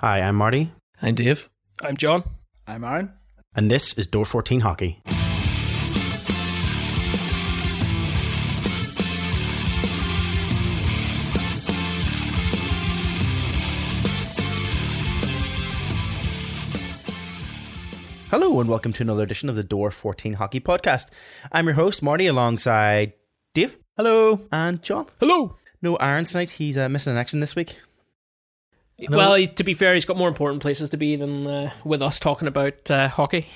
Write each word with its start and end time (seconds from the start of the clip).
Hi, 0.00 0.20
I'm 0.20 0.36
Marty, 0.36 0.72
I'm 1.02 1.14
Dave. 1.14 1.48
I'm 1.82 1.96
John. 1.96 2.24
I'm 2.66 2.84
Aaron. 2.84 3.12
and 3.54 3.70
this 3.70 3.94
is 3.94 4.06
Door 4.06 4.26
14 4.26 4.60
Hockey. 4.60 5.02
Hello, 18.30 18.60
and 18.60 18.70
welcome 18.70 18.92
to 18.92 19.02
another 19.02 19.24
edition 19.24 19.48
of 19.48 19.56
the 19.56 19.64
Door 19.64 19.90
14 19.90 20.34
Hockey 20.34 20.60
Podcast. 20.60 21.08
I'm 21.50 21.66
your 21.66 21.74
host, 21.74 22.00
Marty, 22.02 22.28
alongside 22.28 23.14
Dave. 23.54 23.76
Hello. 23.96 24.40
And 24.52 24.82
John. 24.82 25.06
Hello. 25.18 25.56
No 25.82 25.96
Aaron 25.96 26.24
tonight. 26.24 26.52
He's 26.52 26.78
uh, 26.78 26.88
missing 26.88 27.12
an 27.12 27.18
action 27.18 27.40
this 27.40 27.56
week. 27.56 27.78
Well, 29.08 29.34
he, 29.34 29.46
to 29.46 29.64
be 29.64 29.74
fair, 29.74 29.94
he's 29.94 30.04
got 30.04 30.16
more 30.16 30.28
important 30.28 30.62
places 30.62 30.90
to 30.90 30.96
be 30.96 31.16
than 31.16 31.46
uh, 31.46 31.70
with 31.84 32.02
us 32.02 32.20
talking 32.20 32.48
about 32.48 32.90
uh, 32.90 33.08
hockey. 33.08 33.46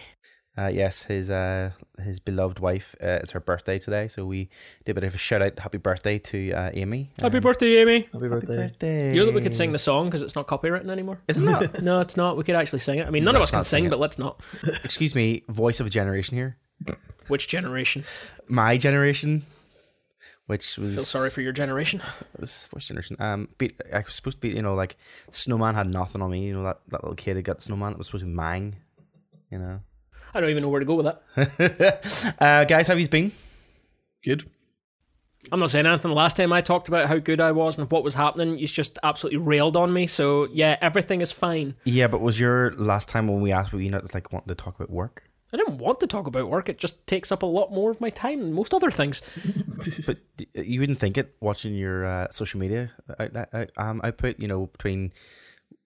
Uh, 0.56 0.68
yes, 0.68 1.02
his 1.02 1.32
uh, 1.32 1.72
his 2.04 2.20
beloved 2.20 2.60
wife. 2.60 2.94
Uh, 3.02 3.18
it's 3.22 3.32
her 3.32 3.40
birthday 3.40 3.76
today, 3.76 4.06
so 4.06 4.24
we 4.24 4.48
did 4.84 4.92
a 4.92 4.94
bit 5.00 5.04
of 5.04 5.12
a 5.14 5.18
shout 5.18 5.42
out, 5.42 5.58
happy 5.58 5.78
birthday 5.78 6.16
to 6.16 6.52
uh, 6.52 6.70
Amy. 6.74 7.10
Happy 7.20 7.38
Um, 7.38 7.42
birthday, 7.42 7.78
Amy. 7.78 8.08
Happy 8.12 8.28
birthday. 8.28 8.56
birthday! 8.56 9.08
You 9.12 9.16
know 9.20 9.26
that 9.26 9.34
we 9.34 9.40
could 9.42 9.54
sing 9.54 9.72
the 9.72 9.80
song 9.80 10.06
because 10.06 10.22
it's 10.22 10.36
not 10.36 10.46
copywritten 10.46 10.90
anymore. 10.90 11.18
Isn't 11.26 11.44
that? 11.46 11.82
No, 11.82 12.00
it's 12.00 12.16
not. 12.16 12.36
We 12.36 12.44
could 12.44 12.54
actually 12.54 12.78
sing 12.78 13.00
it. 13.00 13.06
I 13.08 13.10
mean, 13.10 13.24
none 13.24 13.34
of 13.34 13.40
Let's 13.40 13.50
us 13.52 13.56
can 13.56 13.64
sing 13.64 13.78
sing, 13.78 13.84
it. 13.86 13.90
but 13.90 13.98
let's 13.98 14.16
not. 14.16 14.40
Excuse 14.84 15.16
me, 15.16 15.42
voice 15.48 15.80
of 15.80 15.88
a 15.88 15.90
generation 15.90 16.36
here. 16.36 16.56
Which 17.26 17.48
generation? 17.48 18.04
My 18.46 18.76
generation, 18.76 19.42
which 20.46 20.76
was 20.78 20.94
Feel 20.94 21.04
sorry 21.04 21.30
for 21.30 21.40
your 21.40 21.52
generation. 21.52 22.00
it 22.34 22.40
was 22.40 22.66
first 22.66 22.88
generation. 22.88 23.16
Um, 23.18 23.48
beat, 23.58 23.80
I 23.92 24.00
was 24.00 24.14
supposed 24.14 24.38
to 24.38 24.40
be, 24.40 24.50
you 24.50 24.62
know, 24.62 24.74
like 24.74 24.96
snowman 25.30 25.74
had 25.74 25.88
nothing 25.88 26.22
on 26.22 26.30
me. 26.30 26.46
You 26.46 26.54
know 26.54 26.64
that 26.64 26.80
that 26.88 27.02
little 27.02 27.16
kid 27.16 27.36
had 27.36 27.44
got 27.44 27.62
snowman. 27.62 27.92
It 27.92 27.98
was 27.98 28.06
supposed 28.06 28.22
to 28.22 28.26
be 28.26 28.34
Mang. 28.34 28.76
You 29.50 29.58
know. 29.58 29.80
I 30.34 30.40
don't 30.40 30.50
even 30.50 30.62
know 30.62 30.68
where 30.68 30.80
to 30.80 30.86
go 30.86 30.94
with 30.96 31.06
that. 31.06 32.34
uh, 32.40 32.64
guys, 32.64 32.88
how 32.88 32.92
have 32.92 33.00
you 33.00 33.08
been? 33.08 33.30
Good. 34.24 34.50
I'm 35.52 35.58
not 35.60 35.70
saying 35.70 35.86
anything. 35.86 36.10
The 36.10 36.16
last 36.16 36.36
time 36.36 36.52
I 36.52 36.60
talked 36.60 36.88
about 36.88 37.06
how 37.06 37.18
good 37.18 37.40
I 37.40 37.52
was 37.52 37.78
and 37.78 37.90
what 37.90 38.02
was 38.02 38.14
happening, 38.14 38.58
you 38.58 38.66
just 38.66 38.98
absolutely 39.02 39.38
railed 39.38 39.76
on 39.76 39.92
me. 39.92 40.06
So 40.06 40.48
yeah, 40.52 40.76
everything 40.80 41.20
is 41.20 41.30
fine. 41.30 41.74
Yeah, 41.84 42.08
but 42.08 42.20
was 42.20 42.40
your 42.40 42.72
last 42.72 43.08
time 43.08 43.28
when 43.28 43.40
we 43.40 43.52
asked, 43.52 43.72
were 43.72 43.80
you 43.80 43.90
not 43.90 44.12
like 44.14 44.32
wanting 44.32 44.48
to 44.48 44.54
talk 44.54 44.76
about 44.76 44.90
work? 44.90 45.28
I 45.54 45.56
didn't 45.56 45.78
want 45.78 46.00
to 46.00 46.06
talk 46.08 46.26
about 46.26 46.50
work. 46.50 46.68
It 46.68 46.78
just 46.78 47.06
takes 47.06 47.30
up 47.30 47.42
a 47.42 47.46
lot 47.46 47.72
more 47.72 47.90
of 47.90 48.00
my 48.00 48.10
time 48.10 48.40
than 48.40 48.52
most 48.52 48.74
other 48.74 48.90
things. 48.90 49.22
but 50.06 50.18
you 50.52 50.80
wouldn't 50.80 50.98
think 50.98 51.16
it 51.16 51.36
watching 51.40 51.74
your 51.74 52.04
uh, 52.04 52.26
social 52.30 52.58
media 52.58 52.90
out, 53.20 53.36
out, 53.36 53.48
out- 53.78 54.04
output. 54.04 54.40
You 54.40 54.48
know, 54.48 54.66
between 54.66 55.12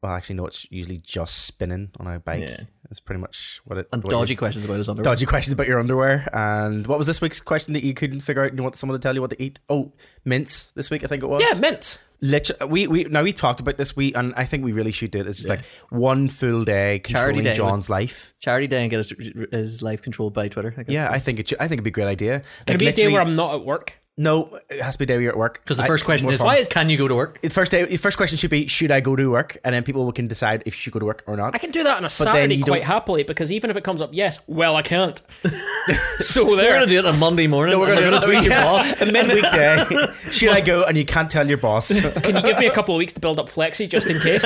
well, 0.03 0.13
actually, 0.13 0.37
no, 0.37 0.47
it's 0.47 0.71
usually 0.71 0.99
just 0.99 1.45
spinning 1.45 1.91
on 1.99 2.07
a 2.07 2.21
bike. 2.21 2.43
Yeah. 2.43 2.61
That's 2.85 3.01
pretty 3.01 3.21
much 3.21 3.61
what 3.65 3.79
it. 3.79 3.89
And 3.93 4.03
what 4.03 4.11
dodgy 4.11 4.37
questions 4.37 4.65
about 4.65 4.79
his 4.79 4.89
underwear. 4.89 5.05
dodgy 5.05 5.27
questions 5.27 5.53
about 5.53 5.67
your 5.67 5.81
underwear. 5.81 6.29
And 6.33 6.87
what 6.87 6.99
was 6.99 7.07
this 7.07 7.21
week's 7.21 7.41
question 7.41 7.75
that 7.75 7.83
you 7.83 7.95
couldn't 7.95 8.21
figure 8.21 8.45
out? 8.45 8.57
You 8.57 8.63
want 8.63 8.77
someone 8.77 8.99
to 8.99 9.03
tell 9.03 9.15
you 9.15 9.21
what 9.21 9.31
to 9.31 9.43
eat? 9.43 9.59
Oh, 9.69 9.93
mints. 10.25 10.71
This 10.71 10.89
week, 10.89 11.03
I 11.03 11.09
think 11.09 11.25
it 11.25 11.27
was. 11.27 11.43
Yeah, 11.43 11.59
mints. 11.59 11.99
Literally, 12.21 12.71
we 12.71 12.87
we 12.87 13.05
now 13.05 13.23
we 13.23 13.33
talked 13.33 13.61
about 13.61 13.77
this. 13.77 13.97
We 13.97 14.15
and 14.15 14.33
I 14.37 14.45
think 14.45 14.65
we 14.65 14.73
really 14.73 14.93
should 14.93 15.11
do 15.11 15.21
it. 15.21 15.27
It's 15.27 15.39
just 15.39 15.49
like 15.49 15.65
one 15.91 16.29
full 16.29 16.65
day 16.65 17.01
controlling 17.01 17.45
day, 17.45 17.55
John's 17.55 17.91
life. 17.91 18.35
Charity 18.41 18.67
day 18.69 18.83
and 18.83 18.91
get 18.91 18.99
his, 18.99 19.13
his 19.53 19.83
life 19.83 20.03
controlled 20.03 20.33
by 20.33 20.49
Twitter. 20.49 20.75
I 20.77 20.83
guess. 20.85 20.93
Yeah, 20.93 21.11
I 21.11 21.19
think 21.19 21.41
it. 21.41 21.49
Should, 21.49 21.59
I 21.59 21.69
think 21.69 21.75
it'd 21.75 21.85
be 21.85 21.91
a 21.91 21.93
great 21.93 22.09
idea. 22.09 22.43
Can 22.67 22.77
it 22.77 22.79
be 22.79 22.89
a 22.89 22.93
day 22.93 23.09
where 23.09 23.21
I'm 23.21 23.37
not 23.37 23.55
at 23.55 23.65
work? 23.65 23.95
No, 24.21 24.59
it 24.69 24.83
has 24.83 24.95
to 24.97 24.99
be 24.99 25.05
a 25.05 25.07
day 25.07 25.15
where 25.15 25.23
you're 25.23 25.31
at 25.33 25.39
work. 25.39 25.61
Because 25.63 25.77
the 25.77 25.85
first 25.85 26.03
it's 26.03 26.07
question 26.09 26.29
is, 26.31 26.39
fun. 26.39 26.47
Why 26.49 26.57
is- 26.57 26.69
can 26.69 26.91
you 26.91 26.99
go 26.99 27.07
to 27.07 27.15
work? 27.15 27.41
The 27.41 27.51
first 27.51 27.71
day, 27.71 27.85
the 27.85 27.97
first 27.97 28.17
question 28.17 28.37
should 28.37 28.51
be, 28.51 28.67
should 28.67 28.91
I 28.91 28.99
go 28.99 29.15
to 29.15 29.31
work? 29.31 29.59
And 29.65 29.73
then 29.73 29.85
people 29.85 30.11
can 30.13 30.27
decide 30.27 30.65
if 30.67 30.75
you 30.75 30.81
should 30.81 30.93
go 30.93 30.99
to 30.99 31.05
work 31.07 31.23
or 31.29 31.37
not. 31.37 31.55
I 31.55 31.59
can 31.59 31.71
do 31.71 31.85
that 31.85 31.93
on 31.93 31.99
a 31.99 32.03
then 32.03 32.11
Saturday 32.11 32.61
quite 32.61 32.79
don't- 32.79 32.87
happily 32.87 33.23
because 33.23 33.53
even 33.53 33.71
if 33.71 33.77
it 33.77 33.85
comes 33.85 34.03
up 34.03 34.11
yes, 34.13 34.41
well, 34.49 34.75
I 34.75 34.83
can't. 34.83 35.21
so 36.19 36.45
We're 36.45 36.57
going 36.69 36.81
to 36.81 36.87
do 36.87 36.99
it 36.99 37.07
on 37.07 37.17
Monday 37.21 37.47
morning. 37.47 37.75
No, 37.75 37.79
we're 37.79 37.93
and 37.93 38.01
going 38.01 38.21
to 38.21 38.27
tweet 38.27 38.43
your 38.43 38.53
yeah, 38.55 38.65
boss. 38.65 39.01
a 39.03 39.07
midweek 39.13 39.45
day. 39.53 39.85
Should 40.33 40.49
I 40.51 40.63
go? 40.63 40.83
And 40.83 40.99
you 40.99 41.05
can't 41.05 41.31
tell 41.31 41.47
your 41.49 41.59
boss. 41.59 41.89
Can 42.01 42.35
you 42.37 42.43
give 42.43 42.59
me 42.59 42.67
a 42.67 42.73
couple 42.75 42.97
of 42.97 42.99
weeks 42.99 43.13
to 43.13 43.21
build 43.21 43.39
up 43.39 43.49
Flexi 43.49 43.89
just 43.89 44.09
in 44.09 44.21
case? 44.21 44.45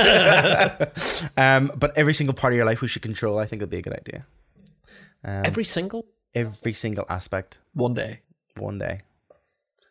Um, 1.35 1.71
but 1.75 1.97
every 1.97 2.13
single 2.13 2.35
part 2.35 2.53
of 2.53 2.57
your 2.57 2.65
life 2.65 2.81
we 2.81 2.87
should 2.87 3.01
control. 3.01 3.39
I 3.39 3.47
think 3.47 3.61
it'd 3.61 3.71
be 3.71 3.79
a 3.79 3.81
good 3.81 3.93
idea. 3.93 4.25
Um, 5.25 5.41
Every 5.45 5.63
single. 5.63 6.05
every 6.35 6.73
single 6.73 7.05
aspect, 7.09 7.57
One 7.73 7.93
day. 7.95 8.19
one 8.57 8.77
day. 8.77 8.99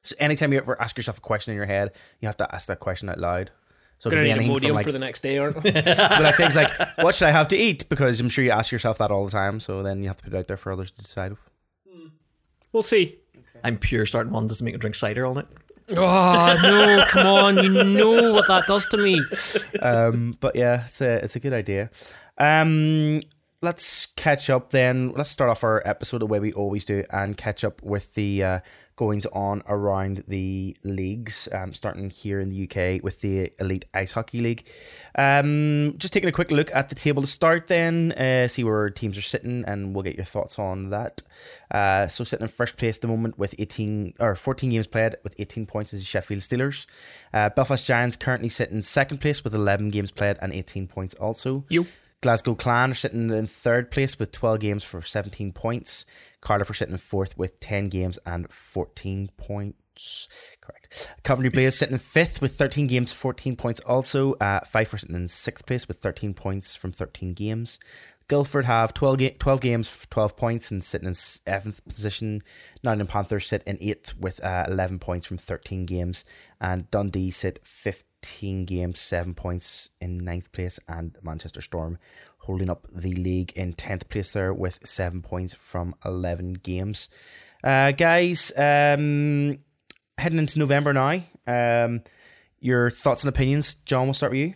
So 0.02 0.16
anytime 0.18 0.52
you 0.52 0.58
ever 0.58 0.80
ask 0.80 0.96
yourself 0.96 1.18
a 1.18 1.20
question 1.20 1.52
in 1.52 1.56
your 1.56 1.66
head, 1.66 1.92
you 2.20 2.26
have 2.26 2.36
to 2.38 2.54
ask 2.54 2.66
that 2.66 2.80
question 2.80 3.08
out 3.08 3.18
loud. 3.18 3.50
So 3.98 4.08
it 4.08 4.10
could 4.10 4.16
Gonna 4.16 4.22
be 4.22 4.28
need 4.28 4.30
a 4.30 4.34
anything 4.34 4.68
from 4.68 4.74
like, 4.74 4.86
for 4.86 4.92
the 4.92 4.98
next 4.98 5.20
day, 5.22 5.38
aren't 5.38 5.56
we? 5.62 5.70
but 5.70 5.86
like 6.22 6.36
things 6.36 6.56
like, 6.56 6.70
what 6.98 7.14
should 7.14 7.28
I 7.28 7.30
have 7.30 7.46
to 7.48 7.56
eat? 7.56 7.88
Because 7.88 8.18
I'm 8.20 8.28
sure 8.28 8.42
you 8.44 8.50
ask 8.50 8.72
yourself 8.72 8.98
that 8.98 9.12
all 9.12 9.24
the 9.24 9.30
time. 9.30 9.60
So 9.60 9.82
then 9.84 10.02
you 10.02 10.08
have 10.08 10.16
to 10.16 10.24
put 10.24 10.32
it 10.34 10.36
out 10.38 10.48
there 10.48 10.56
for 10.56 10.72
others 10.72 10.90
to 10.90 11.02
decide. 11.02 11.36
We'll 12.72 12.82
see. 12.82 13.18
I'm 13.62 13.78
pure 13.78 14.06
starting 14.06 14.32
one 14.32 14.46
doesn't 14.46 14.64
make 14.64 14.74
him 14.74 14.80
drink 14.80 14.96
cider 14.96 15.24
all 15.24 15.34
night. 15.34 15.46
Oh 15.90 16.58
no! 16.62 17.04
Come 17.08 17.26
on, 17.26 17.56
you 17.62 17.68
know 17.84 18.32
what 18.32 18.46
that 18.48 18.66
does 18.66 18.86
to 18.86 18.96
me. 18.96 19.20
um, 19.80 20.36
but 20.40 20.56
yeah, 20.56 20.86
it's 20.86 21.00
a 21.00 21.22
it's 21.24 21.36
a 21.36 21.40
good 21.40 21.52
idea. 21.52 21.90
Um, 22.38 23.20
let's 23.60 24.06
catch 24.06 24.48
up 24.48 24.70
then. 24.70 25.12
Let's 25.12 25.30
start 25.30 25.50
off 25.50 25.62
our 25.64 25.82
episode 25.86 26.18
the 26.18 26.26
way 26.26 26.40
we 26.40 26.52
always 26.52 26.84
do 26.84 27.04
and 27.10 27.36
catch 27.36 27.62
up 27.62 27.82
with 27.82 28.14
the 28.14 28.42
uh, 28.42 28.60
goings 29.02 29.26
on 29.32 29.64
around 29.68 30.22
the 30.28 30.76
leagues. 30.84 31.48
Um, 31.50 31.72
starting 31.72 32.08
here 32.08 32.38
in 32.38 32.50
the 32.50 32.62
UK 32.64 33.02
with 33.02 33.20
the 33.20 33.52
Elite 33.58 33.84
Ice 33.92 34.12
Hockey 34.12 34.38
League. 34.38 34.64
Um, 35.16 35.94
just 35.98 36.12
taking 36.12 36.28
a 36.28 36.32
quick 36.32 36.52
look 36.52 36.70
at 36.72 36.88
the 36.88 36.94
table 36.94 37.20
to 37.20 37.26
start, 37.26 37.66
then 37.66 38.12
uh, 38.12 38.46
see 38.46 38.62
where 38.62 38.90
teams 38.90 39.18
are 39.18 39.22
sitting, 39.22 39.64
and 39.66 39.92
we'll 39.92 40.04
get 40.04 40.14
your 40.14 40.24
thoughts 40.24 40.56
on 40.56 40.90
that. 40.90 41.22
Uh, 41.68 42.06
so 42.06 42.22
sitting 42.22 42.44
in 42.44 42.48
first 42.48 42.76
place 42.76 42.98
at 42.98 43.02
the 43.02 43.08
moment 43.08 43.36
with 43.38 43.56
18 43.58 44.14
or 44.20 44.36
14 44.36 44.70
games 44.70 44.86
played 44.86 45.16
with 45.24 45.34
18 45.36 45.66
points 45.66 45.92
is 45.92 46.00
the 46.00 46.06
Sheffield 46.06 46.40
Steelers. 46.40 46.86
Uh, 47.34 47.48
Belfast 47.48 47.84
Giants 47.84 48.16
currently 48.16 48.48
sitting 48.48 48.82
second 48.82 49.20
place 49.20 49.42
with 49.42 49.52
11 49.52 49.90
games 49.90 50.12
played 50.12 50.36
and 50.40 50.52
18 50.52 50.86
points 50.86 51.14
also. 51.14 51.64
You. 51.68 51.88
Glasgow 52.22 52.54
Clan 52.54 52.92
are 52.92 52.94
sitting 52.94 53.30
in 53.30 53.46
third 53.48 53.90
place 53.90 54.16
with 54.16 54.30
12 54.30 54.60
games 54.60 54.84
for 54.84 55.02
17 55.02 55.52
points. 55.52 56.06
Cardiff 56.42 56.68
are 56.68 56.74
sitting 56.74 56.92
in 56.92 56.98
fourth 56.98 57.38
with 57.38 57.58
10 57.60 57.88
games 57.88 58.18
and 58.26 58.52
14 58.52 59.30
points. 59.38 60.28
Correct. 60.60 61.10
Coventry 61.22 61.50
Blaze 61.50 61.76
sitting 61.76 61.94
in 61.94 61.98
fifth 61.98 62.42
with 62.42 62.56
13 62.56 62.86
games, 62.88 63.12
14 63.12 63.56
points 63.56 63.80
also. 63.80 64.34
Uh, 64.34 64.60
Fife 64.60 64.92
are 64.92 64.98
sitting 64.98 65.16
in 65.16 65.28
sixth 65.28 65.64
place 65.64 65.88
with 65.88 65.98
13 66.00 66.34
points 66.34 66.76
from 66.76 66.92
13 66.92 67.32
games. 67.32 67.78
Guildford 68.28 68.64
have 68.64 68.94
12, 68.94 69.18
ga- 69.18 69.36
12 69.38 69.60
games, 69.60 70.06
12 70.10 70.36
points, 70.36 70.70
and 70.70 70.82
sitting 70.82 71.08
in 71.08 71.14
seventh 71.14 71.84
position. 71.84 72.42
Nottingham 72.82 73.06
Panthers 73.06 73.46
sit 73.46 73.62
in 73.66 73.78
eighth 73.80 74.16
with 74.18 74.42
uh, 74.44 74.64
11 74.68 74.98
points 74.98 75.26
from 75.26 75.38
13 75.38 75.86
games. 75.86 76.24
And 76.60 76.90
Dundee 76.90 77.30
sit 77.30 77.60
15 77.64 78.64
games, 78.64 79.00
7 79.00 79.34
points 79.34 79.90
in 80.00 80.18
ninth 80.18 80.50
place. 80.52 80.78
And 80.88 81.16
Manchester 81.22 81.60
Storm 81.60 81.98
holding 82.42 82.70
up 82.70 82.86
the 82.92 83.14
league 83.14 83.52
in 83.52 83.72
10th 83.72 84.08
place 84.08 84.32
there 84.32 84.52
with 84.52 84.78
7 84.84 85.22
points 85.22 85.54
from 85.54 85.94
11 86.04 86.54
games. 86.54 87.08
Uh, 87.62 87.92
guys, 87.92 88.52
um, 88.56 89.58
heading 90.18 90.38
into 90.38 90.58
November 90.58 90.92
now. 90.92 91.22
Um, 91.46 92.02
your 92.60 92.90
thoughts 92.90 93.22
and 93.24 93.28
opinions. 93.28 93.74
John, 93.74 94.06
we'll 94.06 94.14
start 94.14 94.32
with 94.32 94.40
you. 94.40 94.54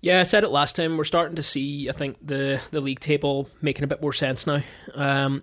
Yeah, 0.00 0.20
I 0.20 0.22
said 0.22 0.44
it 0.44 0.50
last 0.50 0.76
time. 0.76 0.96
We're 0.96 1.04
starting 1.04 1.36
to 1.36 1.42
see, 1.42 1.88
I 1.88 1.92
think, 1.92 2.16
the 2.22 2.60
the 2.70 2.80
league 2.80 3.00
table 3.00 3.48
making 3.60 3.84
a 3.84 3.86
bit 3.86 4.00
more 4.00 4.14
sense 4.14 4.46
now. 4.46 4.62
Um, 4.94 5.42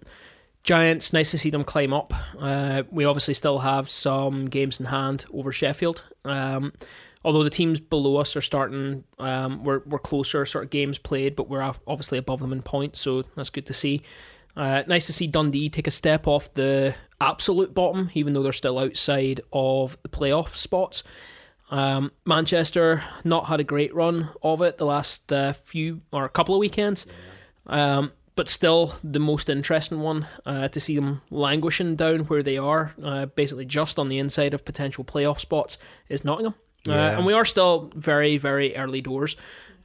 Giants, 0.64 1.14
nice 1.14 1.32
to 1.32 1.38
see 1.38 1.50
them 1.50 1.64
climb 1.64 1.94
up. 1.94 2.14
Uh, 2.38 2.84
we 2.92 3.06
obviously 3.06 3.36
still 3.36 3.60
have 3.60 3.90
some 3.90 4.48
games 4.50 4.80
in 4.80 4.88
hand 4.88 5.26
over 5.32 5.54
Sheffield. 5.54 6.04
Um, 6.26 6.74
although 7.28 7.44
the 7.44 7.50
teams 7.50 7.82
below 7.82 8.16
us 8.16 8.38
are 8.38 8.42
starting, 8.42 9.04
um, 9.20 9.62
we're 9.66 9.82
we're 9.86 10.00
closer, 10.00 10.46
sort 10.46 10.64
of 10.64 10.70
games 10.70 10.98
played, 10.98 11.36
but 11.36 11.50
we're 11.50 11.62
obviously 11.86 12.18
above 12.18 12.40
them 12.40 12.54
in 12.54 12.62
points, 12.62 13.02
so 13.02 13.24
that's 13.36 13.50
good 13.50 13.66
to 13.66 13.74
see. 13.74 14.02
Uh, 14.56 14.84
nice 14.88 15.08
to 15.08 15.14
see 15.14 15.28
Dundee 15.28 15.68
take 15.68 15.88
a 15.88 15.92
step 15.92 16.26
off 16.26 16.54
the 16.54 16.96
absolute 17.20 17.74
bottom, 17.74 18.10
even 18.14 18.32
though 18.32 18.44
they're 18.44 18.54
still 18.54 18.80
outside 18.80 19.42
of 19.52 19.98
the 20.04 20.10
playoff 20.10 20.56
spots. 20.56 21.04
Um, 21.70 22.14
Manchester 22.26 23.04
not 23.26 23.48
had 23.48 23.60
a 23.60 23.66
great 23.66 23.94
run 23.94 24.30
of 24.42 24.62
it 24.62 24.78
the 24.78 24.86
last 24.86 25.34
uh, 25.34 25.52
few 25.52 26.00
or 26.14 26.24
a 26.24 26.30
couple 26.30 26.56
of 26.56 26.60
weekends, 26.60 27.06
um, 27.66 28.14
but 28.38 28.48
still 28.48 28.96
the 29.04 29.20
most 29.20 29.50
interesting 29.50 30.00
one 30.00 30.28
uh, 30.46 30.70
to 30.70 30.80
see 30.80 30.96
them 30.96 31.24
languishing 31.30 31.98
down 31.98 32.20
where 32.22 32.42
they 32.42 32.58
are, 32.58 32.94
uh, 33.04 33.26
basically 33.26 33.66
just 33.66 34.00
on 34.00 34.08
the 34.08 34.18
inside 34.18 34.54
of 34.54 34.64
potential 34.64 35.04
playoff 35.04 35.42
spots, 35.42 35.78
is 36.08 36.24
Nottingham. 36.24 36.56
Uh, 36.90 36.94
Yeah. 36.94 37.18
and 37.18 37.26
we 37.26 37.34
are 37.34 37.46
still 37.46 37.92
very, 37.96 38.38
very 38.38 38.76
early 38.76 39.02
doors. 39.02 39.36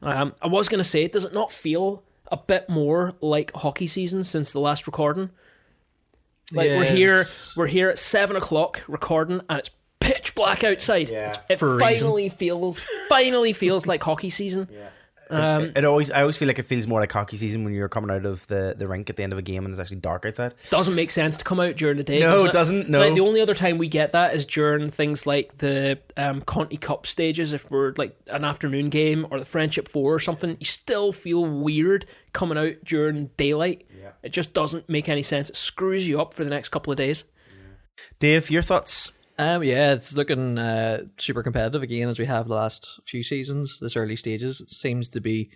Um, 0.02 0.34
I 0.42 0.46
was 0.48 0.68
going 0.68 0.78
to 0.82 0.88
say, 0.88 1.06
does 1.08 1.24
it 1.24 1.32
not 1.34 1.52
feel 1.52 2.02
a 2.30 2.36
bit 2.36 2.68
more 2.68 3.14
like 3.20 3.52
hockey 3.54 3.86
season 3.86 4.24
since 4.24 4.52
the 4.52 4.58
last 4.60 4.86
recording? 4.86 5.30
Like 6.52 6.68
we're 6.68 6.84
here, 6.84 7.20
it's- 7.20 7.52
we're 7.56 7.66
here 7.68 7.88
at 7.88 7.98
seven 7.98 8.36
o'clock 8.36 8.82
recording, 8.88 9.40
and 9.48 9.58
it's 9.60 9.70
pitch 10.00 10.34
black 10.34 10.64
outside. 10.64 11.08
Yeah. 11.08 11.36
It 11.48 11.58
For 11.58 11.72
a 11.72 11.74
reason. 11.76 11.88
finally 12.00 12.28
feels, 12.28 12.84
finally 13.08 13.52
feels 13.52 13.86
like 13.86 14.02
hockey 14.02 14.28
season. 14.30 14.68
Um, 15.32 15.62
it, 15.64 15.78
it 15.78 15.84
always, 15.84 16.10
I 16.10 16.20
always 16.20 16.36
feel 16.36 16.48
like 16.48 16.58
it 16.58 16.64
feels 16.64 16.86
more 16.86 17.00
like 17.00 17.10
hockey 17.10 17.36
season 17.36 17.64
when 17.64 17.72
you're 17.72 17.88
coming 17.88 18.10
out 18.10 18.26
of 18.26 18.46
the, 18.46 18.74
the 18.76 18.86
rink 18.86 19.10
at 19.10 19.16
the 19.16 19.22
end 19.22 19.32
of 19.32 19.38
a 19.38 19.42
game 19.42 19.64
and 19.64 19.72
it's 19.72 19.80
actually 19.80 19.98
dark 19.98 20.26
outside. 20.26 20.54
doesn't 20.70 20.94
make 20.94 21.10
sense 21.10 21.38
to 21.38 21.44
come 21.44 21.60
out 21.60 21.76
during 21.76 21.96
the 21.96 22.04
day. 22.04 22.20
No, 22.20 22.44
it 22.44 22.52
doesn't, 22.52 22.88
no. 22.88 23.00
like 23.00 23.14
the 23.14 23.20
only 23.20 23.40
other 23.40 23.54
time 23.54 23.78
we 23.78 23.88
get 23.88 24.12
that 24.12 24.34
is 24.34 24.46
during 24.46 24.90
things 24.90 25.26
like 25.26 25.58
the 25.58 25.98
um, 26.16 26.40
Conti 26.42 26.76
Cup 26.76 27.06
stages. 27.06 27.52
If 27.52 27.70
we're 27.70 27.94
like 27.96 28.16
an 28.28 28.44
afternoon 28.44 28.90
game 28.90 29.26
or 29.30 29.38
the 29.38 29.44
Friendship 29.44 29.88
Four 29.88 30.14
or 30.14 30.20
something, 30.20 30.56
you 30.58 30.66
still 30.66 31.12
feel 31.12 31.44
weird 31.44 32.06
coming 32.32 32.58
out 32.58 32.74
during 32.84 33.26
daylight. 33.36 33.86
Yeah. 33.98 34.10
It 34.22 34.32
just 34.32 34.52
doesn't 34.54 34.88
make 34.88 35.08
any 35.08 35.22
sense. 35.22 35.50
It 35.50 35.56
screws 35.56 36.06
you 36.06 36.20
up 36.20 36.34
for 36.34 36.44
the 36.44 36.50
next 36.50 36.68
couple 36.70 36.90
of 36.92 36.96
days. 36.96 37.24
Dave, 38.18 38.50
your 38.50 38.62
thoughts? 38.62 39.12
Um, 39.42 39.64
yeah, 39.64 39.94
it's 39.94 40.14
looking 40.14 40.56
uh, 40.56 41.02
super 41.18 41.42
competitive 41.42 41.82
again 41.82 42.08
as 42.08 42.16
we 42.16 42.26
have 42.26 42.46
the 42.46 42.54
last 42.54 43.00
few 43.04 43.24
seasons. 43.24 43.80
This 43.80 43.96
early 43.96 44.14
stages, 44.14 44.60
it 44.60 44.70
seems 44.70 45.08
to 45.08 45.20
be 45.20 45.50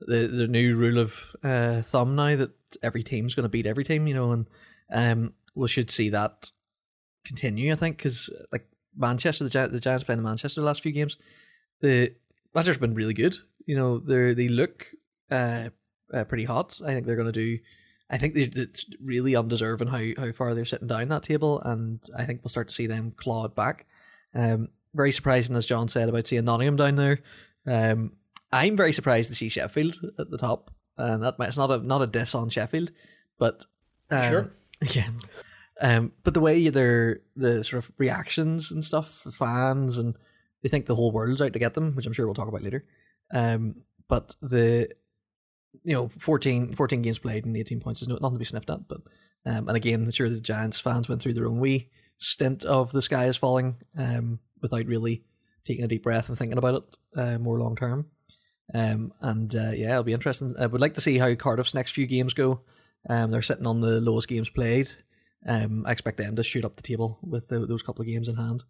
the 0.00 0.26
the 0.26 0.48
new 0.48 0.76
rule 0.76 0.98
of 0.98 1.36
uh, 1.44 1.82
thumb 1.82 2.16
now 2.16 2.34
that 2.34 2.50
every 2.82 3.04
team's 3.04 3.36
going 3.36 3.44
to 3.44 3.48
beat 3.48 3.66
every 3.66 3.84
team. 3.84 4.08
You 4.08 4.14
know, 4.14 4.32
and 4.32 4.46
um, 4.92 5.34
we 5.54 5.68
should 5.68 5.92
see 5.92 6.08
that 6.08 6.50
continue. 7.24 7.72
I 7.72 7.76
think 7.76 7.98
because 7.98 8.30
like 8.50 8.66
Manchester, 8.96 9.44
the, 9.44 9.50
Gi- 9.50 9.72
the 9.72 9.78
Giants 9.78 10.02
playing 10.02 10.18
in 10.18 10.24
Manchester 10.24 10.60
the 10.60 10.66
last 10.66 10.82
few 10.82 10.90
games, 10.90 11.16
the 11.80 12.12
Manchester's 12.52 12.78
been 12.78 12.94
really 12.94 13.14
good. 13.14 13.36
You 13.64 13.76
know, 13.76 13.98
they 14.00 14.34
they 14.34 14.48
look 14.48 14.86
uh, 15.30 15.68
uh, 16.12 16.24
pretty 16.24 16.46
hot. 16.46 16.80
I 16.84 16.94
think 16.94 17.06
they're 17.06 17.14
going 17.14 17.32
to 17.32 17.32
do. 17.32 17.60
I 18.10 18.18
think 18.18 18.34
they, 18.34 18.42
it's 18.42 18.84
really 19.00 19.36
undeserving 19.36 19.88
how, 19.88 20.02
how 20.18 20.32
far 20.32 20.54
they're 20.54 20.64
sitting 20.64 20.88
down 20.88 21.08
that 21.08 21.22
table, 21.22 21.60
and 21.62 22.00
I 22.16 22.24
think 22.24 22.42
we'll 22.42 22.50
start 22.50 22.68
to 22.68 22.74
see 22.74 22.86
them 22.86 23.14
clawed 23.16 23.54
back. 23.54 23.86
Um, 24.34 24.68
very 24.94 25.12
surprising, 25.12 25.54
as 25.54 25.66
John 25.66 25.88
said, 25.88 26.08
about 26.08 26.26
seeing 26.26 26.44
Nottingham 26.44 26.76
down 26.76 26.96
there. 26.96 27.20
Um, 27.66 28.12
I'm 28.52 28.76
very 28.76 28.92
surprised 28.92 29.30
to 29.30 29.36
see 29.36 29.48
Sheffield 29.48 29.98
at 30.18 30.30
the 30.30 30.38
top, 30.38 30.72
and 30.96 31.22
that 31.22 31.38
might, 31.38 31.48
it's 31.48 31.56
not 31.56 31.70
a 31.70 31.78
not 31.78 32.02
a 32.02 32.06
diss 32.06 32.34
on 32.34 32.50
Sheffield, 32.50 32.90
but 33.38 33.64
um, 34.10 34.30
Sure. 34.30 34.52
yeah. 34.92 35.08
Um, 35.80 36.12
but 36.24 36.34
the 36.34 36.40
way 36.40 36.68
their 36.68 37.20
the 37.36 37.62
sort 37.62 37.84
of 37.84 37.92
reactions 37.96 38.70
and 38.70 38.84
stuff, 38.84 39.20
for 39.22 39.30
fans, 39.30 39.98
and 39.98 40.16
they 40.62 40.68
think 40.68 40.86
the 40.86 40.96
whole 40.96 41.12
world's 41.12 41.40
out 41.40 41.52
to 41.52 41.58
get 41.58 41.74
them, 41.74 41.94
which 41.94 42.06
I'm 42.06 42.12
sure 42.12 42.26
we'll 42.26 42.34
talk 42.34 42.48
about 42.48 42.62
later. 42.62 42.84
Um, 43.32 43.76
but 44.08 44.34
the 44.42 44.88
you 45.84 45.94
know 45.94 46.10
14, 46.18 46.74
14 46.74 47.02
games 47.02 47.18
played 47.18 47.44
and 47.44 47.56
18 47.56 47.80
points 47.80 48.02
is 48.02 48.08
no, 48.08 48.14
nothing 48.16 48.36
to 48.36 48.38
be 48.38 48.44
sniffed 48.44 48.70
at. 48.70 48.88
But 48.88 49.00
um, 49.46 49.68
and 49.68 49.76
again, 49.76 50.04
I'm 50.04 50.10
sure 50.10 50.28
the 50.28 50.40
Giants 50.40 50.80
fans 50.80 51.08
went 51.08 51.22
through 51.22 51.34
their 51.34 51.46
own 51.46 51.60
wee 51.60 51.88
stint 52.18 52.64
of 52.64 52.92
the 52.92 53.02
sky 53.02 53.26
is 53.26 53.36
falling 53.36 53.76
um, 53.96 54.38
without 54.60 54.86
really 54.86 55.24
taking 55.64 55.84
a 55.84 55.88
deep 55.88 56.02
breath 56.02 56.28
and 56.28 56.38
thinking 56.38 56.58
about 56.58 56.74
it 56.74 57.20
uh, 57.20 57.38
more 57.38 57.58
long 57.58 57.76
term. 57.76 58.06
Um, 58.72 59.12
and 59.20 59.54
uh, 59.54 59.70
yeah, 59.70 59.92
it'll 59.92 60.04
be 60.04 60.12
interesting. 60.12 60.54
I 60.58 60.66
would 60.66 60.80
like 60.80 60.94
to 60.94 61.00
see 61.00 61.18
how 61.18 61.34
Cardiff's 61.34 61.74
next 61.74 61.92
few 61.92 62.06
games 62.06 62.34
go. 62.34 62.60
Um, 63.08 63.30
they're 63.30 63.42
sitting 63.42 63.66
on 63.66 63.80
the 63.80 64.00
lowest 64.00 64.28
games 64.28 64.50
played. 64.50 64.90
Um, 65.46 65.84
I 65.86 65.92
expect 65.92 66.18
them 66.18 66.36
to 66.36 66.44
shoot 66.44 66.64
up 66.64 66.76
the 66.76 66.82
table 66.82 67.18
with 67.22 67.48
the, 67.48 67.66
those 67.66 67.82
couple 67.82 68.02
of 68.02 68.08
games 68.08 68.28
in 68.28 68.36
hand. 68.36 68.62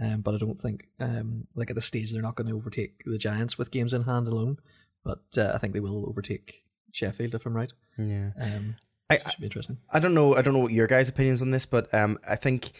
Um, 0.00 0.22
but 0.22 0.34
I 0.34 0.38
don't 0.38 0.58
think, 0.58 0.86
um, 1.00 1.48
like 1.54 1.68
at 1.68 1.76
the 1.76 1.82
stage, 1.82 2.12
they're 2.12 2.22
not 2.22 2.36
going 2.36 2.46
to 2.46 2.56
overtake 2.56 3.02
the 3.04 3.18
Giants 3.18 3.58
with 3.58 3.70
games 3.70 3.92
in 3.92 4.04
hand 4.04 4.26
alone. 4.26 4.56
But 5.04 5.22
uh, 5.36 5.52
I 5.54 5.58
think 5.58 5.72
they 5.72 5.80
will 5.80 6.06
overtake 6.08 6.62
Sheffield 6.92 7.34
if 7.34 7.44
I'm 7.46 7.56
right. 7.56 7.72
Yeah. 7.98 8.30
Um, 8.40 8.76
I- 9.10 9.18
should 9.30 9.40
be 9.40 9.46
interesting. 9.46 9.78
I 9.92 9.98
don't 9.98 10.14
know. 10.14 10.36
I 10.36 10.42
don't 10.42 10.54
know 10.54 10.60
what 10.60 10.72
your 10.72 10.86
guys' 10.86 11.08
opinions 11.08 11.42
on 11.42 11.50
this, 11.50 11.66
but 11.66 11.92
um, 11.94 12.18
I 12.26 12.36
think 12.36 12.70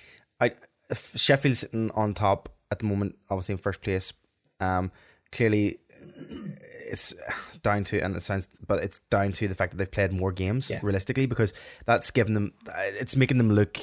I 0.40 0.52
if 0.90 1.12
Sheffield's 1.16 1.60
sitting 1.60 1.90
on 1.92 2.14
top 2.14 2.48
at 2.70 2.78
the 2.78 2.86
moment, 2.86 3.16
obviously 3.30 3.52
in 3.54 3.58
first 3.58 3.80
place. 3.82 4.12
Um, 4.60 4.92
clearly, 5.32 5.78
it's 6.90 7.14
down 7.62 7.84
to 7.84 7.98
and 8.00 8.16
it 8.16 8.22
sounds, 8.22 8.48
but 8.66 8.82
it's 8.82 9.00
down 9.10 9.32
to 9.32 9.48
the 9.48 9.54
fact 9.54 9.72
that 9.72 9.76
they've 9.78 9.90
played 9.90 10.12
more 10.12 10.32
games 10.32 10.70
Yeah. 10.70 10.80
realistically 10.82 11.26
because 11.26 11.52
that's 11.86 12.10
given 12.10 12.34
them. 12.34 12.52
It's 12.68 13.16
making 13.16 13.38
them 13.38 13.50
look 13.52 13.78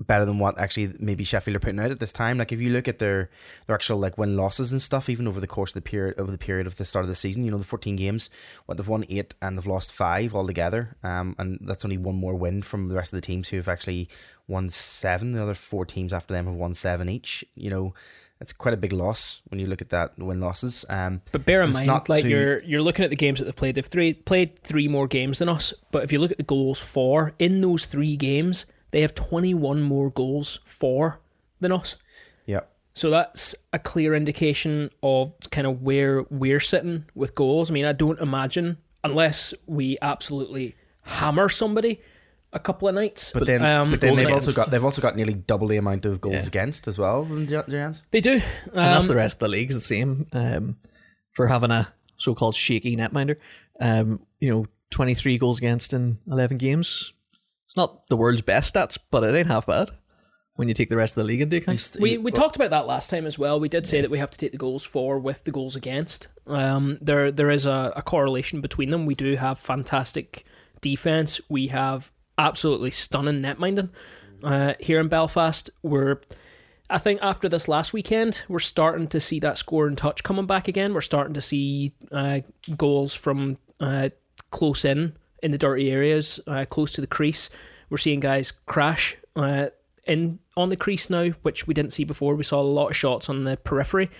better 0.00 0.24
than 0.24 0.38
what 0.38 0.58
actually 0.58 0.94
maybe 1.00 1.24
Sheffield 1.24 1.56
are 1.56 1.60
putting 1.60 1.80
out 1.80 1.90
at 1.90 1.98
this 1.98 2.12
time. 2.12 2.38
Like 2.38 2.52
if 2.52 2.60
you 2.60 2.70
look 2.70 2.86
at 2.86 2.98
their 2.98 3.30
their 3.66 3.74
actual 3.74 3.98
like 3.98 4.16
win 4.16 4.36
losses 4.36 4.70
and 4.70 4.80
stuff, 4.80 5.08
even 5.08 5.26
over 5.26 5.40
the 5.40 5.46
course 5.46 5.70
of 5.70 5.74
the 5.74 5.80
period 5.82 6.18
over 6.18 6.30
the 6.30 6.38
period 6.38 6.66
of 6.66 6.76
the 6.76 6.84
start 6.84 7.04
of 7.04 7.08
the 7.08 7.14
season, 7.14 7.44
you 7.44 7.50
know, 7.50 7.58
the 7.58 7.64
fourteen 7.64 7.96
games, 7.96 8.30
what 8.66 8.76
they've 8.76 8.86
won 8.86 9.04
eight 9.08 9.34
and 9.42 9.58
they've 9.58 9.66
lost 9.66 9.92
five 9.92 10.34
altogether. 10.34 10.96
Um, 11.02 11.34
and 11.38 11.58
that's 11.62 11.84
only 11.84 11.98
one 11.98 12.14
more 12.14 12.34
win 12.34 12.62
from 12.62 12.88
the 12.88 12.94
rest 12.94 13.12
of 13.12 13.16
the 13.16 13.26
teams 13.26 13.48
who 13.48 13.56
have 13.56 13.68
actually 13.68 14.08
won 14.46 14.70
seven. 14.70 15.32
The 15.32 15.42
other 15.42 15.54
four 15.54 15.84
teams 15.84 16.12
after 16.12 16.32
them 16.32 16.46
have 16.46 16.54
won 16.54 16.74
seven 16.74 17.08
each. 17.08 17.44
You 17.56 17.70
know, 17.70 17.94
it's 18.40 18.52
quite 18.52 18.74
a 18.74 18.78
big 18.78 18.92
loss 18.92 19.42
when 19.48 19.58
you 19.58 19.66
look 19.66 19.82
at 19.82 19.90
that 19.90 20.16
win 20.16 20.40
losses. 20.40 20.84
Um, 20.88 21.22
But 21.32 21.44
bear 21.44 21.62
in 21.62 21.72
mind, 21.72 22.08
like 22.08 22.22
too- 22.22 22.28
you're 22.28 22.60
you're 22.62 22.82
looking 22.82 23.04
at 23.04 23.10
the 23.10 23.16
games 23.16 23.40
that 23.40 23.46
they've 23.46 23.56
played. 23.56 23.74
They've 23.74 23.84
three, 23.84 24.14
played 24.14 24.60
three 24.60 24.86
more 24.86 25.08
games 25.08 25.40
than 25.40 25.48
us. 25.48 25.74
But 25.90 26.04
if 26.04 26.12
you 26.12 26.20
look 26.20 26.30
at 26.30 26.36
the 26.36 26.44
goals 26.44 26.78
for 26.78 27.34
in 27.40 27.60
those 27.62 27.84
three 27.84 28.16
games, 28.16 28.64
they 28.90 29.00
have 29.02 29.14
21 29.14 29.82
more 29.82 30.10
goals 30.10 30.60
for 30.64 31.20
than 31.60 31.72
us. 31.72 31.96
yeah. 32.46 32.60
So 32.94 33.10
that's 33.10 33.54
a 33.72 33.78
clear 33.78 34.14
indication 34.14 34.90
of 35.04 35.32
kind 35.52 35.66
of 35.68 35.82
where 35.82 36.24
we're 36.30 36.58
sitting 36.60 37.04
with 37.14 37.34
goals. 37.36 37.70
I 37.70 37.74
mean, 37.74 37.84
I 37.84 37.92
don't 37.92 38.18
imagine 38.20 38.76
unless 39.04 39.54
we 39.66 39.98
absolutely 40.02 40.74
hammer 41.02 41.48
somebody 41.48 42.00
a 42.52 42.58
couple 42.58 42.88
of 42.88 42.94
nights. 42.96 43.30
But 43.32 43.46
then, 43.46 43.64
um, 43.64 43.90
but 43.90 44.00
then 44.00 44.16
they've 44.16 44.26
against. 44.26 44.48
also 44.48 44.56
got 44.60 44.70
they've 44.72 44.84
also 44.84 45.00
got 45.00 45.14
nearly 45.16 45.34
double 45.34 45.68
the 45.68 45.76
amount 45.76 46.06
of 46.06 46.20
goals 46.20 46.34
Yeah. 46.42 46.46
against 46.46 46.88
as 46.88 46.98
well 46.98 47.22
than 47.24 47.46
Gi- 47.46 47.60
Giants. 47.68 48.02
they 48.10 48.20
do. 48.20 48.32
and 48.32 48.42
that's 48.72 49.04
Um, 49.04 49.08
the 49.08 49.14
rest 49.16 49.34
of 49.36 49.40
the 49.40 49.48
league's 49.48 49.74
the 49.76 49.80
same 49.80 50.26
um, 50.32 50.76
for 51.32 51.46
having 51.46 51.70
a 51.70 51.92
so-called 52.16 52.56
shaky 52.56 52.96
netminder. 52.96 53.36
Um, 53.78 54.20
you 54.40 54.50
know, 54.50 54.66
23 54.90 55.38
goals 55.38 55.58
against 55.58 55.92
in 55.92 56.18
11 56.26 56.56
games. 56.56 57.12
Not 57.78 58.08
the 58.08 58.16
world's 58.16 58.42
best 58.42 58.74
stats, 58.74 58.98
but 59.08 59.22
it 59.22 59.36
ain't 59.36 59.46
half 59.46 59.66
bad 59.66 59.92
when 60.56 60.66
you 60.66 60.74
take 60.74 60.88
the 60.88 60.96
rest 60.96 61.12
of 61.12 61.22
the 61.22 61.24
league 61.24 61.40
into 61.40 61.58
account. 61.58 61.96
We 62.00 62.18
we 62.18 62.32
talked 62.32 62.56
about 62.56 62.70
that 62.70 62.88
last 62.88 63.08
time 63.08 63.24
as 63.24 63.38
well. 63.38 63.60
We 63.60 63.68
did 63.68 63.86
say 63.86 64.00
that 64.00 64.10
we 64.10 64.18
have 64.18 64.30
to 64.30 64.36
take 64.36 64.50
the 64.50 64.58
goals 64.58 64.84
for 64.84 65.20
with 65.20 65.44
the 65.44 65.52
goals 65.52 65.76
against. 65.76 66.26
Um, 66.48 66.98
there 67.00 67.30
there 67.30 67.50
is 67.50 67.66
a, 67.66 67.92
a 67.94 68.02
correlation 68.02 68.60
between 68.60 68.90
them. 68.90 69.06
We 69.06 69.14
do 69.14 69.36
have 69.36 69.60
fantastic 69.60 70.44
defense. 70.80 71.40
We 71.48 71.68
have 71.68 72.10
absolutely 72.36 72.90
stunning 72.90 73.40
netminding. 73.40 73.90
Uh, 74.42 74.74
here 74.80 74.98
in 74.98 75.06
Belfast, 75.06 75.70
we're 75.84 76.20
I 76.90 76.98
think 76.98 77.20
after 77.22 77.48
this 77.48 77.68
last 77.68 77.92
weekend, 77.92 78.40
we're 78.48 78.58
starting 78.58 79.06
to 79.06 79.20
see 79.20 79.38
that 79.38 79.56
score 79.56 79.86
and 79.86 79.96
touch 79.96 80.24
coming 80.24 80.46
back 80.46 80.66
again. 80.66 80.94
We're 80.94 81.00
starting 81.02 81.34
to 81.34 81.40
see 81.40 81.92
uh, 82.10 82.40
goals 82.76 83.14
from 83.14 83.58
uh, 83.78 84.08
close 84.50 84.84
in 84.84 85.12
in 85.42 85.50
the 85.50 85.58
dirty 85.58 85.90
areas, 85.90 86.40
uh, 86.46 86.64
close 86.68 86.92
to 86.92 87.00
the 87.00 87.06
crease. 87.06 87.50
We're 87.90 87.98
seeing 87.98 88.20
guys 88.20 88.52
crash 88.66 89.16
uh, 89.36 89.68
in 90.06 90.38
on 90.56 90.68
the 90.68 90.76
crease 90.76 91.10
now, 91.10 91.28
which 91.42 91.66
we 91.66 91.74
didn't 91.74 91.92
see 91.92 92.04
before. 92.04 92.34
We 92.34 92.44
saw 92.44 92.60
a 92.60 92.62
lot 92.62 92.88
of 92.88 92.96
shots 92.96 93.28
on 93.28 93.44
the 93.44 93.56
periphery. 93.56 94.10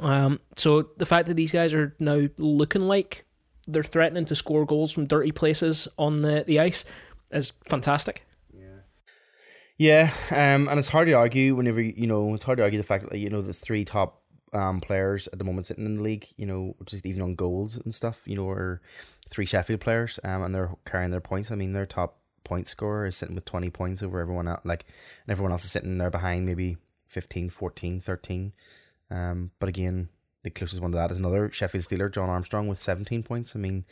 Um, 0.00 0.40
so 0.56 0.88
the 0.96 1.06
fact 1.06 1.28
that 1.28 1.34
these 1.34 1.52
guys 1.52 1.74
are 1.74 1.94
now 1.98 2.28
looking 2.38 2.82
like 2.82 3.24
they're 3.68 3.82
threatening 3.82 4.24
to 4.26 4.34
score 4.34 4.64
goals 4.64 4.90
from 4.90 5.06
dirty 5.06 5.32
places 5.32 5.86
on 5.98 6.22
the, 6.22 6.44
the 6.46 6.60
ice 6.60 6.84
is 7.30 7.52
fantastic. 7.68 8.24
Yeah. 8.52 8.68
Yeah, 9.78 10.12
um, 10.30 10.68
and 10.68 10.78
it's 10.78 10.88
hard 10.88 11.08
to 11.08 11.12
argue 11.12 11.54
whenever 11.54 11.80
you 11.80 12.06
know 12.06 12.34
it's 12.34 12.44
hard 12.44 12.58
to 12.58 12.64
argue 12.64 12.78
the 12.78 12.86
fact 12.86 13.10
that 13.10 13.18
you 13.18 13.30
know 13.30 13.42
the 13.42 13.52
three 13.52 13.84
top 13.84 14.21
um 14.52 14.80
players 14.80 15.28
at 15.32 15.38
the 15.38 15.44
moment 15.44 15.66
sitting 15.66 15.86
in 15.86 15.96
the 15.96 16.02
league, 16.02 16.26
you 16.36 16.46
know, 16.46 16.76
just 16.84 17.06
even 17.06 17.22
on 17.22 17.34
goals 17.34 17.76
and 17.76 17.94
stuff, 17.94 18.22
you 18.26 18.36
know, 18.36 18.48
are 18.48 18.80
three 19.28 19.46
Sheffield 19.46 19.80
players, 19.80 20.18
um, 20.24 20.42
and 20.42 20.54
they're 20.54 20.76
carrying 20.84 21.10
their 21.10 21.20
points. 21.20 21.50
I 21.50 21.54
mean, 21.54 21.72
their 21.72 21.86
top 21.86 22.18
point 22.44 22.68
scorer 22.68 23.06
is 23.06 23.16
sitting 23.16 23.34
with 23.34 23.44
twenty 23.44 23.70
points 23.70 24.02
over 24.02 24.20
everyone 24.20 24.48
else, 24.48 24.60
like, 24.64 24.84
and 25.26 25.32
everyone 25.32 25.52
else 25.52 25.64
is 25.64 25.72
sitting 25.72 25.98
there 25.98 26.10
behind 26.10 26.46
maybe 26.46 26.76
15, 27.08 27.50
14, 27.50 28.00
13. 28.00 28.52
Um, 29.10 29.50
but 29.58 29.68
again, 29.68 30.08
the 30.42 30.50
closest 30.50 30.80
one 30.80 30.92
to 30.92 30.96
that 30.96 31.10
is 31.10 31.18
another 31.18 31.50
Sheffield 31.52 31.84
Steeler, 31.84 32.12
John 32.12 32.28
Armstrong, 32.28 32.66
with 32.66 32.80
seventeen 32.80 33.22
points. 33.22 33.54
I 33.54 33.58
mean, 33.58 33.84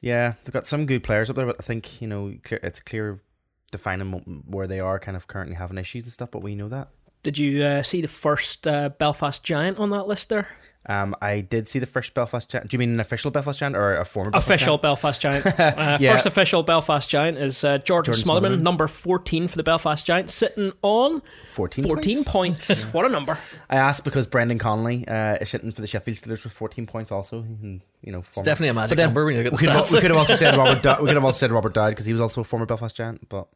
yeah, 0.00 0.34
they've 0.44 0.52
got 0.52 0.66
some 0.66 0.86
good 0.86 1.02
players 1.02 1.30
up 1.30 1.36
there, 1.36 1.46
but 1.46 1.56
I 1.58 1.62
think 1.62 2.02
you 2.02 2.08
know 2.08 2.34
it's 2.50 2.80
clear 2.80 3.22
defining 3.70 4.42
where 4.46 4.66
they 4.66 4.80
are 4.80 4.98
kind 4.98 5.16
of 5.16 5.26
currently 5.26 5.56
having 5.56 5.78
issues 5.78 6.04
and 6.04 6.12
stuff, 6.12 6.30
but 6.30 6.42
we 6.42 6.54
know 6.54 6.68
that. 6.68 6.88
Did 7.22 7.36
you 7.38 7.62
uh, 7.62 7.82
see 7.82 8.00
the 8.00 8.08
first 8.08 8.66
uh, 8.66 8.90
Belfast 8.90 9.42
Giant 9.42 9.78
on 9.78 9.90
that 9.90 10.06
list 10.06 10.28
there? 10.28 10.48
Um, 10.90 11.14
I 11.20 11.40
did 11.40 11.68
see 11.68 11.80
the 11.80 11.86
first 11.86 12.14
Belfast 12.14 12.48
Giant. 12.48 12.70
Do 12.70 12.74
you 12.74 12.78
mean 12.78 12.92
an 12.94 13.00
official 13.00 13.30
Belfast 13.30 13.58
Giant 13.58 13.76
or 13.76 13.96
a 13.96 14.06
former 14.06 14.30
Belfast 14.30 14.48
official 14.48 14.78
Giant? 14.78 14.82
Belfast 14.82 15.20
Giant. 15.20 15.46
Uh, 15.58 15.98
Yeah. 16.00 16.14
First 16.14 16.24
official 16.26 16.62
Belfast 16.62 17.10
Giant 17.10 17.36
is 17.36 17.62
uh, 17.62 17.76
Jordan, 17.78 18.14
Jordan 18.14 18.24
Smotherman, 18.54 18.56
Smotherman. 18.58 18.62
number 18.62 18.88
14 18.88 19.48
for 19.48 19.56
the 19.56 19.62
Belfast 19.62 20.06
Giant, 20.06 20.30
sitting 20.30 20.72
on 20.80 21.20
14 21.52 21.84
14 21.84 22.24
points? 22.24 22.68
points. 22.68 22.82
what 22.94 23.04
a 23.04 23.10
number. 23.10 23.36
I 23.68 23.76
asked 23.76 24.04
because 24.04 24.26
Brendan 24.26 24.58
Connolly 24.58 25.06
uh, 25.06 25.34
is 25.42 25.50
sitting 25.50 25.72
for 25.72 25.82
the 25.82 25.86
Sheffield 25.86 26.16
Steelers 26.16 26.42
with 26.42 26.54
14 26.54 26.86
points 26.86 27.12
also. 27.12 27.40
And, 27.40 27.82
you 28.00 28.12
know, 28.12 28.20
It's 28.20 28.36
definitely 28.36 28.68
a 28.68 28.74
magic 28.74 28.96
then 28.96 29.08
number 29.08 29.26
when 29.26 29.36
we 29.36 29.44
could, 29.44 29.68
have, 29.68 29.90
we 29.92 30.00
could 30.00 30.10
have 30.10 30.18
also 30.18 30.36
said 30.36 30.56
Robert. 30.56 30.82
Dow- 30.82 31.00
we 31.02 31.08
could 31.08 31.16
have 31.16 31.24
also 31.24 31.36
said 31.38 31.50
Robert 31.50 31.74
Dowd 31.74 31.90
because 31.90 32.06
he 32.06 32.12
was 32.12 32.22
also 32.22 32.40
a 32.40 32.44
former 32.44 32.64
Belfast 32.64 32.96
Giant. 32.96 33.28
But 33.28 33.46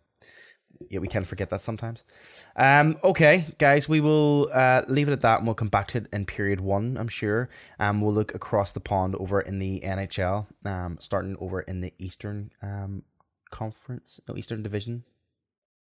yeah, 0.90 0.98
we 1.00 1.08
can 1.08 1.24
forget 1.24 1.50
that 1.50 1.60
sometimes. 1.60 2.04
Um, 2.56 2.98
okay, 3.02 3.46
guys, 3.58 3.88
we 3.88 4.00
will 4.00 4.50
uh, 4.52 4.82
leave 4.88 5.08
it 5.08 5.12
at 5.12 5.20
that, 5.22 5.38
and 5.38 5.46
we'll 5.46 5.54
come 5.54 5.68
back 5.68 5.88
to 5.88 5.98
it 5.98 6.06
in 6.12 6.26
period 6.26 6.60
one. 6.60 6.96
I'm 6.96 7.08
sure. 7.08 7.48
Um, 7.78 8.00
we'll 8.00 8.14
look 8.14 8.34
across 8.34 8.72
the 8.72 8.80
pond 8.80 9.14
over 9.16 9.40
in 9.40 9.58
the 9.58 9.80
NHL, 9.80 10.46
um, 10.64 10.98
starting 11.00 11.36
over 11.40 11.60
in 11.60 11.80
the 11.80 11.92
Eastern 11.98 12.50
um 12.62 13.02
Conference, 13.50 14.18
no 14.26 14.34
Eastern 14.34 14.62
Division, 14.62 15.04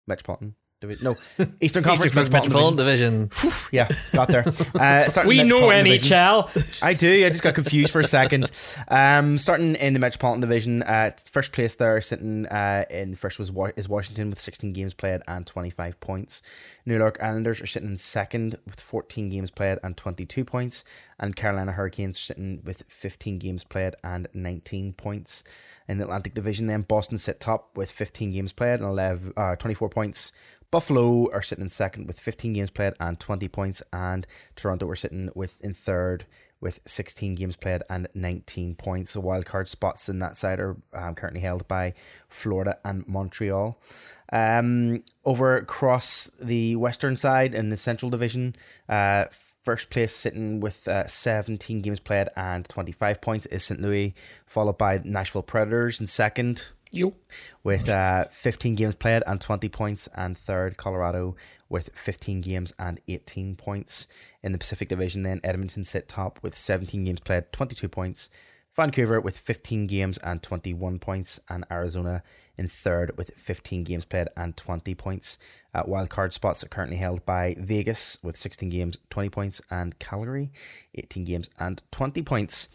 Metropolitan 0.06 0.56
Division, 0.80 1.04
no 1.04 1.16
Eastern 1.60 1.82
Conference 1.82 2.12
Eastern 2.12 2.30
Metropolitan, 2.32 2.76
Division. 2.76 3.28
Division. 3.28 3.52
Yeah, 3.70 3.88
got 4.12 4.28
there. 4.28 4.44
Uh, 4.74 5.08
We 5.26 5.42
know 5.44 5.70
Division. 5.70 6.10
NHL. 6.10 6.64
I 6.80 6.94
do. 6.94 7.26
I 7.26 7.28
just 7.28 7.42
got 7.42 7.54
confused 7.54 7.92
for 7.92 8.00
a 8.00 8.04
second. 8.04 8.50
Um, 8.88 9.38
starting 9.38 9.74
in 9.76 9.92
the 9.92 9.98
Metropolitan 9.98 10.40
Division, 10.40 10.82
uh, 10.82 11.10
first 11.30 11.52
place 11.52 11.74
there, 11.76 12.00
sitting 12.00 12.46
uh, 12.46 12.84
in 12.90 13.14
first 13.14 13.38
was 13.38 13.52
is 13.76 13.88
Washington 13.88 14.30
with 14.30 14.40
16 14.40 14.72
games 14.72 14.94
played 14.94 15.20
and 15.28 15.46
25 15.46 16.00
points. 16.00 16.42
New 16.90 16.98
York 16.98 17.22
Islanders 17.22 17.60
are 17.60 17.68
sitting 17.68 17.90
in 17.90 17.96
second 17.98 18.58
with 18.66 18.80
14 18.80 19.28
games 19.28 19.52
played 19.52 19.78
and 19.84 19.96
22 19.96 20.44
points, 20.44 20.82
and 21.20 21.36
Carolina 21.36 21.70
Hurricanes 21.70 22.16
are 22.16 22.22
sitting 22.22 22.62
with 22.64 22.82
15 22.88 23.38
games 23.38 23.62
played 23.62 23.94
and 24.02 24.26
19 24.34 24.94
points. 24.94 25.44
In 25.86 25.98
the 25.98 26.04
Atlantic 26.04 26.34
Division, 26.34 26.66
then 26.66 26.80
Boston 26.80 27.16
sit 27.16 27.38
top 27.38 27.76
with 27.76 27.92
15 27.92 28.32
games 28.32 28.52
played 28.52 28.80
and 28.80 28.88
11, 28.88 29.34
uh, 29.36 29.54
24 29.54 29.88
points. 29.88 30.32
Buffalo 30.72 31.30
are 31.32 31.42
sitting 31.42 31.62
in 31.62 31.68
second 31.68 32.08
with 32.08 32.18
15 32.18 32.54
games 32.54 32.70
played 32.70 32.94
and 32.98 33.20
20 33.20 33.46
points, 33.46 33.84
and 33.92 34.26
Toronto 34.56 34.88
are 34.88 34.96
sitting 34.96 35.30
with 35.36 35.60
in 35.60 35.72
third 35.72 36.26
with 36.60 36.80
16 36.86 37.34
games 37.34 37.56
played 37.56 37.82
and 37.88 38.08
19 38.14 38.74
points. 38.74 39.14
The 39.14 39.20
wild 39.20 39.46
card 39.46 39.68
spots 39.68 40.08
in 40.08 40.18
that 40.18 40.36
side 40.36 40.60
are 40.60 40.76
um, 40.92 41.14
currently 41.14 41.40
held 41.40 41.66
by 41.66 41.94
Florida 42.28 42.78
and 42.84 43.06
Montreal. 43.08 43.80
Um, 44.32 45.02
over 45.24 45.56
across 45.56 46.30
the 46.40 46.76
western 46.76 47.16
side 47.16 47.54
in 47.54 47.70
the 47.70 47.76
Central 47.76 48.10
Division, 48.10 48.54
uh, 48.88 49.26
first 49.62 49.90
place 49.90 50.14
sitting 50.14 50.60
with 50.60 50.88
uh, 50.88 51.06
17 51.06 51.80
games 51.80 52.00
played 52.00 52.28
and 52.36 52.68
25 52.68 53.20
points 53.20 53.46
is 53.46 53.64
St. 53.64 53.80
Louis, 53.80 54.14
followed 54.46 54.78
by 54.78 55.00
Nashville 55.04 55.42
Predators 55.42 56.00
in 56.00 56.06
second 56.06 56.68
Yo. 56.92 57.14
with 57.62 57.88
uh, 57.88 58.24
15 58.32 58.74
games 58.74 58.96
played 58.96 59.22
and 59.26 59.40
20 59.40 59.68
points, 59.68 60.08
and 60.14 60.36
third, 60.36 60.76
Colorado 60.76 61.36
with 61.70 61.88
15 61.94 62.42
games 62.42 62.74
and 62.78 63.00
18 63.08 63.54
points. 63.54 64.06
In 64.42 64.52
the 64.52 64.58
Pacific 64.58 64.88
Division, 64.88 65.22
then 65.22 65.40
Edmonton 65.42 65.84
sit 65.84 66.08
top 66.08 66.38
with 66.42 66.58
17 66.58 67.04
games 67.04 67.20
played, 67.20 67.50
22 67.52 67.88
points. 67.88 68.28
Vancouver 68.76 69.20
with 69.20 69.38
15 69.38 69.86
games 69.86 70.18
and 70.18 70.42
21 70.42 70.98
points, 70.98 71.40
and 71.48 71.64
Arizona 71.70 72.22
in 72.56 72.68
third 72.68 73.16
with 73.16 73.30
15 73.34 73.84
games 73.84 74.04
played 74.04 74.28
and 74.36 74.56
20 74.56 74.94
points. 74.94 75.38
Uh, 75.74 75.82
wildcard 75.84 76.32
spots 76.32 76.62
are 76.62 76.68
currently 76.68 76.98
held 76.98 77.24
by 77.24 77.56
Vegas 77.58 78.18
with 78.22 78.36
16 78.36 78.68
games, 78.68 78.98
20 79.08 79.28
points, 79.30 79.62
and 79.70 79.98
Calgary, 79.98 80.52
18 80.94 81.24
games 81.24 81.48
and 81.58 81.82
20 81.90 82.22
points. 82.22 82.68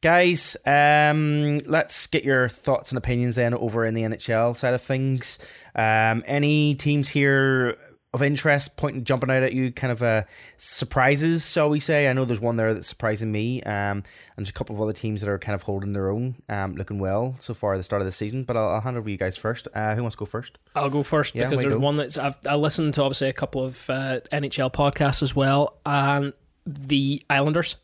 Guys, 0.00 0.56
um, 0.64 1.58
let's 1.66 2.06
get 2.06 2.24
your 2.24 2.48
thoughts 2.48 2.92
and 2.92 2.98
opinions 2.98 3.34
then 3.34 3.52
over 3.54 3.84
in 3.84 3.94
the 3.94 4.02
NHL 4.02 4.56
side 4.56 4.74
of 4.74 4.82
things. 4.82 5.38
Um, 5.74 6.22
any 6.26 6.74
teams 6.76 7.08
here 7.08 7.76
of 8.18 8.22
interest 8.22 8.76
pointing 8.76 9.04
jumping 9.04 9.30
out 9.30 9.42
at 9.42 9.52
you 9.52 9.70
kind 9.72 9.92
of 9.92 10.02
uh, 10.02 10.22
surprises 10.56 11.50
shall 11.50 11.68
we 11.70 11.80
say 11.80 12.08
i 12.08 12.12
know 12.12 12.24
there's 12.24 12.40
one 12.40 12.56
there 12.56 12.74
that's 12.74 12.86
surprising 12.86 13.30
me 13.32 13.62
um, 13.62 13.72
and 13.72 14.04
there's 14.36 14.50
a 14.50 14.52
couple 14.52 14.74
of 14.74 14.82
other 14.82 14.92
teams 14.92 15.20
that 15.20 15.30
are 15.30 15.38
kind 15.38 15.54
of 15.54 15.62
holding 15.62 15.92
their 15.92 16.10
own 16.10 16.34
um, 16.48 16.74
looking 16.76 16.98
well 16.98 17.34
so 17.38 17.54
far 17.54 17.74
at 17.74 17.76
the 17.76 17.82
start 17.82 18.02
of 18.02 18.06
the 18.06 18.12
season 18.12 18.44
but 18.44 18.56
i'll, 18.56 18.68
I'll 18.68 18.80
hand 18.80 18.96
over 18.96 19.06
to 19.06 19.10
you 19.10 19.16
guys 19.18 19.36
first 19.36 19.68
uh, 19.74 19.94
who 19.94 20.02
wants 20.02 20.16
to 20.16 20.20
go 20.20 20.26
first 20.26 20.58
I'll 20.74 20.90
go 20.90 21.02
first 21.02 21.34
Yeah, 21.34 21.48
because 21.48 21.62
there's 21.62 21.74
go. 21.74 21.80
one 21.80 21.96
that's 21.96 22.16
I've 22.16 22.36
I 22.46 22.54
listened 22.54 22.94
to 22.94 23.02
obviously 23.02 23.28
a 23.28 23.32
couple 23.32 23.64
of 23.64 23.88
uh, 23.90 24.20
NHL 24.32 24.72
podcasts 24.72 25.22
as 25.22 25.34
well, 25.34 25.78
and 25.84 26.32
the 26.66 27.22
Islanders 27.28 27.76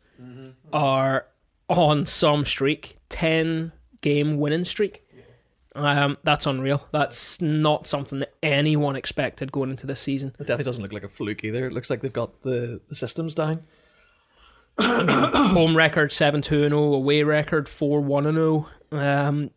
are 0.71 1.25
on 1.69 2.05
some 2.05 2.45
streak, 2.45 2.95
ten 3.09 3.71
game 4.01 4.37
winning 4.37 4.63
streak. 4.65 5.03
Um, 5.75 6.17
that's 6.23 6.45
unreal. 6.45 6.87
That's 6.93 7.41
not 7.41 7.85
something 7.85 8.19
that 8.19 8.33
anyone 8.41 8.95
expected 8.95 9.51
going 9.51 9.69
into 9.71 9.85
this 9.85 9.99
season. 9.99 10.29
It 10.39 10.43
definitely 10.47 10.63
doesn't 10.63 10.81
look 10.83 10.93
like 10.93 11.03
a 11.03 11.09
fluke 11.09 11.43
either. 11.43 11.67
It 11.67 11.73
looks 11.73 11.89
like 11.89 12.01
they've 12.01 12.13
got 12.13 12.41
the, 12.43 12.79
the 12.87 12.95
systems 12.95 13.35
down. 13.35 13.63
Home 14.79 15.75
record 15.75 16.11
seven 16.11 16.41
two 16.41 16.63
and 16.63 16.71
zero, 16.71 16.93
away 16.93 17.23
record 17.23 17.69
four 17.69 18.01
one 18.01 18.25
and 18.25 18.35
zero. 18.37 18.67
Um, 18.91 19.51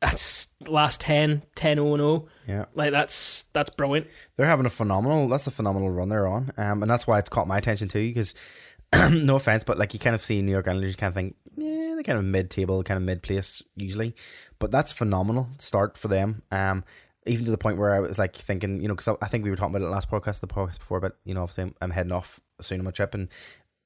that's 0.00 0.48
last 0.66 1.00
10, 1.02 1.42
10 1.54 1.76
0 1.76 1.86
and 1.94 2.00
zero. 2.00 2.28
yeah 2.48 2.64
Like 2.74 2.90
that's 2.90 3.44
that's 3.52 3.70
brilliant. 3.70 4.08
they're 4.36 4.46
having 4.48 4.66
a 4.66 4.70
phenomenal 4.70 5.28
that's 5.28 5.46
a 5.46 5.50
phenomenal 5.52 5.90
run 5.90 6.08
they're 6.08 6.26
on 6.26 6.50
um, 6.56 6.82
and 6.82 6.90
that's 6.90 7.06
why 7.06 7.18
it's 7.20 7.28
caught 7.28 7.46
my 7.46 7.56
attention 7.58 7.86
too 7.88 8.08
because 8.08 8.34
no 9.12 9.36
offense 9.36 9.62
but 9.64 9.78
like 9.78 9.94
you 9.94 10.00
kind 10.00 10.14
of 10.16 10.22
see 10.22 10.42
new 10.42 10.50
york 10.52 10.66
islanders 10.66 10.92
you 10.92 10.96
kind 10.96 11.08
of 11.10 11.14
think 11.14 11.36
yeah 11.56 11.91
they're 12.02 12.14
kind 12.14 12.18
of 12.18 12.30
mid-table 12.30 12.82
kind 12.82 12.96
of 12.96 13.04
mid-place 13.04 13.62
usually 13.76 14.14
but 14.58 14.70
that's 14.70 14.92
phenomenal 14.92 15.48
start 15.58 15.96
for 15.96 16.08
them 16.08 16.42
um 16.50 16.84
even 17.26 17.44
to 17.44 17.50
the 17.50 17.58
point 17.58 17.78
where 17.78 17.94
I 17.94 18.00
was 18.00 18.18
like 18.18 18.34
thinking, 18.34 18.80
you 18.80 18.88
know, 18.88 18.94
because 18.94 19.08
I, 19.08 19.14
I 19.24 19.28
think 19.28 19.44
we 19.44 19.50
were 19.50 19.56
talking 19.56 19.74
about 19.74 19.86
it 19.86 19.90
last 19.90 20.10
podcast, 20.10 20.40
the 20.40 20.48
podcast 20.48 20.80
before, 20.80 21.00
but 21.00 21.16
you 21.24 21.34
know, 21.34 21.42
obviously 21.42 21.64
I'm, 21.64 21.74
I'm 21.80 21.90
heading 21.90 22.12
off 22.12 22.40
soon 22.60 22.80
on 22.80 22.84
my 22.84 22.90
trip, 22.90 23.14
and 23.14 23.28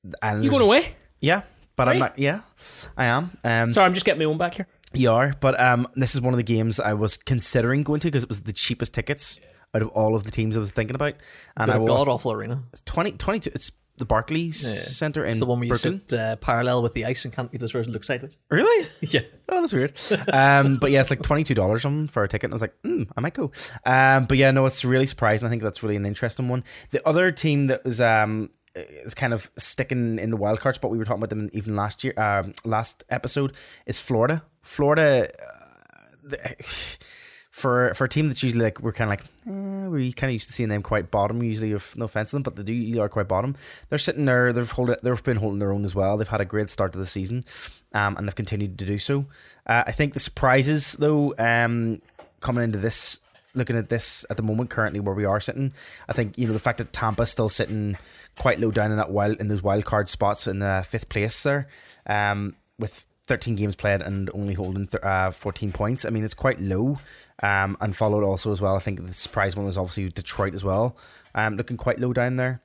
the 0.05 0.41
You 0.43 0.51
going 0.51 0.63
away? 0.63 0.95
Yeah, 1.21 1.43
but 1.77 1.89
I'm 1.89 1.99
not. 1.99 2.19
Yeah, 2.19 2.41
I 2.97 3.07
am. 3.07 3.37
Um, 3.45 3.73
Sorry, 3.73 3.85
I'm 3.85 3.95
just 3.95 4.07
getting 4.07 4.21
my 4.21 4.25
own 4.25 4.39
back 4.39 4.55
here. 4.55 4.67
you 4.95 5.11
are, 5.11 5.35
but 5.41 5.59
um, 5.61 5.87
this 5.97 6.15
is 6.15 6.21
one 6.21 6.33
of 6.33 6.39
the 6.39 6.45
games 6.45 6.81
I 6.81 6.95
was 6.95 7.17
considering 7.17 7.83
going 7.83 8.01
to 8.01 8.09
because 8.09 8.23
it 8.23 8.29
was 8.29 8.43
the 8.43 8.53
cheapest 8.53 8.95
tickets 8.95 9.39
out 9.75 9.83
of 9.83 9.89
all 9.89 10.15
of 10.15 10.25
the 10.25 10.31
teams 10.31 10.57
I 10.57 10.61
was 10.61 10.73
thinking 10.73 10.95
about, 10.95 11.15
and 11.57 11.71
I 11.71 11.77
a 11.77 11.81
was 11.81 11.89
god 11.89 12.09
awful 12.09 12.33
arena. 12.33 12.63
20, 12.87 13.13
22 13.13 13.51
It's 13.55 13.71
the 13.99 14.05
Barclays 14.05 14.63
Yeah. 14.63 14.71
Center 14.81 15.25
in 15.25 15.31
It's 15.31 15.39
the 15.41 15.47
one 15.47 15.59
where 15.59 15.65
you 15.67 15.71
Brooklyn. 15.71 16.03
sit 16.09 16.19
uh, 16.19 16.37
parallel 16.37 16.83
with 16.83 16.95
the 16.95 17.05
ice 17.07 17.25
and 17.25 17.35
can't 17.35 17.51
get 17.51 17.61
this 17.61 17.73
person 17.73 17.93
look 17.93 18.05
sideways. 18.05 18.39
Really? 18.51 18.89
Yeah. 19.01 19.21
Oh, 19.49 19.61
that's 19.61 19.73
weird. 19.73 19.93
Um, 20.33 20.77
but 20.77 20.91
yeah, 20.91 21.01
it's 21.01 21.11
like 21.11 21.23
twenty 21.23 21.45
two 21.45 21.55
dollars 21.55 21.83
something 21.83 22.09
for 22.09 22.25
a 22.25 22.29
ticket. 22.29 22.45
And 22.45 22.53
I 22.53 22.57
was 22.57 22.63
like, 22.63 22.75
mm, 22.85 23.09
I 23.17 23.21
might 23.21 23.35
go. 23.35 23.53
Um, 23.85 24.25
but 24.27 24.37
yeah, 24.39 24.51
no, 24.51 24.67
it's 24.67 24.85
really 24.85 25.07
surprising. 25.07 25.47
I 25.47 25.51
think 25.51 25.63
that's 25.63 25.83
really 25.83 25.97
an 25.97 26.05
interesting 26.07 26.49
one. 26.49 26.65
The 26.91 27.07
other 27.09 27.31
team 27.33 27.69
that 27.69 27.85
was 27.85 28.01
um 28.01 28.51
is 28.75 29.15
kind 29.15 29.33
of 29.33 29.51
sticking 29.57 30.19
in 30.19 30.31
the 30.31 30.37
wild 30.37 30.61
card 30.61 30.75
spot. 30.75 30.91
We 30.91 30.99
were 30.99 31.05
talking 31.05 31.23
about 31.23 31.31
them 31.31 31.49
even 31.55 31.77
last 31.77 32.05
year, 32.05 32.13
um, 32.19 32.53
last 32.65 33.05
episode. 33.09 33.53
Is 33.87 33.99
Florida? 34.01 34.43
Florida. 34.63 35.31
Uh, 36.31 36.37
for 37.57 37.95
for 37.95 38.05
a 38.05 38.09
team 38.09 38.29
that's 38.29 38.43
usually 38.43 38.65
like 38.65 38.83
we're 38.83 38.93
kind 38.93 39.11
of 39.11 39.19
like 39.19 39.25
eh, 39.47 39.87
we're 39.87 40.13
kind 40.13 40.29
of 40.29 40.35
used 40.35 40.47
to 40.47 40.53
seeing 40.53 40.69
them 40.69 40.83
quite 40.83 41.11
bottom 41.11 41.43
usually 41.43 41.73
of 41.73 41.97
no 41.97 42.05
offense 42.05 42.29
to 42.29 42.37
them 42.37 42.43
but 42.43 42.55
they 42.55 42.63
do 42.63 43.01
are 43.01 43.09
quite 43.09 43.27
bottom 43.27 43.57
they're 43.89 43.99
sitting 43.99 44.27
there 44.27 44.53
they've 44.53 44.71
hold 44.73 44.95
they've 45.03 45.25
been 45.25 45.39
holding 45.39 45.59
their 45.59 45.73
own 45.73 45.83
as 45.83 45.95
well 45.95 46.19
they've 46.19 46.29
had 46.29 46.43
a 46.43 46.45
great 46.45 46.69
start 46.69 46.93
to 46.93 46.99
the 46.99 47.07
season 47.07 47.47
um, 47.95 48.15
and 48.19 48.29
they've 48.29 48.35
continued 48.35 48.79
to 48.79 48.85
do 48.85 48.99
so 48.99 49.25
uh, 49.67 49.85
I 49.87 49.93
think 49.93 50.13
the 50.13 50.21
surprises 50.21 50.93
though 50.99 51.35
um, 51.39 52.03
coming 52.41 52.63
into 52.63 52.77
this 52.77 53.21
looking 53.55 53.79
at 53.79 53.89
this 53.89 54.27
at 54.29 54.37
the 54.37 54.43
moment 54.43 54.69
currently 54.69 55.01
where 55.01 55.15
we 55.15 55.25
are 55.25 55.41
sitting 55.41 55.73
I 56.11 56.13
think 56.13 56.37
you 56.37 56.47
know 56.47 56.53
the 56.53 56.59
fact 56.59 56.77
that 56.77 56.93
Tampa's 56.93 57.31
still 57.31 57.49
sitting 57.49 57.97
quite 58.37 58.61
low 58.61 58.71
down 58.71 58.91
in 58.91 58.99
that 58.99 59.11
wild 59.11 59.41
in 59.41 59.49
those 59.49 59.63
wild 59.63 59.87
card 59.87 60.11
spots 60.11 60.47
in 60.47 60.59
the 60.59 60.85
fifth 60.87 61.09
place 61.09 61.43
there 61.43 61.69
um, 62.07 62.55
with 62.79 63.07
13 63.27 63.57
games 63.57 63.75
played 63.75 64.01
and 64.03 64.31
only 64.35 64.55
holding 64.55 64.87
th- 64.87 65.03
uh, 65.03 65.31
14 65.31 65.73
points. 65.73 66.05
I 66.05 66.11
mean, 66.11 66.25
it's 66.25 66.35
quite 66.35 66.61
low. 66.61 66.99
Um, 67.43 67.77
and 67.81 67.95
followed 67.95 68.25
also 68.25 68.51
as 68.51 68.61
well. 68.61 68.77
I 68.77 68.79
think 68.79 69.05
the 69.07 69.13
surprise 69.13 69.57
one 69.57 69.67
was 69.67 69.77
obviously 69.77 70.09
Detroit 70.09 70.55
as 70.55 70.65
well. 70.65 70.97
Um, 71.35 71.57
looking 71.57 71.77
quite 71.77 72.01
low 72.01 72.13
down 72.13 72.37
there. 72.37 72.63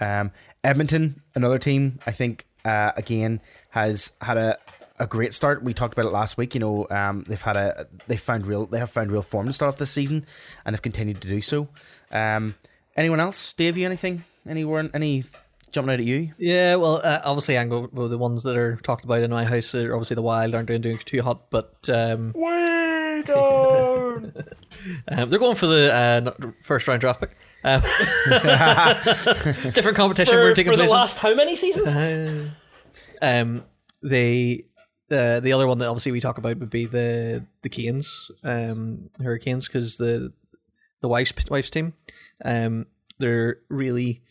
Um, 0.00 0.32
Edmonton, 0.62 1.22
another 1.34 1.58
team, 1.58 2.00
I 2.06 2.12
think 2.12 2.46
uh, 2.64 2.92
again 2.96 3.40
has 3.70 4.12
had 4.20 4.36
a, 4.36 4.58
a 4.98 5.06
great 5.06 5.32
start. 5.32 5.62
We 5.62 5.72
talked 5.72 5.94
about 5.94 6.06
it 6.06 6.12
last 6.12 6.36
week. 6.36 6.54
You 6.54 6.60
know, 6.60 6.86
um, 6.90 7.24
they've 7.26 7.40
had 7.40 7.56
a 7.56 7.86
they 8.06 8.16
found 8.16 8.46
real 8.46 8.66
they 8.66 8.78
have 8.78 8.90
found 8.90 9.12
real 9.12 9.22
form 9.22 9.46
to 9.46 9.52
start 9.52 9.72
off 9.72 9.78
this 9.78 9.90
season, 9.90 10.26
and 10.64 10.74
have 10.74 10.82
continued 10.82 11.22
to 11.22 11.28
do 11.28 11.40
so. 11.40 11.68
Um, 12.10 12.56
anyone 12.96 13.20
else, 13.20 13.52
Davey? 13.52 13.84
Anything? 13.84 14.24
Anyone? 14.46 14.90
Any 14.92 15.24
jumping 15.72 15.92
out 15.92 16.00
at 16.00 16.06
you? 16.06 16.32
Yeah, 16.38 16.76
well, 16.76 17.00
uh, 17.02 17.20
obviously, 17.24 17.56
Angle, 17.56 17.88
well, 17.92 18.08
the 18.08 18.18
ones 18.18 18.42
that 18.44 18.56
are 18.56 18.76
talked 18.76 19.04
about 19.04 19.22
in 19.22 19.30
my 19.30 19.44
house 19.44 19.74
are 19.74 19.94
obviously 19.94 20.14
the 20.14 20.22
Wild 20.22 20.54
aren't 20.54 20.68
doing, 20.68 20.80
doing 20.80 20.98
too 20.98 21.22
hot, 21.22 21.50
but 21.50 21.88
um, 21.88 22.32
Way 22.34 22.85
down. 23.22 24.32
um, 25.08 25.30
they're 25.30 25.38
going 25.38 25.56
for 25.56 25.66
the 25.66 25.92
uh, 25.94 26.50
first 26.64 26.86
round 26.88 27.00
draft 27.00 27.20
pick. 27.20 27.36
Um, 27.64 27.82
different 29.72 29.96
competition 29.96 30.34
for, 30.34 30.40
we're 30.40 30.54
taking 30.54 30.72
for 30.72 30.76
the 30.76 30.84
place. 30.84 30.90
in. 30.90 30.96
last 30.96 31.18
how 31.18 31.34
many 31.34 31.56
seasons? 31.56 31.94
Uh, 31.94 32.50
um, 33.22 33.64
they 34.02 34.66
uh, 35.10 35.40
the 35.40 35.52
other 35.52 35.66
one 35.66 35.78
that 35.78 35.88
obviously 35.88 36.12
we 36.12 36.20
talk 36.20 36.38
about 36.38 36.58
would 36.58 36.70
be 36.70 36.86
the 36.86 37.44
the 37.62 37.68
Canes, 37.68 38.30
um, 38.44 39.10
Hurricanes, 39.20 39.66
because 39.66 39.96
the 39.96 40.32
the 41.00 41.08
wife's 41.08 41.32
wife's 41.50 41.70
team, 41.70 41.94
um, 42.44 42.86
they're 43.18 43.58
really 43.68 44.22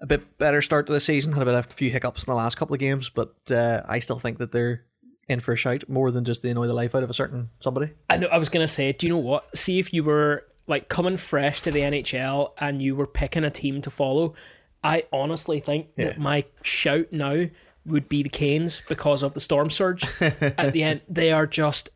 a 0.00 0.06
bit 0.06 0.38
better 0.38 0.60
start 0.62 0.86
to 0.86 0.92
the 0.92 1.00
season. 1.00 1.32
Had 1.32 1.42
a 1.42 1.46
bit 1.46 1.54
of 1.54 1.66
a 1.70 1.72
few 1.72 1.90
hiccups 1.90 2.24
in 2.24 2.30
the 2.30 2.36
last 2.36 2.56
couple 2.56 2.74
of 2.74 2.80
games, 2.80 3.08
but 3.08 3.34
uh, 3.50 3.82
I 3.86 4.00
still 4.00 4.18
think 4.18 4.38
that 4.38 4.52
they're 4.52 4.84
in 5.28 5.40
for 5.40 5.52
a 5.52 5.56
shout 5.56 5.88
more 5.88 6.10
than 6.10 6.24
just 6.24 6.42
they 6.42 6.50
annoy 6.50 6.66
the 6.66 6.74
life 6.74 6.94
out 6.94 7.02
of 7.02 7.10
a 7.10 7.14
certain 7.14 7.50
somebody. 7.60 7.92
I 8.08 8.18
know. 8.18 8.28
I 8.28 8.38
was 8.38 8.48
gonna 8.48 8.68
say, 8.68 8.92
do 8.92 9.06
you 9.06 9.12
know 9.12 9.18
what? 9.18 9.56
See 9.56 9.78
if 9.78 9.92
you 9.92 10.04
were 10.04 10.44
like 10.66 10.88
coming 10.88 11.16
fresh 11.16 11.60
to 11.62 11.70
the 11.70 11.80
NHL 11.80 12.52
and 12.58 12.82
you 12.82 12.96
were 12.96 13.06
picking 13.06 13.44
a 13.44 13.50
team 13.50 13.82
to 13.82 13.90
follow, 13.90 14.34
I 14.82 15.04
honestly 15.12 15.60
think 15.60 15.94
that 15.96 16.18
my 16.18 16.44
shout 16.62 17.12
now 17.12 17.46
would 17.84 18.08
be 18.08 18.22
the 18.22 18.28
Canes 18.28 18.82
because 18.88 19.22
of 19.22 19.34
the 19.34 19.40
storm 19.40 19.70
surge 19.70 20.04
at 20.20 20.72
the 20.72 20.82
end. 20.82 21.02
They 21.08 21.30
are 21.30 21.46
just 21.46 21.90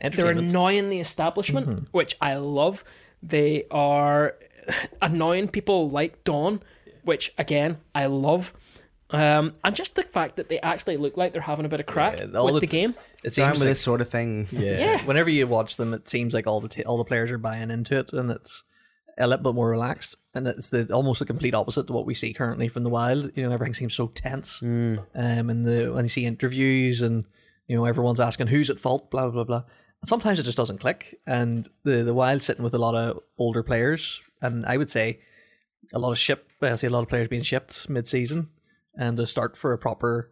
they're 0.00 0.30
annoying 0.30 0.90
the 0.90 1.00
establishment, 1.00 1.68
mm-hmm. 1.68 1.84
which 1.92 2.16
I 2.20 2.34
love. 2.36 2.84
They 3.22 3.64
are 3.70 4.36
annoying 5.02 5.48
people 5.48 5.90
like 5.90 6.24
Don, 6.24 6.62
which 7.02 7.32
again 7.38 7.78
I 7.94 8.06
love. 8.06 8.52
Um, 9.14 9.54
and 9.64 9.74
just 9.76 9.94
the 9.94 10.02
fact 10.02 10.36
that 10.36 10.48
they 10.48 10.58
actually 10.60 10.96
look 10.96 11.16
like 11.16 11.32
they're 11.32 11.42
having 11.42 11.64
a 11.64 11.68
bit 11.68 11.80
of 11.80 11.86
crack 11.86 12.18
Yeah, 12.18 12.36
all 12.38 12.46
with 12.46 12.54
the- 12.54 12.60
the 12.60 12.66
game. 12.66 12.94
It 13.22 13.32
Down 13.34 13.50
seems 13.50 13.52
with 13.52 13.60
like, 13.60 13.68
this 13.70 13.80
sort 13.80 14.00
of 14.00 14.08
thing. 14.08 14.48
yeah. 14.52 14.78
Yeah. 14.78 14.98
Whenever 15.04 15.30
you 15.30 15.46
watch 15.46 15.76
them, 15.76 15.94
it 15.94 16.08
seems 16.08 16.34
like 16.34 16.46
all 16.46 16.60
the 16.60 16.68
ta 16.68 16.82
all 16.86 16.98
the 16.98 17.04
players 17.04 17.30
are 17.30 17.38
buying 17.38 17.70
into 17.70 17.96
it, 17.98 18.12
and 18.12 18.30
it's 18.30 18.62
a 19.16 19.26
little 19.26 19.42
bit 19.44 19.54
more 19.54 19.70
relaxed. 19.70 20.16
And 20.34 20.46
it's 20.48 20.68
the 20.68 20.92
almost 20.92 21.20
the 21.20 21.24
complete 21.26 21.54
opposite 21.54 21.86
to 21.86 21.92
what 21.92 22.04
we 22.06 22.14
see 22.14 22.32
currently 22.34 22.68
from 22.68 22.82
the 22.82 22.90
Wild. 22.90 23.30
You 23.36 23.44
know, 23.44 23.52
everything 23.52 23.74
seems 23.74 23.94
so 23.94 24.08
tense. 24.08 24.60
Um, 24.62 24.98
and 25.14 25.64
the 25.64 25.92
when 25.94 26.04
you 26.04 26.08
see 26.08 26.26
interviews 26.26 27.00
and 27.00 27.24
you 27.68 27.76
know 27.76 27.84
everyone's 27.86 28.20
asking 28.20 28.48
who's 28.48 28.68
at 28.68 28.80
fault, 28.80 29.10
blah 29.10 29.28
blah 29.30 29.44
blah. 29.44 29.62
And 30.02 30.08
sometimes 30.08 30.38
it 30.38 30.42
just 30.42 30.58
doesn't 30.58 30.78
click. 30.80 31.18
And 31.26 31.68
the 31.84 32.02
the 32.02 32.12
Wild 32.14 32.42
sitting 32.42 32.64
with 32.64 32.74
a 32.74 32.78
lot 32.78 32.94
of 32.94 33.20
older 33.38 33.62
players, 33.62 34.20
and 34.42 34.66
I 34.66 34.76
would 34.76 34.90
say 34.90 35.20
a 35.94 35.98
lot 35.98 36.12
of 36.12 36.18
ship. 36.18 36.48
I 36.60 36.74
see 36.76 36.88
a 36.88 36.90
lot 36.90 37.02
of 37.04 37.08
players 37.08 37.28
being 37.28 37.42
shipped 37.42 37.88
mid 37.88 38.06
season, 38.08 38.48
and 38.96 39.16
to 39.16 39.26
start 39.26 39.56
for 39.56 39.72
a 39.72 39.78
proper 39.78 40.30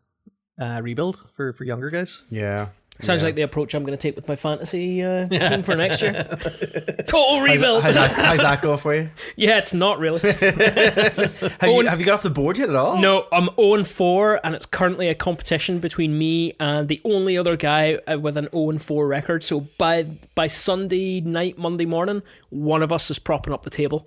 uh, 0.60 0.80
rebuild 0.82 1.20
for 1.34 1.52
for 1.52 1.64
younger 1.64 1.90
guys. 1.90 2.24
Yeah. 2.30 2.68
Sounds 3.00 3.22
like 3.22 3.34
the 3.34 3.42
approach 3.42 3.74
I'm 3.74 3.84
going 3.84 3.96
to 3.96 4.00
take 4.00 4.14
with 4.14 4.28
my 4.28 4.36
fantasy 4.36 5.02
uh, 5.02 5.26
team 5.28 5.62
for 5.62 5.74
next 5.74 6.02
year. 6.02 6.12
Total 7.06 7.40
rebuild. 7.40 7.82
How's 7.82 7.94
that, 7.94 8.10
how's 8.12 8.40
that 8.40 8.62
going 8.62 8.78
for 8.78 8.94
you? 8.94 9.10
yeah, 9.34 9.58
it's 9.58 9.72
not 9.74 9.98
really. 9.98 10.20
Have, 10.20 11.62
you? 11.62 11.86
have 11.86 11.98
you 11.98 12.06
got 12.06 12.14
off 12.14 12.22
the 12.22 12.30
board 12.30 12.58
yet 12.58 12.68
at 12.68 12.76
all? 12.76 13.00
No, 13.00 13.26
I'm 13.32 13.48
0 13.56 13.82
4, 13.82 14.40
and 14.44 14.54
it's 14.54 14.66
currently 14.66 15.08
a 15.08 15.14
competition 15.14 15.80
between 15.80 16.16
me 16.16 16.52
and 16.60 16.86
the 16.86 17.00
only 17.04 17.36
other 17.36 17.56
guy 17.56 17.98
uh, 18.06 18.20
with 18.20 18.36
an 18.36 18.48
0 18.52 18.78
4 18.78 19.06
record. 19.08 19.42
So 19.42 19.66
by 19.78 20.04
by 20.34 20.46
Sunday 20.46 21.20
night, 21.22 21.58
Monday 21.58 21.86
morning, 21.86 22.22
one 22.50 22.82
of 22.82 22.92
us 22.92 23.10
is 23.10 23.18
propping 23.18 23.52
up 23.52 23.62
the 23.64 23.70
table. 23.70 24.06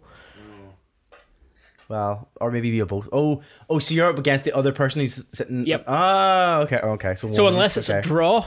Well, 1.88 2.30
or 2.42 2.50
maybe 2.52 2.70
you 2.70 2.86
both. 2.86 3.08
Oh, 3.14 3.42
oh, 3.70 3.80
so 3.80 3.94
you're 3.94 4.10
up 4.10 4.18
against 4.18 4.44
the 4.46 4.54
other 4.56 4.72
person 4.72 5.02
who's 5.02 5.26
sitting. 5.38 5.66
Yep. 5.68 5.84
Ah, 5.88 6.60
okay, 6.62 6.78
okay. 6.78 7.16
So, 7.16 7.32
So 7.32 7.48
unless 7.48 7.78
it's 7.78 7.90
a 7.90 8.02
draw, 8.02 8.46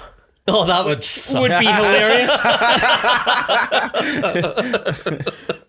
Oh, 0.51 0.65
that 0.67 0.85
would 0.87 1.05
suck. 1.05 1.43
would 1.43 1.51
be 1.59 1.67
hilarious. 1.67 2.33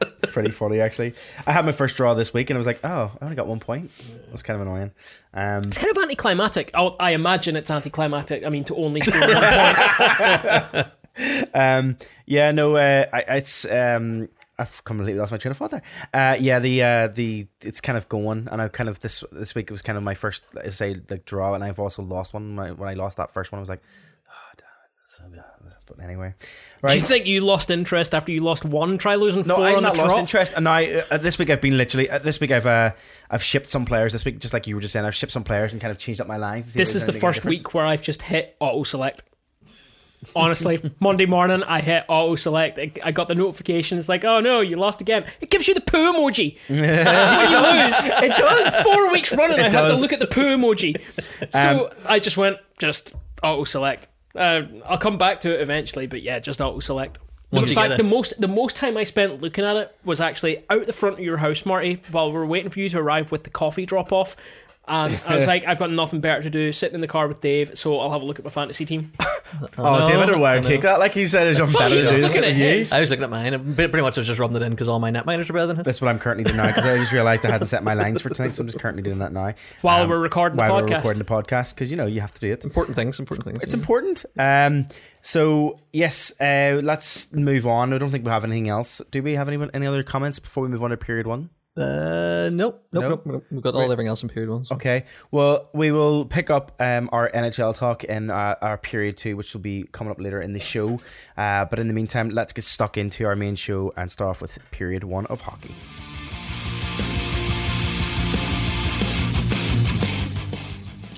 it's 0.02 0.32
pretty 0.32 0.52
funny 0.52 0.80
actually. 0.80 1.14
I 1.46 1.52
had 1.52 1.66
my 1.66 1.72
first 1.72 1.96
draw 1.96 2.14
this 2.14 2.34
week, 2.34 2.50
and 2.50 2.58
I 2.58 2.60
was 2.60 2.68
like, 2.68 2.80
oh, 2.84 3.12
I 3.20 3.24
only 3.24 3.36
got 3.36 3.48
one 3.48 3.60
point. 3.60 3.92
That's 4.30 4.42
kind 4.44 4.60
of 4.62 4.68
annoying. 4.68 4.92
Um, 5.34 5.64
It's 5.66 5.78
kind 5.78 5.96
of 5.96 6.02
anticlimactic. 6.02 6.72
Oh, 6.74 6.96
I 7.00 7.12
imagine 7.12 7.56
it's 7.56 7.70
anticlimactic. 7.72 8.46
I 8.46 8.50
mean, 8.50 8.64
to 8.66 8.76
only 8.76 9.02
score 9.02 9.20
one 9.20 9.30
point. 10.72 11.50
um, 11.54 11.98
yeah, 12.26 12.52
no, 12.52 12.76
uh, 12.78 13.06
I, 13.12 13.20
it's 13.38 13.66
um, 13.66 14.30
I've 14.60 14.84
completely 14.84 15.20
lost 15.20 15.32
my 15.32 15.38
train 15.38 15.52
of 15.52 15.58
thought 15.58 15.72
there. 15.72 15.82
Uh, 16.14 16.36
yeah, 16.40 16.60
the 16.60 16.84
uh, 16.84 17.08
the 17.08 17.48
it's 17.62 17.82
kind 17.82 17.98
of 17.98 18.10
going, 18.10 18.48
and 18.52 18.62
I 18.62 18.68
kind 18.68 18.90
of 18.90 19.00
this 19.00 19.24
this 19.32 19.56
week 19.56 19.68
it 19.70 19.72
was 19.72 19.82
kind 19.82 19.98
of 19.98 20.04
my 20.04 20.14
first, 20.14 20.44
I 20.62 20.68
say, 20.70 21.02
like 21.10 21.26
draw, 21.26 21.54
and 21.56 21.64
I've 21.64 21.80
also 21.80 22.04
lost 22.04 22.34
one. 22.34 22.56
When 22.56 22.68
I, 22.68 22.72
when 22.74 22.90
I 22.90 22.94
lost 22.94 23.18
that 23.18 23.32
first 23.32 23.52
one, 23.52 23.60
I 23.60 23.62
was 23.62 23.70
like, 23.70 23.82
oh, 24.28 24.32
damn 24.58 25.34
it. 25.34 25.46
But 25.90 26.04
anyway, 26.04 26.36
Do 26.86 26.94
you 26.94 27.02
think 27.02 27.26
you 27.26 27.42
lost 27.42 27.72
interest 27.72 28.14
after 28.14 28.32
you 28.32 28.44
lost 28.44 28.64
one? 28.64 29.00
Try 29.00 29.16
losing 29.16 29.46
No, 29.48 29.56
four 29.56 29.66
I've 29.66 29.78
on 29.78 29.84
the 29.84 29.90
not 29.90 29.98
lost 29.98 30.20
interest, 30.20 30.54
and 30.56 30.66
now 30.66 30.78
uh, 30.80 31.18
this 31.18 31.40
week 31.40 31.50
I've 31.50 31.62
been 31.62 31.78
literally 31.78 32.10
uh, 32.10 32.20
this 32.20 32.40
week 32.40 32.52
I've 32.52 32.68
uh, 32.68 32.92
I've 33.30 33.44
shipped 33.44 33.70
some 33.70 33.86
players 33.86 34.14
this 34.14 34.24
week, 34.24 34.40
just 34.40 34.54
like 34.54 34.68
you 34.68 34.76
were 34.76 34.82
just 34.82 34.94
saying. 34.94 35.06
I've 35.06 35.16
shipped 35.16 35.32
some 35.32 35.44
players 35.44 35.72
and 35.72 35.82
kind 35.82 35.90
of 35.92 35.98
changed 35.98 36.22
up 36.22 36.28
my 36.28 36.38
lines. 36.38 36.68
to 36.68 36.72
see 36.74 36.80
if 36.80 36.88
This 36.88 36.96
is 36.96 37.06
the 37.06 37.14
first 37.14 37.44
week 37.44 37.74
where 37.74 37.86
I've 37.86 38.04
just 38.04 38.22
hit 38.22 38.56
auto 38.60 38.84
select. 38.84 39.24
Honestly, 40.40 40.80
Monday 41.00 41.26
morning 41.26 41.64
I 41.64 41.82
hit 41.82 42.06
auto 42.08 42.36
select. 42.36 42.80
I, 42.80 42.92
I 43.04 43.12
got 43.12 43.28
the 43.28 43.36
notification. 43.36 43.98
It's 43.98 44.10
like, 44.10 44.24
oh 44.24 44.40
no, 44.40 44.62
you 44.62 44.76
lost 44.76 45.02
again. 45.02 45.26
It 45.42 45.50
gives 45.50 45.68
you 45.68 45.74
the 45.74 45.82
poo 45.82 46.14
emoji 46.14 46.58
when 46.68 46.80
you 47.52 47.58
lose. 47.60 48.24
It 48.32 48.38
does. 48.38 48.82
Four 48.82 49.12
weeks 49.12 49.32
running, 49.32 49.60
I 49.60 49.64
had 49.64 49.72
to 49.72 49.96
look 49.96 50.14
at 50.14 50.20
the 50.20 50.28
poo 50.28 50.58
emoji. 50.58 51.00
So 51.52 51.94
I 52.06 52.20
just 52.20 52.38
went 52.38 52.58
just 52.78 53.14
auto 53.44 53.64
select. 53.64 54.08
Uh, 54.36 54.62
I'll 54.86 54.98
come 54.98 55.18
back 55.18 55.42
to 55.42 55.54
it 55.54 55.62
eventually, 55.62 56.08
but 56.08 56.22
yeah, 56.22 56.40
just 56.40 56.62
auto 56.62 56.80
select. 56.80 57.20
In 57.52 57.66
fact, 57.66 57.98
the 57.98 58.04
most 58.04 58.40
the 58.40 58.48
most 58.48 58.76
time 58.76 58.96
I 58.96 59.04
spent 59.04 59.42
looking 59.42 59.66
at 59.66 59.76
it 59.76 59.96
was 60.06 60.22
actually 60.22 60.64
out 60.70 60.86
the 60.86 60.94
front 60.94 61.16
of 61.18 61.26
your 61.26 61.38
house, 61.38 61.66
Marty, 61.66 62.02
while 62.12 62.28
we 62.28 62.34
were 62.38 62.46
waiting 62.46 62.70
for 62.70 62.80
you 62.80 62.90
to 62.90 63.00
arrive 63.00 63.32
with 63.32 63.44
the 63.44 63.50
coffee 63.50 63.86
drop 63.88 64.12
off. 64.14 64.36
And 64.90 65.22
I 65.28 65.36
was 65.36 65.48
like, 65.54 65.66
I've 65.66 65.80
got 65.80 65.92
nothing 65.92 66.20
better 66.20 66.42
to 66.42 66.50
do, 66.50 66.72
sitting 66.72 66.96
in 66.96 67.02
the 67.02 67.08
car 67.08 67.28
with 67.28 67.42
Dave, 67.42 67.78
so 67.78 68.00
I'll 68.00 68.12
have 68.12 68.22
a 68.22 68.26
look 68.26 68.40
at 68.40 68.46
my 68.46 68.52
fantasy 68.52 68.86
team. 68.86 69.14
Oh, 69.80 70.08
David, 70.08 70.22
I 70.22 70.26
don't 70.28 70.36
know 70.36 70.38
why 70.42 70.60
take 70.60 70.82
that. 70.82 71.00
Like 71.00 71.12
he 71.14 71.26
said, 71.26 71.48
it's 71.48 71.58
something 71.58 71.76
better 71.80 71.96
he 71.96 72.02
to 72.02 72.06
was 72.06 72.16
do 72.18 72.22
looking 72.22 72.44
at 72.44 72.50
you. 72.56 72.66
his. 72.66 72.92
I 72.94 73.02
was 73.02 73.10
looking 73.10 73.24
at 73.24 73.32
mine. 73.32 73.56
and 73.56 73.76
Pretty 73.76 73.90
pretty 73.90 74.04
much 74.04 74.16
I 74.16 74.22
was 74.22 74.28
just 74.28 74.40
rubbing 74.40 74.58
it 74.58 74.62
in 74.62 74.70
because 74.74 74.88
all 74.88 75.00
my 75.00 75.10
netminders 75.10 75.50
are 75.50 75.54
better 75.54 75.66
than 75.66 75.78
his. 75.78 75.86
That's 75.86 76.02
what 76.02 76.08
I'm 76.10 76.20
currently 76.20 76.44
doing 76.44 76.58
now 76.58 76.68
because 76.68 76.86
I 76.86 76.98
just 77.00 77.12
realised 77.12 77.44
I 77.48 77.52
hadn't 77.52 77.66
set 77.66 77.84
my 77.84 77.96
lines 77.96 78.22
for 78.22 78.30
tonight, 78.30 78.54
so 78.54 78.62
I'm 78.62 78.68
just 78.68 78.78
currently 78.78 79.02
doing 79.02 79.18
that 79.20 79.34
now. 79.34 79.56
While 79.82 80.04
Um, 80.04 80.10
we're 80.12 80.20
recording 80.20 80.56
the 80.56 80.62
while 80.62 80.76
we're 80.84 80.96
recording 80.96 81.18
the 81.18 81.26
podcast 81.26 81.74
because 81.74 81.90
you 81.90 81.98
know 81.98 82.06
you 82.06 82.22
have 82.22 82.32
to 82.36 82.40
do 82.40 82.54
it. 82.54 82.64
Important 82.64 82.96
things, 82.96 83.18
important 83.18 83.46
things. 83.46 83.60
It's 83.64 83.74
important. 83.74 84.24
Um, 84.38 84.86
so 85.24 85.80
yes, 85.92 86.32
uh, 86.40 86.80
let's 86.84 87.34
move 87.34 87.66
on. 87.66 87.92
I 87.92 87.98
don't 87.98 88.12
think 88.12 88.26
we 88.26 88.30
have 88.32 88.44
anything 88.44 88.70
else. 88.70 89.02
Do 89.10 89.24
we 89.24 89.34
have 89.34 89.50
any 89.50 89.68
any 89.74 89.88
other 89.88 90.04
comments 90.04 90.38
before 90.38 90.62
we 90.62 90.70
move 90.70 90.84
on 90.84 90.92
to 90.92 90.98
period 90.98 91.26
one? 91.26 91.50
Uh, 91.78 92.50
nope, 92.52 92.84
nope, 92.92 93.02
Nope. 93.04 93.04
nope, 93.10 93.22
nope. 93.26 93.46
We've 93.52 93.62
got 93.62 93.74
all 93.76 93.84
everything 93.84 94.08
else 94.08 94.22
in 94.22 94.28
period 94.30 94.50
ones. 94.50 94.68
so. 94.68 94.76
Okay. 94.76 95.06
Well, 95.32 95.70
we 95.74 95.92
will 95.92 96.26
pick 96.26 96.50
up 96.50 96.74
um, 96.80 97.10
our 97.14 97.30
NHL 97.32 97.74
talk 97.76 98.04
in 98.04 98.30
uh, 98.30 98.56
our 98.62 98.78
period 98.78 99.16
two, 99.18 99.38
which 99.38 99.54
will 99.54 99.62
be 99.62 99.84
coming 99.92 100.12
up 100.12 100.20
later 100.20 100.42
in 100.42 100.52
the 100.54 100.60
show. 100.60 101.00
Uh, 101.38 101.66
but 101.66 101.80
in 101.80 101.88
the 101.88 101.94
meantime, 101.94 102.32
let's 102.32 102.52
get 102.54 102.66
stuck 102.66 102.98
into 102.98 103.26
our 103.26 103.36
main 103.36 103.56
show 103.56 103.94
and 103.96 104.12
start 104.12 104.30
off 104.32 104.42
with 104.42 104.58
period 104.72 105.04
one 105.06 105.26
of 105.28 105.42
hockey. 105.42 105.74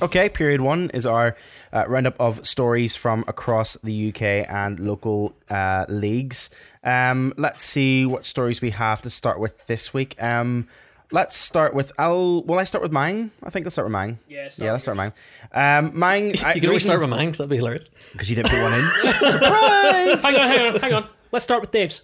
Okay, 0.02 0.30
period 0.30 0.62
one 0.62 0.90
is 0.96 1.06
our 1.06 1.36
uh, 1.74 1.86
roundup 1.88 2.16
of 2.20 2.46
stories 2.46 2.96
from 2.96 3.24
across 3.28 3.78
the 3.84 4.10
UK 4.10 4.22
and 4.50 4.80
local 4.80 5.34
uh, 5.50 5.86
leagues. 5.90 6.50
Um, 6.84 7.34
let's 7.38 7.64
see 7.64 8.06
what 8.06 8.26
stories 8.26 8.62
we 8.62 8.72
have 8.72 9.02
to 9.04 9.10
start 9.10 9.40
with 9.40 9.66
this 9.68 9.94
week. 9.94 10.22
Um, 10.22 10.68
let's 11.12 11.36
start 11.38 11.74
with. 11.74 11.92
I'll. 12.00 12.44
Will 12.44 12.60
I 12.60 12.64
start 12.64 12.82
with 12.82 12.92
mine? 12.92 13.32
I 13.44 13.50
think 13.50 13.66
I'll 13.66 13.72
start 13.72 13.86
with 13.88 13.94
mine. 13.94 14.20
Yeah, 14.28 14.50
start 14.50 14.66
yeah. 14.66 14.72
Let's 14.74 14.84
start 14.86 14.98
with 14.98 15.14
mine. 15.54 15.78
Um, 15.86 15.98
mine. 15.98 16.36
I, 16.44 16.54
You 16.56 16.62
can 16.62 16.70
always 16.70 16.84
start 16.84 17.00
with 17.02 17.10
mine 17.10 17.28
because 17.28 17.38
that'd 17.40 17.50
be 17.50 17.58
hilarious. 17.58 17.86
because 18.12 18.30
you 18.30 18.36
didn't 18.36 18.50
put 18.52 18.62
one 18.62 18.74
in. 18.74 18.82
Surprise! 19.32 20.24
hang 20.24 20.36
on, 20.36 20.48
hang 20.48 20.74
on, 20.76 20.80
hang 20.82 20.94
on. 20.94 21.08
Let's 21.32 21.44
start 21.46 21.62
with 21.62 21.72
Dave's. 21.72 22.02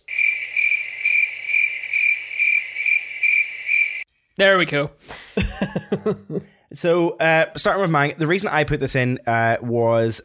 There 4.38 4.58
we 4.60 4.66
go. 4.66 4.92
So, 6.74 7.12
uh, 7.12 7.46
starting 7.56 7.82
with 7.82 7.92
mine, 7.92 8.16
the 8.18 8.28
reason 8.28 8.50
I 8.50 8.64
put 8.64 8.80
this 8.80 8.96
in 8.96 9.20
uh, 9.26 9.58
was 9.62 10.22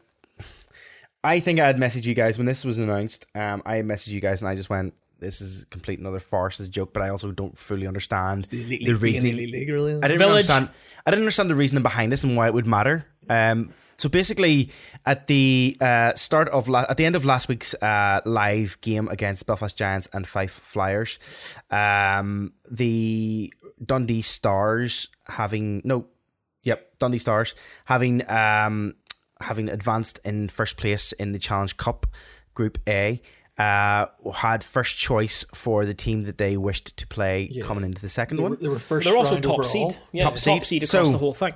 I 1.25 1.41
think 1.41 1.61
I 1.61 1.67
had 1.67 1.77
messaged 1.77 2.05
you 2.05 2.15
guys 2.15 2.37
when 2.37 2.47
this 2.47 2.65
was 2.65 2.79
announced. 2.79 3.27
Um, 3.35 3.63
I 3.65 3.77
messaged 3.83 4.09
you 4.09 4.21
guys 4.21 4.43
and 4.43 4.49
I 4.49 4.57
just 4.57 4.69
went, 4.69 4.95
"This 5.21 5.41
is 5.41 5.65
complete 5.71 6.01
another 6.01 6.19
farce, 6.19 6.59
this 6.59 6.69
joke." 6.69 6.93
But 6.93 7.03
I 7.05 7.11
also 7.11 7.31
don't 7.31 7.57
fully 7.57 7.87
understand 7.87 8.45
the, 8.45 8.95
reasoning. 8.95 9.37
League, 9.37 9.69
really. 9.69 9.95
I 9.95 10.09
didn't 10.09 10.19
Village. 10.19 10.49
understand. 10.49 10.71
I 11.07 11.11
didn't 11.11 11.23
understand 11.23 11.51
the 11.51 11.55
reasoning 11.55 11.83
behind 11.83 12.11
this 12.11 12.25
and 12.25 12.37
why 12.37 12.49
it 12.49 12.55
would 12.55 12.67
matter. 12.67 13.07
Um, 13.29 13.71
so 13.97 14.09
basically, 14.09 14.71
at 15.07 15.29
the 15.29 15.77
uh, 15.81 16.15
start 16.15 16.49
of 16.49 16.69
la- 16.69 16.87
at 16.89 16.97
the 16.97 17.05
end 17.05 17.15
of 17.15 17.25
last 17.25 17.49
week's 17.49 17.73
uh, 17.75 18.21
live 18.25 18.81
game 18.81 19.07
against 19.09 19.47
Belfast 19.47 19.77
Giants 19.77 20.09
and 20.13 20.27
Fife 20.27 20.51
Flyers, 20.51 21.21
um, 21.71 22.53
the 22.69 23.53
Dundee 23.85 24.23
Stars 24.23 25.09
having 25.27 25.83
no, 25.85 26.07
yep, 26.63 26.97
Dundee 26.99 27.19
Stars 27.19 27.55
having 27.85 28.29
um, 28.31 28.95
having 29.41 29.69
advanced 29.69 30.21
in 30.25 30.49
first 30.49 30.77
place 30.77 31.13
in 31.13 31.33
the 31.33 31.39
Challenge 31.39 31.77
Cup 31.77 32.07
Group 32.55 32.79
A. 32.89 33.21
Uh, 33.59 34.07
had 34.35 34.65
first 34.65 34.97
choice 34.97 35.45
for 35.55 35.85
the 35.85 35.93
team 35.95 36.23
that 36.23 36.39
they 36.39 36.57
wished 36.57 36.97
to 36.97 37.07
play 37.07 37.61
coming 37.65 37.85
into 37.85 38.01
the 38.01 38.09
second 38.09 38.39
They 38.39 38.43
one. 38.43 38.57
they 38.61 38.67
were 38.69 38.79
first. 38.79 39.07
They're 39.07 39.17
also 39.17 39.39
top 39.39 39.53
overall. 39.59 39.63
seed. 39.69 39.99
Yeah, 40.11 40.25
Top 40.25 40.33
top 40.35 40.39
seed. 40.41 40.65
seed, 40.65 40.83
across 40.85 41.07
So- 41.07 41.13
the 41.13 41.19
whole 41.19 41.35
thing. 41.35 41.53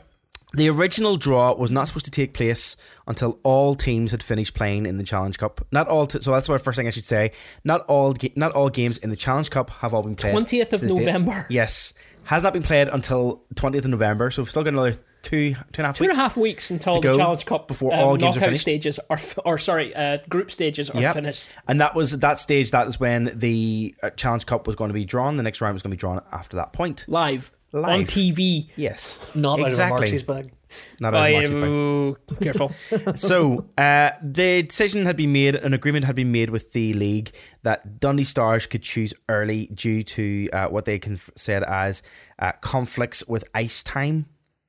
The 0.55 0.71
original 0.71 1.17
draw 1.17 1.53
was 1.55 1.71
not 1.71 1.89
supposed 1.89 2.05
to 2.05 2.11
take 2.11 2.33
place 2.33 2.77
until 3.07 3.41
all 3.43 3.75
teams 3.75 4.13
had 4.13 4.23
finished 4.23 4.55
playing 4.55 4.87
in 4.87 4.97
the 4.97 5.05
Challenge 5.05 5.37
Cup. 5.37 5.67
Not 5.73 5.89
all, 5.89 6.07
t- 6.07 6.21
so 6.23 6.31
that's 6.33 6.47
the 6.47 6.59
first 6.59 6.77
thing 6.77 6.87
I 6.87 6.91
should 6.91 7.05
say. 7.05 7.33
Not 7.65 7.83
all, 7.87 8.13
ga- 8.13 8.33
not 8.37 8.53
all 8.53 8.71
games 8.71 8.97
in 8.99 9.11
the 9.11 9.17
Challenge 9.17 9.51
Cup 9.51 9.71
have 9.71 9.93
all 9.93 10.03
been 10.03 10.15
played. 10.15 10.35
20th 10.35 10.73
of 10.73 10.81
to 10.81 10.87
this 10.87 10.95
date. 10.95 11.05
November. 11.07 11.47
Yes, 11.51 11.93
has 12.27 12.43
not 12.43 12.53
been 12.53 12.63
played 12.63 12.89
until 12.89 13.43
twentieth 13.55 13.85
of 13.85 13.91
November. 13.91 14.31
So 14.31 14.43
we've 14.43 14.51
still 14.51 14.63
got 14.63 14.73
another 14.75 14.95
two 15.23 15.55
two 15.55 15.57
and 15.79 15.81
a 15.81 15.83
half 15.87 15.97
Two 15.97 16.05
and 16.05 16.11
weeks. 16.11 16.19
a 16.19 16.21
half 16.21 16.37
weeks 16.37 16.71
until 16.71 17.01
the 17.01 17.15
Challenge 17.17 17.45
Cup 17.47 17.67
before 17.69 17.93
um, 17.93 17.99
all 18.01 18.17
games 18.17 18.37
are 18.37 18.41
knockout 18.41 18.47
finished. 18.49 18.63
stages 18.63 19.01
are, 19.11 19.19
or 19.45 19.59
sorry, 19.59 19.95
uh, 19.95 20.19
group 20.29 20.51
stages 20.51 20.91
are 20.91 21.01
Yep. 21.01 21.15
finished 21.15 21.49
And 21.67 21.81
that 21.81 21.95
was 21.95 22.19
that 22.19 22.39
stage. 22.39 22.71
That 22.71 22.87
is 22.87 23.01
when 23.01 23.33
the 23.35 23.95
uh, 24.03 24.11
Challenge 24.11 24.47
Cup 24.47 24.67
was 24.67 24.77
going 24.77 24.89
to 24.89 24.95
be 24.95 25.05
drawn. 25.05 25.37
The 25.37 25.43
next 25.43 25.61
round 25.61 25.75
was 25.75 25.83
going 25.83 25.91
to 25.91 25.97
be 25.97 26.01
drawn 26.01 26.21
after 26.33 26.57
that 26.59 26.73
point. 26.73 27.05
live, 27.09 27.51
on 27.75 28.05
TV. 28.05 28.69
Yes, 28.77 29.21
Not 29.35 29.55
out 29.59 29.61
of 29.63 29.67
exactly. 29.67 29.99
Marxie's 29.99 30.23
bag. 30.23 30.53
Not 31.01 31.15
out 31.15 31.27
of 31.27 31.33
Marx's 31.33 31.55
bag. 31.55 31.65
Oh, 31.65 32.17
careful. 32.41 32.73
so 33.17 33.67
uh, 33.79 34.11
the 34.23 34.63
decision 34.63 35.07
had 35.07 35.17
been 35.17 35.33
made, 35.33 35.55
an 35.55 35.75
agreement 35.75 36.05
had 36.05 36.17
been 36.17 36.33
made 36.33 36.51
with 36.51 36.73
the 36.73 36.93
league 36.95 37.33
that 37.63 38.01
Dundee 38.01 38.25
Stars 38.25 38.67
could 38.67 38.83
choose 38.83 39.13
early 39.29 39.67
due 39.67 40.03
to 40.03 40.49
uh, 40.53 40.69
what 40.69 40.85
they 40.85 40.99
conf- 40.99 41.31
said 41.37 41.63
as 41.65 42.03
uh, 42.39 42.53
conflicts 42.61 43.27
with 43.27 43.45
ice 43.55 43.83
time 43.83 44.27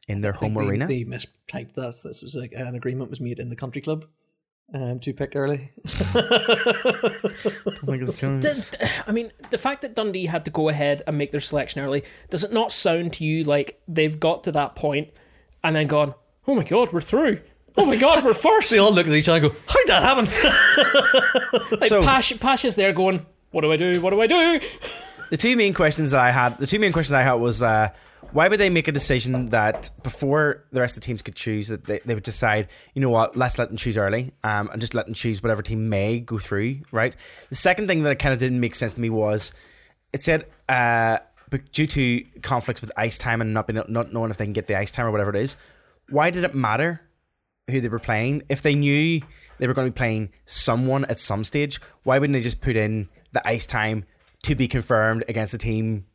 in 0.07 0.21
their 0.21 0.33
I 0.35 0.37
home 0.37 0.53
they, 0.53 0.65
arena. 0.65 0.87
They 0.87 1.03
mistyped 1.03 1.73
that. 1.75 1.99
This 2.03 2.21
was 2.21 2.35
like 2.35 2.53
an 2.53 2.75
agreement 2.75 3.09
was 3.09 3.19
made 3.19 3.39
in 3.39 3.49
the 3.49 3.55
country 3.55 3.81
club 3.81 4.05
um, 4.73 4.99
to 4.99 5.13
pick 5.13 5.35
early. 5.35 5.71
Does- 8.39 8.71
I 9.05 9.11
mean, 9.11 9.31
the 9.49 9.57
fact 9.57 9.81
that 9.81 9.95
Dundee 9.95 10.25
had 10.25 10.45
to 10.45 10.51
go 10.51 10.69
ahead 10.69 11.01
and 11.07 11.17
make 11.17 11.31
their 11.31 11.41
selection 11.41 11.81
early, 11.81 12.03
does 12.29 12.43
it 12.43 12.51
not 12.51 12.71
sound 12.71 13.13
to 13.13 13.23
you 13.23 13.43
like 13.43 13.81
they've 13.87 14.19
got 14.19 14.43
to 14.45 14.51
that 14.53 14.75
point 14.75 15.09
and 15.63 15.75
then 15.75 15.87
gone, 15.87 16.13
oh 16.47 16.55
my 16.55 16.63
god, 16.63 16.91
we're 16.93 17.01
through. 17.01 17.41
Oh 17.77 17.85
my 17.85 17.95
god, 17.95 18.23
we're 18.23 18.33
first. 18.33 18.71
They 18.71 18.79
all 18.79 18.91
look 18.91 19.07
at 19.07 19.13
each 19.13 19.29
other 19.29 19.45
and 19.47 19.53
go, 19.53 19.59
"How'd 19.67 19.87
that 19.87 20.03
happen?" 20.03 21.71
like 21.79 21.89
So- 21.89 22.03
Pash, 22.03 22.37
Pash 22.39 22.65
is 22.65 22.75
there 22.75 22.91
going, 22.93 23.25
what 23.51 23.61
do 23.61 23.71
I 23.71 23.77
do? 23.77 24.01
What 24.01 24.09
do 24.11 24.21
I 24.21 24.27
do? 24.27 24.59
the 25.29 25.37
two 25.37 25.55
main 25.55 25.73
questions 25.73 26.11
that 26.11 26.19
I 26.19 26.31
had, 26.31 26.57
the 26.57 26.67
two 26.67 26.79
main 26.79 26.91
questions 26.91 27.13
I 27.13 27.21
had 27.21 27.33
was 27.33 27.61
uh, 27.61 27.89
why 28.31 28.47
would 28.47 28.59
they 28.59 28.69
make 28.69 28.87
a 28.87 28.91
decision 28.91 29.47
that 29.47 29.89
before 30.03 30.65
the 30.71 30.81
rest 30.81 30.97
of 30.97 31.01
the 31.01 31.05
teams 31.05 31.21
could 31.21 31.35
choose 31.35 31.67
that 31.69 31.85
they, 31.85 31.99
they 32.03 32.13
would 32.13 32.23
decide, 32.23 32.67
you 32.93 33.01
know 33.01 33.09
what, 33.09 33.37
let's 33.37 33.57
let 33.57 33.69
them 33.69 33.77
choose 33.77 33.97
early 33.97 34.33
um, 34.43 34.69
and 34.71 34.81
just 34.81 34.93
let 34.93 35.05
them 35.05 35.13
choose 35.13 35.41
whatever 35.41 35.61
team 35.61 35.87
may 35.89 36.19
go 36.19 36.37
through, 36.39 36.79
right? 36.91 37.15
The 37.49 37.55
second 37.55 37.87
thing 37.87 38.03
that 38.03 38.19
kind 38.19 38.33
of 38.33 38.39
didn't 38.39 38.59
make 38.59 38.75
sense 38.75 38.93
to 38.93 39.01
me 39.01 39.09
was 39.09 39.53
it 40.13 40.23
said 40.23 40.45
uh, 40.67 41.19
but 41.49 41.71
due 41.71 41.87
to 41.87 42.23
conflicts 42.41 42.81
with 42.81 42.91
ice 42.97 43.17
time 43.17 43.41
and 43.41 43.53
not 43.53 43.67
being, 43.67 43.81
not 43.87 44.13
knowing 44.13 44.31
if 44.31 44.37
they 44.37 44.45
can 44.45 44.53
get 44.53 44.67
the 44.67 44.77
ice 44.77 44.91
time 44.91 45.05
or 45.05 45.11
whatever 45.11 45.29
it 45.29 45.35
is, 45.35 45.55
why 46.09 46.29
did 46.29 46.43
it 46.43 46.53
matter 46.55 47.01
who 47.69 47.81
they 47.81 47.87
were 47.89 47.99
playing 47.99 48.43
if 48.49 48.61
they 48.61 48.75
knew 48.75 49.21
they 49.59 49.67
were 49.67 49.73
going 49.73 49.87
to 49.87 49.91
be 49.91 49.97
playing 49.97 50.29
someone 50.45 51.05
at 51.05 51.19
some 51.19 51.43
stage? 51.43 51.79
Why 52.03 52.19
wouldn't 52.19 52.33
they 52.35 52.41
just 52.43 52.61
put 52.61 52.75
in 52.75 53.09
the 53.33 53.45
ice 53.47 53.65
time 53.65 54.05
to 54.43 54.55
be 54.55 54.67
confirmed 54.67 55.23
against 55.27 55.51
the 55.51 55.57
team? 55.57 56.05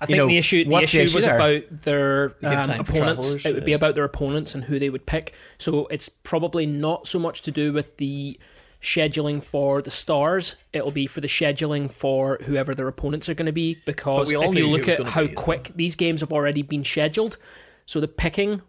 I 0.00 0.04
You 0.04 0.06
think 0.06 0.16
know, 0.18 0.26
the 0.28 0.38
issue 0.38 0.64
the 0.64 0.76
issue, 0.76 0.98
the 0.98 1.04
issue 1.04 1.16
was 1.16 1.24
there? 1.24 1.34
about 1.34 1.62
their 1.82 2.24
um, 2.44 2.70
opponents. 2.80 2.86
travellers, 3.32 3.46
It 3.46 3.54
would 3.54 3.64
be 3.64 3.72
about 3.72 3.94
their 3.96 4.04
opponents 4.04 4.54
and 4.54 4.62
who 4.62 4.78
they 4.78 4.90
would 4.90 5.06
pick. 5.06 5.34
So 5.58 5.86
it's 5.86 6.08
probably 6.08 6.66
not 6.66 7.08
so 7.08 7.18
much 7.18 7.42
to 7.42 7.50
do 7.50 7.72
with 7.72 7.96
the 7.96 8.38
scheduling 8.82 9.42
for 9.42 9.80
the 9.80 9.90
stars. 9.90 10.56
It'll 10.72 10.90
be 10.90 11.06
for 11.06 11.20
the 11.20 11.28
scheduling 11.28 11.90
for 11.90 12.38
whoever 12.44 12.74
their 12.74 12.88
opponents 12.88 13.28
are 13.28 13.34
going 13.34 13.46
to 13.46 13.52
be. 13.52 13.78
Because 13.86 14.30
if 14.30 14.54
you 14.54 14.66
look 14.66 14.88
at 14.88 15.02
how 15.06 15.22
be, 15.22 15.28
though. 15.28 15.34
quick 15.34 15.70
these 15.74 15.96
games 15.96 16.20
have 16.20 16.32
already 16.32 16.62
been 16.62 16.84
scheduled, 16.84 17.38
so 17.86 18.00
the 18.00 18.08
picking 18.08 18.60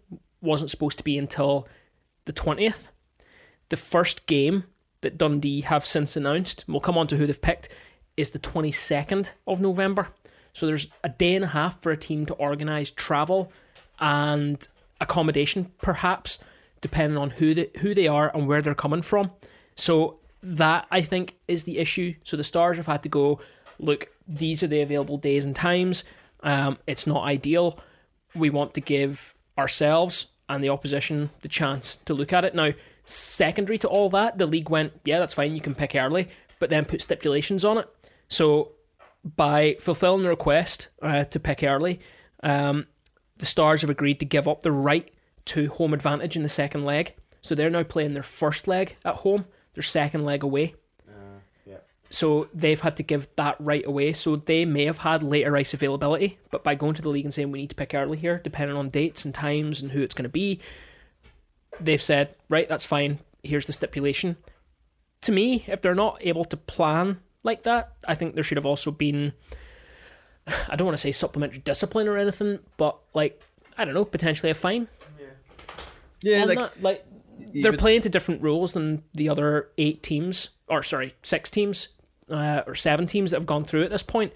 wasn't 0.41 0.69
supposed 0.69 0.97
to 0.99 1.03
be 1.03 1.17
until 1.17 1.67
the 2.25 2.33
twentieth. 2.33 2.89
The 3.69 3.77
first 3.77 4.25
game 4.27 4.65
that 5.01 5.17
Dundee 5.17 5.61
have 5.61 5.85
since 5.85 6.15
announced, 6.15 6.63
we'll 6.67 6.79
come 6.79 6.97
on 6.97 7.07
to 7.07 7.17
who 7.17 7.25
they've 7.25 7.41
picked, 7.41 7.69
is 8.15 8.29
the 8.29 8.39
22nd 8.39 9.29
of 9.47 9.59
November. 9.59 10.09
So 10.53 10.67
there's 10.67 10.87
a 11.03 11.09
day 11.09 11.35
and 11.35 11.43
a 11.43 11.49
half 11.49 11.81
for 11.81 11.91
a 11.91 11.97
team 11.97 12.25
to 12.27 12.33
organise 12.35 12.91
travel 12.91 13.51
and 13.99 14.65
accommodation, 15.01 15.71
perhaps, 15.81 16.39
depending 16.81 17.17
on 17.17 17.31
who 17.31 17.53
they, 17.53 17.71
who 17.79 17.95
they 17.95 18.07
are 18.07 18.31
and 18.35 18.47
where 18.47 18.61
they're 18.61 18.75
coming 18.75 19.01
from. 19.01 19.31
So 19.75 20.19
that, 20.41 20.87
I 20.91 21.01
think, 21.01 21.35
is 21.47 21.63
the 21.63 21.77
issue. 21.77 22.13
So 22.23 22.37
the 22.37 22.43
Stars 22.43 22.77
have 22.77 22.87
had 22.87 23.03
to 23.03 23.09
go, 23.09 23.39
look, 23.79 24.09
these 24.27 24.63
are 24.63 24.67
the 24.67 24.81
available 24.81 25.17
days 25.17 25.45
and 25.45 25.55
times. 25.55 26.03
Um, 26.41 26.77
it's 26.87 27.07
not 27.07 27.23
ideal. 27.23 27.79
We 28.35 28.49
want 28.49 28.73
to 28.73 28.81
give 28.81 29.33
ourselves 29.57 30.27
and 30.49 30.63
the 30.63 30.69
opposition 30.69 31.29
the 31.41 31.47
chance 31.47 31.97
to 32.05 32.13
look 32.13 32.33
at 32.33 32.45
it. 32.45 32.55
Now, 32.55 32.71
secondary 33.05 33.77
to 33.79 33.87
all 33.87 34.09
that, 34.09 34.37
the 34.37 34.45
league 34.45 34.69
went, 34.69 34.93
yeah, 35.05 35.19
that's 35.19 35.33
fine, 35.33 35.55
you 35.55 35.61
can 35.61 35.75
pick 35.75 35.95
early, 35.95 36.29
but 36.59 36.69
then 36.69 36.85
put 36.85 37.01
stipulations 37.01 37.63
on 37.63 37.77
it. 37.77 37.87
So 38.27 38.73
by 39.23 39.77
fulfilling 39.79 40.23
the 40.23 40.29
request 40.29 40.89
uh, 41.01 41.23
to 41.25 41.39
pick 41.39 41.63
early, 41.63 42.01
um, 42.41 42.87
the 43.37 43.45
Stars 43.45 43.81
have 43.81 43.89
agreed 43.89 44.19
to 44.19 44.25
give 44.25 44.47
up 44.47 44.61
the 44.61 44.71
right 44.71 45.11
to 45.45 45.69
home 45.69 45.93
advantage 45.93 46.35
in 46.35 46.43
the 46.43 46.49
second 46.49 46.85
leg. 46.85 47.13
So 47.41 47.55
they're 47.55 47.69
now 47.69 47.83
playing 47.83 48.13
their 48.13 48.23
first 48.23 48.67
leg 48.67 48.95
at 49.03 49.15
home, 49.15 49.45
their 49.73 49.83
second 49.83 50.25
leg 50.25 50.43
away. 50.43 50.75
Uh, 51.07 51.39
yeah. 51.65 51.77
So 52.09 52.47
they've 52.53 52.79
had 52.79 52.97
to 52.97 53.03
give 53.03 53.27
that 53.35 53.55
right 53.59 53.85
away. 53.85 54.13
So 54.13 54.35
they 54.35 54.65
may 54.65 54.85
have 54.85 54.99
had 54.99 55.23
later 55.23 55.55
ice 55.57 55.73
availability, 55.73 56.37
but 56.51 56.63
by 56.63 56.75
going 56.75 56.93
to 56.93 57.01
the 57.01 57.09
league 57.09 57.25
and 57.25 57.33
saying 57.33 57.51
we 57.51 57.59
need 57.59 57.69
to 57.69 57.75
pick 57.75 57.93
early 57.93 58.17
here, 58.17 58.39
depending 58.43 58.77
on 58.77 58.89
dates 58.89 59.25
and 59.25 59.33
times 59.33 59.81
and 59.81 59.91
who 59.91 60.01
it's 60.01 60.15
going 60.15 60.23
to 60.23 60.29
be, 60.29 60.59
they've 61.79 62.01
said, 62.01 62.35
right, 62.49 62.69
that's 62.69 62.85
fine. 62.85 63.19
Here's 63.43 63.65
the 63.65 63.73
stipulation. 63.73 64.37
To 65.21 65.31
me, 65.31 65.63
if 65.67 65.81
they're 65.81 65.95
not 65.95 66.17
able 66.21 66.45
to 66.45 66.57
plan 66.57 67.19
like 67.43 67.63
that, 67.63 67.93
I 68.07 68.15
think 68.15 68.35
there 68.35 68.43
should 68.43 68.57
have 68.57 68.65
also 68.65 68.91
been, 68.91 69.33
I 70.47 70.75
don't 70.75 70.85
want 70.85 70.97
to 70.97 71.01
say 71.01 71.11
supplementary 71.11 71.59
discipline 71.59 72.07
or 72.07 72.17
anything, 72.17 72.59
but 72.77 72.97
like, 73.13 73.41
I 73.77 73.85
don't 73.85 73.93
know, 73.93 74.05
potentially 74.05 74.49
a 74.51 74.53
fine 74.53 74.87
Yeah, 76.21 76.41
on 76.43 76.47
like 76.47 76.57
that. 76.57 76.81
Like, 76.81 77.05
they're 77.53 77.71
would- 77.71 77.79
playing 77.79 78.01
to 78.01 78.09
different 78.09 78.41
rules 78.41 78.73
than 78.73 79.03
the 79.13 79.29
other 79.29 79.69
eight 79.77 80.03
teams, 80.03 80.49
or 80.67 80.83
sorry, 80.83 81.13
six 81.21 81.49
teams, 81.49 81.89
uh, 82.29 82.61
or 82.65 82.75
seven 82.75 83.07
teams 83.07 83.31
that 83.31 83.37
have 83.37 83.45
gone 83.45 83.65
through 83.65 83.83
at 83.83 83.89
this 83.89 84.03
point. 84.03 84.33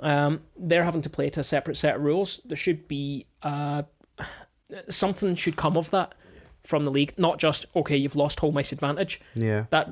Um, 0.00 0.40
they're 0.56 0.84
having 0.84 1.02
to 1.02 1.10
play 1.10 1.30
to 1.30 1.40
a 1.40 1.44
separate 1.44 1.76
set 1.76 1.96
of 1.96 2.02
rules. 2.02 2.40
There 2.44 2.56
should 2.56 2.88
be 2.88 3.26
uh, 3.42 3.82
something 4.88 5.34
should 5.34 5.56
come 5.56 5.76
of 5.76 5.90
that 5.90 6.14
from 6.64 6.84
the 6.84 6.90
league, 6.90 7.14
not 7.18 7.38
just 7.38 7.66
okay, 7.74 7.96
you've 7.96 8.16
lost 8.16 8.40
home 8.40 8.56
ice 8.56 8.72
advantage. 8.72 9.20
Yeah. 9.34 9.66
That 9.70 9.90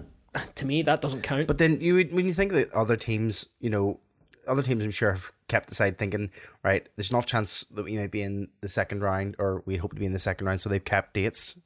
to 0.56 0.66
me, 0.66 0.82
that 0.82 1.00
doesn't 1.00 1.22
count. 1.22 1.46
But 1.46 1.58
then 1.58 1.80
you 1.80 1.94
would, 1.94 2.12
when 2.12 2.26
you 2.26 2.32
think 2.32 2.52
that 2.52 2.72
other 2.72 2.96
teams, 2.96 3.48
you 3.60 3.70
know, 3.70 3.98
other 4.46 4.62
teams 4.62 4.82
I'm 4.82 4.90
sure 4.90 5.12
have 5.12 5.32
kept 5.48 5.70
aside 5.70 5.98
thinking, 5.98 6.30
right, 6.62 6.88
there's 6.96 7.10
enough 7.10 7.26
chance 7.26 7.64
that 7.74 7.84
we 7.84 7.96
might 7.96 8.10
be 8.10 8.22
in 8.22 8.48
the 8.60 8.68
second 8.68 9.02
round 9.02 9.36
or 9.38 9.62
we 9.66 9.76
hope 9.76 9.94
to 9.94 10.00
be 10.00 10.06
in 10.06 10.12
the 10.12 10.18
second 10.18 10.46
round, 10.46 10.60
so 10.60 10.68
they've 10.68 10.84
kept 10.84 11.14
dates 11.14 11.58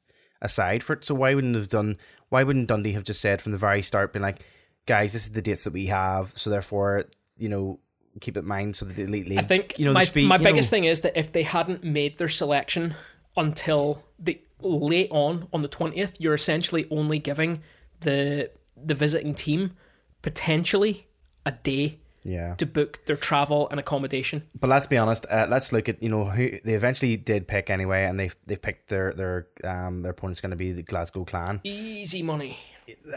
aside 0.45 0.85
for 0.85 0.93
it. 0.93 1.05
So 1.05 1.15
why 1.15 1.35
wouldn't 1.35 1.57
have 1.57 1.69
done 1.69 1.97
why 2.29 2.45
wouldn't 2.45 2.69
Dundee 2.69 2.93
have 2.93 3.05
just 3.05 3.21
said 3.21 3.43
from 3.43 3.53
the 3.53 3.59
very 3.59 3.83
start, 3.83 4.13
been 4.13 4.23
like, 4.23 4.41
guys, 4.87 5.13
this 5.13 5.25
is 5.27 5.33
the 5.33 5.43
dates 5.43 5.65
that 5.65 5.73
we 5.73 5.87
have, 5.87 6.33
so 6.37 6.51
therefore, 6.51 7.05
you 7.37 7.49
know, 7.49 7.81
keep 8.21 8.37
it 8.37 8.41
in 8.41 8.47
mind 8.47 8.77
so 8.77 8.85
that 8.85 8.95
the 8.95 9.03
elite 9.03 9.29
league 9.29 9.39
I 9.39 9.43
think 9.43 9.77
you 9.77 9.85
know 9.85 9.93
my, 9.93 10.05
be- 10.05 10.27
my 10.27 10.37
you 10.37 10.45
biggest 10.45 10.71
know, 10.71 10.77
thing 10.77 10.85
is 10.85 11.01
that 11.01 11.19
if 11.19 11.33
they 11.33 11.43
hadn't 11.43 11.83
made 11.83 12.19
their 12.19 12.29
selection 12.29 12.95
until 13.37 14.05
the 14.21 14.41
late 14.61 15.09
on 15.11 15.49
on 15.53 15.63
the 15.63 15.69
twentieth, 15.69 16.21
you're 16.21 16.35
essentially 16.35 16.87
only 16.91 17.19
giving 17.19 17.63
the 18.01 18.51
the 18.77 18.95
visiting 18.95 19.35
team 19.35 19.73
potentially 20.23 21.09
a 21.45 21.53
day 21.53 22.01
Yeah. 22.25 22.55
to 22.57 22.67
book 22.67 23.01
their 23.07 23.17
travel 23.17 23.69
and 23.71 23.79
accommodation. 23.79 24.45
But 24.59 24.71
let's 24.71 24.87
be 24.87 24.97
honest. 24.97 25.27
Uh, 25.31 25.47
let's 25.51 25.73
look 25.73 25.89
at 25.89 26.03
you 26.03 26.09
know 26.09 26.25
who 26.25 26.59
they 26.65 26.73
eventually 26.75 27.17
did 27.17 27.47
pick 27.47 27.69
anyway, 27.71 28.05
and 28.05 28.19
they 28.19 28.31
they 28.47 28.57
picked 28.57 28.89
their 28.89 29.13
their 29.13 29.47
um 29.63 30.03
their 30.03 30.13
opponent's 30.13 30.41
going 30.41 30.51
to 30.51 30.57
be 30.57 30.73
the 30.73 30.83
Glasgow 30.83 31.25
Clan. 31.25 31.61
Easy 31.65 32.23
money. 32.23 32.59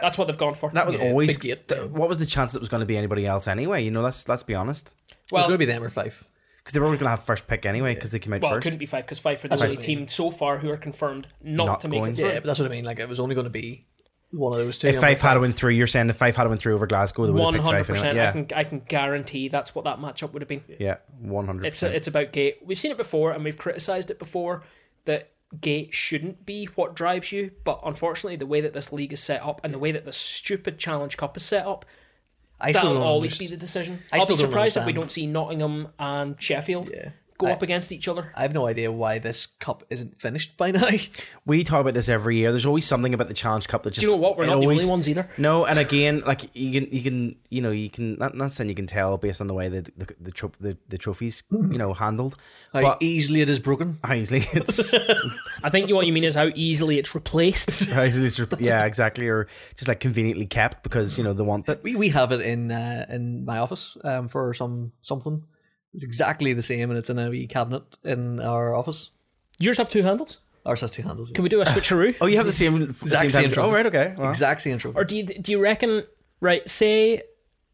That's 0.01 0.17
what 0.17 0.27
they've 0.27 0.37
gone 0.37 0.53
for. 0.55 0.69
That 0.71 0.85
was 0.85 0.95
Yeah, 0.95 1.09
always 1.09 1.37
big 1.37 1.67
th- 1.67 1.89
what 1.89 2.07
was 2.07 2.17
the 2.19 2.25
chance 2.25 2.51
that 2.53 2.59
it 2.59 2.61
was 2.61 2.69
going 2.69 2.79
to 2.81 2.85
be 2.85 2.95
anybody 2.97 3.25
else 3.25 3.47
anyway? 3.47 3.83
You 3.83 3.91
know, 3.91 4.01
let's 4.01 4.27
let's 4.29 4.43
be 4.43 4.55
honest, 4.55 4.93
it 5.09 5.15
was 5.31 5.31
well, 5.31 5.47
going 5.47 5.55
to 5.59 5.65
be 5.65 5.71
them 5.71 5.83
or 5.83 5.89
Fife. 5.89 6.23
because 6.59 6.73
they 6.73 6.79
were 6.79 6.85
always 6.85 6.99
going 6.99 7.07
to 7.07 7.11
have 7.11 7.23
first 7.25 7.47
pick 7.47 7.65
anyway 7.65 7.93
because 7.93 8.11
they 8.11 8.19
came 8.19 8.31
out 8.33 8.41
well, 8.41 8.51
it 8.51 8.55
first. 8.55 8.63
couldn't 8.63 8.79
be 8.79 8.85
Fife 8.85 9.05
because 9.05 9.19
Fife 9.19 9.39
for 9.41 9.47
the 9.49 9.61
only 9.61 9.75
team 9.77 10.07
so 10.07 10.31
far 10.31 10.57
who 10.59 10.69
are 10.69 10.77
confirmed 10.77 11.27
not, 11.41 11.65
Not 11.65 11.81
to 11.81 11.87
make 11.89 11.99
going. 11.99 12.11
it 12.11 12.15
through. 12.15 12.27
Yeah, 12.27 12.33
but 12.35 12.45
that's 12.45 12.59
what 12.59 12.65
I 12.65 12.71
mean. 12.71 12.85
Like 12.85 12.99
it 12.99 13.09
was 13.09 13.19
only 13.19 13.35
going 13.35 13.43
to 13.45 13.49
be 13.49 13.86
one 14.31 14.53
of 14.53 14.59
those 14.59 14.77
two. 14.77 14.87
If 14.87 14.95
I'm 14.95 15.01
Fife 15.01 15.23
like, 15.23 15.31
had 15.33 15.39
went 15.41 15.55
through, 15.55 15.71
you're 15.71 15.87
saying 15.87 16.09
if 16.09 16.17
Fife 16.17 16.35
had 16.35 16.47
went 16.49 16.61
through 16.61 16.75
over 16.75 16.85
Glasgow, 16.87 17.25
they 17.25 17.31
would 17.31 17.39
have 17.39 17.45
One 17.45 17.53
picked 17.53 17.65
hundred 17.65 17.77
Fife 17.77 17.87
percent. 17.87 18.07
anyway. 18.17 18.27
I 18.27 18.31
can 18.31 18.47
I 18.57 18.63
can 18.63 18.79
guarantee 18.81 19.47
that's 19.47 19.73
what 19.73 19.85
that 19.85 19.99
matchup 19.99 20.33
would 20.33 20.41
have 20.41 20.49
been. 20.49 20.63
Yeah, 20.67 20.75
yeah, 20.79 20.95
one 21.19 21.45
hundred. 21.45 21.67
It's 21.67 21.83
a, 21.83 21.95
it's 21.95 22.07
about 22.07 22.31
gate. 22.33 22.57
We've 22.65 22.79
seen 22.79 22.91
it 22.91 22.97
before, 22.97 23.31
and 23.31 23.43
we've 23.43 23.57
criticized 23.57 24.09
it 24.11 24.19
before 24.19 24.63
that 25.05 25.31
gate 25.61 25.93
shouldn't 25.95 26.45
be 26.45 26.65
what 26.75 26.93
drives 26.95 27.31
you. 27.31 27.51
But 27.63 27.79
unfortunately, 27.85 28.35
the 28.35 28.45
way 28.45 28.59
that 28.61 28.73
this 28.73 28.91
league 28.91 29.13
is 29.13 29.21
set 29.21 29.41
up 29.41 29.61
and 29.63 29.73
the 29.73 29.79
way 29.79 29.91
that 29.93 30.03
the 30.05 30.11
stupid 30.13 30.77
Challenge 30.77 31.15
Cup 31.15 31.37
is 31.37 31.43
set 31.43 31.65
up, 31.65 31.85
I 32.59 32.73
that'll 32.73 32.97
always 33.01 33.33
underst- 33.35 33.39
be 33.39 33.47
the 33.47 33.57
decision. 33.57 34.03
I 34.11 34.17
I'll 34.17 34.21
be 34.21 34.25
still 34.25 34.35
don't 34.35 34.51
surprised 34.51 34.75
if 34.77 34.85
we 34.85 34.91
don't 34.93 35.11
see 35.11 35.25
Nottingham 35.25 35.87
and 35.97 36.35
Sheffield 36.41 36.89
Yeah. 36.93 37.11
Go 37.37 37.47
I- 37.47 37.51
up 37.51 37.61
against 37.61 37.91
each 37.91 38.07
other. 38.07 38.31
I 38.35 38.41
have 38.41 38.53
no 38.53 38.67
idea 38.67 38.91
why 38.91 39.19
this 39.19 39.45
cup 39.45 39.83
isn't 39.89 40.19
finished 40.19 40.57
by 40.57 40.71
now. 40.71 40.87
We 41.45 41.63
talk 41.63 41.79
about 41.81 41.93
this 41.93 42.09
every 42.09 42.35
year. 42.37 42.51
There's 42.51 42.65
always 42.65 42.85
something 42.85 43.13
about 43.13 43.29
the 43.29 43.33
Challenge 43.33 43.67
Cup 43.69 43.83
that 43.83 43.91
just. 43.91 44.01
Do 44.01 44.07
you 44.07 44.11
know 44.11 44.17
what? 44.21 44.37
We're 44.37 44.43
it 44.43 44.47
not 44.47 44.59
the 44.59 44.67
only 44.67 44.85
ones 44.85 45.07
either. 45.07 45.29
No, 45.37 45.65
and 45.65 45.79
again, 45.79 46.21
like 46.25 46.53
you 46.53 46.81
can, 46.81 46.91
you 46.91 47.01
can, 47.01 47.35
you 47.49 47.61
know, 47.61 47.71
you 47.71 47.89
can. 47.89 48.15
Not, 48.17 48.35
not 48.35 48.51
saying 48.51 48.69
you 48.69 48.75
can 48.75 48.85
tell 48.87 49.15
based 49.17 49.39
on 49.39 49.47
the 49.47 49.53
way 49.53 49.69
that 49.69 49.97
the 49.97 50.13
the, 50.19 50.31
tro- 50.31 50.51
the, 50.59 50.77
the 50.89 50.97
trophies, 50.97 51.43
you 51.51 51.77
know, 51.77 51.93
handled. 51.93 52.35
How 52.73 52.81
But 52.81 52.97
easily 53.01 53.39
it 53.41 53.49
is 53.49 53.59
broken. 53.59 53.97
how 54.03 54.13
easily 54.15 54.39
it's, 54.53 54.93
I 55.63 55.69
think 55.69 55.89
what 55.91 56.05
you 56.05 56.11
mean 56.11 56.25
is 56.25 56.35
how 56.35 56.49
easily 56.53 56.99
it's 56.99 57.15
replaced. 57.15 57.85
how 57.85 58.03
easily 58.03 58.25
it's, 58.25 58.39
yeah, 58.59 58.83
exactly, 58.83 59.27
or 59.29 59.47
just 59.75 59.87
like 59.87 60.01
conveniently 60.01 60.47
kept 60.47 60.83
because 60.83 61.17
you 61.17 61.23
know 61.23 61.31
they 61.31 61.43
want 61.43 61.69
it. 61.69 61.81
We 61.81 61.95
we 61.95 62.09
have 62.09 62.33
it 62.33 62.41
in 62.41 62.71
uh, 62.71 63.05
in 63.09 63.45
my 63.45 63.59
office 63.59 63.95
um, 64.03 64.27
for 64.27 64.53
some 64.53 64.91
something. 65.01 65.43
It's 65.93 66.03
exactly 66.03 66.53
the 66.53 66.61
same, 66.61 66.89
and 66.89 66.97
it's 66.97 67.09
in 67.09 67.17
a 67.19 67.29
wee 67.29 67.47
cabinet 67.47 67.83
in 68.03 68.39
our 68.39 68.75
office. 68.75 69.09
Yours 69.59 69.77
have 69.77 69.89
two 69.89 70.03
handles. 70.03 70.37
Ours 70.65 70.81
has 70.81 70.91
two 70.91 71.01
handles. 71.01 71.31
Can 71.31 71.43
we 71.43 71.49
do 71.49 71.61
a 71.61 71.65
switcheroo? 71.65 72.15
Oh, 72.19 72.25
you 72.27 72.37
have 72.37 72.45
the 72.45 72.51
same 72.51 72.81
Exact 72.83 73.21
same 73.21 73.29
same 73.29 73.43
time. 73.45 73.51
trophy. 73.53 73.69
Oh, 73.69 73.73
right, 73.73 73.85
okay. 73.85 74.13
Well, 74.17 74.29
exact 74.29 74.61
same 74.61 74.77
trophy. 74.77 74.97
Or 74.97 75.05
do 75.05 75.15
you 75.17 75.23
do 75.23 75.51
you 75.51 75.59
reckon? 75.59 76.03
Right, 76.41 76.67
say 76.69 77.23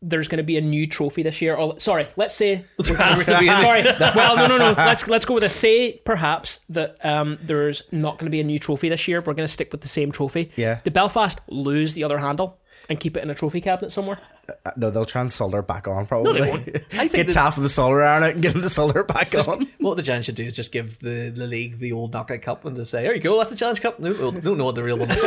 there's 0.06 0.28
going 0.28 0.38
to 0.38 0.44
be 0.44 0.58
a 0.58 0.62
new 0.62 0.86
trophy 0.86 1.24
this 1.24 1.42
year. 1.42 1.56
Or 1.56 1.80
sorry, 1.80 2.08
let's 2.18 2.36
say. 2.36 2.66
has 2.86 3.26
to 3.26 3.32
sorry. 3.62 3.84
Well, 4.16 4.36
no, 4.38 4.48
no, 4.48 4.58
no. 4.58 4.74
Let's 4.78 5.08
let's 5.08 5.26
go 5.26 5.34
with 5.34 5.44
a 5.44 5.50
say. 5.50 5.94
Perhaps 6.06 6.60
that 6.70 7.04
um, 7.04 7.40
there's 7.42 7.82
not 7.92 8.20
going 8.20 8.28
to 8.28 8.32
be 8.32 8.40
a 8.42 8.44
new 8.44 8.60
trophy 8.60 8.90
this 8.90 9.08
year. 9.08 9.20
We're 9.22 9.34
going 9.34 9.48
to 9.48 9.52
stick 9.52 9.72
with 9.72 9.82
the 9.82 9.88
same 9.88 10.12
trophy. 10.12 10.52
Yeah. 10.56 10.80
The 10.84 10.92
Belfast 10.92 11.40
lose 11.48 11.94
the 11.94 12.04
other 12.04 12.20
handle 12.20 12.60
and 12.90 13.00
keep 13.00 13.16
it 13.16 13.24
in 13.24 13.30
a 13.30 13.36
trophy 13.36 13.62
cabinet 13.62 13.92
somewhere. 13.92 14.20
Uh, 14.66 14.72
no, 14.76 14.90
they'll 14.90 15.06
try 15.06 15.22
and 15.22 15.32
solder 15.32 15.60
it 15.60 15.68
back 15.68 15.88
on. 15.88 16.06
Probably. 16.06 16.42
won't. 16.42 16.68
I 16.94 17.08
think 17.08 17.12
get 17.14 17.28
that- 17.28 17.34
Taff 17.34 17.56
of 17.56 17.64
the 17.64 17.70
solder 17.70 18.04
iron 18.04 18.24
out 18.24 18.32
and 18.34 18.42
get 18.42 18.54
him 18.56 18.62
to 18.62 18.70
solder 18.70 19.00
it 19.00 19.08
back 19.08 19.34
on. 19.48 19.68
What 19.80 19.96
the 19.98 20.04
Giants 20.04 20.26
should 20.26 20.36
do 20.36 20.44
is 20.44 20.56
just 20.56 20.72
give 20.72 21.00
the, 21.00 21.30
the 21.30 21.46
league 21.48 21.80
the 21.80 21.92
old 21.94 22.12
knockout 22.14 22.42
cup 22.42 22.66
and 22.66 22.76
just 22.76 22.92
say, 22.92 23.04
"There 23.04 23.14
you 23.16 23.22
go, 23.22 23.38
that's 23.38 23.50
the 23.52 23.56
Challenge 23.56 23.82
Cup." 23.82 24.00
No, 24.00 24.12
no, 24.12 24.32
don't 24.32 24.58
know 24.58 24.66
what 24.66 24.76
the 24.76 24.84
real 24.84 24.98
one 24.98 25.10
is. 25.12 25.24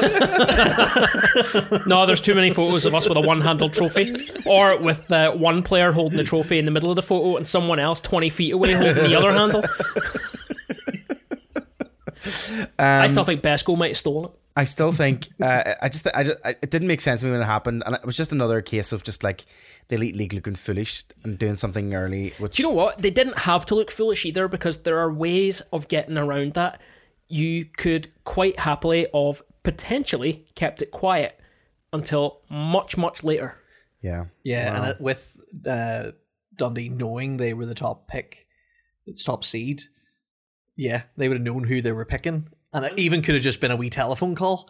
No, 1.86 2.04
there's 2.06 2.20
too 2.20 2.34
many 2.34 2.50
photos 2.50 2.84
of 2.86 2.94
us 2.94 3.08
with 3.08 3.16
a 3.18 3.20
one-handled 3.20 3.72
trophy, 3.74 4.16
or 4.46 4.76
with 4.78 5.10
uh, 5.12 5.32
one 5.32 5.62
player 5.62 5.92
holding 5.92 6.16
the 6.16 6.24
trophy 6.24 6.58
in 6.58 6.64
the 6.64 6.70
middle 6.70 6.90
of 6.90 6.96
the 6.96 7.02
photo 7.02 7.36
and 7.36 7.46
someone 7.46 7.78
else 7.78 8.00
twenty 8.00 8.30
feet 8.30 8.52
away 8.52 8.72
holding 8.72 8.94
the 8.94 9.14
other 9.14 9.32
handle. 9.32 9.62
I 12.78 13.06
still 13.08 13.24
think 13.24 13.42
Besco 13.42 13.76
might 13.76 13.88
have 13.88 13.98
stolen 13.98 14.26
it. 14.26 14.30
I 14.56 14.64
still 14.64 14.90
think 14.90 15.28
uh, 15.40 15.74
I 15.82 15.88
just 15.90 16.06
I, 16.08 16.32
I 16.44 16.50
it 16.62 16.70
didn't 16.70 16.88
make 16.88 17.00
sense 17.02 17.20
to 17.20 17.26
me 17.26 17.32
when 17.32 17.42
it 17.42 17.44
happened, 17.44 17.82
and 17.84 17.94
it 17.94 18.04
was 18.06 18.16
just 18.16 18.32
another 18.32 18.62
case 18.62 18.92
of 18.92 19.04
just 19.04 19.22
like 19.22 19.44
the 19.88 19.96
elite 19.96 20.16
league 20.16 20.32
looking 20.32 20.54
foolish 20.54 21.04
and 21.24 21.38
doing 21.38 21.56
something 21.56 21.94
early. 21.94 22.32
Which 22.38 22.56
Do 22.56 22.62
you 22.62 22.68
know 22.70 22.74
what? 22.74 22.98
They 22.98 23.10
didn't 23.10 23.38
have 23.38 23.66
to 23.66 23.74
look 23.74 23.90
foolish 23.90 24.24
either 24.24 24.48
because 24.48 24.78
there 24.78 24.98
are 24.98 25.12
ways 25.12 25.60
of 25.72 25.88
getting 25.88 26.16
around 26.16 26.54
that. 26.54 26.80
You 27.28 27.66
could 27.66 28.10
quite 28.24 28.58
happily 28.60 29.06
have 29.12 29.42
potentially 29.62 30.46
kept 30.54 30.80
it 30.80 30.90
quiet 30.90 31.38
until 31.92 32.40
much, 32.48 32.96
much 32.96 33.22
later. 33.24 33.56
yeah, 34.00 34.26
Yeah, 34.44 34.70
Wow. 34.70 34.76
and 34.76 34.86
it, 34.92 35.00
with 35.00 35.36
uh, 35.66 36.12
Dundee 36.56 36.88
knowing 36.88 37.36
they 37.36 37.52
were 37.52 37.66
the 37.66 37.74
top 37.74 38.08
pick, 38.08 38.46
its 39.06 39.24
top 39.24 39.44
seed, 39.44 39.82
yeah, 40.76 41.02
they 41.16 41.28
would 41.28 41.38
have 41.38 41.44
known 41.46 41.64
who 41.64 41.82
they 41.82 41.92
were 41.92 42.04
picking, 42.04 42.48
and 42.76 42.84
it 42.84 42.92
even 42.96 43.22
could 43.22 43.34
have 43.34 43.42
just 43.42 43.60
been 43.60 43.70
a 43.70 43.76
wee 43.76 43.90
telephone 43.90 44.34
call. 44.34 44.68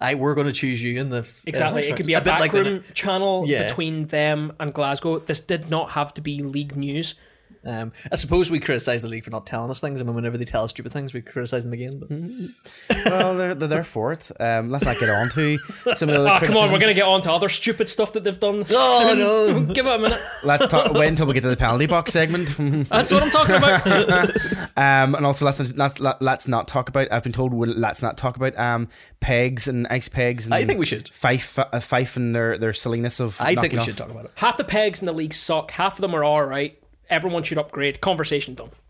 I 0.00 0.14
we're 0.14 0.34
going 0.36 0.46
to 0.46 0.52
choose 0.52 0.80
you 0.80 0.98
in 1.00 1.10
the 1.10 1.26
Exactly. 1.44 1.82
uh, 1.88 1.92
it 1.92 1.96
could 1.96 2.06
be 2.06 2.14
a, 2.14 2.20
bit 2.20 2.30
like 2.38 2.52
the- 2.52 2.58
backroom 2.62 2.84
channel 2.94 3.44
Yeah. 3.46 3.64
between 3.66 4.06
them 4.06 4.52
and 4.60 4.72
Glasgow. 4.72 5.18
This 5.18 5.40
did 5.40 5.68
not 5.68 5.90
have 5.90 6.14
to 6.14 6.20
be 6.20 6.40
league 6.42 6.76
news. 6.76 7.16
Um, 7.64 7.92
I 8.10 8.16
suppose 8.16 8.50
we 8.50 8.60
criticize 8.60 9.02
the 9.02 9.08
league 9.08 9.24
for 9.24 9.30
not 9.30 9.46
telling 9.46 9.70
us 9.70 9.80
things. 9.80 10.00
I 10.00 10.04
mean, 10.04 10.14
whenever 10.14 10.38
they 10.38 10.44
tell 10.44 10.64
us 10.64 10.70
stupid 10.70 10.92
things, 10.92 11.12
we 11.12 11.20
criticize 11.20 11.64
them 11.64 11.72
again. 11.72 11.98
But 11.98 13.04
well 13.04 13.36
they're 13.36 13.54
they're 13.54 13.68
there 13.68 13.84
for 13.84 14.12
it. 14.12 14.30
Um, 14.40 14.70
let's 14.70 14.84
not 14.84 14.98
get 14.98 15.10
on 15.10 15.30
to 15.30 15.58
some 15.94 16.08
of 16.08 16.14
the. 16.14 16.32
Oh, 16.34 16.38
come 16.42 16.56
on, 16.56 16.72
we're 16.72 16.78
going 16.78 16.92
to 16.92 16.94
get 16.94 17.06
on 17.06 17.22
to 17.22 17.32
other 17.32 17.48
stupid 17.48 17.88
stuff 17.88 18.12
that 18.12 18.24
they've 18.24 18.38
done. 18.38 18.64
Oh, 18.70 19.14
no. 19.58 19.60
Give 19.74 19.86
it 19.86 19.94
a 19.94 19.98
minute. 19.98 20.20
Let's 20.44 20.68
talk. 20.68 20.92
wait 20.92 21.08
until 21.08 21.26
we 21.26 21.34
get 21.34 21.42
to 21.42 21.48
the 21.48 21.56
penalty 21.56 21.86
box 21.86 22.12
segment. 22.12 22.56
That's 22.88 23.12
what 23.12 23.22
I'm 23.22 23.30
talking 23.30 23.56
about. 23.56 24.36
Um, 24.76 25.14
and 25.14 25.26
also 25.26 25.44
let's 25.44 25.74
let's 25.74 25.98
let's 26.00 26.48
not 26.48 26.68
talk 26.68 26.88
about. 26.88 27.10
I've 27.12 27.22
been 27.22 27.32
told 27.32 27.52
we'll, 27.52 27.70
let's 27.70 28.02
not 28.02 28.16
talk 28.16 28.36
about 28.36 28.56
um 28.58 28.88
pegs 29.20 29.68
and 29.68 29.86
ice 29.88 30.08
pegs. 30.08 30.46
And 30.46 30.54
I 30.54 30.64
think 30.64 30.78
we 30.78 30.86
should. 30.86 31.08
Fife 31.08 31.58
uh, 31.58 31.80
Fife 31.80 32.16
and 32.16 32.34
their 32.34 32.58
their 32.58 32.72
silliness 32.72 33.20
of. 33.20 33.40
I 33.40 33.54
think 33.54 33.72
we 33.72 33.78
off- 33.78 33.86
should 33.86 33.96
talk 33.96 34.10
about 34.10 34.26
it. 34.26 34.32
Half 34.36 34.56
the 34.56 34.64
pegs 34.64 35.00
in 35.00 35.06
the 35.06 35.12
league 35.12 35.34
suck. 35.34 35.70
Half 35.72 35.94
of 35.94 36.00
them 36.00 36.14
are 36.14 36.24
all 36.24 36.44
right. 36.44 36.78
Everyone 37.10 37.42
should 37.42 37.58
upgrade. 37.58 38.00
Conversation 38.00 38.54
done. 38.54 38.70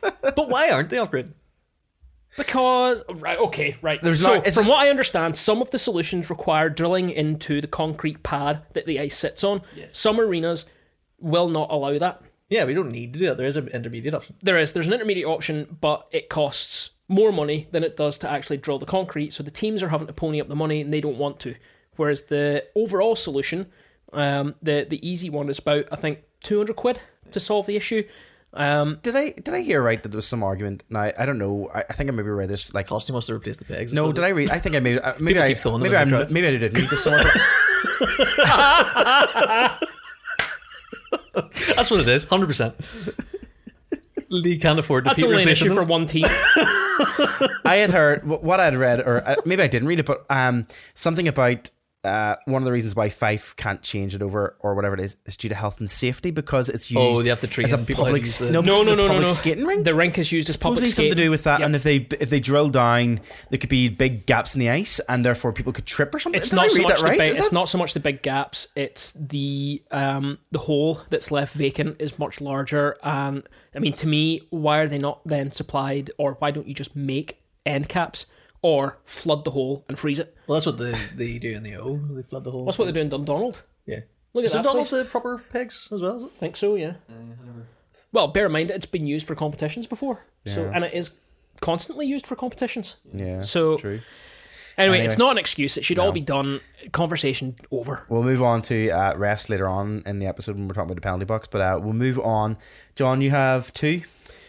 But 0.00 0.48
why 0.48 0.70
aren't 0.70 0.90
they 0.90 0.96
upgraded? 0.98 1.32
Because 2.36 3.02
right, 3.08 3.38
okay, 3.38 3.76
right. 3.82 4.00
There's 4.00 4.20
so 4.22 4.28
not- 4.34 4.38
it's- 4.38 4.54
from 4.54 4.68
what 4.68 4.78
I 4.84 4.90
understand, 4.90 5.36
some 5.36 5.60
of 5.60 5.70
the 5.72 5.78
solutions 5.78 6.30
require 6.30 6.68
drilling 6.68 7.10
into 7.10 7.60
the 7.60 7.66
concrete 7.66 8.22
pad 8.22 8.62
that 8.74 8.86
the 8.86 9.00
ice 9.00 9.16
sits 9.16 9.42
on. 9.42 9.62
Some 9.92 10.20
arenas 10.20 10.66
will 11.18 11.48
not 11.48 11.70
allow 11.70 11.98
that. 11.98 12.22
Yeah, 12.48 12.64
we 12.64 12.74
don't 12.74 12.92
need 12.92 13.12
to 13.14 13.18
do 13.18 13.26
that. 13.26 13.36
There 13.38 13.46
is 13.46 13.56
an 13.56 13.68
intermediate 13.68 14.14
option. 14.14 14.36
There 14.42 14.56
is 14.58 14.72
there's 14.72 14.86
an 14.86 14.92
intermediate 14.92 15.26
option, 15.26 15.78
but 15.80 16.06
it 16.12 16.28
costs 16.28 16.90
more 17.08 17.32
money 17.32 17.66
than 17.72 17.82
it 17.82 17.96
does 17.96 18.18
to 18.18 18.30
actually 18.30 18.58
drill 18.58 18.78
the 18.78 18.86
concrete. 18.86 19.32
So 19.32 19.42
the 19.42 19.50
teams 19.50 19.82
are 19.82 19.88
having 19.88 20.06
to 20.06 20.12
pony 20.12 20.40
up 20.40 20.46
the 20.46 20.54
money 20.54 20.80
and 20.82 20.92
they 20.92 21.00
don't 21.00 21.18
want 21.18 21.40
to. 21.40 21.56
Whereas 21.96 22.24
the 22.26 22.64
overall 22.76 23.16
solution, 23.16 23.66
um, 24.12 24.54
the 24.62 24.86
the 24.88 25.06
easy 25.06 25.28
one 25.28 25.48
is 25.50 25.58
about 25.58 25.86
I 25.90 25.96
think 25.96 26.20
two 26.44 26.58
hundred 26.58 26.76
quid 26.76 27.00
to 27.32 27.40
solve 27.40 27.66
the 27.66 27.76
issue. 27.76 28.04
Um, 28.54 28.98
Did 29.02 29.14
I 29.14 29.30
did 29.32 29.50
I 29.50 29.60
hear 29.60 29.82
right 29.82 30.02
that 30.02 30.08
there 30.08 30.16
was 30.16 30.26
some 30.26 30.42
argument? 30.42 30.82
Now 30.88 31.12
I 31.18 31.26
don't 31.26 31.36
know. 31.38 31.70
I, 31.74 31.84
I 31.90 31.92
think 31.92 32.08
I 32.08 32.12
maybe 32.12 32.30
read 32.30 32.48
this 32.48 32.72
like. 32.72 32.86
Costume 32.86 33.12
must 33.14 33.28
have 33.28 33.34
replaced 33.34 33.58
the 33.58 33.66
pegs. 33.66 33.92
No, 33.92 34.10
did 34.10 34.24
I 34.24 34.28
read? 34.30 34.50
I 34.50 34.58
think 34.58 34.74
I 34.74 34.80
maybe 34.80 34.98
uh, 34.98 35.12
maybe 35.20 35.38
I 35.40 35.52
keep 35.52 35.64
maybe 35.78 35.94
I 35.96 36.02
in 36.02 36.10
maybe 36.10 36.46
I 36.46 36.50
didn't 36.52 36.72
read 36.78 36.88
this 36.88 37.04
somewhere. 37.04 37.24
but- 37.24 37.34
That's 41.76 41.90
what 41.90 42.00
it 42.00 42.08
is. 42.08 42.24
Hundred 42.24 42.46
percent. 42.46 42.74
Lee 44.30 44.58
can't 44.58 44.78
afford 44.78 45.04
to 45.04 45.08
that's 45.10 45.20
keep 45.20 45.26
only 45.26 45.42
an 45.42 45.48
replacing 45.48 45.66
issue 45.68 45.74
for 45.74 45.82
one 45.84 46.06
team. 46.06 46.24
I 47.64 47.76
had 47.80 47.90
heard 47.90 48.26
what 48.26 48.60
I'd 48.60 48.76
read, 48.76 49.00
or 49.00 49.26
uh, 49.26 49.36
maybe 49.46 49.62
I 49.62 49.68
didn't 49.68 49.88
read 49.88 49.98
it, 50.00 50.06
but 50.06 50.24
um, 50.28 50.66
something 50.94 51.26
about 51.28 51.70
uh, 52.04 52.36
one 52.44 52.62
of 52.62 52.64
the 52.66 52.70
reasons 52.72 52.94
why 52.94 53.08
Fife 53.08 53.54
can't 53.56 53.82
change 53.82 54.14
it 54.14 54.22
over 54.22 54.56
or 54.60 54.74
whatever 54.76 54.94
it 54.94 55.00
is 55.00 55.16
is 55.26 55.36
due 55.36 55.48
to 55.48 55.54
health 55.54 55.80
and 55.80 55.90
safety 55.90 56.30
because 56.30 56.68
it's 56.68 56.90
used. 56.92 57.00
Oh, 57.00 57.22
they 57.22 57.28
have 57.28 57.40
to 57.40 57.48
train 57.48 57.64
as 57.64 57.72
a 57.72 57.78
people 57.78 58.04
how 58.04 58.10
to 58.10 58.14
public. 58.14 58.22
s- 58.22 58.38
the- 58.38 58.50
no, 58.52 58.60
No, 58.60 58.62
because 58.62 58.74
no, 58.74 58.80
it's 58.80 58.88
a 58.92 58.96
no, 58.96 59.02
no, 59.02 59.08
public 59.08 59.26
no. 59.26 59.32
skating 59.34 59.64
rink. 59.64 59.84
The 59.84 59.94
rink 59.94 60.16
is 60.16 60.30
used 60.30 60.48
as 60.48 60.56
public 60.56 60.78
Supposedly 60.78 60.92
something 61.10 61.16
to 61.18 61.24
do 61.24 61.30
with 61.30 61.42
that, 61.44 61.58
Yep. 61.58 61.66
and 61.66 61.76
if 61.76 61.82
they 61.82 61.96
if 62.20 62.30
they 62.30 62.38
drill 62.38 62.68
down, 62.68 63.20
there 63.50 63.58
could 63.58 63.68
be 63.68 63.88
big 63.88 64.26
gaps 64.26 64.54
in 64.54 64.60
the 64.60 64.70
ice, 64.70 65.00
and 65.08 65.24
therefore 65.24 65.52
people 65.52 65.72
could 65.72 65.86
trip 65.86 66.14
or 66.14 66.20
something. 66.20 66.38
It's 66.38 66.50
Did 66.50 66.56
not 66.56 66.64
I 66.66 66.68
so 66.68 66.76
read 66.76 66.82
much 66.84 66.90
that 66.92 66.98
the 67.02 67.04
right? 67.08 67.18
big, 67.18 67.28
it's 67.36 67.46
it? 67.48 67.52
not 67.52 67.68
so 67.68 67.78
much 67.78 67.94
the 67.94 68.00
big 68.00 68.22
gaps. 68.22 68.68
It's 68.76 69.12
the 69.12 69.82
um 69.90 70.38
the 70.52 70.60
hole 70.60 71.00
that's 71.10 71.32
left 71.32 71.54
vacant 71.54 71.96
is 72.00 72.16
much 72.18 72.40
larger. 72.40 72.96
And 73.02 73.42
I 73.74 73.80
mean, 73.80 73.94
to 73.94 74.06
me, 74.06 74.46
why 74.50 74.78
are 74.78 74.86
they 74.88 74.98
not 74.98 75.20
then 75.26 75.50
supplied, 75.50 76.12
or 76.16 76.34
why 76.38 76.52
don't 76.52 76.68
you 76.68 76.74
just 76.74 76.94
make 76.94 77.38
end 77.66 77.88
caps 77.88 78.26
or 78.62 78.98
flood 79.04 79.44
the 79.44 79.50
hole 79.52 79.84
and 79.88 79.98
freeze 79.98 80.18
it? 80.18 80.36
Well, 80.46 80.56
that's 80.58 80.66
what 80.66 80.78
they, 80.78 80.92
they 81.14 81.38
do 81.38 81.52
in 81.54 81.62
the 81.62 81.76
O. 81.76 81.96
They 81.96 82.22
flood 82.22 82.44
the 82.44 82.50
hole. 82.50 82.64
That's 82.64 82.78
what 82.78 82.84
they're 82.86 82.92
doing, 82.94 83.08
Dundonald. 83.08 83.62
Yeah. 83.86 84.00
Look 84.34 84.42
at 84.42 84.46
Is 84.46 84.52
that. 84.52 84.64
Donald 84.64 84.88
place. 84.88 85.04
the 85.04 85.08
proper 85.10 85.38
pegs 85.52 85.88
as 85.90 86.00
well? 86.00 86.16
Is 86.16 86.22
it? 86.24 86.32
think 86.32 86.56
so, 86.56 86.74
yeah. 86.74 86.94
Well, 88.12 88.28
bear 88.28 88.46
in 88.46 88.52
mind 88.52 88.70
it's 88.70 88.86
been 88.86 89.06
used 89.06 89.26
for 89.26 89.34
competitions 89.34 89.86
before, 89.86 90.24
Yeah. 90.44 90.54
so 90.54 90.70
and 90.74 90.84
it 90.84 90.94
is 90.94 91.16
constantly 91.60 92.06
used 92.06 92.26
for 92.26 92.36
competitions. 92.36 92.96
Yeah, 93.12 93.42
So 93.42 93.76
true. 93.76 94.00
anyway, 94.78 94.98
Anyway. 94.98 95.06
it's 95.06 95.18
not 95.18 95.32
an 95.32 95.38
excuse. 95.38 95.76
It 95.76 95.84
should 95.84 95.98
all 95.98 96.12
be 96.12 96.20
done. 96.20 96.60
Conversation 96.92 97.56
over. 97.70 98.04
We'll 98.08 98.22
move 98.22 98.42
on 98.42 98.62
to 98.62 98.90
uh, 98.90 99.14
refs 99.14 99.48
later 99.50 99.68
on 99.68 100.02
in 100.06 100.20
the 100.20 100.26
episode 100.26 100.56
when 100.56 100.68
we're 100.68 100.74
talking 100.74 100.86
about 100.90 100.94
the 100.96 101.00
penalty 101.02 101.24
box, 101.26 101.48
but 101.50 101.60
uh, 101.60 101.78
we'll 101.82 101.92
move 101.92 102.18
on. 102.20 102.56
John, 102.96 103.20
you 103.20 103.30
have 103.30 103.72
two. 103.74 104.02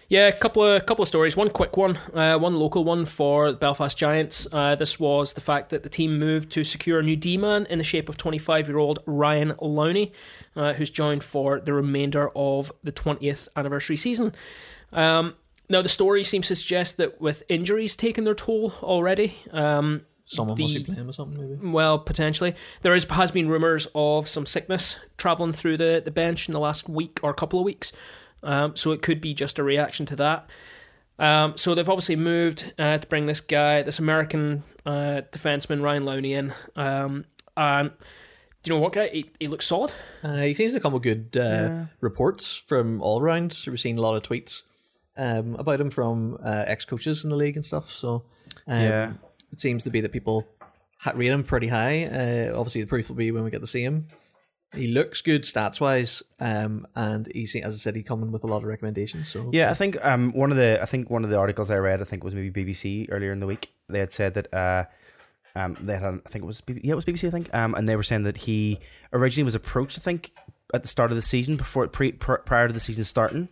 Yeah, 0.09 0.27
a 0.27 0.31
couple 0.35 0.63
of 0.63 0.85
couple 0.87 1.03
of 1.03 1.07
stories. 1.07 1.37
One 1.37 1.49
quick 1.51 1.77
one, 1.77 1.97
uh, 2.15 2.37
one 2.39 2.55
local 2.55 2.83
one 2.83 3.05
for 3.05 3.51
the 3.51 3.57
Belfast 3.59 3.95
Giants. 3.95 4.47
Uh, 4.51 4.73
this 4.73 4.99
was 4.99 5.33
the 5.33 5.41
fact 5.41 5.69
that 5.69 5.83
the 5.83 5.89
team 5.89 6.17
moved 6.17 6.51
to 6.53 6.63
secure 6.63 6.99
a 6.99 7.03
new 7.03 7.15
D-man 7.15 7.67
in 7.69 7.77
the 7.77 7.83
shape 7.83 8.09
of 8.09 8.17
25-year-old 8.17 8.99
Ryan 9.05 9.51
Lowney, 9.61 10.11
uh, 10.55 10.73
who's 10.73 10.89
joined 10.89 11.23
for 11.23 11.59
the 11.59 11.73
remainder 11.73 12.31
of 12.35 12.71
the 12.83 12.91
20th 12.91 13.47
anniversary 13.55 13.97
season. 13.97 14.33
Um, 14.91 15.35
now, 15.69 15.83
the 15.83 15.89
story 15.89 16.23
seems 16.23 16.47
to 16.47 16.55
suggest 16.55 16.97
that 16.97 17.21
with 17.21 17.43
injuries 17.47 17.95
taking 17.95 18.23
their 18.23 18.33
toll 18.35 18.73
already, 18.81 19.37
um, 19.51 20.01
Someone 20.25 20.57
The- 20.57 20.63
must 20.63 20.73
be 20.75 20.83
playing 20.93 21.09
or 21.09 21.13
something, 21.13 21.39
maybe. 21.39 21.71
well, 21.71 21.97
potentially. 21.97 22.53
There 22.83 22.93
is 22.93 23.03
has 23.05 23.31
been 23.31 23.49
rumours 23.49 23.87
of 23.95 24.27
some 24.27 24.45
sickness 24.45 24.99
travelling 25.17 25.53
through 25.53 25.77
the, 25.77 26.03
the 26.05 26.11
bench 26.11 26.47
in 26.47 26.51
the 26.51 26.59
last 26.59 26.87
week 26.87 27.19
or 27.23 27.33
couple 27.33 27.57
of 27.59 27.65
weeks. 27.65 27.91
Um, 28.43 28.75
so 28.75 28.91
it 28.91 29.01
could 29.01 29.19
be 29.21 29.33
just 29.33 29.59
a 29.59 29.63
reaction 29.63 30.05
to 30.07 30.15
that. 30.17 30.47
Um, 31.17 31.57
so 31.57 31.75
they've 31.75 31.89
obviously 31.89 32.15
moved 32.15 32.73
uh, 32.79 32.97
to 32.99 33.07
bring 33.07 33.25
this 33.25 33.41
guy, 33.41 33.81
this 33.81 33.99
American 33.99 34.63
uh, 34.85 35.21
defenseman 35.31 35.81
Ryan 35.83 36.03
Lowney 36.05 36.31
in. 36.31 36.53
Um, 36.75 37.25
and 37.57 37.91
do 38.63 38.71
you 38.71 38.77
know 38.77 38.81
what 38.81 38.93
guy? 38.93 39.09
He, 39.09 39.29
he 39.39 39.47
looks 39.49 39.65
solid. 39.65 39.91
Uh, 40.23 40.37
he 40.37 40.53
seems 40.55 40.73
to 40.73 40.79
come 40.79 40.93
with 40.93 41.03
good 41.03 41.35
uh, 41.35 41.85
reports 41.99 42.55
from 42.67 43.01
all 43.01 43.19
around. 43.21 43.57
We've 43.67 43.79
seen 43.79 43.97
a 43.97 44.01
lot 44.01 44.15
of 44.15 44.23
tweets. 44.23 44.63
um, 45.17 45.55
about 45.55 45.81
him 45.81 45.89
from 45.89 46.37
uh, 46.43 46.63
ex 46.67 46.85
coaches 46.85 47.25
in 47.25 47.29
the 47.29 47.35
league 47.35 47.57
and 47.57 47.65
stuff. 47.65 47.91
So 47.91 48.23
um, 48.67 48.81
Yeah. 48.81 49.13
it 49.51 49.59
seems 49.59 49.83
to 49.83 49.89
be 49.89 49.99
that 49.99 50.13
people 50.13 50.47
ha- 50.99 51.11
rate 51.15 51.27
him 51.31 51.43
pretty 51.43 51.67
high. 51.67 52.05
Uh, 52.05 52.57
obviously, 52.57 52.79
the 52.79 52.87
proof 52.87 53.09
will 53.09 53.17
be 53.17 53.31
when 53.31 53.43
we 53.43 53.51
get 53.51 53.59
to 53.59 53.67
see 53.67 53.83
him. 53.83 54.07
He 54.73 54.87
looks 54.87 55.21
good 55.21 55.43
stats 55.43 55.79
wise, 55.81 56.21
um, 56.39 56.85
and 56.95 57.27
he's 57.33 57.55
as 57.55 57.73
I 57.73 57.77
said, 57.77 57.95
he 57.95 58.03
coming 58.03 58.31
with 58.31 58.43
a 58.43 58.47
lot 58.47 58.57
of 58.57 58.65
recommendations. 58.65 59.27
So 59.29 59.49
Yeah, 59.51 59.71
I 59.71 59.73
think 59.73 59.97
um 60.05 60.31
one 60.33 60.51
of 60.51 60.57
the 60.57 60.79
I 60.81 60.85
think 60.85 61.09
one 61.09 61.23
of 61.23 61.29
the 61.29 61.37
articles 61.37 61.71
I 61.71 61.77
read 61.77 62.01
I 62.01 62.05
think 62.05 62.23
was 62.23 62.35
maybe 62.35 62.63
BBC 62.63 63.07
earlier 63.09 63.31
in 63.31 63.39
the 63.39 63.47
week. 63.47 63.71
They 63.87 63.99
had 63.99 64.11
said 64.11 64.35
that 64.35 64.53
uh 64.53 64.85
um 65.55 65.75
they 65.81 65.97
had 65.97 66.03
I 66.03 66.29
think 66.29 66.43
it 66.43 66.47
was 66.47 66.61
yeah 66.67 66.91
it 66.91 66.95
was 66.95 67.05
BBC 67.05 67.27
I 67.27 67.31
think 67.31 67.53
um 67.53 67.73
and 67.73 67.89
they 67.89 67.95
were 67.95 68.03
saying 68.03 68.23
that 68.23 68.37
he 68.37 68.79
originally 69.11 69.45
was 69.45 69.55
approached 69.55 69.97
I 69.97 70.01
think 70.01 70.31
at 70.73 70.83
the 70.83 70.87
start 70.87 71.11
of 71.11 71.15
the 71.15 71.21
season 71.21 71.57
before 71.57 71.87
pre, 71.87 72.11
pr- 72.11 72.35
prior 72.45 72.67
to 72.67 72.73
the 72.73 72.79
season 72.79 73.03
starting. 73.03 73.49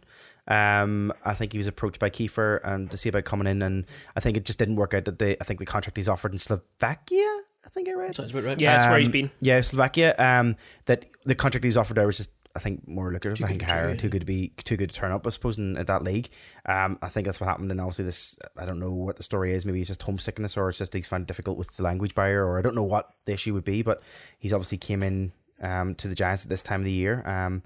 Um, 0.47 1.12
I 1.25 1.34
think 1.34 1.51
he 1.51 1.58
was 1.58 1.67
approached 1.67 1.99
by 1.99 2.10
Keefe 2.10 2.38
and 2.38 2.89
to 2.91 2.95
see 2.95 3.10
about 3.10 3.25
coming 3.25 3.47
in, 3.47 3.62
and 3.62 3.86
I 4.15 4.21
think 4.21 4.38
it 4.38 4.45
just 4.45 4.60
didn't 4.60 4.77
work 4.77 4.93
out. 4.93 5.03
That 5.06 5.19
they, 5.19 5.36
I 5.41 5.43
think 5.43 5.60
the 5.60 5.65
contract 5.65 5.97
he's 5.97 6.08
offered 6.08 6.32
in 6.32 6.38
Slovakia, 6.38 7.41
I 7.67 7.69
think 7.69 7.89
I 7.89 7.93
read. 7.93 8.15
sounds 8.15 8.32
about 8.32 8.45
right. 8.45 8.60
Yeah, 8.60 8.77
that's 8.77 8.89
where 8.89 8.97
he's 8.99 9.08
Um, 9.10 9.12
been. 9.12 9.32
Yeah, 9.41 9.60
Slovakia. 9.62 10.15
Um, 10.17 10.56
that 10.86 11.06
the 11.25 11.36
contract 11.36 11.63
he 11.65 11.67
was 11.67 11.75
offered 11.77 11.95
there 11.97 12.08
was 12.08 12.17
just, 12.17 12.32
I 12.56 12.60
think, 12.60 12.88
more 12.88 13.12
lucrative. 13.12 13.43
I 13.43 13.49
think 13.49 13.60
to 13.60 13.65
higher, 13.67 13.95
too 13.95 14.08
good 14.10 14.21
to 14.21 14.25
be, 14.25 14.53
too 14.63 14.77
good 14.77 14.89
to 14.89 14.95
turn 14.95 15.12
up. 15.12 15.27
I 15.27 15.30
suppose 15.32 15.58
in 15.58 15.77
at 15.77 15.88
that 15.88 16.03
league. 16.03 16.30
Um, 16.65 16.97
I 17.01 17.10
think 17.10 17.25
that's 17.25 17.41
what 17.41 17.47
happened. 17.47 17.69
And 17.69 17.82
obviously, 17.82 18.06
this 18.06 18.39
I 18.58 18.65
don't 18.65 18.80
know 18.80 18.91
what 18.91 19.17
the 19.17 19.23
story 19.23 19.53
is. 19.53 19.65
Maybe 19.65 19.80
it's 19.82 19.89
just 19.89 20.01
homesickness, 20.01 20.56
or 20.58 20.69
it's 20.69 20.77
just 20.77 20.93
he's 20.93 21.08
found 21.08 21.23
it 21.23 21.27
difficult 21.27 21.58
with 21.58 21.75
the 21.75 21.84
language 21.84 22.15
barrier, 22.15 22.45
or 22.45 22.58
I 22.58 22.62
don't 22.62 22.73
know 22.75 22.84
what 22.84 23.10
the 23.25 23.34
issue 23.34 23.53
would 23.53 23.65
be. 23.65 23.82
But 23.82 24.01
he's 24.39 24.53
obviously 24.53 24.77
came 24.77 25.03
in 25.03 25.34
um 25.62 25.93
to 25.95 26.08
the 26.08 26.15
Giants 26.15 26.43
at 26.43 26.49
this 26.49 26.63
time 26.63 26.80
of 26.82 26.86
the 26.86 26.91
year. 26.91 27.21
Um. 27.27 27.63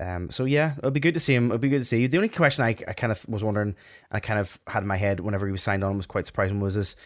Um, 0.00 0.30
so 0.30 0.46
yeah, 0.46 0.72
it'll 0.78 0.90
be 0.90 1.00
good 1.00 1.12
to 1.14 1.20
see 1.20 1.34
him. 1.34 1.46
It'll 1.46 1.58
be 1.58 1.68
good 1.68 1.80
to 1.80 1.84
see 1.84 2.00
you. 2.00 2.08
The 2.08 2.16
only 2.16 2.30
question 2.30 2.64
I, 2.64 2.70
I 2.88 2.94
kind 2.94 3.12
of 3.12 3.28
was 3.28 3.44
wondering, 3.44 3.76
I 4.10 4.20
kind 4.20 4.40
of 4.40 4.58
had 4.66 4.82
in 4.82 4.86
my 4.86 4.96
head 4.96 5.20
whenever 5.20 5.44
he 5.44 5.52
was 5.52 5.62
signed 5.62 5.84
on 5.84 5.98
was 5.98 6.06
quite 6.06 6.24
surprising. 6.24 6.60
Was 6.60 6.74
this? 6.76 6.96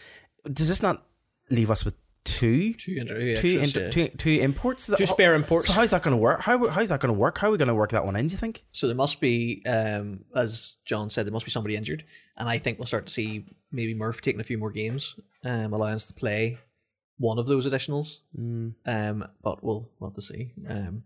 Does 0.51 0.69
this 0.69 0.81
not 0.81 1.03
leave 1.49 1.69
us 1.69 1.83
with 1.83 1.95
two 2.27 2.73
Two, 2.73 2.95
inter- 2.97 3.35
two, 3.35 3.59
inter- 3.59 3.81
yeah. 3.85 3.89
two, 3.89 4.07
two 4.09 4.29
imports. 4.41 4.87
That- 4.87 4.97
Two 4.97 5.05
spare 5.05 5.33
imports. 5.35 5.67
So 5.67 5.73
how's 5.73 5.91
that 5.91 6.03
going 6.03 6.11
to 6.15 6.17
work? 6.21 6.41
How 6.41 6.67
how's 6.67 6.89
that 6.89 6.99
going 6.99 7.13
to 7.13 7.19
work? 7.19 7.37
How 7.37 7.47
are 7.47 7.51
we 7.51 7.57
going 7.57 7.67
to 7.67 7.75
work 7.75 7.91
that 7.91 8.05
one 8.05 8.15
in? 8.15 8.27
Do 8.27 8.31
you 8.33 8.37
think? 8.37 8.63
So 8.71 8.87
there 8.87 8.95
must 8.95 9.19
be, 9.19 9.63
um, 9.65 10.25
as 10.35 10.75
John 10.85 11.09
said, 11.09 11.25
there 11.25 11.33
must 11.33 11.45
be 11.45 11.51
somebody 11.51 11.75
injured, 11.75 12.03
and 12.37 12.47
I 12.49 12.57
think 12.59 12.77
we'll 12.79 12.87
start 12.87 13.07
to 13.07 13.13
see 13.13 13.45
maybe 13.71 13.93
Murph 13.93 14.21
taking 14.21 14.41
a 14.41 14.43
few 14.45 14.57
more 14.57 14.71
games, 14.71 15.15
um, 15.43 15.73
allowing 15.73 15.95
us 15.95 16.05
to 16.07 16.13
play 16.13 16.57
one 17.17 17.39
of 17.39 17.47
those 17.47 17.65
additionals. 17.67 18.17
Um, 18.37 19.27
but 19.43 19.63
we'll, 19.63 19.89
we'll 19.99 20.09
have 20.11 20.15
to 20.15 20.21
see. 20.21 20.53
Um, 20.69 21.03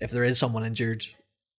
if 0.00 0.10
there 0.10 0.24
is 0.24 0.38
someone 0.38 0.64
injured 0.64 1.06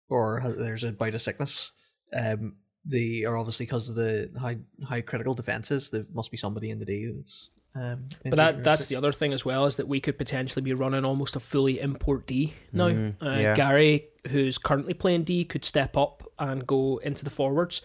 or 0.09 0.43
there's 0.57 0.85
a 0.85 0.93
bout 0.93 1.15
of 1.15 1.23
sickness, 1.23 1.71
um, 2.13 2.57
they 2.87 3.25
are 3.25 3.37
obviously 3.37 3.67
because 3.67 3.89
of 3.89 3.95
the 3.97 4.31
high 4.41 4.59
high 4.85 5.01
critical 5.03 5.35
defenses. 5.35 5.91
There 5.91 6.05
must 6.13 6.31
be 6.31 6.37
somebody 6.37 6.71
in 6.71 6.79
the 6.79 6.85
day 6.85 7.07
that's. 7.07 7.51
Um, 7.77 8.09
But 8.23 8.37
that 8.37 8.65
that's 8.65 8.87
the 8.87 8.97
other 8.97 9.13
thing 9.13 9.33
as 9.33 9.45
well 9.45 9.67
is 9.67 9.77
that 9.77 9.89
we 9.89 10.01
could 10.01 10.17
potentially 10.17 10.63
be 10.63 10.75
running 10.75 11.05
almost 11.05 11.35
a 11.37 11.41
fully 11.41 11.81
import 11.81 12.27
D 12.27 12.55
now. 12.73 12.87
uh, 12.87 13.37
yeah. 13.37 13.55
Gary, 13.57 14.07
who's 14.29 14.59
currently 14.59 14.95
playing 14.95 15.25
D, 15.25 15.45
could 15.45 15.65
step 15.65 15.97
up 15.97 16.23
and 16.39 16.67
go 16.67 16.99
into 16.99 17.25
the 17.25 17.31
forwards, 17.31 17.83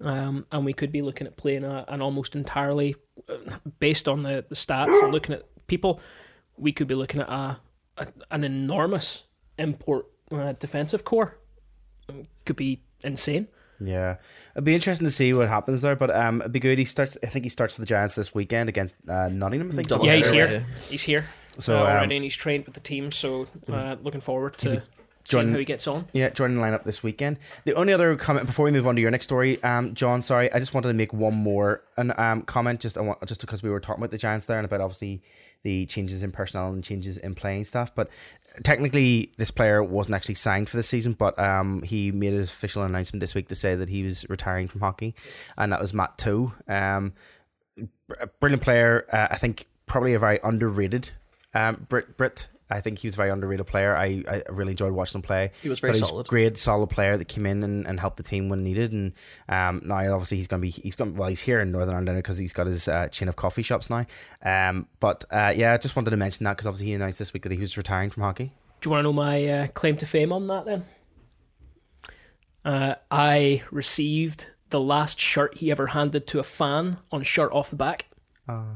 um, 0.00 0.46
and 0.52 0.64
we 0.64 0.72
could 0.72 0.92
be 0.92 1.02
looking 1.02 1.26
at 1.26 1.36
playing 1.36 1.64
a, 1.64 1.84
an 1.88 2.00
almost 2.00 2.36
entirely 2.36 2.94
uh, 3.28 3.56
based 3.80 4.06
on 4.06 4.22
the, 4.22 4.44
the 4.48 4.54
stats 4.54 5.02
and 5.02 5.12
looking 5.12 5.34
at 5.34 5.44
people. 5.66 6.00
We 6.56 6.72
could 6.72 6.86
be 6.86 6.94
looking 6.94 7.20
at 7.20 7.28
a, 7.28 7.58
a 7.98 8.06
an 8.30 8.44
enormous 8.44 9.24
import 9.58 10.06
uh, 10.30 10.52
defensive 10.52 11.04
core. 11.04 11.38
Could 12.44 12.56
be 12.56 12.82
insane. 13.02 13.48
Yeah, 13.86 14.16
it'd 14.54 14.64
be 14.64 14.74
interesting 14.74 15.06
to 15.06 15.10
see 15.10 15.32
what 15.32 15.48
happens 15.48 15.82
there. 15.82 15.96
But 15.96 16.14
um, 16.14 16.40
it'd 16.40 16.52
be 16.52 16.60
good. 16.60 16.78
He 16.78 16.84
starts. 16.84 17.16
I 17.22 17.26
think 17.26 17.44
he 17.44 17.48
starts 17.48 17.74
for 17.74 17.80
the 17.80 17.86
Giants 17.86 18.14
this 18.14 18.34
weekend 18.34 18.68
against 18.68 18.96
uh, 19.08 19.28
Nottingham. 19.28 19.70
I 19.70 19.74
think. 19.74 19.88
Double 19.88 20.06
Yeah, 20.06 20.16
he's 20.16 20.30
header, 20.30 20.48
here. 20.48 20.66
He's 20.90 21.02
here 21.02 21.26
So, 21.58 21.78
uh, 21.78 21.80
um, 21.82 21.86
already, 21.88 22.16
and 22.16 22.24
he's 22.24 22.36
trained 22.36 22.64
with 22.66 22.74
the 22.74 22.80
team. 22.80 23.12
So 23.12 23.46
uh, 23.70 23.96
looking 24.02 24.20
forward 24.20 24.58
to 24.58 24.68
seeing 24.68 24.82
join- 25.24 25.52
how 25.52 25.58
he 25.58 25.64
gets 25.64 25.86
on. 25.86 26.06
Yeah, 26.12 26.30
joining 26.30 26.56
the 26.56 26.62
lineup 26.62 26.84
this 26.84 27.02
weekend. 27.02 27.38
The 27.64 27.74
only 27.74 27.92
other 27.92 28.16
comment 28.16 28.46
before 28.46 28.64
we 28.64 28.70
move 28.70 28.86
on 28.86 28.94
to 28.96 29.00
your 29.00 29.10
next 29.10 29.26
story, 29.26 29.62
um, 29.62 29.94
John. 29.94 30.22
Sorry, 30.22 30.52
I 30.52 30.58
just 30.58 30.74
wanted 30.74 30.88
to 30.88 30.94
make 30.94 31.12
one 31.12 31.36
more 31.36 31.82
an 31.96 32.12
um 32.18 32.42
comment 32.42 32.80
just 32.80 32.98
I 32.98 33.02
want 33.02 33.24
just 33.26 33.40
because 33.40 33.62
we 33.62 33.70
were 33.70 33.80
talking 33.80 34.00
about 34.02 34.10
the 34.10 34.18
Giants 34.18 34.46
there 34.46 34.58
and 34.58 34.64
about 34.64 34.80
obviously 34.80 35.22
the 35.62 35.86
changes 35.86 36.22
in 36.22 36.32
personnel 36.32 36.72
and 36.72 36.82
changes 36.82 37.16
in 37.16 37.34
playing 37.34 37.64
stuff. 37.64 37.94
But 37.94 38.08
technically, 38.62 39.32
this 39.36 39.50
player 39.50 39.82
wasn't 39.82 40.16
actually 40.16 40.34
signed 40.34 40.68
for 40.68 40.76
this 40.76 40.88
season, 40.88 41.12
but 41.12 41.38
um 41.38 41.82
he 41.82 42.10
made 42.12 42.32
an 42.32 42.40
official 42.40 42.82
announcement 42.82 43.20
this 43.20 43.34
week 43.34 43.48
to 43.48 43.54
say 43.54 43.74
that 43.74 43.88
he 43.88 44.02
was 44.02 44.26
retiring 44.28 44.68
from 44.68 44.80
hockey, 44.80 45.14
and 45.56 45.72
that 45.72 45.80
was 45.80 45.94
Matt 45.94 46.18
Toe. 46.18 46.52
Um, 46.68 47.12
br- 48.06 48.26
brilliant 48.40 48.62
player. 48.62 49.06
Uh, 49.12 49.28
I 49.30 49.38
think 49.38 49.66
probably 49.86 50.14
a 50.14 50.18
very 50.18 50.40
underrated 50.42 51.10
um 51.54 51.86
Brit 51.88 52.16
Brit. 52.16 52.48
I 52.72 52.80
think 52.80 52.98
he 52.98 53.06
was 53.06 53.14
a 53.14 53.16
very 53.18 53.30
underrated 53.30 53.66
player. 53.66 53.96
I, 53.96 54.24
I 54.28 54.42
really 54.48 54.72
enjoyed 54.72 54.92
watching 54.92 55.18
him 55.18 55.22
play. 55.22 55.52
He 55.62 55.68
was 55.68 55.80
very 55.80 55.98
Thought 55.98 56.08
solid. 56.08 56.26
great, 56.28 56.56
solid 56.56 56.88
player 56.88 57.16
that 57.16 57.26
came 57.26 57.46
in 57.46 57.62
and, 57.62 57.86
and 57.86 58.00
helped 58.00 58.16
the 58.16 58.22
team 58.22 58.48
when 58.48 58.62
needed. 58.64 58.92
And 58.92 59.12
um, 59.48 59.82
now 59.84 60.12
obviously 60.14 60.38
he's 60.38 60.46
going 60.46 60.60
to 60.60 60.66
be 60.66 60.70
he's 60.70 60.96
going 60.96 61.16
well 61.16 61.28
he's 61.28 61.40
here 61.40 61.60
in 61.60 61.70
Northern 61.72 61.94
Ireland 61.94 62.16
because 62.18 62.38
he's 62.38 62.52
got 62.52 62.66
his 62.66 62.88
uh, 62.88 63.08
chain 63.08 63.28
of 63.28 63.36
coffee 63.36 63.62
shops 63.62 63.90
now. 63.90 64.06
Um, 64.44 64.88
but 65.00 65.24
uh, 65.30 65.52
yeah, 65.54 65.72
I 65.72 65.76
just 65.76 65.94
wanted 65.96 66.10
to 66.10 66.16
mention 66.16 66.44
that 66.44 66.52
because 66.52 66.66
obviously 66.66 66.86
he 66.88 66.92
announced 66.94 67.18
this 67.18 67.32
week 67.32 67.42
that 67.44 67.52
he 67.52 67.58
was 67.58 67.76
retiring 67.76 68.10
from 68.10 68.22
hockey. 68.22 68.52
Do 68.80 68.88
you 68.88 68.90
want 68.92 69.00
to 69.00 69.02
know 69.04 69.12
my 69.12 69.46
uh, 69.46 69.66
claim 69.68 69.96
to 69.98 70.06
fame 70.06 70.32
on 70.32 70.46
that 70.48 70.64
then? 70.64 70.84
Uh, 72.64 72.94
I 73.10 73.62
received 73.70 74.46
the 74.70 74.80
last 74.80 75.18
shirt 75.18 75.58
he 75.58 75.70
ever 75.70 75.88
handed 75.88 76.26
to 76.28 76.38
a 76.38 76.42
fan 76.42 76.98
on 77.10 77.22
shirt 77.22 77.52
off 77.52 77.70
the 77.70 77.76
back. 77.76 78.06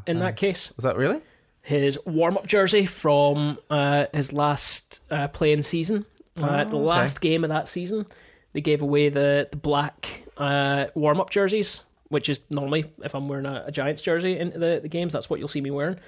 in 0.07 0.19
that 0.21 0.37
case, 0.37 0.73
Was 0.77 0.85
that 0.85 0.97
really? 0.97 1.21
His 1.67 1.99
warm 2.07 2.37
up 2.37 2.47
jersey 2.47 2.87
from 2.87 3.59
uh, 3.71 4.07
his 4.15 4.33
last 4.33 5.03
uh, 5.11 5.27
playing 5.27 5.63
season, 5.63 6.07
uh, 6.37 6.63
the 6.63 6.77
last 6.77 7.21
game 7.21 7.43
of 7.43 7.51
that 7.51 7.67
season, 7.67 8.07
they 8.53 8.61
gave 8.61 8.83
away 8.83 9.09
the 9.09 9.49
the 9.51 9.57
black 9.57 10.23
uh, 10.37 10.87
warm 10.95 11.21
up 11.21 11.31
jerseys, 11.31 11.83
which 12.09 12.29
is 12.29 12.41
normally 12.51 12.85
if 13.03 13.15
I'm 13.17 13.27
wearing 13.27 13.47
a, 13.47 13.65
a 13.67 13.73
Giants 13.73 14.01
jersey 14.03 14.39
into 14.39 14.61
the, 14.61 14.79
the 14.81 14.89
games, 14.89 15.13
that's 15.13 15.29
what 15.29 15.41
you'll 15.41 15.49
see 15.49 15.61
me 15.61 15.73
wearing. 15.73 15.99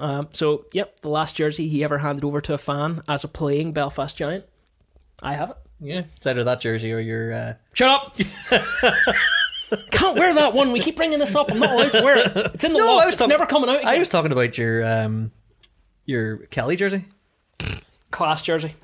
Um, 0.00 0.30
so, 0.32 0.64
yep, 0.72 0.98
the 1.00 1.08
last 1.08 1.36
jersey 1.36 1.68
he 1.68 1.84
ever 1.84 1.98
handed 1.98 2.24
over 2.24 2.40
to 2.40 2.54
a 2.54 2.58
fan 2.58 3.02
as 3.06 3.22
a 3.22 3.28
playing 3.28 3.72
Belfast 3.72 4.16
Giant. 4.16 4.44
I 5.22 5.34
have 5.34 5.50
it. 5.50 5.56
Yeah, 5.78 6.02
it's 6.16 6.26
either 6.26 6.42
that 6.42 6.60
jersey 6.60 6.92
or 6.92 6.98
your. 6.98 7.32
Uh, 7.32 7.54
Shut 7.72 7.88
up! 7.88 8.16
Can't 9.90 10.16
wear 10.16 10.32
that 10.34 10.52
one. 10.54 10.72
We 10.72 10.80
keep 10.80 10.96
bringing 10.96 11.18
this 11.18 11.34
up. 11.34 11.50
I'm 11.50 11.58
not 11.58 11.70
allowed 11.72 11.92
to 11.92 12.02
wear 12.02 12.18
it. 12.18 12.32
It's 12.54 12.64
in 12.64 12.72
the 12.72 12.78
No, 12.84 12.96
loft. 12.96 13.08
It's 13.08 13.16
talking- 13.16 13.30
never 13.30 13.46
coming 13.46 13.70
out. 13.70 13.84
I 13.84 13.98
was 13.98 14.08
talking 14.08 14.32
about 14.32 14.56
your 14.58 14.84
um, 14.86 15.32
your 16.04 16.38
Kelly 16.46 16.76
jersey. 16.76 17.04
class 18.10 18.42
jersey. 18.42 18.74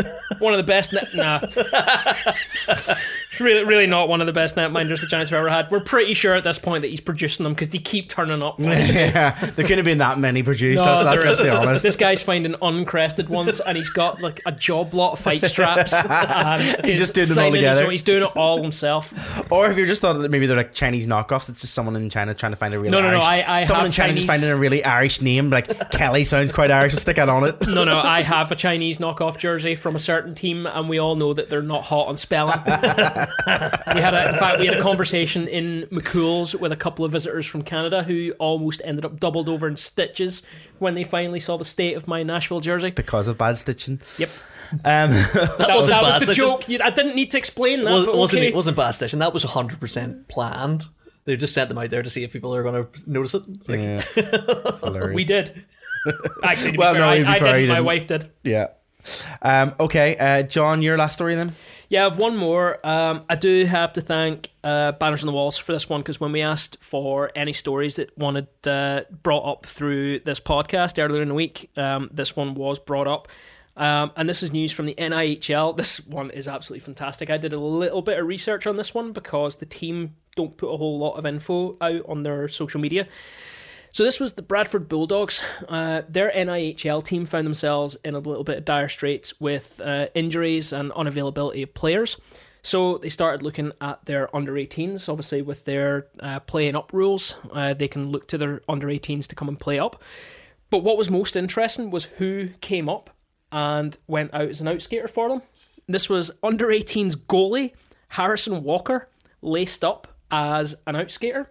One 0.40 0.52
of 0.54 0.58
the 0.58 0.64
best. 0.64 0.94
Nah, 1.14 1.40
really, 3.40 3.64
really 3.64 3.86
not 3.86 4.08
one 4.08 4.20
of 4.20 4.26
the 4.26 4.32
best 4.32 4.56
netminders 4.56 5.00
the 5.00 5.06
Giants 5.06 5.30
have 5.30 5.38
ever 5.40 5.48
had. 5.48 5.70
We're 5.70 5.80
pretty 5.84 6.14
sure 6.14 6.34
at 6.34 6.44
this 6.44 6.58
point 6.58 6.82
that 6.82 6.88
he's 6.88 7.00
producing 7.00 7.44
them 7.44 7.52
because 7.54 7.68
they 7.70 7.78
keep 7.78 8.08
turning 8.08 8.42
up. 8.42 8.56
yeah, 8.58 9.32
there 9.38 9.64
couldn't 9.64 9.78
have 9.78 9.84
been 9.84 9.98
that 9.98 10.18
many 10.18 10.42
produced. 10.42 10.84
No, 10.84 11.02
that's, 11.02 11.04
that's, 11.04 11.16
there 11.20 11.26
let's 11.28 11.40
be 11.42 11.48
honest. 11.48 11.82
This 11.82 11.96
guy's 11.96 12.22
finding 12.22 12.54
uncrested 12.62 13.28
ones, 13.28 13.60
and 13.60 13.76
he's 13.76 13.90
got 13.90 14.20
like 14.22 14.40
a 14.46 14.52
job 14.52 14.94
lot 14.94 15.12
of 15.12 15.18
fight 15.18 15.44
straps. 15.46 15.92
And 16.10 16.84
He's 16.86 16.98
just 16.98 17.14
doing 17.14 17.28
them 17.28 17.38
all 17.38 17.50
together. 17.50 17.84
So 17.84 17.90
he's 17.90 18.02
doing 18.02 18.22
it 18.22 18.36
all 18.36 18.62
himself. 18.62 19.12
Or 19.50 19.70
if 19.70 19.76
you're 19.76 19.86
just 19.86 20.00
thought 20.00 20.14
that 20.14 20.30
maybe 20.30 20.46
they're 20.46 20.56
like 20.56 20.72
Chinese 20.72 21.06
knockoffs, 21.06 21.48
it's 21.48 21.60
just 21.60 21.74
someone 21.74 21.96
in 21.96 22.08
China 22.10 22.34
trying 22.34 22.52
to 22.52 22.56
find 22.56 22.74
a 22.74 22.78
really 22.78 22.90
No, 22.90 23.00
no, 23.00 23.10
no, 23.10 23.18
Irish. 23.18 23.24
I- 23.46 23.58
I 23.60 23.62
someone 23.62 23.86
in 23.86 23.92
China 23.92 24.14
just 24.14 24.26
finding 24.26 24.48
a 24.50 24.56
really 24.56 24.84
Irish 24.84 25.20
name, 25.20 25.50
like 25.50 25.90
Kelly 25.90 26.24
sounds 26.24 26.52
quite 26.52 26.70
Irish. 26.70 26.94
Stick 26.94 27.16
that 27.16 27.28
on 27.28 27.44
it. 27.44 27.56
No, 27.70 27.84
no, 27.84 27.98
I 28.00 28.22
have 28.22 28.50
a 28.50 28.56
Chinese 28.56 28.98
knockoff 28.98 29.38
jersey 29.38 29.74
from 29.76 29.94
a 29.94 29.98
certain 29.98 30.34
team, 30.34 30.66
and 30.66 30.88
we 30.88 30.98
all 30.98 31.14
know 31.14 31.32
that 31.32 31.48
they're 31.50 31.62
not 31.62 31.82
hot 31.84 32.08
on 32.08 32.16
spelling. 32.16 32.58
we 33.46 34.00
had, 34.00 34.14
a, 34.14 34.28
in 34.30 34.34
fact, 34.38 34.60
we 34.60 34.66
had 34.66 34.76
a 34.78 34.82
conversation 34.82 35.48
in 35.48 35.86
McCool's 35.90 36.54
with 36.54 36.72
a 36.72 36.76
couple 36.76 37.04
of 37.04 37.12
visitors 37.12 37.46
from 37.46 37.62
Canada 37.62 38.02
who 38.02 38.32
almost 38.38 38.80
ended 38.84 39.04
up 39.04 39.18
doubled 39.20 39.48
over 39.48 39.66
in 39.68 39.76
stitches 39.76 40.42
when 40.78 40.94
they 40.94 41.04
finally 41.04 41.40
saw 41.40 41.56
the 41.56 41.64
state 41.64 41.94
of 41.96 42.06
my 42.08 42.22
Nashville 42.22 42.60
jersey. 42.60 42.90
because 42.90 43.28
of 43.28 43.38
bad 43.38 43.56
stitching. 43.58 44.00
Yep, 44.18 44.28
Um, 44.72 45.10
that, 45.10 45.56
wasn't 45.58 45.88
that 45.90 46.02
was 46.02 46.14
the 46.14 46.20
stitching. 46.26 46.34
joke. 46.34 46.68
You- 46.68 46.78
I 46.82 46.90
didn't 46.90 47.14
need 47.16 47.30
to 47.32 47.38
explain 47.38 47.84
that. 47.84 47.92
Was, 47.92 48.06
but 48.06 48.16
wasn't 48.16 48.40
okay. 48.40 48.48
it 48.48 48.54
wasn't 48.54 48.76
bad 48.76 48.92
stitching. 48.92 49.18
That 49.18 49.32
was 49.34 49.42
hundred 49.42 49.80
percent 49.80 50.28
planned. 50.28 50.84
They 51.26 51.36
just 51.36 51.52
sent 51.54 51.68
them 51.68 51.78
out 51.78 51.90
there 51.90 52.02
to 52.02 52.08
see 52.10 52.24
if 52.24 52.32
people 52.32 52.54
are 52.54 52.62
going 52.62 52.86
to 52.86 53.10
notice 53.10 53.34
it. 53.34 53.42
It's 53.48 53.68
like, 53.68 53.78
yeah, 53.80 54.02
hilarious. 54.82 55.14
We 55.14 55.24
did. 55.24 55.64
Actually, 56.42 56.66
to 56.68 56.72
be 56.72 56.78
Well, 56.78 56.94
fair, 56.94 57.00
no, 57.02 57.08
I, 57.10 57.18
be 57.18 57.24
I 57.26 57.38
fair, 57.38 57.52
didn't. 57.54 57.68
My 57.68 57.74
didn't. 57.74 57.84
wife 57.86 58.06
did. 58.06 58.30
Yeah. 58.42 58.66
Um, 59.42 59.74
okay, 59.80 60.16
uh, 60.16 60.42
John, 60.44 60.80
your 60.82 60.96
last 60.96 61.14
story 61.14 61.34
then. 61.34 61.54
Yeah, 61.90 62.06
I 62.06 62.10
have 62.10 62.18
one 62.18 62.36
more. 62.36 62.78
Um, 62.86 63.24
I 63.28 63.34
do 63.34 63.64
have 63.64 63.94
to 63.94 64.00
thank 64.00 64.50
uh, 64.62 64.92
Banners 64.92 65.24
on 65.24 65.26
the 65.26 65.32
Walls 65.32 65.58
for 65.58 65.72
this 65.72 65.88
one 65.88 66.02
because 66.02 66.20
when 66.20 66.30
we 66.30 66.40
asked 66.40 66.76
for 66.80 67.32
any 67.34 67.52
stories 67.52 67.96
that 67.96 68.16
wanted 68.16 68.46
uh, 68.64 69.02
brought 69.24 69.44
up 69.44 69.66
through 69.66 70.20
this 70.20 70.38
podcast 70.38 71.02
earlier 71.04 71.20
in 71.20 71.26
the 71.26 71.34
week, 71.34 71.68
um, 71.76 72.08
this 72.12 72.36
one 72.36 72.54
was 72.54 72.78
brought 72.78 73.08
up. 73.08 73.26
Um, 73.76 74.12
and 74.14 74.28
this 74.28 74.44
is 74.44 74.52
news 74.52 74.70
from 74.70 74.86
the 74.86 74.94
NIHL. 74.94 75.76
This 75.76 75.98
one 76.06 76.30
is 76.30 76.46
absolutely 76.46 76.84
fantastic. 76.84 77.28
I 77.28 77.38
did 77.38 77.52
a 77.52 77.58
little 77.58 78.02
bit 78.02 78.20
of 78.20 78.26
research 78.26 78.68
on 78.68 78.76
this 78.76 78.94
one 78.94 79.10
because 79.12 79.56
the 79.56 79.66
team 79.66 80.14
don't 80.36 80.56
put 80.56 80.68
a 80.68 80.76
whole 80.76 80.96
lot 80.96 81.14
of 81.14 81.26
info 81.26 81.76
out 81.80 82.02
on 82.08 82.22
their 82.22 82.46
social 82.46 82.80
media. 82.80 83.08
So 83.92 84.04
this 84.04 84.20
was 84.20 84.32
the 84.32 84.42
Bradford 84.42 84.88
Bulldogs. 84.88 85.42
Uh, 85.68 86.02
their 86.08 86.30
NIHL 86.30 87.04
team 87.04 87.26
found 87.26 87.46
themselves 87.46 87.96
in 88.04 88.14
a 88.14 88.20
little 88.20 88.44
bit 88.44 88.58
of 88.58 88.64
dire 88.64 88.88
straits 88.88 89.40
with 89.40 89.80
uh, 89.84 90.06
injuries 90.14 90.72
and 90.72 90.92
unavailability 90.92 91.62
of 91.62 91.74
players. 91.74 92.16
So 92.62 92.98
they 92.98 93.08
started 93.08 93.42
looking 93.42 93.72
at 93.80 94.04
their 94.04 94.34
under 94.34 94.52
18s. 94.52 95.08
Obviously, 95.08 95.42
with 95.42 95.64
their 95.64 96.06
uh, 96.20 96.40
playing 96.40 96.76
up 96.76 96.92
rules, 96.92 97.34
uh, 97.52 97.74
they 97.74 97.88
can 97.88 98.10
look 98.10 98.28
to 98.28 98.38
their 98.38 98.60
under 98.68 98.86
18s 98.86 99.26
to 99.28 99.34
come 99.34 99.48
and 99.48 99.58
play 99.58 99.78
up. 99.78 100.00
But 100.68 100.84
what 100.84 100.96
was 100.96 101.10
most 101.10 101.34
interesting 101.34 101.90
was 101.90 102.04
who 102.04 102.50
came 102.60 102.88
up 102.88 103.10
and 103.50 103.96
went 104.06 104.32
out 104.32 104.48
as 104.48 104.60
an 104.60 104.68
outskater 104.68 105.10
for 105.10 105.28
them. 105.28 105.42
This 105.88 106.08
was 106.08 106.30
under 106.42 106.68
18s 106.68 107.16
goalie 107.16 107.72
Harrison 108.10 108.62
Walker 108.62 109.08
laced 109.42 109.82
up 109.82 110.06
as 110.30 110.74
an 110.86 110.94
outskater. 110.94 111.46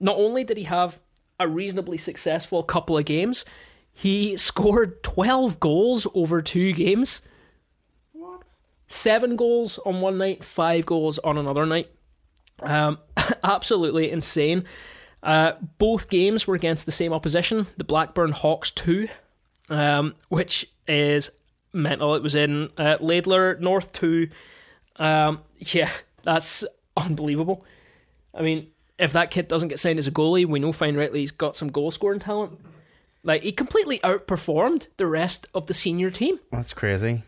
Not 0.00 0.16
only 0.16 0.44
did 0.44 0.56
he 0.56 0.64
have 0.64 0.98
a 1.38 1.48
reasonably 1.48 1.98
successful 1.98 2.62
couple 2.62 2.96
of 2.96 3.04
games, 3.04 3.44
he 3.92 4.36
scored 4.36 5.02
12 5.02 5.60
goals 5.60 6.06
over 6.14 6.42
two 6.42 6.72
games. 6.72 7.22
What? 8.12 8.42
Seven 8.88 9.36
goals 9.36 9.78
on 9.78 10.00
one 10.00 10.18
night, 10.18 10.44
five 10.44 10.86
goals 10.86 11.18
on 11.20 11.38
another 11.38 11.66
night. 11.66 11.90
Um, 12.60 12.98
absolutely 13.44 14.10
insane. 14.10 14.64
Uh, 15.22 15.52
both 15.78 16.10
games 16.10 16.46
were 16.46 16.54
against 16.54 16.84
the 16.84 16.92
same 16.92 17.12
opposition, 17.12 17.66
the 17.78 17.84
Blackburn 17.84 18.32
Hawks 18.32 18.70
2, 18.72 19.08
um, 19.70 20.14
which 20.28 20.70
is 20.86 21.30
mental. 21.72 22.14
It 22.14 22.22
was 22.22 22.34
in 22.34 22.68
uh, 22.76 22.98
Laidler 22.98 23.58
North 23.58 23.92
2. 23.94 24.28
Um, 24.96 25.40
yeah, 25.58 25.90
that's 26.22 26.64
unbelievable. 26.96 27.64
I 28.34 28.42
mean, 28.42 28.68
if 28.98 29.12
that 29.12 29.30
kid 29.30 29.48
doesn't 29.48 29.68
get 29.68 29.78
signed 29.78 29.98
as 29.98 30.06
a 30.06 30.12
goalie, 30.12 30.46
we 30.46 30.58
know 30.58 30.72
fine 30.72 30.96
rightly 30.96 31.20
he's 31.20 31.32
got 31.32 31.56
some 31.56 31.68
goal 31.68 31.90
scoring 31.90 32.20
talent. 32.20 32.60
Like, 33.22 33.42
he 33.42 33.52
completely 33.52 33.98
outperformed 34.00 34.86
the 34.98 35.06
rest 35.06 35.46
of 35.54 35.66
the 35.66 35.74
senior 35.74 36.10
team. 36.10 36.38
That's 36.52 36.74
crazy. 36.74 37.22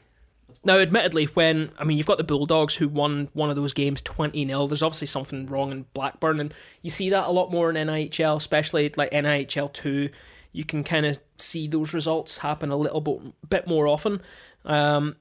Now, 0.66 0.78
admittedly, 0.78 1.26
when 1.26 1.70
I 1.78 1.84
mean 1.84 1.96
you've 1.96 2.08
got 2.08 2.18
the 2.18 2.24
Bulldogs 2.24 2.74
who 2.74 2.88
won 2.88 3.28
one 3.34 3.50
of 3.50 3.56
those 3.56 3.72
games 3.72 4.02
twenty 4.02 4.44
0 4.44 4.66
there's 4.66 4.82
obviously 4.82 5.06
something 5.06 5.46
wrong 5.46 5.70
in 5.70 5.86
Blackburn, 5.94 6.40
and 6.40 6.52
you 6.82 6.90
see 6.90 7.08
that 7.10 7.28
a 7.28 7.30
lot 7.30 7.52
more 7.52 7.70
in 7.70 7.76
NIHL, 7.76 8.36
especially 8.36 8.92
like 8.96 9.12
NIHL 9.12 9.72
two. 9.72 10.10
You 10.50 10.64
can 10.64 10.82
kind 10.82 11.06
of 11.06 11.20
see 11.36 11.68
those 11.68 11.94
results 11.94 12.38
happen 12.38 12.72
a 12.72 12.76
little 12.76 13.00
bit 13.00 13.48
bit 13.48 13.66
more 13.68 13.86
often. 13.86 14.22
Um, 14.64 15.14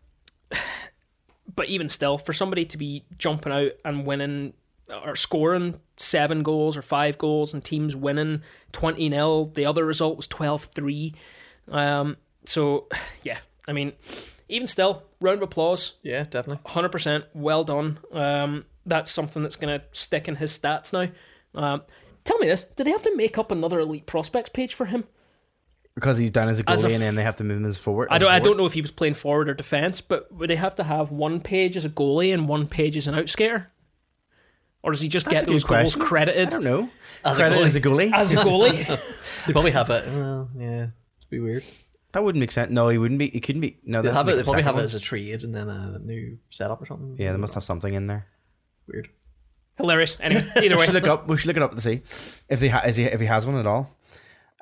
but 1.55 1.67
even 1.69 1.89
still, 1.89 2.17
for 2.17 2.33
somebody 2.33 2.65
to 2.65 2.77
be 2.79 3.05
jumping 3.19 3.53
out 3.53 3.73
and 3.85 4.03
winning 4.03 4.53
or 4.89 5.15
scoring 5.15 5.79
seven 5.97 6.43
goals 6.43 6.77
or 6.77 6.81
five 6.81 7.17
goals 7.17 7.53
and 7.53 7.63
teams 7.63 7.95
winning 7.95 8.41
20 8.71 9.09
0, 9.09 9.51
the 9.53 9.65
other 9.65 9.85
result 9.85 10.17
was 10.17 10.27
12 10.27 10.65
3. 10.65 11.13
Um, 11.69 12.17
so, 12.45 12.87
yeah, 13.23 13.39
I 13.67 13.73
mean, 13.73 13.93
even 14.49 14.67
still, 14.67 15.03
round 15.19 15.37
of 15.37 15.43
applause, 15.43 15.97
Yeah, 16.03 16.23
definitely. 16.23 16.69
100% 16.71 17.25
well 17.33 17.63
done. 17.63 17.99
Um, 18.11 18.65
that's 18.85 19.11
something 19.11 19.41
that's 19.41 19.55
going 19.55 19.79
to 19.79 19.85
stick 19.91 20.27
in 20.27 20.35
his 20.35 20.57
stats 20.57 20.93
now. 20.93 21.11
Um, 21.59 21.81
tell 22.23 22.37
me 22.37 22.47
this: 22.47 22.63
Did 22.63 22.85
they 22.85 22.91
have 22.91 23.03
to 23.03 23.15
make 23.15 23.37
up 23.37 23.51
another 23.51 23.79
elite 23.79 24.05
prospects 24.05 24.49
page 24.49 24.73
for 24.73 24.85
him? 24.85 25.05
Because 25.95 26.17
he's 26.17 26.29
down 26.29 26.49
as 26.49 26.59
a 26.59 26.63
goalie 26.63 26.73
As 26.73 26.83
a 26.83 26.93
and 26.93 27.01
then 27.01 27.15
they 27.15 27.23
have 27.23 27.37
to 27.37 27.43
move 27.45 27.57
him 27.57 27.65
as 27.65 27.77
forward. 27.77 28.09
I 28.11 28.17
don't. 28.17 28.29
I 28.29 28.39
don't 28.39 28.57
know 28.57 28.65
if 28.65 28.73
he 28.73 28.81
was 28.81 28.91
playing 28.91 29.13
forward 29.13 29.49
or 29.49 29.53
defense, 29.53 30.01
but 30.01 30.31
would 30.31 30.49
they 30.49 30.57
have 30.57 30.75
to 30.75 30.83
have 30.83 31.09
one 31.09 31.39
page 31.39 31.77
as 31.77 31.85
a 31.85 31.89
goalie 31.89 32.33
and 32.33 32.49
one 32.49 32.67
page 32.67 32.97
as 32.97 33.07
an 33.07 33.15
outskater, 33.15 33.67
or 34.85 34.91
does 34.91 35.01
he 35.01 35.07
just 35.09 35.25
That's 35.25 35.43
get 35.43 35.51
those 35.51 35.63
goals 35.63 35.95
question. 35.95 36.01
I 36.01 36.05
credited 36.05 36.49
don't 36.51 36.63
know. 36.63 36.89
As 37.25 37.39
a 37.39 37.43
goalie. 37.43 37.63
as 37.65 37.75
a 37.75 37.81
goalie. 37.81 38.13
as 38.13 38.31
a 38.31 38.35
goalie? 38.37 39.21
They 39.47 39.53
probably 39.53 39.71
have 39.71 39.89
it. 39.91 40.07
Well, 40.11 40.49
yeah, 40.57 40.65
it'd 40.83 41.29
be 41.29 41.39
weird. 41.39 41.63
that 42.13 42.23
wouldn't 42.23 42.39
make 42.39 42.51
sense. 42.51 42.71
No, 42.71 42.89
he 42.89 42.97
wouldn't 42.97 43.19
be. 43.19 43.29
He 43.29 43.39
couldn't 43.39 43.61
be. 43.61 43.77
No, 43.83 44.01
They 44.01 44.07
that'd 44.07 44.15
have 44.17 44.27
it. 44.29 44.37
They 44.37 44.43
probably 44.43 44.63
second 44.63 44.75
have 44.75 44.83
it 44.83 44.85
as 44.85 44.93
a 44.95 44.99
trade 44.99 45.43
and 45.43 45.53
then 45.53 45.69
a 45.69 45.99
new 45.99 46.39
setup 46.49 46.81
or 46.81 46.85
something. 46.87 47.15
Yeah, 47.19 47.31
they 47.31 47.37
must 47.37 47.53
have 47.53 47.63
something 47.63 47.93
in 47.93 48.07
there. 48.07 48.25
weird. 48.87 49.09
Hilarious. 49.77 50.17
Anyway, 50.21 50.41
either 50.55 50.61
way, 50.61 50.69
We 50.69 50.75
way, 50.77 50.85
should 50.85 50.93
look 50.95 51.07
up. 51.07 51.27
We 51.27 51.37
should 51.37 51.47
look 51.47 51.57
it 51.57 51.63
up 51.63 51.75
to 51.75 51.81
see 51.81 52.01
if 52.49 52.59
they 52.59 52.69
ha- 52.69 52.83
is 52.85 52.95
he, 52.95 53.03
if 53.03 53.19
he 53.19 53.25
has 53.27 53.45
one 53.45 53.57
at 53.57 53.67
all. 53.67 53.95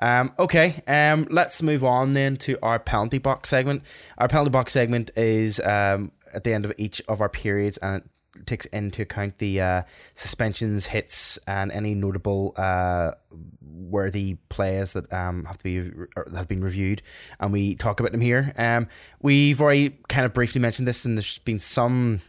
Um, 0.00 0.32
okay, 0.38 0.82
um, 0.86 1.26
let's 1.30 1.62
move 1.62 1.84
on 1.84 2.14
then 2.14 2.36
to 2.38 2.58
our 2.62 2.78
penalty 2.78 3.18
box 3.18 3.48
segment. 3.48 3.82
Our 4.18 4.28
penalty 4.28 4.50
box 4.50 4.72
segment 4.72 5.12
is 5.16 5.60
um, 5.60 6.10
at 6.34 6.44
the 6.44 6.52
end 6.52 6.64
of 6.64 6.72
each 6.76 7.00
of 7.08 7.20
our 7.20 7.28
periods, 7.28 7.78
and 7.78 8.02
it 8.02 8.10
takes 8.46 8.66
into 8.66 9.02
account 9.02 9.38
the 9.38 9.60
uh, 9.60 9.82
suspensions, 10.14 10.86
hits, 10.86 11.38
and 11.46 11.70
any 11.72 11.94
notable 11.94 12.54
uh, 12.56 13.12
worthy 13.60 14.36
players 14.48 14.92
that 14.92 15.12
um, 15.12 15.44
have 15.44 15.58
to 15.58 15.64
be 15.64 16.36
have 16.36 16.48
been 16.48 16.62
reviewed, 16.62 17.02
and 17.40 17.52
we 17.52 17.74
talk 17.74 18.00
about 18.00 18.12
them 18.12 18.20
here. 18.20 18.52
Um, 18.56 18.88
we've 19.20 19.60
already 19.60 19.98
kind 20.08 20.26
of 20.26 20.32
briefly 20.32 20.60
mentioned 20.60 20.88
this, 20.88 21.04
and 21.04 21.16
there's 21.16 21.38
been 21.38 21.58
some 21.58 22.20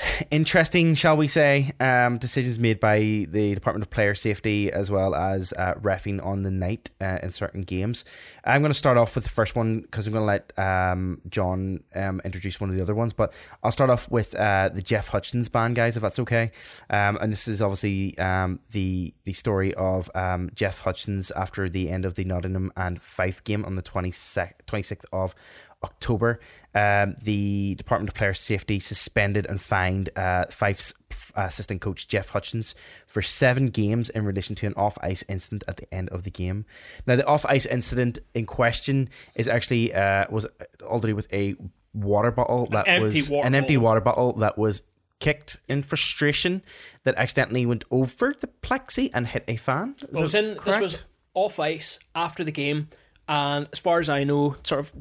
interesting, 0.30 0.94
shall 0.94 1.16
we 1.16 1.28
say, 1.28 1.72
um, 1.80 2.18
decisions 2.18 2.58
made 2.58 2.80
by 2.80 2.98
the 2.98 3.54
Department 3.54 3.82
of 3.82 3.90
Player 3.90 4.14
Safety 4.14 4.70
as 4.70 4.90
well 4.90 5.14
as 5.14 5.52
uh, 5.54 5.74
refing 5.74 6.24
on 6.24 6.42
the 6.42 6.50
night 6.50 6.90
uh, 7.00 7.18
in 7.22 7.30
certain 7.30 7.62
games. 7.62 8.04
I'm 8.44 8.62
going 8.62 8.72
to 8.72 8.78
start 8.78 8.96
off 8.96 9.14
with 9.14 9.24
the 9.24 9.30
first 9.30 9.56
one 9.56 9.80
because 9.80 10.06
I'm 10.06 10.12
going 10.12 10.22
to 10.22 10.26
let 10.26 10.58
um, 10.58 11.20
John 11.28 11.80
um, 11.94 12.20
introduce 12.24 12.60
one 12.60 12.70
of 12.70 12.76
the 12.76 12.82
other 12.82 12.94
ones. 12.94 13.12
But 13.12 13.32
I'll 13.62 13.72
start 13.72 13.90
off 13.90 14.10
with 14.10 14.34
uh, 14.34 14.70
the 14.72 14.82
Jeff 14.82 15.08
Hutchins 15.08 15.48
ban, 15.48 15.74
guys, 15.74 15.96
if 15.96 16.02
that's 16.02 16.18
okay. 16.20 16.52
Um, 16.90 17.18
and 17.20 17.32
this 17.32 17.48
is 17.48 17.60
obviously 17.60 18.16
um, 18.18 18.60
the 18.70 19.14
the 19.24 19.32
story 19.32 19.74
of 19.74 20.10
um, 20.14 20.50
Jeff 20.54 20.80
Hutchins 20.80 21.30
after 21.32 21.68
the 21.68 21.90
end 21.90 22.04
of 22.04 22.14
the 22.14 22.24
Nottingham 22.24 22.72
and 22.76 23.02
Fife 23.02 23.42
game 23.44 23.64
on 23.64 23.76
the 23.76 23.82
26th, 23.82 24.52
26th 24.66 25.04
of 25.12 25.34
October, 25.82 26.40
um, 26.74 27.16
the 27.22 27.74
Department 27.76 28.08
of 28.10 28.14
Player 28.14 28.34
Safety 28.34 28.80
suspended 28.80 29.46
and 29.46 29.60
fined 29.60 30.10
uh, 30.16 30.46
Fife's 30.46 30.94
uh, 31.36 31.42
assistant 31.42 31.80
coach 31.80 32.08
Jeff 32.08 32.30
Hutchins 32.30 32.74
for 33.06 33.22
seven 33.22 33.68
games 33.68 34.10
in 34.10 34.24
relation 34.24 34.54
to 34.56 34.66
an 34.66 34.74
off 34.76 34.98
ice 35.00 35.24
incident 35.28 35.64
at 35.68 35.76
the 35.76 35.92
end 35.94 36.08
of 36.10 36.24
the 36.24 36.30
game. 36.30 36.64
Now, 37.06 37.16
the 37.16 37.26
off 37.26 37.46
ice 37.46 37.66
incident 37.66 38.18
in 38.34 38.46
question 38.46 39.08
is 39.34 39.48
actually 39.48 39.94
uh, 39.94 40.26
was 40.30 40.46
all 40.86 41.00
to 41.00 41.08
do 41.08 41.16
with 41.16 41.32
a 41.32 41.54
water 41.94 42.30
bottle 42.30 42.66
that 42.66 42.86
empty 42.86 43.20
was 43.20 43.30
an 43.30 43.54
empty 43.54 43.76
water 43.76 44.00
bottle 44.00 44.32
that 44.34 44.58
was 44.58 44.82
kicked 45.20 45.58
in 45.68 45.82
frustration 45.82 46.62
that 47.04 47.14
accidentally 47.16 47.66
went 47.66 47.84
over 47.90 48.34
the 48.38 48.46
plexi 48.62 49.10
and 49.12 49.28
hit 49.28 49.44
a 49.48 49.56
fan. 49.56 49.94
Is 49.96 50.04
Well, 50.12 50.22
was 50.22 50.34
in, 50.34 50.58
this 50.64 50.80
was 50.80 51.04
off 51.34 51.58
ice 51.58 51.98
after 52.14 52.44
the 52.44 52.52
game, 52.52 52.88
and 53.28 53.68
as 53.72 53.78
far 53.78 53.98
as 54.00 54.08
I 54.08 54.24
know, 54.24 54.56
sort 54.64 54.80
of 54.80 54.92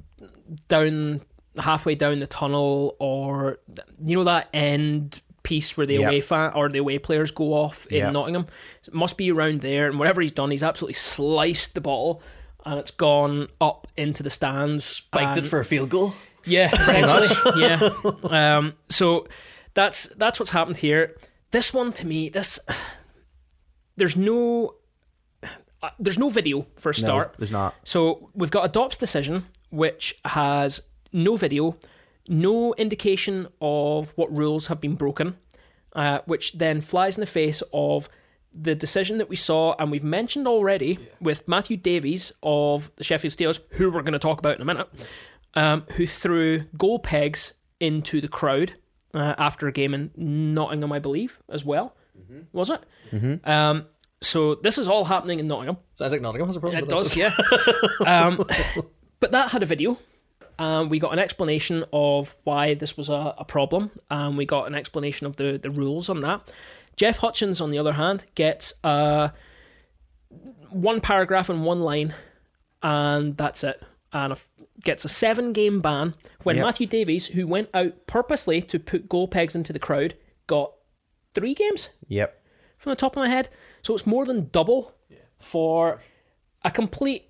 down 0.67 1.21
halfway 1.57 1.95
down 1.95 2.19
the 2.19 2.28
tunnel, 2.28 2.95
or 2.99 3.57
you 4.03 4.15
know 4.17 4.23
that 4.25 4.49
end 4.53 5.21
piece 5.43 5.78
where 5.78 5.88
the 5.88 5.95
Yeah. 5.95 6.07
away 6.07 6.21
fan 6.21 6.51
or 6.55 6.67
the 6.69 6.80
away 6.80 6.99
players 6.99 7.32
go 7.32 7.53
off 7.53 7.86
in 7.88 7.97
Yeah. 7.99 8.11
Nottingham. 8.11 8.45
It 8.86 8.93
must 8.93 9.17
be 9.17 9.32
around 9.32 9.61
there, 9.61 9.88
and 9.88 9.97
whatever 9.97 10.21
he's 10.21 10.32
done, 10.34 10.51
he's 10.51 10.63
absolutely 10.63 10.93
sliced 10.95 11.73
the 11.73 11.82
bottle. 11.82 12.21
And 12.65 12.78
it's 12.80 12.91
gone 12.91 13.47
up 13.61 13.88
into 13.95 14.23
the 14.23 14.30
stands. 14.30 14.84
Spiked 14.84 15.38
and- 15.38 15.45
it 15.45 15.49
for 15.49 15.59
a 15.61 15.65
field 15.65 15.89
goal. 15.89 16.15
yeah, 16.45 16.69
essentially. 16.73 17.61
yeah. 17.61 18.57
Um, 18.57 18.73
so 18.89 19.25
that's 19.73 20.07
that's 20.17 20.38
what's 20.39 20.51
happened 20.51 20.78
here. 20.78 21.15
This 21.51 21.73
one 21.73 21.93
to 21.93 22.05
me, 22.05 22.28
this 22.28 22.59
there's 23.95 24.15
no 24.17 24.75
uh, 25.84 25.89
there's 25.99 26.17
no 26.17 26.30
video 26.30 26.65
for 26.78 26.89
a 26.89 26.93
No, 26.93 27.05
start. 27.07 27.36
there's 27.38 27.51
not. 27.51 27.75
So 27.84 28.30
we've 28.34 28.51
got 28.51 28.65
a 28.65 28.69
DOPS 28.69 28.97
decision 28.97 29.45
which 29.69 30.17
has 30.25 30.82
no 31.13 31.36
video, 31.36 31.78
no 32.30 32.73
indication 32.75 33.47
of 33.61 34.11
what 34.15 34.36
rules 34.36 34.67
have 34.67 34.80
been 34.82 34.95
broken, 34.95 35.38
uh, 35.93 36.19
which 36.25 36.53
then 36.53 36.82
flies 36.82 37.17
in 37.17 37.21
the 37.21 37.25
face 37.28 37.61
of 37.73 38.09
the 38.59 38.73
decision 38.75 39.17
that 39.19 39.30
we 39.30 39.36
saw 39.36 39.75
and 39.78 39.91
we've 39.91 40.03
mentioned 40.03 40.47
already 40.47 40.97
with 41.21 41.47
Matthew 41.47 41.78
Davies 41.78 42.32
of 42.41 42.89
the 42.95 43.03
Sheffield 43.03 43.34
Steelers, 43.34 43.59
who 43.71 43.91
we're 43.91 44.01
going 44.01 44.13
to 44.13 44.19
talk 44.19 44.39
about 44.39 44.55
in 44.55 44.61
a 44.61 44.65
minute, 44.65 44.88
um, 45.53 45.84
who 45.95 46.07
threw 46.07 46.63
goal 46.78 46.97
pegs 46.99 47.53
into 47.80 48.19
the 48.21 48.28
crowd 48.28 48.73
uh, 49.13 49.36
after 49.38 49.67
a 49.67 49.71
game 49.71 49.93
in 49.93 50.11
Nottingham, 50.15 50.91
I 50.91 50.99
believe, 50.99 51.39
as 51.49 51.63
well. 51.63 51.95
Was 52.51 52.69
it? 52.71 52.82
Mm-hmm. 53.11 53.47
Um, 53.49 53.86
so 54.22 54.55
this 54.55 54.78
is 54.78 54.88
all 54.88 55.05
happening 55.05 55.39
in 55.39 55.47
Nottingham. 55.47 55.78
Sounds 55.93 56.11
like 56.11 56.22
Nottingham 56.22 56.47
has 56.47 56.55
a 56.55 56.59
problem. 56.59 56.84
It 56.84 56.89
does, 56.89 57.15
yeah. 57.15 57.36
um, 58.05 58.43
but 59.20 59.32
that 59.32 59.51
had 59.51 59.63
a 59.63 59.65
video. 59.65 59.99
Um, 60.59 60.89
we 60.89 60.97
got 60.97 61.13
an 61.13 61.20
explanation 61.20 61.86
of 61.93 62.36
why 62.43 62.74
this 62.74 62.97
was 62.97 63.09
a, 63.09 63.36
a 63.38 63.45
problem, 63.45 63.91
and 64.09 64.38
we 64.38 64.45
got 64.45 64.65
an 64.65 64.74
explanation 64.74 65.28
of 65.28 65.36
the, 65.36 65.59
the 65.61 65.70
rules 65.70 66.09
on 66.09 66.22
that. 66.22 66.51
Jeff 66.95 67.18
Hutchins, 67.18 67.61
on 67.61 67.70
the 67.70 67.78
other 67.78 67.93
hand, 67.93 68.26
gets 68.34 68.74
uh, 68.84 69.30
one 70.72 70.99
paragraph 70.99 71.49
and 71.49 71.63
one 71.63 71.82
line, 71.82 72.15
and 72.82 73.38
that's 73.38 73.63
it. 73.63 73.82
And 74.11 74.34
a, 74.34 74.38
gets 74.84 75.05
a 75.05 75.09
seven 75.09 75.53
game 75.53 75.80
ban 75.80 76.15
when 76.41 76.55
Yep. 76.55 76.65
Matthew 76.65 76.88
Davies, 76.88 77.28
who 77.28 77.45
went 77.45 77.70
out 77.76 78.07
purposely 78.07 78.61
to 78.63 78.80
put 78.80 79.07
goal 79.09 79.28
pegs 79.28 79.55
into 79.55 79.74
the 79.74 79.80
crowd, 79.80 80.15
got 80.47 80.74
three 81.36 81.53
games. 81.53 81.89
Yep. 82.07 82.34
from 82.80 82.91
the 82.91 82.95
top 82.95 83.15
of 83.15 83.22
my 83.22 83.30
head. 83.30 83.49
So 83.88 83.95
it's 83.95 84.05
more 84.05 84.25
than 84.25 84.49
double 84.51 84.93
for 85.39 86.01
a 86.61 86.69
complete 86.69 87.29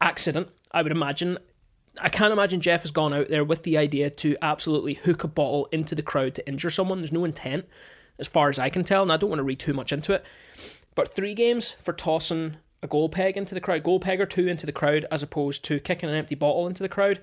accident, 0.00 0.48
I 0.72 0.80
would 0.80 0.90
imagine. 0.90 1.36
I 2.00 2.08
can't 2.08 2.32
imagine 2.32 2.62
Jeff 2.62 2.80
has 2.80 2.90
gone 2.90 3.12
out 3.12 3.28
there 3.28 3.44
with 3.44 3.62
the 3.62 3.76
idea 3.76 4.08
to 4.08 4.38
absolutely 4.40 4.94
hook 4.94 5.22
a 5.22 5.28
bottle 5.28 5.68
into 5.70 5.94
the 5.94 6.00
crowd 6.00 6.34
to 6.36 6.48
injure 6.48 6.70
someone. 6.70 7.00
There's 7.00 7.12
no 7.12 7.26
intent, 7.26 7.66
as 8.18 8.26
far 8.26 8.48
as 8.48 8.58
I 8.58 8.70
can 8.70 8.84
tell, 8.84 9.02
and 9.02 9.12
I 9.12 9.18
don't 9.18 9.28
want 9.28 9.38
to 9.40 9.44
read 9.44 9.58
too 9.58 9.74
much 9.74 9.92
into 9.92 10.14
it. 10.14 10.24
But 10.94 11.14
three 11.14 11.34
games 11.34 11.72
for 11.72 11.92
tossing 11.92 12.56
a 12.82 12.86
goal 12.86 13.10
peg 13.10 13.36
into 13.36 13.52
the 13.52 13.60
crowd, 13.60 13.82
goal 13.82 14.00
peg 14.00 14.22
or 14.22 14.26
two 14.26 14.46
into 14.46 14.64
the 14.64 14.72
crowd, 14.72 15.04
as 15.10 15.22
opposed 15.22 15.62
to 15.66 15.78
kicking 15.78 16.08
an 16.08 16.16
empty 16.16 16.36
bottle 16.36 16.66
into 16.66 16.82
the 16.82 16.88
crowd. 16.88 17.20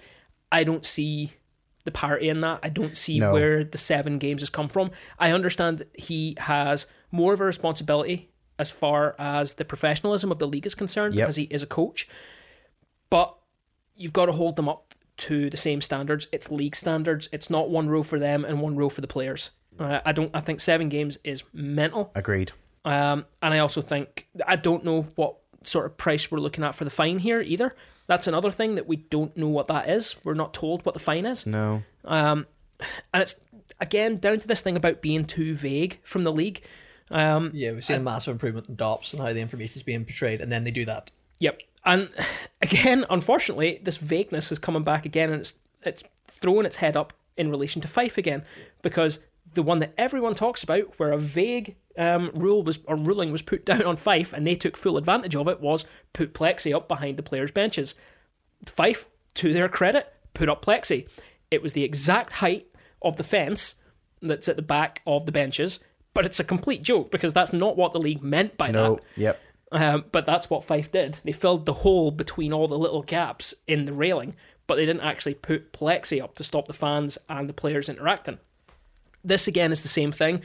I 0.51 0.63
don't 0.63 0.85
see 0.85 1.31
the 1.85 1.91
parity 1.91 2.29
in 2.29 2.41
that. 2.41 2.59
I 2.61 2.69
don't 2.69 2.95
see 2.95 3.17
No. 3.19 3.31
where 3.33 3.63
the 3.65 3.79
seven 3.79 4.19
games 4.19 4.43
has 4.43 4.51
come 4.51 4.69
from. 4.69 4.91
I 5.17 5.31
understand 5.31 5.79
that 5.79 5.89
he 5.99 6.35
has 6.37 6.85
more 7.11 7.33
of 7.33 7.41
a 7.41 7.45
responsibility 7.45 8.29
as 8.59 8.69
far 8.71 9.15
as 9.19 9.55
the 9.55 9.65
professionalism 9.65 10.31
of 10.31 10.39
the 10.39 10.47
league 10.47 10.65
is 10.65 10.75
concerned 10.75 11.15
Yep. 11.15 11.23
because 11.23 11.35
he 11.35 11.43
is 11.43 11.63
a 11.63 11.67
coach. 11.67 12.07
But 13.09 13.35
you've 13.95 14.13
got 14.13 14.27
to 14.27 14.31
hold 14.33 14.55
them 14.55 14.69
up 14.69 14.93
to 15.17 15.49
the 15.49 15.57
same 15.57 15.81
standards. 15.81 16.27
It's 16.31 16.51
league 16.51 16.75
standards. 16.75 17.27
It's 17.31 17.49
not 17.49 17.69
one 17.69 17.89
rule 17.89 18.03
for 18.03 18.19
them 18.19 18.45
and 18.45 18.61
one 18.61 18.75
rule 18.75 18.89
for 18.89 19.01
the 19.01 19.07
players. 19.07 19.51
Uh, 19.79 19.99
I 20.05 20.11
don't. 20.11 20.31
I 20.33 20.39
think 20.41 20.59
seven 20.59 20.89
games 20.89 21.17
is 21.23 21.43
mental. 21.53 22.11
Agreed. 22.15 22.51
Um, 22.83 23.25
and 23.41 23.53
I 23.53 23.59
also 23.59 23.81
think 23.81 24.27
I 24.47 24.55
don't 24.55 24.83
know 24.83 25.03
what 25.15 25.35
sort 25.63 25.85
of 25.85 25.97
price 25.97 26.31
we're 26.31 26.39
looking 26.39 26.63
at 26.63 26.73
for 26.75 26.83
the 26.83 26.89
fine 26.89 27.19
here 27.19 27.41
either. 27.41 27.75
That's 28.07 28.27
another 28.27 28.51
thing 28.51 28.75
that 28.75 28.87
we 28.87 28.95
don't 28.97 29.35
know 29.37 29.47
what 29.47 29.67
that 29.67 29.89
is. 29.89 30.15
We're 30.23 30.33
not 30.33 30.53
told 30.53 30.85
what 30.85 30.93
the 30.93 30.99
fine 30.99 31.25
is. 31.25 31.45
No. 31.45 31.83
Um, 32.03 32.47
and 33.13 33.21
it's 33.21 33.35
again 33.79 34.17
down 34.17 34.39
to 34.39 34.47
this 34.47 34.61
thing 34.61 34.75
about 34.75 35.01
being 35.01 35.25
too 35.25 35.55
vague 35.55 35.99
from 36.03 36.23
the 36.23 36.31
league. 36.33 36.61
Um, 37.11 37.51
Yeah, 37.53 37.71
we've 37.71 37.85
seen 37.85 37.97
a 37.97 38.01
massive 38.01 38.31
improvement 38.31 38.69
in 38.69 38.75
DOPS 38.75 39.13
and 39.13 39.21
how 39.21 39.33
the 39.33 39.41
information 39.41 39.79
is 39.79 39.83
being 39.83 40.05
portrayed, 40.05 40.41
and 40.41 40.51
then 40.51 40.63
they 40.63 40.71
do 40.71 40.85
that. 40.85 41.11
Yep. 41.39 41.61
And 41.85 42.09
again, 42.61 43.05
unfortunately, 43.09 43.79
this 43.83 43.97
vagueness 43.97 44.51
is 44.51 44.59
coming 44.59 44.83
back 44.83 45.05
again, 45.05 45.31
and 45.31 45.41
it's 45.41 45.55
it's 45.83 46.03
throwing 46.27 46.65
its 46.65 46.77
head 46.77 46.95
up 46.95 47.13
in 47.37 47.49
relation 47.49 47.81
to 47.81 47.87
Fife 47.87 48.17
again, 48.17 48.43
because 48.81 49.19
the 49.53 49.63
one 49.63 49.79
that 49.79 49.93
everyone 49.97 50.35
talks 50.35 50.63
about, 50.63 50.97
where 50.97 51.11
a 51.11 51.17
vague 51.17 51.75
um, 51.97 52.31
rule 52.33 52.63
was 52.63 52.79
or 52.85 52.95
ruling 52.95 53.31
was 53.31 53.41
put 53.41 53.65
down 53.71 53.83
on 53.83 53.97
Fife, 53.97 54.33
and 54.33 54.45
they 54.45 54.55
took 54.55 54.77
full 54.77 54.97
advantage 54.97 55.35
of 55.35 55.47
it, 55.47 55.59
was 55.59 55.85
put 56.13 56.33
plexi 56.33 56.75
up 56.75 56.87
behind 56.87 57.17
the 57.17 57.23
players' 57.23 57.51
benches. 57.51 57.95
Fife, 58.65 59.09
to 59.35 59.53
their 59.53 59.69
credit, 59.69 60.13
put 60.33 60.49
up 60.49 60.63
plexi. 60.63 61.07
It 61.49 61.61
was 61.61 61.73
the 61.73 61.83
exact 61.83 62.33
height 62.33 62.67
of 63.01 63.17
the 63.17 63.23
fence 63.23 63.75
that's 64.21 64.47
at 64.47 64.55
the 64.55 64.61
back 64.61 65.01
of 65.07 65.25
the 65.25 65.31
benches, 65.31 65.79
but 66.13 66.25
it's 66.25 66.39
a 66.39 66.43
complete 66.43 66.81
joke 66.83 67.11
because 67.11 67.33
that's 67.33 67.53
not 67.53 67.77
what 67.77 67.93
the 67.93 67.99
league 67.99 68.23
meant 68.23 68.57
by 68.57 68.67
that. 68.67 68.73
No. 68.73 68.99
Yep. 69.15 69.39
Um, 69.71 70.05
but 70.11 70.25
that's 70.25 70.49
what 70.49 70.65
Fife 70.65 70.91
did. 70.91 71.19
They 71.23 71.31
filled 71.31 71.65
the 71.65 71.73
hole 71.73 72.11
between 72.11 72.51
all 72.51 72.67
the 72.67 72.77
little 72.77 73.03
gaps 73.03 73.53
in 73.67 73.85
the 73.85 73.93
railing, 73.93 74.35
but 74.67 74.75
they 74.75 74.85
didn't 74.85 75.03
actually 75.03 75.35
put 75.35 75.71
plexi 75.71 76.21
up 76.21 76.35
to 76.35 76.43
stop 76.43 76.67
the 76.67 76.73
fans 76.73 77.17
and 77.29 77.47
the 77.47 77.53
players 77.53 77.87
interacting. 77.87 78.37
This 79.23 79.47
again 79.47 79.71
is 79.71 79.81
the 79.83 79.87
same 79.87 80.11
thing. 80.11 80.41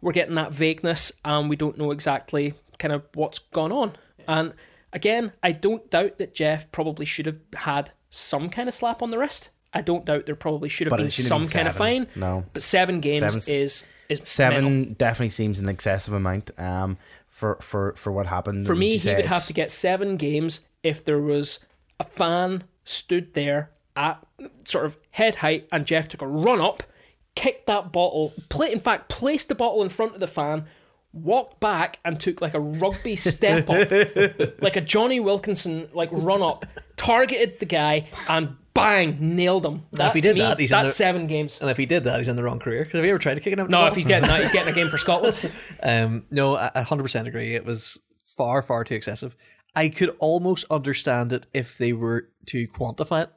We're 0.00 0.12
getting 0.12 0.34
that 0.34 0.52
vagueness, 0.52 1.12
and 1.24 1.48
we 1.48 1.56
don't 1.56 1.78
know 1.78 1.90
exactly 1.90 2.54
kind 2.78 2.92
of 2.92 3.04
what's 3.14 3.38
gone 3.38 3.72
on. 3.72 3.96
And 4.28 4.52
again, 4.92 5.32
I 5.42 5.52
don't 5.52 5.88
doubt 5.90 6.18
that 6.18 6.34
Jeff 6.34 6.70
probably 6.72 7.06
should 7.06 7.26
have 7.26 7.38
had 7.54 7.92
some 8.10 8.48
kind 8.50 8.68
of 8.68 8.74
slap 8.74 9.00
on 9.02 9.10
the 9.10 9.18
wrist. 9.18 9.50
I 9.72 9.80
don't 9.82 10.04
doubt 10.04 10.26
there 10.26 10.34
probably 10.36 10.68
should 10.68 10.86
have 10.86 10.90
But 10.90 11.00
been 11.00 11.10
some 11.10 11.42
have 11.42 11.52
kind 11.52 11.68
of 11.68 11.76
fine. 11.76 12.06
No. 12.16 12.44
But 12.52 12.62
seven 12.62 13.00
games 13.00 13.20
Seven's- 13.20 13.48
is 13.48 13.84
Seven 14.22 14.64
mental. 14.64 14.94
definitely 14.94 15.30
seems 15.30 15.58
an 15.58 15.68
excessive 15.68 16.14
amount 16.14 16.50
um, 16.58 16.96
for, 17.28 17.58
for, 17.60 17.94
for 17.94 18.12
what 18.12 18.26
happened. 18.26 18.66
For 18.66 18.72
And 18.72 18.80
me, 18.80 18.96
he 18.96 19.14
would 19.14 19.26
have 19.26 19.46
to 19.46 19.52
get 19.52 19.70
seven 19.70 20.16
games 20.16 20.60
if 20.82 21.04
there 21.04 21.20
was 21.20 21.60
a 21.98 22.04
fan 22.04 22.64
stood 22.84 23.34
there 23.34 23.70
at 23.96 24.24
sort 24.64 24.84
of 24.84 24.96
head 25.12 25.36
height 25.36 25.66
and 25.72 25.86
Jeff 25.86 26.08
took 26.08 26.22
a 26.22 26.26
run 26.26 26.60
up, 26.60 26.82
kicked 27.34 27.66
that 27.66 27.92
bottle, 27.92 28.34
play, 28.48 28.72
in 28.72 28.80
fact, 28.80 29.08
placed 29.08 29.48
the 29.48 29.54
bottle 29.54 29.82
in 29.82 29.88
front 29.88 30.14
of 30.14 30.20
the 30.20 30.26
fan, 30.26 30.66
walked 31.12 31.60
back 31.60 31.98
and 32.04 32.20
took 32.20 32.40
like 32.40 32.54
a 32.54 32.60
rugby 32.60 33.16
step 33.16 33.68
up, 33.70 33.90
like 34.60 34.76
a 34.76 34.80
Jonny 34.80 35.18
Wilkinson 35.18 35.88
like 35.94 36.10
run 36.12 36.42
up, 36.42 36.66
targeted 36.96 37.58
the 37.58 37.66
guy 37.66 38.08
and 38.28 38.56
bang, 38.76 39.16
nailed 39.36 39.66
him. 39.66 39.82
That, 39.92 40.08
if 40.08 40.14
he 40.14 40.20
did 40.20 40.34
me, 40.34 40.42
that, 40.42 40.60
he's 40.60 40.70
in 40.70 40.76
that's 40.78 40.90
the- 40.90 40.94
seven 40.94 41.26
games. 41.26 41.60
And 41.60 41.68
if 41.70 41.76
he 41.76 41.86
did 41.86 42.04
that, 42.04 42.18
he's 42.18 42.28
in 42.28 42.36
the 42.36 42.42
wrong 42.44 42.58
career. 42.60 42.84
Because 42.84 42.98
have 42.98 43.04
you 43.04 43.10
ever 43.10 43.18
tried 43.18 43.34
to 43.34 43.40
kick 43.40 43.52
an 43.52 43.60
empty 43.60 43.72
No, 43.72 43.86
if 43.86 43.94
he's 43.96 44.04
getting 44.06 44.28
that, 44.28 44.40
he's 44.42 44.52
getting 44.52 44.72
a 44.72 44.74
game 44.74 44.88
for 44.88 44.98
Scotland. 44.98 45.36
Um, 45.82 46.24
no, 46.30 46.56
I 46.56 46.70
I 46.74 46.82
100% 46.84 47.26
agree. 47.26 47.54
It 47.54 47.64
was 47.64 47.98
far, 48.36 48.62
far 48.62 48.84
too 48.84 48.94
excessive. 48.94 49.36
I 49.74 49.88
could 49.88 50.16
almost 50.20 50.64
understand 50.70 51.32
it 51.32 51.46
if 51.52 51.76
they 51.78 51.92
were 51.92 52.28
to 52.46 52.66
quantify 52.68 53.24
it, 53.24 53.30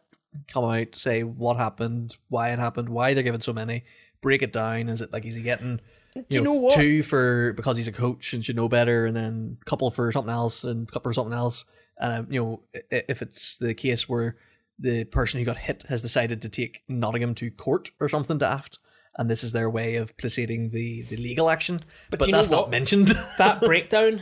come 0.47 0.63
out, 0.63 0.95
say 0.95 1.23
what 1.23 1.57
happened, 1.57 2.15
why 2.29 2.51
it 2.51 2.59
happened, 2.59 2.89
why 2.89 3.13
they're 3.13 3.23
giving 3.23 3.41
so 3.41 3.51
many, 3.53 3.83
break 4.21 4.41
it 4.41 4.53
down. 4.53 4.87
Is 4.89 5.01
it 5.01 5.11
like 5.11 5.25
is 5.25 5.35
he 5.35 5.41
getting 5.41 5.81
you, 6.15 6.23
you 6.29 6.41
know 6.41 6.53
what? 6.53 6.73
two 6.73 7.03
for 7.03 7.53
because 7.53 7.77
he's 7.77 7.87
a 7.89 7.91
coach 7.91 8.33
and 8.33 8.43
should 8.43 8.55
know 8.55 8.69
better, 8.69 9.05
and 9.05 9.15
then 9.15 9.57
a 9.61 9.65
couple 9.65 9.91
for 9.91 10.11
something 10.11 10.33
else, 10.33 10.63
and 10.63 10.87
a 10.87 10.91
couple 10.91 11.09
for 11.09 11.13
something 11.13 11.33
else? 11.37 11.65
Um, 11.99 12.27
you 12.29 12.41
know, 12.41 12.61
i- 12.91 13.03
if 13.09 13.21
it's 13.21 13.57
the 13.57 13.73
case 13.73 14.07
where 14.07 14.37
the 14.79 15.03
person 15.05 15.39
who 15.39 15.45
got 15.45 15.57
hit 15.57 15.83
has 15.89 16.01
decided 16.01 16.41
to 16.41 16.49
take 16.49 16.83
Nottingham 16.87 17.35
to 17.35 17.51
court 17.51 17.91
or 17.99 18.07
something 18.09 18.37
daft. 18.37 18.77
And 19.17 19.29
this 19.29 19.43
is 19.43 19.51
their 19.51 19.69
way 19.69 19.95
of 19.95 20.15
placating 20.17 20.69
the, 20.69 21.01
the 21.03 21.17
legal 21.17 21.49
action, 21.49 21.81
but, 22.09 22.25
you 22.25 22.31
know 22.31 22.37
that's 22.37 22.49
not 22.49 22.69
mentioned. 22.69 23.09
that 23.37 23.59
breakdown, 23.61 24.21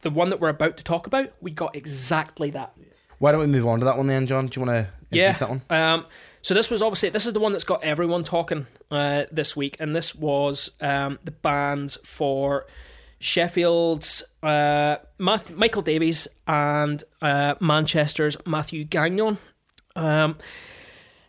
the 0.00 0.10
one 0.10 0.30
that 0.30 0.40
we're 0.40 0.48
about 0.48 0.78
to 0.78 0.84
talk 0.84 1.06
about, 1.06 1.32
we 1.42 1.50
got 1.50 1.76
exactly 1.76 2.48
that. 2.52 2.72
Why 3.18 3.32
don't 3.32 3.40
we 3.42 3.46
move 3.46 3.66
on 3.66 3.80
to 3.80 3.84
that 3.84 3.98
one 3.98 4.06
then, 4.06 4.26
John? 4.26 4.46
Do 4.46 4.58
you 4.60 4.66
want 4.66 4.86
to 4.86 4.92
Yeah. 5.10 5.26
introduce 5.32 5.40
that 5.40 5.48
one? 5.50 5.62
Um, 5.68 6.06
so 6.40 6.54
this 6.54 6.70
was 6.70 6.80
obviously 6.80 7.10
this 7.10 7.26
is 7.26 7.32
the 7.34 7.40
one 7.40 7.52
that's 7.52 7.64
got 7.64 7.82
everyone 7.84 8.24
talking 8.24 8.66
uh, 8.90 9.24
this 9.30 9.54
week, 9.56 9.76
and 9.80 9.94
this 9.94 10.14
was 10.14 10.70
um, 10.80 11.18
the 11.24 11.32
bans 11.32 11.98
for 12.04 12.64
Sheffield's 13.20 14.22
uh, 14.42 14.96
Math- 15.18 15.50
Michael 15.54 15.82
Davies 15.82 16.28
and 16.46 17.02
uh, 17.20 17.54
Manchester's 17.60 18.36
Matthew 18.46 18.84
Gagnon. 18.84 19.38
Um, 19.98 20.36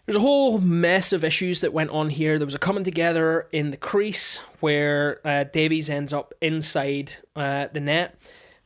there's 0.05 0.15
a 0.15 0.21
whole 0.21 0.59
mess 0.59 1.11
of 1.11 1.23
issues 1.23 1.61
that 1.61 1.73
went 1.73 1.89
on 1.89 2.09
here. 2.09 2.37
There 2.37 2.45
was 2.45 2.55
a 2.55 2.59
coming 2.59 2.83
together 2.83 3.47
in 3.51 3.71
the 3.71 3.77
crease 3.77 4.39
where 4.59 5.19
uh, 5.25 5.43
Davies 5.43 5.89
ends 5.89 6.13
up 6.13 6.33
inside 6.41 7.17
uh, 7.35 7.67
the 7.71 7.79
net. 7.79 8.19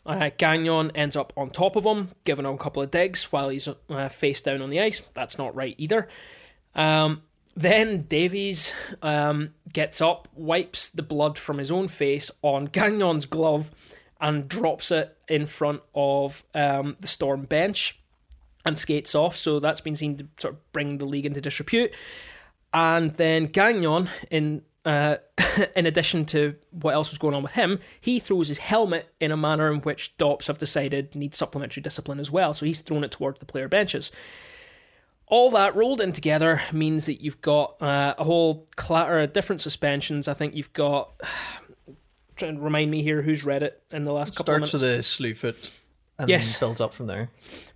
Uh, 0.06 0.30
Gagnon 0.38 0.91
ends 0.95 1.16
up 1.16 1.32
on 1.38 1.49
top 1.49 1.76
of 1.76 1.86
him, 1.86 2.10
giving 2.26 2.45
him 2.45 2.56
a 2.56 2.58
couple 2.58 2.82
of 2.82 2.91
digs 2.91 3.32
while 3.32 3.49
he's 3.49 3.68
uh, 3.68 4.10
face 4.10 4.41
down 4.41 4.62
on 4.62 4.70
the 4.70 4.80
ice. 4.80 5.01
That's 5.14 5.38
not 5.38 5.56
right 5.56 5.76
either. 5.78 6.10
Um, 6.76 7.24
then 7.56 8.04
Davies 8.04 8.74
um, 9.01 9.54
gets 9.72 10.01
up, 10.01 10.28
wipes 10.34 10.89
the 10.89 11.04
blood 11.04 11.38
from 11.38 11.58
his 11.58 11.72
own 11.72 11.88
face 11.88 12.32
on 12.41 12.66
Gagnon's 12.66 13.26
glove, 13.26 13.70
and 14.20 14.47
drops 14.47 14.91
it 14.91 15.18
in 15.28 15.45
front 15.45 15.82
of 15.93 16.43
um, 16.54 16.97
the 16.99 17.08
Storm 17.08 17.43
bench 17.43 17.99
and 18.66 18.78
skates 18.78 19.14
off. 19.16 19.36
So 19.36 19.59
that's 19.59 19.82
been 19.82 19.95
seen 19.95 20.18
to 20.18 20.28
sort 20.39 20.53
of 20.55 20.72
bring 20.74 20.97
the 20.97 21.05
league 21.05 21.26
into 21.26 21.41
disrepute. 21.41 21.91
And 22.74 23.11
then 23.16 23.45
Gagnon, 23.45 24.09
in 24.32 24.64
uh, 24.86 25.18
in 25.76 25.86
addition 25.86 26.26
to 26.26 26.55
what 26.72 26.93
else 26.93 27.09
was 27.11 27.18
going 27.18 27.34
on 27.36 27.43
with 27.43 27.53
him, 27.53 27.80
he 28.01 28.20
throws 28.20 28.47
his 28.49 28.57
helmet 28.57 29.14
in 29.20 29.32
a 29.32 29.38
manner 29.38 29.72
in 29.72 29.80
which 29.82 30.16
Dops 30.18 30.47
have 30.47 30.57
decided 30.57 31.16
needs 31.16 31.38
supplementary 31.38 31.82
discipline 31.82 32.20
as 32.20 32.30
well. 32.32 32.53
So 32.53 32.66
he's 32.66 32.82
thrown 32.82 33.03
it 33.03 33.11
towards 33.11 33.39
the 33.39 33.45
player 33.45 33.68
benches. 33.68 34.11
All 35.28 35.49
that 35.51 35.76
rolled 35.76 36.01
in 36.01 36.11
together 36.14 36.61
means 36.72 37.05
that 37.05 37.22
you've 37.22 37.41
got 37.41 37.82
uh, 37.82 38.14
a 38.18 38.24
whole 38.24 38.68
clatter 38.76 39.20
of 39.20 39.34
different 39.34 39.61
suspensions. 39.61 40.28
I 40.28 40.34
think 40.34 40.55
you've 40.55 40.74
got. 40.74 41.11
Trying 42.36 42.55
to 42.55 42.61
remind 42.61 42.89
me 42.89 43.03
here 43.03 43.22
who's 43.22 43.43
read 43.43 43.61
it 43.61 43.84
in 43.91 44.05
the 44.05 44.11
last 44.11 44.36
couple 44.36 44.55
Starts 44.55 44.74
of 44.74 44.82
with 44.82 44.89
a 44.89 45.03
slew 45.03 45.36
foot 45.36 45.70
and 46.18 46.28
Yes. 46.28 46.57
builds 46.57 46.82
up 46.82 46.91
from 46.95 47.05
there. 47.05 47.30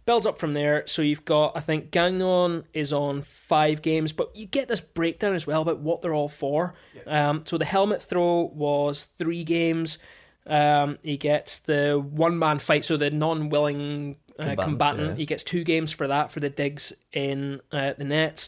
Builds 0.07 0.25
up 0.25 0.39
from 0.39 0.53
there. 0.53 0.87
So 0.87 1.03
you've 1.03 1.25
got, 1.25 1.51
I 1.55 1.59
think, 1.59 1.91
Gagnon 1.91 2.63
is 2.73 2.91
on 2.91 3.21
five 3.21 3.83
games, 3.83 4.13
but 4.13 4.35
you 4.35 4.47
get 4.47 4.69
this 4.69 4.81
breakdown 4.81 5.35
as 5.35 5.45
well 5.45 5.61
about 5.61 5.79
what 5.79 6.01
they're 6.01 6.13
all 6.13 6.29
for. 6.29 6.73
Um, 7.05 7.43
so 7.45 7.59
the 7.59 7.65
helmet 7.65 8.01
throw 8.01 8.43
was 8.55 9.09
three 9.19 9.43
games. 9.43 9.99
Um, 10.47 10.97
he 11.03 11.17
gets 11.17 11.59
the 11.59 11.99
one 11.99 12.39
man 12.39 12.57
fight, 12.59 12.85
so 12.85 12.95
the 12.95 13.11
non 13.11 13.49
willing 13.49 14.15
uh, 14.39 14.43
combatant. 14.43 14.61
Combatant, 14.61 15.09
yeah. 15.09 15.15
He 15.15 15.25
gets 15.25 15.43
two 15.43 15.65
games 15.65 15.91
for 15.91 16.07
that 16.07 16.31
for 16.31 16.39
the 16.39 16.49
digs 16.49 16.93
in 17.11 17.61
uh, 17.71 17.93
the 17.97 18.05
nets. 18.05 18.47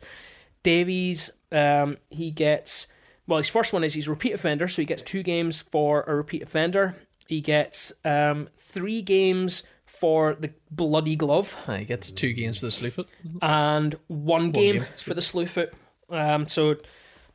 Davies, 0.64 1.30
um, 1.51 1.97
he 2.10 2.32
gets 2.32 2.88
well. 3.28 3.38
His 3.38 3.49
first 3.49 3.74
one 3.74 3.84
is 3.84 3.93
he's 3.93 4.07
a 4.07 4.12
repeat 4.12 4.32
offender, 4.32 4.70
so 4.70 4.82
he 4.82 4.86
gets 4.86 5.01
two 5.01 5.24
games 5.24 5.62
for 5.62 6.03
a 6.07 6.16
repeat 6.16 6.41
offender. 6.41 6.95
He 7.28 7.41
gets 7.41 7.91
um, 8.05 8.47
three 8.57 9.01
games 9.01 9.64
for 10.00 10.36
the 10.39 10.52
bloody 10.72 11.16
glove 11.16 11.56
he 11.68 11.86
gets 11.86 12.12
two 12.12 12.34
games 12.34 12.60
for 12.60 12.66
the 12.68 12.72
slew 12.72 12.89
foot. 12.89 13.08
and 13.41 13.95
one 14.08 14.52
game, 14.52 14.76
game, 14.76 14.86
for 15.04 15.14
the 15.14 15.22
slew 15.22 15.45
foot. 15.45 15.74
Um, 16.10 16.47
so 16.47 16.76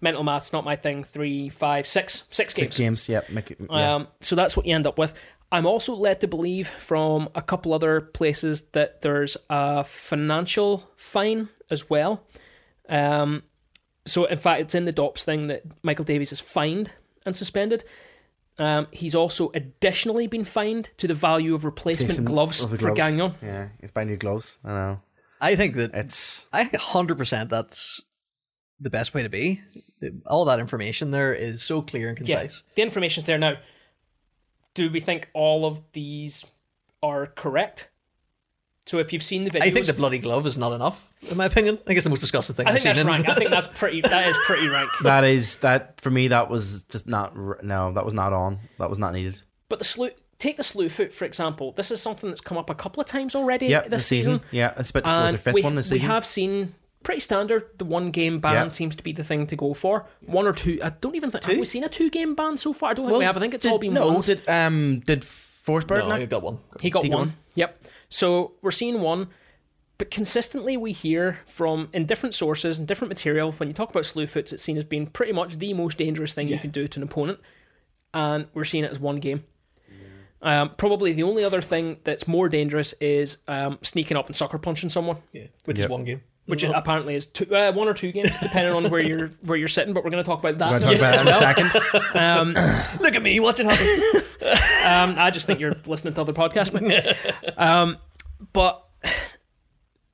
mental 0.00 0.22
math's 0.22 0.52
not 0.52 0.64
my 0.64 0.76
thing. 0.76 1.04
Three, 1.04 1.48
five, 1.48 1.86
six, 1.86 2.26
six 2.30 2.54
games. 2.54 2.68
Six 2.68 2.76
games. 2.76 3.08
Yeah. 3.08 3.20
Make 3.28 3.50
it, 3.50 3.58
yeah. 3.68 3.94
Um, 3.94 4.08
so 4.20 4.36
that's 4.36 4.56
what 4.56 4.66
you 4.66 4.74
end 4.74 4.86
up 4.86 4.98
with. 4.98 5.18
I'm 5.52 5.66
also 5.66 5.94
led 5.94 6.20
to 6.22 6.28
believe 6.28 6.68
from 6.68 7.28
a 7.34 7.42
couple 7.42 7.72
other 7.72 8.00
places 8.00 8.62
that 8.72 9.02
there's 9.02 9.36
a 9.48 9.84
financial 9.84 10.90
fine 10.96 11.48
as 11.70 11.88
well. 11.88 12.22
Um, 12.88 13.44
so 14.04 14.24
in 14.24 14.38
fact, 14.38 14.62
it's 14.62 14.74
in 14.74 14.84
the 14.84 14.92
DOPS 14.92 15.24
thing 15.24 15.46
that 15.46 15.62
Michael 15.82 16.04
Davies 16.04 16.32
is 16.32 16.40
fined 16.40 16.90
and 17.24 17.36
suspended. 17.36 17.84
Um, 18.58 18.86
he's 18.92 19.14
also 19.16 19.50
additionally 19.54 20.26
been 20.28 20.44
fined 20.44 20.90
to 20.98 21.08
the 21.08 21.14
value 21.14 21.54
of 21.54 21.64
replacement 21.64 22.10
Replacement 22.10 22.28
gloves, 22.28 22.62
of 22.62 22.70
the 22.70 22.78
for. 22.78 22.92
Gagnon. 22.94 23.34
Yeah. 23.42 23.68
He's 23.80 23.90
buying 23.90 24.08
new 24.08 24.16
gloves. 24.16 24.58
I 24.64 24.68
know. 24.72 25.00
I 25.40 25.56
think 25.56 25.74
that 25.76 25.90
It's 25.94 26.46
I 26.52 26.64
think 26.64 26.80
hundred 26.82 27.18
percent 27.18 27.50
that's 27.50 28.00
the 28.80 28.90
best 28.90 29.12
way 29.12 29.22
to 29.24 29.28
be. 29.28 29.60
All 30.26 30.44
that 30.44 30.60
information 30.60 31.10
there 31.10 31.34
is 31.34 31.62
so 31.62 31.82
clear 31.82 32.08
and 32.10 32.18
Yeah, 32.28 32.40
concise. 32.42 32.62
the 32.76 32.82
information's 32.82 33.26
there 33.26 33.38
now. 33.38 33.56
Do 34.74 34.90
we 34.90 35.00
think 35.00 35.28
all 35.34 35.66
of 35.66 35.82
these 35.92 36.44
are 37.02 37.26
correct? 37.26 37.88
So 38.86 38.98
if 38.98 39.12
you've 39.12 39.22
seen 39.22 39.44
the 39.44 39.50
videos, 39.50 39.62
I 39.62 39.70
think 39.70 39.86
the 39.86 39.92
bloody 39.94 40.18
glove 40.18 40.46
is 40.46 40.58
not 40.58 40.72
enough, 40.72 41.08
in 41.30 41.36
my 41.36 41.46
opinion. 41.46 41.78
I 41.82 41.84
think 41.86 41.96
it's 41.98 42.04
the 42.04 42.10
most 42.10 42.20
disgusting 42.20 42.56
thing 42.56 42.66
I 42.66 42.70
I've 42.70 42.74
think 42.82 42.82
seen. 42.96 43.06
that's 43.06 43.18
in- 43.18 43.24
rank. 43.24 43.28
I 43.28 43.34
think 43.34 43.50
that's 43.50 43.66
pretty. 43.66 44.00
That 44.00 44.28
is 44.28 44.36
pretty 44.46 44.68
rank. 44.68 44.90
that 45.02 45.24
is 45.24 45.56
that 45.58 46.00
for 46.00 46.10
me. 46.10 46.28
That 46.28 46.48
was 46.50 46.84
just 46.84 47.06
not. 47.06 47.32
r- 47.36 47.58
No, 47.62 47.92
that 47.92 48.04
was 48.04 48.14
not 48.14 48.32
on. 48.32 48.58
That 48.78 48.90
was 48.90 48.98
not 48.98 49.12
needed. 49.12 49.42
But 49.68 49.78
the 49.78 49.84
slew, 49.84 50.10
take 50.38 50.56
the 50.56 50.62
slew 50.62 50.88
foot 50.88 51.12
for 51.12 51.24
example. 51.24 51.72
This 51.72 51.90
is 51.90 52.00
something 52.00 52.28
that's 52.30 52.40
come 52.40 52.58
up 52.58 52.68
a 52.70 52.74
couple 52.74 53.00
of 53.00 53.06
times 53.06 53.34
already 53.34 53.66
Yeah, 53.66 53.80
this 53.82 53.90
this 53.90 54.06
season. 54.06 54.40
Yeah, 54.50 54.74
it's 54.76 54.90
about 54.90 55.04
the 55.04 55.08
fourth 55.10 55.24
And 55.26 55.34
or 55.34 55.38
fifth 55.38 55.54
we, 55.54 55.62
one 55.62 55.74
this 55.74 55.90
we 55.90 55.96
season. 55.98 56.10
have 56.10 56.26
seen 56.26 56.74
pretty 57.02 57.20
standard. 57.20 57.64
The 57.78 57.84
one 57.84 58.10
game 58.10 58.38
ban 58.40 58.54
Yeah. 58.54 58.68
seems 58.68 58.96
to 58.96 59.02
be 59.02 59.12
the 59.12 59.24
thing 59.24 59.46
to 59.48 59.56
go 59.56 59.74
for. 59.74 60.06
One 60.26 60.46
or 60.46 60.52
two. 60.52 60.80
I 60.82 60.90
don't 60.90 61.14
even 61.16 61.30
think 61.30 61.44
have 61.44 61.58
we 61.58 61.64
seen 61.64 61.84
a 61.84 61.88
two 61.88 62.10
game 62.10 62.34
ban 62.34 62.56
so 62.56 62.72
far. 62.72 62.90
I 62.90 62.94
don't 62.94 63.06
think 63.06 63.18
we 63.18 63.24
have. 63.24 63.36
I 63.36 63.40
think 63.40 63.54
it's 63.54 63.62
did, 63.64 63.72
all 63.72 63.78
been 63.78 63.94
no. 63.94 64.08
ones. 64.08 64.26
Did 64.26 64.42
um 64.48 65.00
did 65.06 65.22
Forsberg 65.22 65.98
No, 66.00 66.08
not? 66.08 66.20
you 66.20 66.26
got 66.26 66.42
one. 66.42 66.58
He 66.80 66.90
got 66.90 67.00
Did 67.00 67.06
he 67.06 67.10
get 67.10 67.16
one. 67.16 67.28
one? 67.28 67.36
Yep. 67.54 67.86
So 68.10 68.52
we're 68.62 68.70
seeing 68.70 69.00
one, 69.00 69.28
but 69.98 70.10
consistently 70.10 70.76
we 70.76 70.92
hear 70.92 71.38
from 71.46 71.88
in 71.92 72.04
different 72.06 72.34
sources 72.34 72.78
and 72.78 72.86
different 72.88 73.08
material 73.10 73.52
when 73.52 73.68
you 73.68 73.72
talk 73.74 73.90
about 73.90 74.04
slew 74.06 74.26
foots, 74.26 74.52
it's 74.52 74.62
seen 74.62 74.76
as 74.76 74.84
being 74.84 75.06
pretty 75.06 75.32
much 75.32 75.58
the 75.58 75.72
most 75.74 75.98
dangerous 75.98 76.34
thing 76.34 76.48
you 76.48 76.58
can 76.58 76.70
do 76.70 76.88
to 76.88 76.98
an 77.00 77.04
opponent, 77.04 77.38
and 78.12 78.46
we're 78.54 78.64
seeing 78.64 78.84
it 78.84 78.90
as 78.90 78.98
one 78.98 79.16
game. 79.20 79.44
Um, 80.42 80.72
probably 80.76 81.12
the 81.14 81.22
only 81.22 81.42
other 81.42 81.62
thing 81.62 81.98
that's 82.04 82.28
more 82.28 82.50
dangerous 82.50 82.92
is 83.00 83.38
um, 83.48 83.78
sneaking 83.82 84.16
up 84.18 84.26
and 84.26 84.36
sucker 84.36 84.58
punching 84.58 84.90
someone, 84.90 85.16
Yeah, 85.32 85.44
which 85.64 85.78
Yep. 85.78 85.86
is 85.86 85.90
one 85.90 86.04
game. 86.04 86.20
which 86.44 86.62
is, 86.62 86.70
apparently 86.74 87.14
is 87.14 87.24
two, 87.24 87.46
uh, 87.56 87.72
one 87.72 87.88
or 87.88 87.94
two 87.94 88.12
games, 88.12 88.28
depending 88.42 88.74
on 88.74 88.90
where 88.90 89.00
you're 89.00 89.28
where 89.40 89.56
you're 89.56 89.68
sitting. 89.68 89.94
But 89.94 90.04
we're 90.04 90.10
going 90.10 90.22
to 90.22 90.28
talk 90.28 90.40
about 90.40 90.58
that. 90.58 90.70
We're 90.70 90.76
in 90.76 90.82
a 90.82 90.86
talk 90.86 90.96
about 90.96 91.14
it 91.14 91.16
as 91.16 91.20
in 91.22 91.28
a 91.28 91.30
well. 91.30 92.54
second. 92.54 93.00
Look 93.00 93.14
at 93.14 93.22
me, 93.22 93.40
watch 93.40 93.60
it 93.60 93.66
happen. 93.66 94.20
Um, 94.84 95.14
I 95.16 95.30
just 95.30 95.46
think 95.46 95.60
you're 95.60 95.74
listening 95.86 96.12
to 96.12 96.20
other 96.20 96.34
podcasts, 96.34 96.78
mate. 96.78 97.16
um, 97.56 97.96
but 98.52 98.84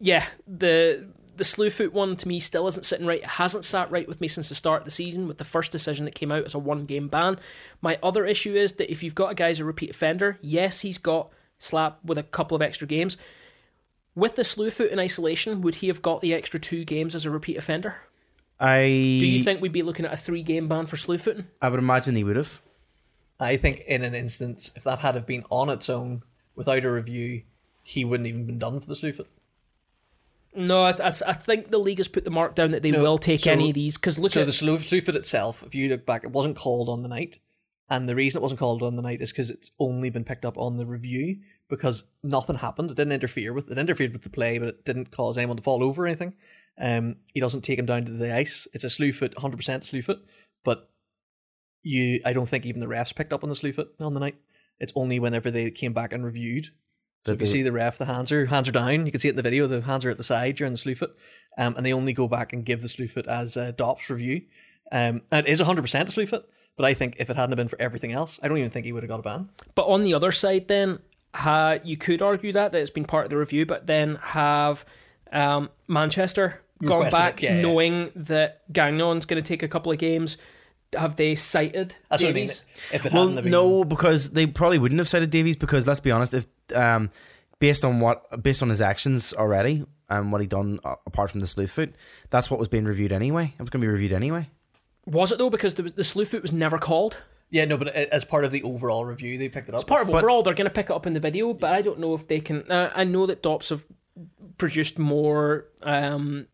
yeah, 0.00 0.26
the 0.46 1.06
the 1.36 1.44
Slewfoot 1.44 1.92
one 1.92 2.16
to 2.16 2.28
me 2.28 2.38
still 2.38 2.66
isn't 2.66 2.84
sitting 2.84 3.06
right. 3.06 3.22
It 3.22 3.26
hasn't 3.26 3.64
sat 3.64 3.90
right 3.90 4.06
with 4.06 4.20
me 4.20 4.28
since 4.28 4.48
the 4.48 4.54
start 4.54 4.82
of 4.82 4.84
the 4.84 4.90
season 4.90 5.26
with 5.26 5.38
the 5.38 5.44
first 5.44 5.72
decision 5.72 6.04
that 6.04 6.14
came 6.14 6.30
out 6.30 6.44
as 6.44 6.54
a 6.54 6.58
one 6.58 6.84
game 6.84 7.08
ban. 7.08 7.38
My 7.80 7.98
other 8.02 8.26
issue 8.26 8.54
is 8.54 8.74
that 8.74 8.90
if 8.90 9.02
you've 9.02 9.14
got 9.14 9.32
a 9.32 9.34
guy 9.34 9.48
who's 9.48 9.60
a 9.60 9.64
repeat 9.64 9.90
offender, 9.90 10.38
yes, 10.42 10.80
he's 10.80 10.98
got 10.98 11.30
slap 11.58 11.98
with 12.04 12.18
a 12.18 12.22
couple 12.22 12.56
of 12.56 12.62
extra 12.62 12.86
games. 12.86 13.16
With 14.14 14.36
the 14.36 14.42
Slewfoot 14.42 14.90
in 14.90 14.98
isolation, 14.98 15.62
would 15.62 15.76
he 15.76 15.86
have 15.86 16.02
got 16.02 16.20
the 16.20 16.34
extra 16.34 16.60
two 16.60 16.84
games 16.84 17.14
as 17.14 17.24
a 17.24 17.30
repeat 17.30 17.56
offender? 17.56 17.96
I 18.58 18.82
Do 18.82 19.26
you 19.26 19.42
think 19.42 19.62
we'd 19.62 19.72
be 19.72 19.82
looking 19.82 20.04
at 20.04 20.12
a 20.12 20.18
three 20.18 20.42
game 20.42 20.68
ban 20.68 20.86
for 20.86 20.96
Slewfooting? 20.96 21.44
I 21.62 21.70
would 21.70 21.78
imagine 21.78 22.16
he 22.16 22.24
would 22.24 22.36
have. 22.36 22.60
I 23.38 23.56
think 23.56 23.80
in 23.86 24.04
an 24.04 24.14
instance, 24.14 24.70
if 24.76 24.84
that 24.84 24.98
had 24.98 25.14
have 25.14 25.26
been 25.26 25.44
on 25.48 25.70
its 25.70 25.88
own 25.88 26.22
without 26.54 26.84
a 26.84 26.90
review, 26.90 27.44
he 27.82 28.04
wouldn't 28.04 28.26
even 28.26 28.44
been 28.44 28.58
done 28.58 28.80
for 28.80 28.86
the 28.86 28.94
Slewfoot. 28.94 29.26
No, 30.54 30.82
I, 30.84 30.90
I, 30.90 31.12
I 31.26 31.32
think 31.32 31.70
the 31.70 31.78
league 31.78 31.98
has 31.98 32.08
put 32.08 32.24
the 32.24 32.30
mark 32.30 32.54
down 32.56 32.72
that 32.72 32.82
they 32.82 32.90
No, 32.90 33.02
will 33.02 33.18
take 33.18 33.40
so- 33.40 33.52
any 33.52 33.70
of 33.70 33.74
these 33.74 33.96
because 33.96 34.18
look 34.18 34.32
So 34.32 34.40
at 34.40 34.46
the 34.46 34.52
Slew- 34.52 34.78
Slewfoot 34.78 35.14
itself, 35.14 35.62
if 35.64 35.74
you 35.74 35.88
look 35.88 36.04
back, 36.04 36.24
it 36.24 36.30
wasn't 36.32 36.56
called 36.56 36.88
on 36.88 37.02
the 37.02 37.08
night. 37.08 37.38
And 37.88 38.08
the 38.08 38.14
reason 38.14 38.38
it 38.40 38.42
wasn't 38.42 38.60
called 38.60 38.82
on 38.84 38.94
the 38.96 39.02
night 39.02 39.20
is 39.20 39.32
because 39.32 39.50
it's 39.50 39.72
only 39.80 40.10
been 40.10 40.22
picked 40.24 40.44
up 40.44 40.56
on 40.56 40.76
the 40.76 40.86
review 40.86 41.38
because 41.68 42.04
nothing 42.22 42.56
happened. 42.56 42.90
It 42.90 42.96
didn't 42.96 43.12
interfere 43.12 43.52
with 43.52 43.68
it 43.70 43.78
interfered 43.78 44.12
with 44.12 44.22
the 44.22 44.30
play, 44.30 44.58
but 44.58 44.68
it 44.68 44.84
didn't 44.84 45.10
cause 45.10 45.36
anyone 45.36 45.56
to 45.56 45.62
fall 45.62 45.82
over 45.82 46.04
or 46.04 46.06
anything. 46.06 46.34
Um, 46.78 47.16
he 47.34 47.40
doesn't 47.40 47.62
take 47.62 47.78
him 47.80 47.86
down 47.86 48.04
to 48.04 48.12
the 48.12 48.32
ice. 48.32 48.68
It's 48.72 48.84
a 48.84 48.88
Slewfoot, 48.88 49.36
hundred 49.38 49.56
percent 49.56 49.82
Slewfoot, 49.82 50.20
but 50.64 50.88
you, 51.82 52.20
I 52.24 52.32
don't 52.32 52.48
think 52.48 52.64
even 52.64 52.80
the 52.80 52.86
refs 52.86 53.14
picked 53.14 53.32
up 53.32 53.42
on 53.42 53.48
the 53.50 53.56
Slewfoot 53.56 53.88
on 53.98 54.14
the 54.14 54.20
night. 54.20 54.36
It's 54.78 54.92
only 54.94 55.18
whenever 55.18 55.50
they 55.50 55.70
came 55.70 55.92
back 55.92 56.12
and 56.12 56.24
reviewed. 56.24 56.68
So 57.26 57.32
you 57.32 57.38
can 57.38 57.46
see 57.46 57.62
the 57.62 57.72
ref, 57.72 57.98
the 57.98 58.06
hands 58.06 58.32
are 58.32 58.46
hands 58.46 58.68
are 58.68 58.72
down. 58.72 59.04
You 59.04 59.12
can 59.12 59.20
see 59.20 59.28
it 59.28 59.32
in 59.32 59.36
the 59.36 59.42
video. 59.42 59.66
The 59.66 59.82
hands 59.82 60.04
are 60.04 60.10
at 60.10 60.16
the 60.16 60.22
side 60.22 60.56
during 60.56 60.72
the 60.72 60.78
Slewfoot, 60.78 61.10
um, 61.58 61.76
and 61.76 61.84
they 61.84 61.92
only 61.92 62.12
go 62.12 62.28
back 62.28 62.52
and 62.52 62.64
give 62.64 62.80
the 62.80 62.88
slew 62.88 63.08
foot 63.08 63.26
as 63.26 63.56
a 63.56 63.72
DOPS 63.72 64.08
review. 64.08 64.42
Um, 64.90 65.22
and 65.30 65.46
it 65.46 65.50
is 65.50 65.60
100% 65.60 66.08
a 66.08 66.10
slew 66.10 66.26
foot, 66.26 66.48
but 66.76 66.84
I 66.86 66.94
think 66.94 67.16
if 67.18 67.30
it 67.30 67.36
hadn't 67.36 67.52
have 67.52 67.58
been 67.58 67.68
for 67.68 67.80
everything 67.80 68.12
else, 68.12 68.40
I 68.42 68.48
don't 68.48 68.58
even 68.58 68.70
think 68.70 68.86
he 68.86 68.92
would 68.92 69.02
have 69.02 69.10
got 69.10 69.20
a 69.20 69.22
ban. 69.22 69.50
But 69.74 69.86
on 69.86 70.02
the 70.02 70.14
other 70.14 70.32
side, 70.32 70.68
then 70.68 70.98
ha, 71.34 71.78
you 71.84 71.96
could 71.96 72.22
argue 72.22 72.52
that 72.52 72.72
that 72.72 72.78
it's 72.78 72.90
been 72.90 73.04
part 73.04 73.24
of 73.24 73.30
the 73.30 73.36
review, 73.36 73.66
but 73.66 73.86
then 73.86 74.16
have 74.22 74.84
um, 75.32 75.70
Manchester 75.86 76.60
gone 76.82 77.10
back 77.10 77.42
it, 77.42 77.46
yeah, 77.46 77.56
yeah. 77.56 77.62
knowing 77.62 78.10
that 78.16 78.62
Gagnon's 78.72 79.26
going 79.26 79.42
to 79.42 79.46
take 79.46 79.62
a 79.62 79.68
couple 79.68 79.92
of 79.92 79.98
games. 79.98 80.38
Have 80.98 81.14
they 81.14 81.36
cited 81.36 81.94
That's 82.10 82.20
what 82.20 82.30
I 82.30 82.32
mean. 82.32 82.46
Davies? 82.46 82.64
If 82.92 83.06
it 83.06 83.12
Well, 83.12 83.22
hadn't 83.22 83.36
have 83.36 83.44
been, 83.44 83.52
no, 83.52 83.84
because 83.84 84.30
they 84.30 84.46
probably 84.46 84.78
wouldn't 84.78 84.98
have 84.98 85.08
cited 85.08 85.30
Davies 85.30 85.56
because 85.56 85.86
let's 85.86 86.00
be 86.00 86.10
honest, 86.10 86.34
if 86.34 86.46
um, 86.74 87.10
based 87.58 87.84
on 87.84 88.00
what 88.00 88.42
based 88.42 88.62
on 88.62 88.68
his 88.70 88.80
actions 88.80 89.32
already 89.34 89.84
and 90.08 90.32
what 90.32 90.40
he 90.40 90.46
done 90.46 90.80
uh, 90.84 90.96
apart 91.06 91.30
from 91.30 91.40
the 91.40 91.46
slew 91.46 91.66
foot, 91.66 91.94
that's 92.30 92.50
what 92.50 92.58
was 92.58 92.68
being 92.68 92.84
reviewed 92.84 93.12
anyway. 93.12 93.54
It 93.58 93.62
was 93.62 93.70
going 93.70 93.80
to 93.80 93.86
be 93.86 93.92
reviewed 93.92 94.12
anyway. 94.12 94.48
Was 95.06 95.32
it 95.32 95.38
though? 95.38 95.50
Because 95.50 95.74
the, 95.74 95.82
the 95.82 96.02
Slewfoot 96.02 96.42
was 96.42 96.52
never 96.52 96.78
called. 96.78 97.16
yeah, 97.50 97.64
no, 97.64 97.76
but 97.76 97.88
as 97.88 98.24
part 98.24 98.44
of 98.44 98.52
the 98.52 98.62
overall 98.62 99.04
review, 99.04 99.38
they 99.38 99.48
picked 99.48 99.68
it 99.68 99.74
up. 99.74 99.80
It's 99.80 99.88
part 99.88 100.02
of 100.02 100.08
But- 100.08 100.18
overall. 100.18 100.42
They're 100.42 100.54
going 100.54 100.66
to 100.68 100.72
pick 100.74 100.86
it 100.86 100.92
up 100.92 101.06
in 101.06 101.14
the 101.14 101.20
video, 101.20 101.52
but 101.54 101.70
I 101.72 101.80
don't 101.82 101.98
know 101.98 102.14
if 102.14 102.28
they 102.28 102.38
can. 102.40 102.70
Uh, 102.70 102.92
I 102.94 103.04
know 103.04 103.26
that 103.26 103.42
DOPS 103.42 103.70
have 103.70 103.82
produced 104.58 104.98
more 104.98 105.66
um, 105.82 106.46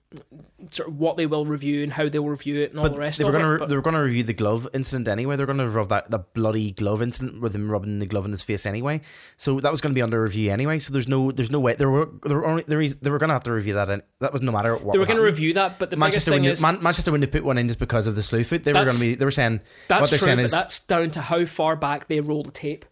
sort 0.70 0.88
of 0.88 0.98
what 0.98 1.16
they 1.16 1.26
will 1.26 1.44
review 1.44 1.82
and 1.82 1.92
how 1.92 2.08
they 2.08 2.18
will 2.18 2.28
review 2.30 2.60
it 2.60 2.70
and 2.70 2.78
all 2.78 2.84
But 2.84 2.94
the 2.94 3.00
rest 3.00 3.18
they 3.18 3.24
were 3.24 3.34
of 3.34 3.40
going 3.40 3.54
it. 3.54 3.58
to 3.58 3.66
they 3.66 3.74
were 3.74 3.82
going 3.82 3.94
to 3.94 4.00
review 4.00 4.22
the 4.22 4.32
glove 4.32 4.68
incident 4.72 5.08
anyway. 5.08 5.34
They're 5.36 5.46
going 5.46 5.58
to 5.58 5.68
rub 5.68 5.88
that 5.88 6.10
the 6.10 6.18
bloody 6.20 6.70
glove 6.70 7.02
incident 7.02 7.40
with 7.40 7.54
him 7.54 7.70
rubbing 7.70 7.98
the 7.98 8.06
glove 8.06 8.24
in 8.24 8.30
his 8.30 8.42
face 8.42 8.66
anyway. 8.66 9.00
So 9.36 9.58
that 9.60 9.70
was 9.70 9.80
going 9.80 9.92
to 9.92 9.94
be 9.94 10.02
under 10.02 10.22
review 10.22 10.52
anyway. 10.52 10.78
So 10.78 10.92
there's 10.92 11.08
no 11.08 11.32
there's 11.32 11.50
no 11.50 11.58
way 11.60 11.74
there 11.74 11.90
were 11.90 12.08
there 12.24 12.36
were 12.36 12.46
only 12.46 12.64
there 12.68 12.80
is 12.80 12.96
they 12.96 13.10
were 13.10 13.18
going 13.18 13.28
to 13.28 13.34
have 13.34 13.44
to 13.44 13.52
review 13.52 13.74
that. 13.74 13.90
And 13.90 14.02
that 14.20 14.32
was 14.32 14.42
no 14.42 14.52
matter 14.52 14.76
what. 14.76 14.92
they 14.92 14.98
were 14.98 15.06
going 15.06 15.18
to 15.18 15.24
review 15.24 15.54
that, 15.54 15.78
but 15.78 15.90
the 15.90 15.96
Manchester 15.96 16.30
biggest 16.30 16.44
thing 16.44 16.52
is 16.52 16.62
Man- 16.62 16.82
Manchester 16.82 17.10
when 17.10 17.20
they 17.20 17.26
put 17.26 17.44
one 17.44 17.58
in 17.58 17.66
just 17.68 17.80
because 17.80 18.06
of 18.06 18.14
the 18.14 18.22
slew 18.22 18.44
foot, 18.44 18.62
they 18.64 18.72
were 18.72 18.84
going 18.84 18.96
to 18.96 19.00
be 19.00 19.14
they 19.16 19.24
were 19.24 19.30
saying 19.30 19.60
That's 19.88 20.02
what 20.02 20.10
they're 20.10 20.18
true, 20.18 20.26
saying 20.26 20.38
is 20.40 20.52
that's 20.52 20.80
down 20.84 21.10
to 21.12 21.20
how 21.20 21.44
far 21.46 21.74
back 21.76 22.06
they 22.06 22.20
roll 22.20 22.44
the 22.44 22.52
tape. 22.52 22.84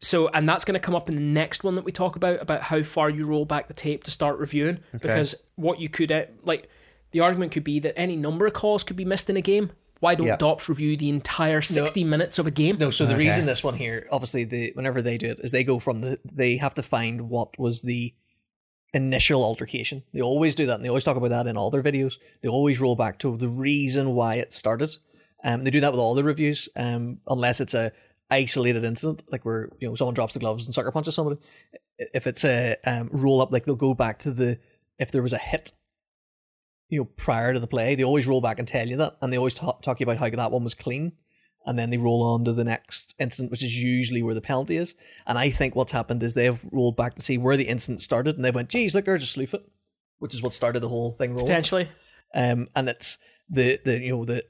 So, 0.00 0.28
and 0.28 0.48
that's 0.48 0.64
going 0.64 0.74
to 0.74 0.80
come 0.80 0.94
up 0.94 1.08
in 1.08 1.16
the 1.16 1.20
next 1.20 1.64
one 1.64 1.74
that 1.74 1.84
we 1.84 1.90
talk 1.90 2.14
about 2.14 2.40
about 2.40 2.62
how 2.62 2.82
far 2.82 3.10
you 3.10 3.26
roll 3.26 3.44
back 3.44 3.66
the 3.68 3.74
tape 3.74 4.04
to 4.04 4.10
start 4.10 4.38
reviewing. 4.38 4.78
Because 4.92 5.34
what 5.56 5.80
you 5.80 5.88
could 5.88 6.12
uh, 6.12 6.26
like, 6.44 6.68
the 7.10 7.20
argument 7.20 7.50
could 7.52 7.64
be 7.64 7.80
that 7.80 7.98
any 7.98 8.14
number 8.14 8.46
of 8.46 8.52
calls 8.52 8.84
could 8.84 8.96
be 8.96 9.04
missed 9.04 9.28
in 9.28 9.36
a 9.36 9.40
game. 9.40 9.72
Why 10.00 10.14
don't 10.14 10.28
Yeah. 10.28 10.36
DOPS 10.36 10.68
review 10.68 10.96
the 10.96 11.08
entire 11.08 11.60
sixty 11.60 12.04
minutes 12.04 12.38
of 12.38 12.46
a 12.46 12.52
game? 12.52 12.76
No, 12.78 12.90
so 12.90 13.04
the 13.06 13.14
Okay. 13.14 13.26
reason 13.26 13.46
this 13.46 13.64
one 13.64 13.74
here, 13.74 14.06
obviously, 14.12 14.44
the 14.44 14.70
whenever 14.74 15.02
they 15.02 15.18
do 15.18 15.26
it, 15.30 15.40
is 15.42 15.50
they 15.50 15.64
go 15.64 15.80
from 15.80 16.00
the 16.02 16.20
they 16.24 16.58
have 16.58 16.74
to 16.74 16.82
find 16.84 17.28
what 17.28 17.58
was 17.58 17.82
the 17.82 18.14
initial 18.94 19.42
altercation. 19.42 20.04
They 20.14 20.20
always 20.22 20.54
do 20.54 20.66
that, 20.66 20.76
and 20.76 20.84
they 20.84 20.88
always 20.88 21.04
talk 21.04 21.16
about 21.16 21.30
that 21.30 21.46
in 21.48 21.56
all 21.56 21.70
their 21.70 21.82
videos. 21.82 22.14
They 22.42 22.48
always 22.48 22.80
roll 22.80 22.94
back 22.94 23.18
to 23.18 23.36
the 23.36 23.48
reason 23.48 24.14
why 24.14 24.36
it 24.36 24.52
started. 24.52 24.96
Um, 25.44 25.64
they 25.64 25.70
do 25.70 25.80
that 25.80 25.92
with 25.92 26.00
all 26.00 26.14
the 26.14 26.24
reviews, 26.24 26.68
um, 26.76 27.18
unless 27.28 27.60
it's 27.60 27.74
a 27.74 27.92
isolated 28.30 28.84
incident, 28.84 29.22
like 29.30 29.44
where 29.44 29.70
you 29.80 29.88
know 29.88 29.94
someone 29.94 30.14
drops 30.14 30.34
the 30.34 30.40
gloves 30.40 30.64
and 30.64 30.74
sucker 30.74 30.92
punches 30.92 31.14
somebody. 31.14 31.40
If 31.98 32.26
it's 32.26 32.44
a 32.44 32.76
um, 32.84 33.08
roll 33.12 33.40
up, 33.40 33.52
like 33.52 33.64
they'll 33.64 33.76
go 33.76 33.94
back 33.94 34.18
to 34.20 34.30
the 34.30 34.58
if 34.98 35.10
there 35.10 35.22
was 35.22 35.32
a 35.32 35.38
hit 35.38 35.72
you 36.88 37.00
know, 37.00 37.04
prior 37.16 37.52
to 37.52 37.60
the 37.60 37.66
play, 37.66 37.94
they 37.94 38.04
always 38.04 38.26
roll 38.26 38.40
back 38.40 38.58
and 38.58 38.66
tell 38.66 38.88
you 38.88 38.96
that, 38.96 39.16
and 39.20 39.32
they 39.32 39.36
always 39.36 39.54
talk, 39.54 39.82
talk 39.82 40.00
you 40.00 40.04
about 40.04 40.18
how 40.18 40.30
that 40.30 40.50
one 40.50 40.64
was 40.64 40.74
clean, 40.74 41.12
and 41.66 41.78
then 41.78 41.90
they 41.90 41.98
roll 41.98 42.22
on 42.22 42.44
to 42.44 42.52
the 42.52 42.64
next 42.64 43.14
incident, 43.18 43.50
which 43.50 43.62
is 43.62 43.76
usually 43.76 44.22
where 44.22 44.34
the 44.34 44.40
penalty 44.40 44.76
is. 44.76 44.94
And 45.26 45.36
I 45.36 45.50
think 45.50 45.74
what's 45.74 45.92
happened 45.92 46.22
is 46.22 46.34
they've 46.34 46.64
rolled 46.72 46.96
back 46.96 47.14
to 47.16 47.20
see 47.22 47.36
where 47.36 47.56
the 47.56 47.68
incident 47.68 48.02
started, 48.02 48.36
and 48.36 48.44
they 48.44 48.50
went, 48.50 48.70
"Geez, 48.70 48.94
look, 48.94 49.04
there's 49.04 49.22
a 49.22 49.26
sleuth 49.26 49.54
it," 49.54 49.68
which 50.18 50.34
is 50.34 50.42
what 50.42 50.54
started 50.54 50.80
the 50.80 50.88
whole 50.88 51.12
thing 51.12 51.32
rolling. 51.32 51.46
Potentially, 51.46 51.88
Um, 52.34 52.68
and 52.74 52.88
it's 52.88 53.18
the 53.50 53.80
the 53.84 54.00
you 54.00 54.16
know 54.16 54.24
the 54.24 54.44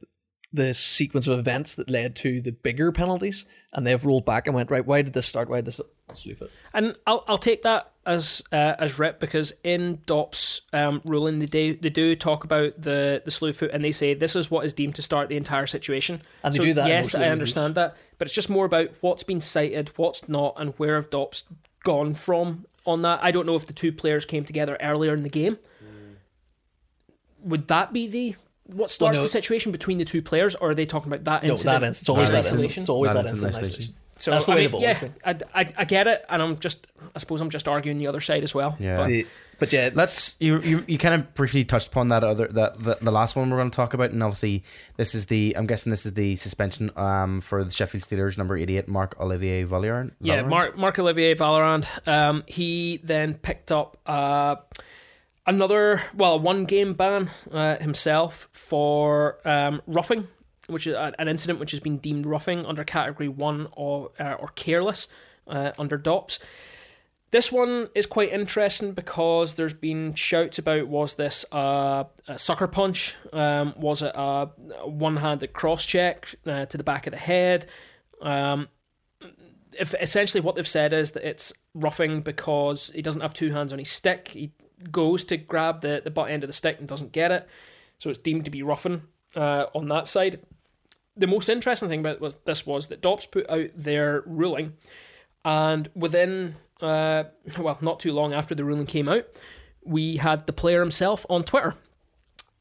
the 0.52 0.72
sequence 0.72 1.26
of 1.26 1.38
events 1.38 1.74
that 1.74 1.90
led 1.90 2.16
to 2.16 2.40
the 2.40 2.52
bigger 2.52 2.90
penalties, 2.90 3.44
and 3.72 3.86
they've 3.86 4.04
rolled 4.04 4.24
back 4.24 4.46
and 4.46 4.54
went, 4.54 4.70
"Right, 4.70 4.86
why 4.86 5.02
did 5.02 5.12
this 5.12 5.26
start? 5.26 5.48
Why 5.48 5.56
did 5.56 5.66
this 5.66 5.80
sleuth 6.14 6.42
it?" 6.42 6.50
and 6.72 6.96
I'll 7.06 7.24
I'll 7.28 7.38
take 7.38 7.62
that 7.62 7.92
as 8.06 8.42
uh, 8.50 8.74
as 8.78 8.98
Rip 8.98 9.20
because 9.20 9.52
in 9.62 10.00
DOPS 10.06 10.62
um, 10.72 11.02
ruling 11.04 11.38
they 11.38 11.46
do 11.46 11.76
they 11.76 11.90
do 11.90 12.16
talk 12.16 12.44
about 12.44 12.80
the 12.80 13.20
the 13.24 13.30
slew 13.30 13.52
foot 13.52 13.70
and 13.72 13.84
they 13.84 13.92
say 13.92 14.14
this 14.14 14.34
is 14.34 14.50
what 14.50 14.64
is 14.64 14.72
deemed 14.72 14.94
to 14.94 15.02
start 15.02 15.28
the 15.28 15.36
entire 15.36 15.66
situation. 15.66 16.22
And 16.42 16.54
they 16.54 16.58
so 16.58 16.64
do 16.64 16.74
that 16.74 16.88
Yes, 16.88 17.14
I 17.14 17.28
understand 17.28 17.74
that, 17.74 17.96
but 18.16 18.26
it's 18.26 18.34
just 18.34 18.48
more 18.48 18.64
about 18.64 18.88
what's 19.00 19.22
been 19.22 19.42
cited, 19.42 19.90
what's 19.96 20.28
not, 20.28 20.54
and 20.56 20.72
where 20.78 20.96
have 20.96 21.10
DOPS 21.10 21.44
gone 21.84 22.14
from 22.14 22.66
on 22.86 23.02
that. 23.02 23.20
I 23.22 23.30
don't 23.30 23.44
know 23.44 23.56
if 23.56 23.66
the 23.66 23.74
two 23.74 23.92
players 23.92 24.24
came 24.24 24.44
together 24.44 24.78
earlier 24.80 25.12
in 25.12 25.22
the 25.22 25.28
game. 25.28 25.58
Would 27.40 27.68
that 27.68 27.92
be 27.92 28.08
the 28.08 28.34
what 28.68 28.90
starts 28.90 29.16
no. 29.16 29.22
the 29.22 29.28
situation 29.28 29.72
between 29.72 29.98
the 29.98 30.04
two 30.04 30.22
players, 30.22 30.54
or 30.54 30.70
are 30.70 30.74
they 30.74 30.86
talking 30.86 31.12
about 31.12 31.24
that 31.24 31.42
No, 31.44 31.52
incident? 31.52 31.80
that 31.80 31.86
incident. 31.86 32.02
It's 32.02 32.08
always 32.08 32.28
in 32.30 32.34
that 32.34 32.44
incident. 32.46 32.78
It's 32.78 32.88
always 32.88 33.12
That 33.12 33.22
that 33.24 33.30
incident 33.30 33.54
incident. 33.56 33.66
in 33.66 33.70
in 33.72 33.74
isolation. 33.74 33.94
So 34.20 34.30
That's 34.32 34.46
the 34.46 34.52
I 34.52 34.54
way 34.56 34.62
mean, 34.68 34.72
they've 34.72 34.80
yeah, 34.82 35.08
I, 35.54 35.60
I, 35.62 35.74
I 35.78 35.84
get 35.84 36.08
it, 36.08 36.24
and 36.28 36.42
I'm 36.42 36.58
just, 36.58 36.88
I 37.14 37.18
suppose 37.20 37.40
I'm 37.40 37.50
just 37.50 37.68
arguing 37.68 37.98
the 37.98 38.08
other 38.08 38.20
side 38.20 38.42
as 38.42 38.52
well. 38.54 38.76
Yeah. 38.80 38.96
But 38.96 39.06
The- 39.08 39.26
But 39.60 39.72
yeah, 39.72 39.90
Let's 39.94 40.36
you, 40.38 40.60
you 40.60 40.84
you 40.86 40.98
kind 40.98 41.14
of 41.16 41.34
briefly 41.34 41.64
touched 41.64 41.88
upon 41.88 42.08
that 42.08 42.22
other 42.24 42.46
that 42.48 42.80
the, 42.82 42.96
the 43.00 43.10
last 43.10 43.34
one 43.36 43.50
we're 43.50 43.56
going 43.58 43.70
to 43.72 43.76
talk 43.76 43.92
about, 43.94 44.10
and 44.12 44.22
obviously 44.22 44.62
this 44.96 45.14
is 45.16 45.26
the 45.26 45.54
I'm 45.56 45.66
guessing 45.66 45.90
this 45.90 46.04
is 46.06 46.14
the 46.14 46.36
suspension 46.36 46.90
um 46.96 47.40
for 47.40 47.64
the 47.64 47.70
Sheffield 47.72 48.04
Steelers 48.04 48.38
number 48.38 48.56
88 48.56 48.86
Marc-Olivier 48.88 49.64
Vallerand. 49.64 50.12
yeah, 50.20 50.42
Mark 50.42 50.76
Marc-Olivier 50.78 51.34
Vallerand. 51.34 51.86
Um, 52.06 52.44
he 52.46 53.00
then 53.02 53.34
picked 53.34 53.72
up 53.72 53.96
uh, 54.06 54.56
another 55.48 56.02
well 56.14 56.38
one 56.38 56.66
game 56.66 56.94
ban 56.94 57.30
uh, 57.50 57.78
himself 57.78 58.48
for 58.52 59.38
um, 59.44 59.82
roughing, 59.86 60.28
which 60.68 60.86
is 60.86 60.94
an 60.94 61.26
incident 61.26 61.58
which 61.58 61.72
has 61.72 61.80
been 61.80 61.98
deemed 61.98 62.26
roughing 62.26 62.64
under 62.64 62.84
Category 62.84 63.28
One 63.28 63.68
or 63.72 64.12
uh, 64.20 64.34
or 64.34 64.48
careless 64.48 65.08
uh, 65.48 65.72
under 65.78 65.96
DOPS. 65.96 66.38
This 67.30 67.52
one 67.52 67.88
is 67.94 68.06
quite 68.06 68.32
interesting 68.32 68.92
because 68.92 69.56
there's 69.56 69.74
been 69.74 70.14
shouts 70.14 70.58
about 70.58 70.88
was 70.88 71.14
this 71.14 71.44
uh, 71.52 72.04
a 72.26 72.38
sucker 72.38 72.66
punch? 72.66 73.16
Um, 73.32 73.74
was 73.76 74.00
it 74.00 74.12
a 74.14 74.46
one-handed 74.84 75.52
cross 75.52 75.84
check 75.84 76.34
uh, 76.46 76.64
to 76.66 76.78
the 76.78 76.84
back 76.84 77.06
of 77.06 77.10
the 77.10 77.18
head? 77.18 77.66
Um, 78.22 78.68
if 79.78 79.94
essentially 80.00 80.40
what 80.40 80.54
they've 80.54 80.66
said 80.66 80.94
is 80.94 81.12
that 81.12 81.28
it's 81.28 81.52
roughing 81.74 82.22
because 82.22 82.90
he 82.94 83.02
doesn't 83.02 83.20
have 83.20 83.34
two 83.34 83.52
hands 83.52 83.74
on 83.74 83.78
his 83.78 83.90
stick. 83.90 84.28
He 84.28 84.52
goes 84.90 85.24
to 85.24 85.36
grab 85.36 85.80
the, 85.80 86.00
the 86.02 86.10
butt 86.10 86.30
end 86.30 86.44
of 86.44 86.48
the 86.48 86.54
stick 86.54 86.78
and 86.78 86.88
doesn't 86.88 87.12
get 87.12 87.32
it, 87.32 87.48
so 87.98 88.10
it's 88.10 88.18
deemed 88.18 88.44
to 88.44 88.50
be 88.50 88.62
roughing 88.62 89.02
uh, 89.36 89.66
on 89.74 89.88
that 89.88 90.06
side. 90.06 90.40
The 91.16 91.26
most 91.26 91.48
interesting 91.48 91.88
thing 91.88 92.00
about 92.00 92.44
this 92.44 92.66
was 92.66 92.86
that 92.86 93.02
DOPS 93.02 93.26
put 93.26 93.50
out 93.50 93.70
their 93.74 94.22
ruling, 94.26 94.74
and 95.44 95.88
within 95.94 96.56
uh, 96.80 97.24
well, 97.58 97.78
not 97.80 98.00
too 98.00 98.12
long 98.12 98.32
after 98.32 98.54
the 98.54 98.64
ruling 98.64 98.86
came 98.86 99.08
out, 99.08 99.26
we 99.84 100.16
had 100.16 100.46
the 100.46 100.52
player 100.52 100.80
himself 100.80 101.24
on 101.28 101.44
Twitter. 101.44 101.74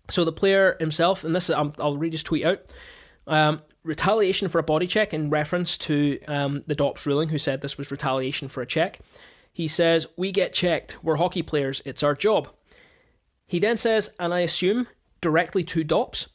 So 0.09 0.23
the 0.23 0.31
player 0.31 0.77
himself, 0.79 1.23
and 1.23 1.35
this 1.35 1.49
is, 1.49 1.55
um, 1.55 1.73
I'll 1.79 1.97
read 1.97 2.13
his 2.13 2.23
tweet 2.23 2.45
out. 2.45 2.61
Um, 3.25 3.61
retaliation 3.83 4.47
for 4.47 4.59
a 4.59 4.63
body 4.63 4.87
check 4.87 5.13
in 5.13 5.29
reference 5.29 5.77
to 5.79 6.19
um, 6.27 6.63
the 6.65 6.75
DOPS 6.75 7.05
ruling, 7.05 7.29
who 7.29 7.37
said 7.37 7.61
this 7.61 7.77
was 7.77 7.91
retaliation 7.91 8.47
for 8.47 8.61
a 8.61 8.65
check. 8.65 8.99
He 9.57 9.67
says, 9.67 10.05
We 10.15 10.31
get 10.31 10.53
checked. 10.53 11.03
We're 11.03 11.15
hockey 11.15 11.41
players. 11.41 11.81
It's 11.83 12.03
our 12.03 12.13
job. 12.13 12.47
He 13.47 13.57
then 13.57 13.75
says, 13.75 14.13
and 14.19 14.31
I 14.31 14.41
assume 14.41 14.85
directly 15.19 15.63
to 15.63 15.83
DOPS, 15.83 16.27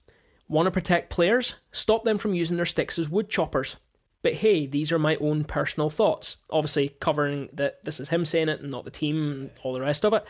want 0.49 0.67
to 0.67 0.73
protect 0.73 1.09
players, 1.09 1.55
stop 1.71 2.03
them 2.03 2.19
from 2.19 2.35
using 2.35 2.57
their 2.57 2.67
sticks 2.67 2.99
as 2.99 3.09
wood 3.09 3.29
choppers. 3.31 3.77
But 4.23 4.35
hey, 4.35 4.67
these 4.67 4.91
are 4.91 4.99
my 4.99 5.15
own 5.17 5.45
personal 5.45 5.89
thoughts. 5.89 6.39
Obviously, 6.51 6.89
covering 7.01 7.49
that 7.53 7.85
this 7.85 8.01
is 8.01 8.09
him 8.09 8.25
saying 8.25 8.49
it 8.49 8.61
and 8.61 8.73
not 8.73 8.85
the 8.85 8.91
team 8.91 9.31
and 9.31 9.51
all 9.63 9.73
the 9.73 9.81
rest 9.81 10.05
of 10.05 10.15
it. 10.15 10.25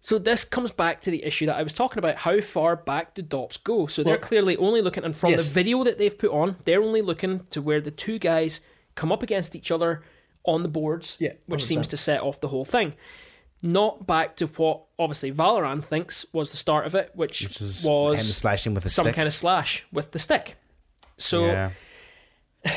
So 0.00 0.18
this 0.18 0.42
comes 0.44 0.72
back 0.72 1.00
to 1.02 1.12
the 1.12 1.22
issue 1.24 1.46
that 1.46 1.54
I 1.56 1.62
was 1.62 1.74
talking 1.74 1.98
about. 2.00 2.16
How 2.16 2.40
far 2.40 2.74
back 2.74 3.14
do 3.14 3.22
DOPS 3.22 3.58
go? 3.58 3.86
So 3.86 4.02
they're 4.02 4.14
Well- 4.14 4.20
clearly 4.20 4.56
only 4.56 4.82
looking, 4.82 5.04
and 5.04 5.16
from 5.16 5.30
Yes. 5.30 5.44
the 5.46 5.54
video 5.54 5.84
that 5.84 5.98
they've 5.98 6.18
put 6.18 6.32
on, 6.32 6.56
they're 6.64 6.82
only 6.82 7.02
looking 7.02 7.46
to 7.50 7.62
where 7.62 7.80
the 7.80 7.92
two 7.92 8.18
guys 8.18 8.62
come 8.96 9.12
up 9.12 9.22
against 9.22 9.54
each 9.54 9.70
other 9.70 10.02
on 10.44 10.62
the 10.62 10.68
boards, 10.68 11.16
Yeah, 11.20 11.32
which 11.46 11.64
seems 11.64 11.86
to 11.88 11.96
set 11.96 12.20
off 12.20 12.40
the 12.40 12.48
whole 12.48 12.64
thing. 12.64 12.94
Not 13.62 14.06
back 14.06 14.36
to 14.36 14.46
what 14.46 14.82
obviously 14.98 15.32
Vallerand 15.32 15.84
thinks 15.84 16.26
was 16.34 16.50
the 16.50 16.56
start 16.58 16.84
of 16.86 16.94
it, 16.94 17.10
which, 17.14 17.42
which 17.42 17.60
is 17.62 17.82
was 17.84 18.16
him 18.16 18.22
slashing 18.24 18.74
with 18.74 18.84
a 18.84 18.88
some 18.90 19.04
stick. 19.04 19.14
kind 19.14 19.26
of 19.26 19.32
slash 19.32 19.86
with 19.90 20.10
the 20.12 20.18
stick. 20.18 20.56
So 21.16 21.46
yeah. 21.46 21.70
but 22.62 22.72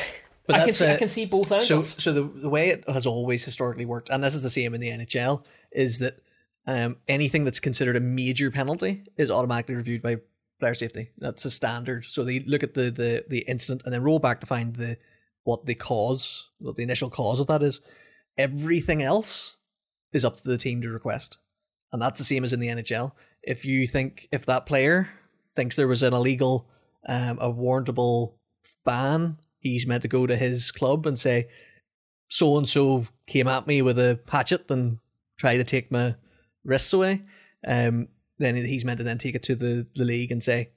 I 0.56 0.58
can 0.60 0.66
that's 0.66 0.78
see, 0.78 0.86
I 0.86 0.90
a- 0.92 0.98
can 0.98 1.08
see 1.08 1.26
both 1.26 1.48
So, 1.48 1.54
angles. 1.56 2.02
so 2.02 2.12
the 2.12 2.22
the 2.22 2.48
way 2.48 2.70
it 2.70 2.84
has 2.88 3.06
always 3.06 3.44
historically 3.44 3.84
worked, 3.84 4.08
and 4.08 4.24
this 4.24 4.34
is 4.34 4.42
the 4.42 4.50
same 4.50 4.74
in 4.74 4.80
the 4.80 4.88
NHL, 4.88 5.44
is 5.72 5.98
that 5.98 6.22
um, 6.66 6.96
anything 7.06 7.44
that's 7.44 7.60
considered 7.60 7.96
a 7.96 8.00
major 8.00 8.50
penalty 8.50 9.04
is 9.16 9.30
automatically 9.30 9.74
reviewed 9.74 10.02
by 10.02 10.16
player 10.60 10.74
safety. 10.74 11.10
That's 11.18 11.44
a 11.44 11.50
standard. 11.50 12.06
So 12.08 12.24
they 12.24 12.40
look 12.40 12.62
at 12.62 12.72
the 12.74 12.90
the 12.90 13.24
the 13.28 13.40
incident 13.40 13.82
and 13.84 13.92
then 13.92 14.02
roll 14.02 14.18
back 14.20 14.40
to 14.40 14.46
find 14.46 14.74
the 14.76 14.96
what 15.44 15.66
the 15.66 15.74
cause, 15.74 16.48
what 16.58 16.76
the 16.76 16.82
initial 16.82 17.10
cause 17.10 17.40
of 17.40 17.46
that 17.46 17.62
is. 17.62 17.80
Everything 18.36 19.02
else 19.02 19.56
is 20.12 20.24
up 20.24 20.36
to 20.36 20.48
the 20.48 20.58
team 20.58 20.80
to 20.82 20.88
request, 20.88 21.38
and 21.92 22.00
that's 22.00 22.18
the 22.18 22.24
same 22.24 22.44
as 22.44 22.52
in 22.52 22.60
the 22.60 22.68
NHL. 22.68 23.12
If 23.42 23.64
you 23.64 23.86
think 23.86 24.28
if 24.30 24.46
that 24.46 24.66
player 24.66 25.10
thinks 25.56 25.76
there 25.76 25.88
was 25.88 26.02
an 26.02 26.14
illegal, 26.14 26.68
um, 27.08 27.38
a 27.40 27.52
warrantable 27.52 28.34
ban, 28.84 29.38
he's 29.58 29.86
meant 29.86 30.02
to 30.02 30.08
go 30.08 30.26
to 30.26 30.36
his 30.36 30.70
club 30.70 31.06
and 31.06 31.18
say, 31.18 31.48
so 32.28 32.56
and 32.56 32.68
so 32.68 33.06
came 33.26 33.48
at 33.48 33.66
me 33.66 33.82
with 33.82 33.98
a 33.98 34.20
hatchet 34.28 34.70
and 34.70 34.98
tried 35.38 35.56
to 35.56 35.64
take 35.64 35.90
my 35.90 36.14
wrists 36.64 36.92
away. 36.92 37.22
Um, 37.66 38.08
then 38.38 38.54
he's 38.56 38.84
meant 38.84 38.98
to 38.98 39.04
then 39.04 39.18
take 39.18 39.34
it 39.34 39.42
to 39.44 39.54
the, 39.54 39.86
the 39.96 40.04
league 40.04 40.30
and 40.30 40.42
say, 40.42 40.70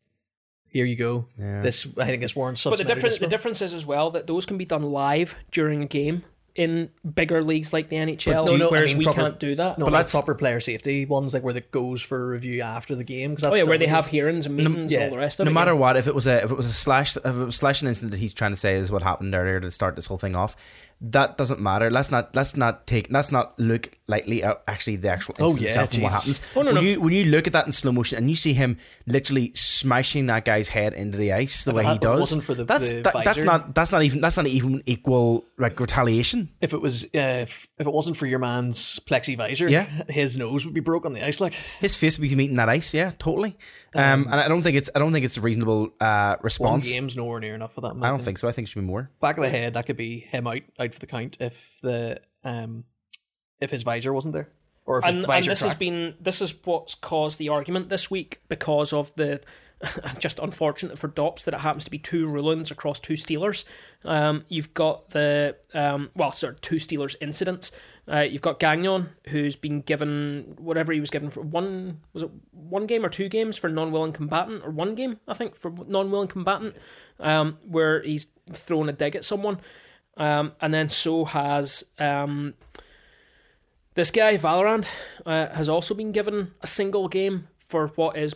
here 0.72 0.86
you 0.86 0.96
go. 0.96 1.28
Yeah. 1.38 1.62
This 1.62 1.86
I 1.98 2.06
think 2.06 2.22
this 2.22 2.36
warrants 2.36 2.64
But 2.64 2.78
the 2.78 2.84
difference, 2.84 3.18
the 3.20 3.28
difference 3.28 3.62
is 3.62 3.74
as 3.74 3.86
well 3.86 4.12
that 4.12 4.28
those 4.28 4.46
can 4.46 4.58
be 4.58 4.66
done 4.66 4.84
live 4.84 5.36
during 5.52 5.84
a 5.84 5.88
game 5.88 6.24
in 6.54 6.90
bigger 7.16 7.42
leagues 7.42 7.72
like 7.72 7.88
the 7.88 7.96
NHL, 7.96 8.46
no, 8.46 8.58
no, 8.58 8.76
I 8.76 8.86
mean 8.86 8.98
we 8.98 9.06
proper- 9.06 9.22
can't 9.22 9.40
do 9.40 9.56
that. 9.56 9.78
No, 9.78 9.86
But 9.86 9.94
like 9.94 10.00
that's- 10.00 10.12
proper 10.12 10.36
player 10.36 10.60
safety 10.60 11.06
ones, 11.06 11.34
like 11.34 11.44
where 11.44 11.56
it 11.56 11.72
goes 11.72 12.02
for 12.02 12.28
review 12.28 12.62
after 12.62 12.94
the 12.96 13.06
game. 13.06 13.36
Cause 13.36 13.44
that's 13.44 13.54
oh 13.54 13.58
yeah, 13.58 13.64
where 13.64 13.78
they 13.78 13.88
have 13.88 14.08
hearings 14.08 14.46
and 14.46 14.58
meetings 14.58 14.92
yeah. 14.92 15.00
and 15.00 15.06
all 15.06 15.16
the 15.16 15.22
rest 15.22 15.40
of 15.40 15.46
no 15.46 15.50
it. 15.50 15.54
No 15.54 15.60
matter 15.60 15.76
what, 15.76 15.96
if 15.96 16.08
it 16.08 16.16
was 16.16 16.28
a 16.28 16.44
if 16.44 16.52
it 16.52 16.58
was 16.58 16.66
a 16.66 16.74
slash 16.74 17.16
if 17.16 17.26
it 17.26 17.32
was 17.34 17.56
slashing 17.56 17.88
incident 17.88 18.12
that 18.12 18.18
he's 18.18 18.34
trying 18.34 18.52
to 18.52 18.58
say 18.58 18.76
is 18.76 18.92
what 18.92 19.02
happened 19.04 19.34
earlier 19.34 19.60
to 19.62 19.72
start 19.72 19.96
this 19.96 20.08
whole 20.08 20.18
thing 20.18 20.36
off, 20.36 20.56
that 21.04 21.36
doesn't 21.38 21.60
matter. 21.60 21.90
Let's 21.90 22.12
not 22.12 22.36
let's 22.36 22.56
not 22.56 22.86
take 22.86 23.08
let's 23.10 23.32
not 23.32 23.58
look 23.60 23.98
lightly 24.08 24.44
at 24.44 24.62
actually 24.68 24.98
the 24.98 25.12
actual 25.12 25.36
Oh, 25.40 25.46
incident 25.46 25.62
yeah, 25.64 25.70
itself 25.70 25.94
and 25.94 26.04
what 26.04 26.12
happens. 26.12 26.42
Oh, 26.56 26.62
no, 26.62 26.66
when 26.74 26.76
no. 26.76 26.82
you 26.82 27.02
when 27.02 27.14
you 27.14 27.26
look 27.26 27.48
at 27.48 27.54
that 27.54 27.66
in 27.66 27.72
slow 27.72 27.92
motion 27.92 28.18
and 28.20 28.30
you 28.30 28.36
see 28.36 28.54
him 28.54 28.78
literally 29.08 29.52
smashing 29.56 30.28
that 30.28 30.46
guy's 30.46 30.68
head 30.70 30.94
into 30.94 31.18
the 31.18 31.34
ice 31.34 31.64
the 31.64 31.72
If 31.72 31.78
way 31.78 31.84
he 31.84 31.88
had- 31.88 31.96
if 31.98 32.02
it 32.02 32.04
does, 32.04 32.20
wasn't 32.20 32.44
for 32.44 32.54
the- 32.54 32.66
that's 32.66 32.92
the 32.92 33.02
that, 33.02 33.16
that's 33.26 33.42
not 33.42 33.74
that's 33.74 33.92
not 33.92 34.04
even 34.04 34.22
that's 34.22 34.38
not 34.38 34.48
even 34.48 34.84
equal 34.86 35.46
like 35.58 35.80
retaliation. 35.80 36.50
If 36.62 36.74
it 36.74 36.82
was, 36.82 37.04
uh, 37.06 37.08
if, 37.46 37.68
if 37.78 37.88
it 37.88 37.94
wasn't 37.94 38.18
for 38.18 38.26
your 38.26 38.40
man's 38.40 39.00
plexi 39.00 39.36
visor, 39.38 39.68
Yeah. 39.70 39.88
his 40.10 40.38
nose 40.38 40.66
would 40.66 40.74
be 40.74 40.82
broke 40.82 41.06
on 41.06 41.14
the 41.14 41.26
ice. 41.26 41.40
Like 41.40 41.54
His 41.80 41.96
face 41.96 42.18
would 42.20 42.28
be 42.30 42.36
meeting 42.36 42.58
that 42.58 42.70
ice, 42.70 42.94
yeah, 42.94 43.12
totally. 43.18 43.58
Um, 43.94 44.24
and 44.32 44.36
I 44.36 44.48
don't 44.48 44.62
think 44.62 44.78
it's 44.78 44.90
I 44.96 45.00
don't 45.00 45.12
think 45.12 45.26
it's 45.26 45.36
a 45.38 45.42
reasonable 45.42 45.90
uh, 46.00 46.36
one 46.36 46.40
response. 46.44 46.88
game's 46.92 47.18
nowhere 47.18 47.40
near 47.42 47.56
enough 47.56 47.74
for 47.74 47.82
that. 47.82 47.94
I 48.02 48.10
don't 48.10 48.24
think 48.24 48.38
so. 48.38 48.48
I 48.48 48.52
think 48.54 48.68
it 48.68 48.72
should 48.72 48.80
be 48.82 48.86
more. 48.86 49.10
back 49.20 49.38
of 49.38 49.44
the 49.44 49.50
head 49.50 49.74
that 49.74 49.86
could 49.86 49.98
be 49.98 50.20
him 50.20 50.48
out 50.48 50.62
out 50.80 50.91
for 50.92 51.00
the 51.00 51.08
count 51.08 51.38
if 51.40 51.56
the 51.82 52.20
um 52.44 52.84
if 53.60 53.70
his 53.70 53.84
visor 53.84 54.14
wasn't 54.14 54.34
there 54.34 54.50
or 54.86 55.00
if 55.00 55.06
and, 55.06 55.18
his 55.18 55.26
and 55.26 55.46
this 55.46 55.62
has 55.62 55.76
been 55.76 56.16
this 56.20 56.42
is 56.42 56.54
what's 56.64 56.96
caused 56.96 57.40
the 57.40 57.50
argument 57.50 57.90
this 57.90 58.10
week 58.10 58.42
because 58.48 58.94
of 58.94 59.14
the 59.16 59.42
just 60.20 60.40
unfortunate 60.40 60.98
for 60.98 61.08
Dops 61.08 61.44
that 61.44 61.54
it 61.54 61.62
happens 61.62 61.84
to 61.86 61.92
be 61.92 61.98
two 61.98 62.28
rulings 62.28 62.72
across 62.72 63.00
two 63.00 63.14
Steelers. 63.14 63.66
Um, 64.04 64.46
you've 64.48 64.74
got 64.74 65.12
the 65.12 65.56
um, 65.74 66.10
well, 66.16 66.30
of 66.30 66.62
two 66.62 66.76
Steelers 66.76 67.16
incidents. 67.22 67.72
Uh, 68.12 68.22
you've 68.22 68.42
got 68.42 68.60
Gagnon, 68.60 69.10
who's 69.28 69.56
been 69.56 69.82
given 69.82 70.56
whatever 70.58 70.92
he 70.92 71.00
was 71.00 71.10
given 71.10 71.30
for 71.30 71.42
one 71.42 72.02
was 72.14 72.24
it 72.24 72.32
one 72.52 72.88
game 72.88 73.06
or 73.06 73.10
two 73.10 73.30
games 73.30 73.58
for 73.58 73.70
non-willing 73.70 74.14
combatant, 74.14 74.64
or 74.64 74.72
one 74.72 74.96
game 74.96 75.20
I 75.28 75.34
think 75.34 75.56
for 75.56 75.72
non-willing 75.88 76.28
combatant, 76.28 76.76
um, 77.20 77.58
where 77.68 78.02
he's 78.02 78.28
thrown 78.54 78.90
a 78.90 78.94
dig 78.94 79.16
at 79.16 79.26
someone, 79.26 79.60
um, 80.18 80.54
and 80.62 80.74
then 80.74 80.90
so 80.90 81.26
has 81.26 81.84
um, 82.00 82.54
this 83.96 84.12
guy, 84.12 84.38
Vallerand, 84.38 84.86
uh, 85.26 85.48
has 85.50 85.68
also 85.70 85.94
been 85.94 86.12
given 86.12 86.52
a 86.62 86.68
single 86.68 87.08
game 87.08 87.48
for 87.60 87.88
what 87.96 88.18
is 88.18 88.36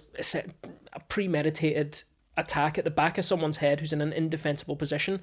a 0.94 1.00
premeditated 1.10 2.04
attack 2.38 2.78
at 2.78 2.84
the 2.84 2.92
back 2.92 3.18
of 3.18 3.26
someone's 3.26 3.58
head 3.58 3.80
who's 3.80 3.94
in 3.94 4.02
an 4.02 4.14
indefensible 4.14 4.76
position, 4.76 5.22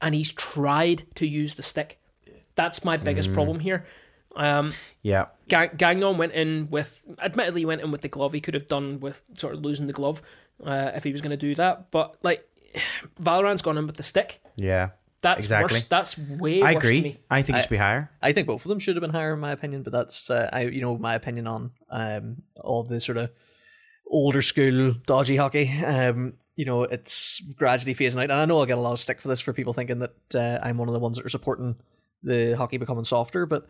and 0.00 0.14
he's 0.14 0.32
tried 0.32 1.04
to 1.16 1.26
use 1.26 1.54
the 1.54 1.62
stick. 1.62 1.98
That's 2.54 2.84
my 2.84 2.96
biggest 2.96 3.32
problem 3.32 3.60
here. 3.60 3.86
Um, 4.34 4.72
Yeah, 5.02 5.26
Ga- 5.48 5.70
Gagnon 5.76 6.18
went 6.18 6.32
in 6.32 6.68
with, 6.70 7.06
admittedly, 7.18 7.64
went 7.64 7.80
in 7.80 7.90
with 7.90 8.02
the 8.02 8.08
glove. 8.08 8.32
He 8.32 8.40
could 8.40 8.54
have 8.54 8.68
done 8.68 9.00
with 9.00 9.22
sort 9.36 9.54
of 9.54 9.62
losing 9.62 9.86
the 9.86 9.92
glove 9.92 10.22
uh, 10.64 10.92
if 10.94 11.04
he 11.04 11.12
was 11.12 11.20
going 11.20 11.30
to 11.30 11.36
do 11.36 11.54
that. 11.54 11.90
But 11.90 12.16
like, 12.22 12.46
Vallerand's 13.20 13.62
gone 13.62 13.78
in 13.78 13.86
with 13.86 13.96
the 13.96 14.02
stick. 14.02 14.40
yeah. 14.56 14.90
That's 15.26 15.44
exactly. 15.44 15.74
worse. 15.74 15.84
That's 15.86 16.16
way 16.16 16.62
I 16.62 16.74
worse 16.74 16.82
to 16.82 16.88
agree. 16.88 17.00
me. 17.00 17.18
I 17.28 17.42
think 17.42 17.58
it 17.58 17.62
should 17.62 17.70
be 17.70 17.76
higher. 17.78 18.12
I 18.22 18.32
think 18.32 18.46
both 18.46 18.64
of 18.64 18.68
them 18.68 18.78
should 18.78 18.94
have 18.94 19.00
been 19.00 19.10
higher, 19.10 19.34
in 19.34 19.40
my 19.40 19.50
opinion. 19.50 19.82
But 19.82 19.92
that's 19.92 20.30
uh, 20.30 20.48
I, 20.52 20.60
you 20.60 20.80
know, 20.80 20.96
my 20.96 21.16
opinion 21.16 21.48
on 21.48 21.72
um 21.90 22.42
all 22.60 22.84
the 22.84 23.00
sort 23.00 23.18
of 23.18 23.30
older 24.06 24.40
school 24.40 24.94
dodgy 25.04 25.34
hockey. 25.34 25.68
Um, 25.84 26.34
you 26.54 26.64
know, 26.64 26.84
it's 26.84 27.42
gradually 27.56 27.94
phasing 27.94 28.18
out, 28.18 28.30
and 28.30 28.34
I 28.34 28.44
know 28.44 28.60
I'll 28.60 28.66
get 28.66 28.78
a 28.78 28.80
lot 28.80 28.92
of 28.92 29.00
stick 29.00 29.20
for 29.20 29.26
this 29.26 29.40
for 29.40 29.52
people 29.52 29.72
thinking 29.72 29.98
that 29.98 30.14
uh, 30.32 30.60
I'm 30.62 30.78
one 30.78 30.88
of 30.88 30.94
the 30.94 31.00
ones 31.00 31.16
that 31.16 31.26
are 31.26 31.30
supporting 31.30 31.74
the 32.22 32.52
hockey 32.52 32.76
becoming 32.76 33.02
softer, 33.02 33.46
but 33.46 33.66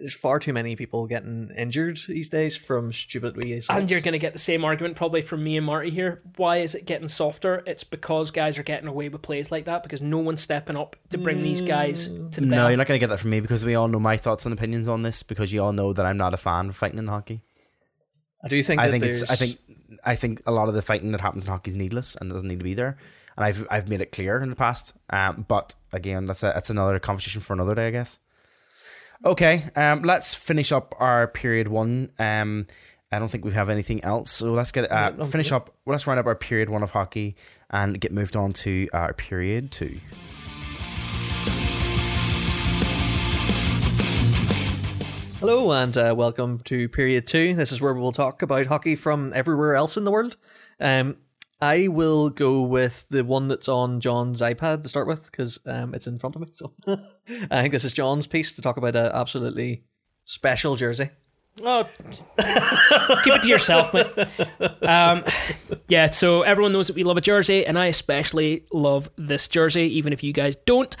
there's 0.00 0.14
far 0.14 0.38
too 0.38 0.52
many 0.52 0.76
people 0.76 1.06
getting 1.06 1.50
injured 1.56 2.00
these 2.08 2.28
days 2.28 2.56
from 2.56 2.92
stupid 2.92 3.36
wee. 3.36 3.62
And 3.70 3.90
you're 3.90 4.00
going 4.00 4.12
to 4.12 4.18
get 4.18 4.32
the 4.32 4.38
same 4.38 4.64
argument 4.64 4.96
probably 4.96 5.22
from 5.22 5.42
me 5.44 5.56
and 5.56 5.64
Marty 5.66 5.90
here. 5.90 6.22
Why 6.36 6.56
is 6.58 6.74
it 6.74 6.84
getting 6.86 7.08
softer? 7.08 7.62
It's 7.66 7.84
because 7.84 8.30
guys 8.30 8.58
are 8.58 8.62
getting 8.62 8.88
away 8.88 9.08
with 9.08 9.22
plays 9.22 9.52
like 9.52 9.66
that 9.66 9.82
because 9.82 10.02
no 10.02 10.18
one's 10.18 10.40
stepping 10.42 10.76
up 10.76 10.96
to 11.10 11.18
bring 11.18 11.42
these 11.42 11.60
guys 11.60 12.08
to 12.08 12.40
the 12.40 12.46
No, 12.46 12.56
bell. 12.56 12.70
you're 12.70 12.76
not 12.76 12.86
going 12.86 12.98
to 12.98 13.04
get 13.04 13.10
that 13.10 13.20
from 13.20 13.30
me 13.30 13.40
because 13.40 13.64
we 13.64 13.74
all 13.74 13.88
know 13.88 14.00
my 14.00 14.16
thoughts 14.16 14.44
and 14.44 14.52
opinions 14.52 14.88
on 14.88 15.02
this 15.02 15.22
because 15.22 15.52
you 15.52 15.62
all 15.62 15.72
know 15.72 15.92
that 15.92 16.04
I'm 16.04 16.16
not 16.16 16.34
a 16.34 16.38
fan 16.38 16.68
of 16.68 16.76
fighting 16.76 16.98
in 16.98 17.06
hockey. 17.08 17.42
I 18.42 18.48
do 18.48 18.62
think 18.62 18.80
I 18.80 18.86
that 18.86 18.90
think 18.92 19.04
it's 19.04 19.22
I 19.22 19.36
think 19.36 19.58
I 20.04 20.16
think 20.16 20.42
a 20.46 20.50
lot 20.52 20.68
of 20.68 20.74
the 20.74 20.82
fighting 20.82 21.12
that 21.12 21.20
happens 21.22 21.44
in 21.46 21.50
hockey 21.50 21.70
is 21.70 21.76
needless 21.76 22.14
and 22.16 22.30
doesn't 22.30 22.46
need 22.48 22.58
to 22.58 22.64
be 22.64 22.74
there. 22.74 22.98
And 23.36 23.44
I've 23.44 23.66
I've 23.70 23.88
made 23.88 24.00
it 24.02 24.12
clear 24.12 24.42
in 24.42 24.50
the 24.50 24.56
past. 24.56 24.92
Um, 25.10 25.46
but 25.48 25.74
again, 25.92 26.26
that's 26.26 26.42
a 26.42 26.52
that's 26.54 26.68
another 26.68 26.98
conversation 26.98 27.40
for 27.40 27.54
another 27.54 27.74
day, 27.74 27.86
I 27.86 27.90
guess. 27.90 28.18
Okay, 29.22 29.64
um, 29.76 30.02
let's 30.02 30.34
finish 30.34 30.72
up 30.72 30.94
our 30.98 31.28
period 31.28 31.68
one. 31.68 32.10
Um, 32.18 32.66
I 33.12 33.18
don't 33.18 33.30
think 33.30 33.44
we 33.44 33.52
have 33.52 33.70
anything 33.70 34.02
else, 34.02 34.30
so 34.30 34.52
let's 34.52 34.72
get 34.72 34.90
uh, 34.90 35.10
No, 35.16 35.24
finish 35.24 35.52
up. 35.52 35.72
Let's 35.86 36.06
round 36.06 36.18
up 36.18 36.26
our 36.26 36.34
period 36.34 36.68
one 36.68 36.82
of 36.82 36.90
hockey 36.90 37.36
and 37.70 38.00
get 38.00 38.12
moved 38.12 38.34
on 38.36 38.52
to 38.52 38.88
our 38.92 39.14
period 39.14 39.70
two. 39.70 40.00
Hello 45.38 45.72
and 45.72 45.96
uh, 45.96 46.14
welcome 46.16 46.58
to 46.64 46.88
period 46.88 47.26
two. 47.26 47.54
This 47.54 47.70
is 47.70 47.80
where 47.80 47.94
we 47.94 48.00
will 48.00 48.12
talk 48.12 48.42
about 48.42 48.66
hockey 48.66 48.96
from 48.96 49.32
everywhere 49.34 49.76
else 49.76 49.96
in 49.96 50.04
the 50.04 50.10
world. 50.10 50.36
Um, 50.80 51.18
I 51.60 51.88
will 51.88 52.30
go 52.30 52.62
with 52.62 53.06
the 53.10 53.24
one 53.24 53.48
that's 53.48 53.68
on 53.68 54.00
John's 54.00 54.40
iPad 54.40 54.82
to 54.82 54.88
start 54.88 55.06
with 55.06 55.24
because 55.24 55.58
um, 55.66 55.94
it's 55.94 56.06
in 56.06 56.18
front 56.18 56.36
of 56.36 56.42
me. 56.42 56.48
So 56.52 56.72
I 57.50 57.62
think 57.62 57.72
this 57.72 57.84
is 57.84 57.92
John's 57.92 58.26
piece 58.26 58.54
to 58.54 58.62
talk 58.62 58.76
about 58.76 58.96
an 58.96 59.10
absolutely 59.12 59.84
special 60.24 60.76
jersey. 60.76 61.10
Oh, 61.62 61.88
keep 63.22 63.34
it 63.34 63.42
to 63.42 63.48
yourself, 63.48 63.94
mate. 63.94 64.06
Um, 64.82 65.24
yeah, 65.86 66.10
so 66.10 66.42
everyone 66.42 66.72
knows 66.72 66.88
that 66.88 66.96
we 66.96 67.04
love 67.04 67.16
a 67.16 67.20
jersey, 67.20 67.64
and 67.64 67.78
I 67.78 67.86
especially 67.86 68.64
love 68.72 69.08
this 69.16 69.46
jersey, 69.46 69.82
even 69.82 70.12
if 70.12 70.24
you 70.24 70.32
guys 70.32 70.56
don't. 70.56 70.96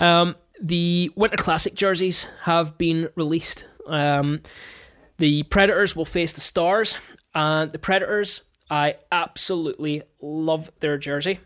Um, 0.00 0.34
the 0.60 1.10
Winter 1.14 1.36
Classic 1.36 1.74
jerseys 1.74 2.26
have 2.42 2.76
been 2.78 3.10
released. 3.14 3.64
Um, 3.86 4.40
the 5.18 5.44
Predators 5.44 5.94
will 5.94 6.04
face 6.04 6.32
the 6.32 6.40
Stars, 6.40 6.96
and 7.34 7.70
the 7.70 7.78
Predators, 7.78 8.42
I 8.72 8.94
absolutely 9.12 10.02
love 10.22 10.72
their 10.80 10.96
jersey. 10.96 11.40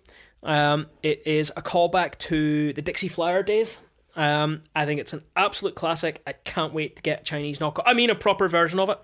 Um, 0.45 0.87
it 1.03 1.27
is 1.27 1.51
a 1.57 1.61
callback 1.61 2.19
to 2.19 2.73
the 2.73 2.81
Dixie 2.81 3.09
Flyer 3.09 3.43
days. 3.43 3.81
Um, 4.15 4.63
I 4.77 4.87
think 4.87 5.01
it's 5.01 5.13
an 5.13 5.25
absolute 5.35 5.75
classic. 5.75 6.23
I 6.25 6.35
can't 6.35 6.73
wait 6.73 6.95
to 6.95 7.03
get 7.03 7.25
Chinese 7.25 7.59
knockoff. 7.59 7.83
I 7.85 7.95
mean, 7.95 8.11
a 8.11 8.15
proper 8.15 8.47
version 8.47 8.79
of 8.79 8.91
it. 8.91 8.99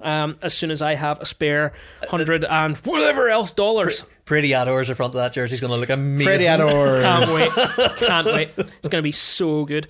Um, 0.00 0.36
as 0.40 0.54
soon 0.54 0.70
as 0.70 0.82
I 0.82 0.94
have 0.94 1.20
a 1.20 1.26
spare 1.26 1.72
hundred 2.08 2.44
and 2.44 2.76
whatever 2.76 3.28
else 3.28 3.50
dollars, 3.50 4.04
Pretty 4.24 4.54
outdoors 4.54 4.88
in 4.88 4.94
front 4.94 5.12
of 5.12 5.18
that 5.18 5.32
jersey 5.32 5.54
is 5.54 5.60
going 5.60 5.72
to 5.72 5.76
look 5.76 5.90
amazing. 5.90 6.26
Pretty 6.26 6.46
outdoors. 6.46 7.02
can't 7.02 7.26
wait. 7.26 7.50
Can't 7.98 8.26
wait. 8.26 8.50
It's 8.56 8.88
going 8.88 9.02
to 9.02 9.02
be 9.02 9.12
so 9.12 9.64
good. 9.64 9.88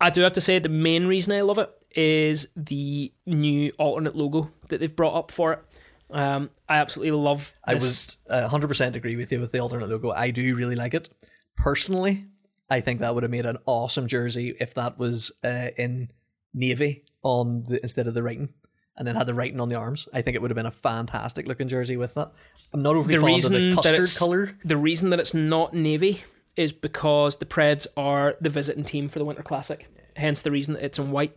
I 0.00 0.10
do 0.10 0.22
have 0.22 0.32
to 0.32 0.40
say 0.40 0.58
the 0.58 0.68
main 0.68 1.06
reason 1.06 1.32
I 1.32 1.42
love 1.42 1.58
it 1.58 1.70
is 1.92 2.48
the 2.56 3.12
new 3.24 3.72
alternate 3.78 4.16
logo 4.16 4.50
that 4.68 4.80
they've 4.80 4.94
brought 4.94 5.14
up 5.14 5.30
for 5.30 5.52
it. 5.52 5.64
Um, 6.10 6.50
I 6.68 6.76
absolutely 6.76 7.12
love. 7.12 7.54
I 7.64 7.74
was 7.74 8.18
uh, 8.28 8.48
100% 8.48 8.94
agree 8.94 9.16
with 9.16 9.32
you 9.32 9.40
with 9.40 9.52
the 9.52 9.58
alternate 9.58 9.88
logo. 9.88 10.10
I 10.10 10.30
do 10.30 10.54
really 10.54 10.76
like 10.76 10.94
it. 10.94 11.08
Personally, 11.56 12.26
I 12.70 12.80
think 12.80 13.00
that 13.00 13.14
would 13.14 13.22
have 13.22 13.30
made 13.30 13.46
an 13.46 13.58
awesome 13.66 14.06
jersey 14.06 14.54
if 14.60 14.74
that 14.74 14.98
was 14.98 15.32
uh, 15.42 15.68
in 15.76 16.10
navy 16.52 17.04
on 17.22 17.64
the, 17.68 17.80
instead 17.82 18.06
of 18.06 18.14
the 18.14 18.22
writing 18.22 18.50
and 18.96 19.08
then 19.08 19.16
had 19.16 19.26
the 19.26 19.34
writing 19.34 19.60
on 19.60 19.68
the 19.68 19.74
arms. 19.74 20.08
I 20.12 20.22
think 20.22 20.36
it 20.36 20.42
would 20.42 20.50
have 20.50 20.56
been 20.56 20.66
a 20.66 20.70
fantastic 20.70 21.48
looking 21.48 21.68
jersey 21.68 21.96
with 21.96 22.14
that. 22.14 22.32
I'm 22.72 22.82
not 22.82 22.96
overly 22.96 23.16
the 23.16 23.20
fond 23.20 23.30
of 23.30 23.36
reason 23.36 23.52
the 23.70 23.82
that 23.82 23.96
custard 23.96 24.18
color. 24.18 24.58
the 24.64 24.76
reason 24.76 25.10
that 25.10 25.18
it's 25.20 25.34
not 25.34 25.74
navy 25.74 26.22
is 26.56 26.72
because 26.72 27.36
the 27.36 27.46
Preds 27.46 27.86
are 27.96 28.36
the 28.40 28.50
visiting 28.50 28.84
team 28.84 29.08
for 29.08 29.18
the 29.18 29.24
Winter 29.24 29.42
Classic. 29.42 29.88
Hence 30.16 30.42
the 30.42 30.52
reason 30.52 30.74
that 30.74 30.84
it's 30.84 30.98
in 30.98 31.10
white. 31.10 31.34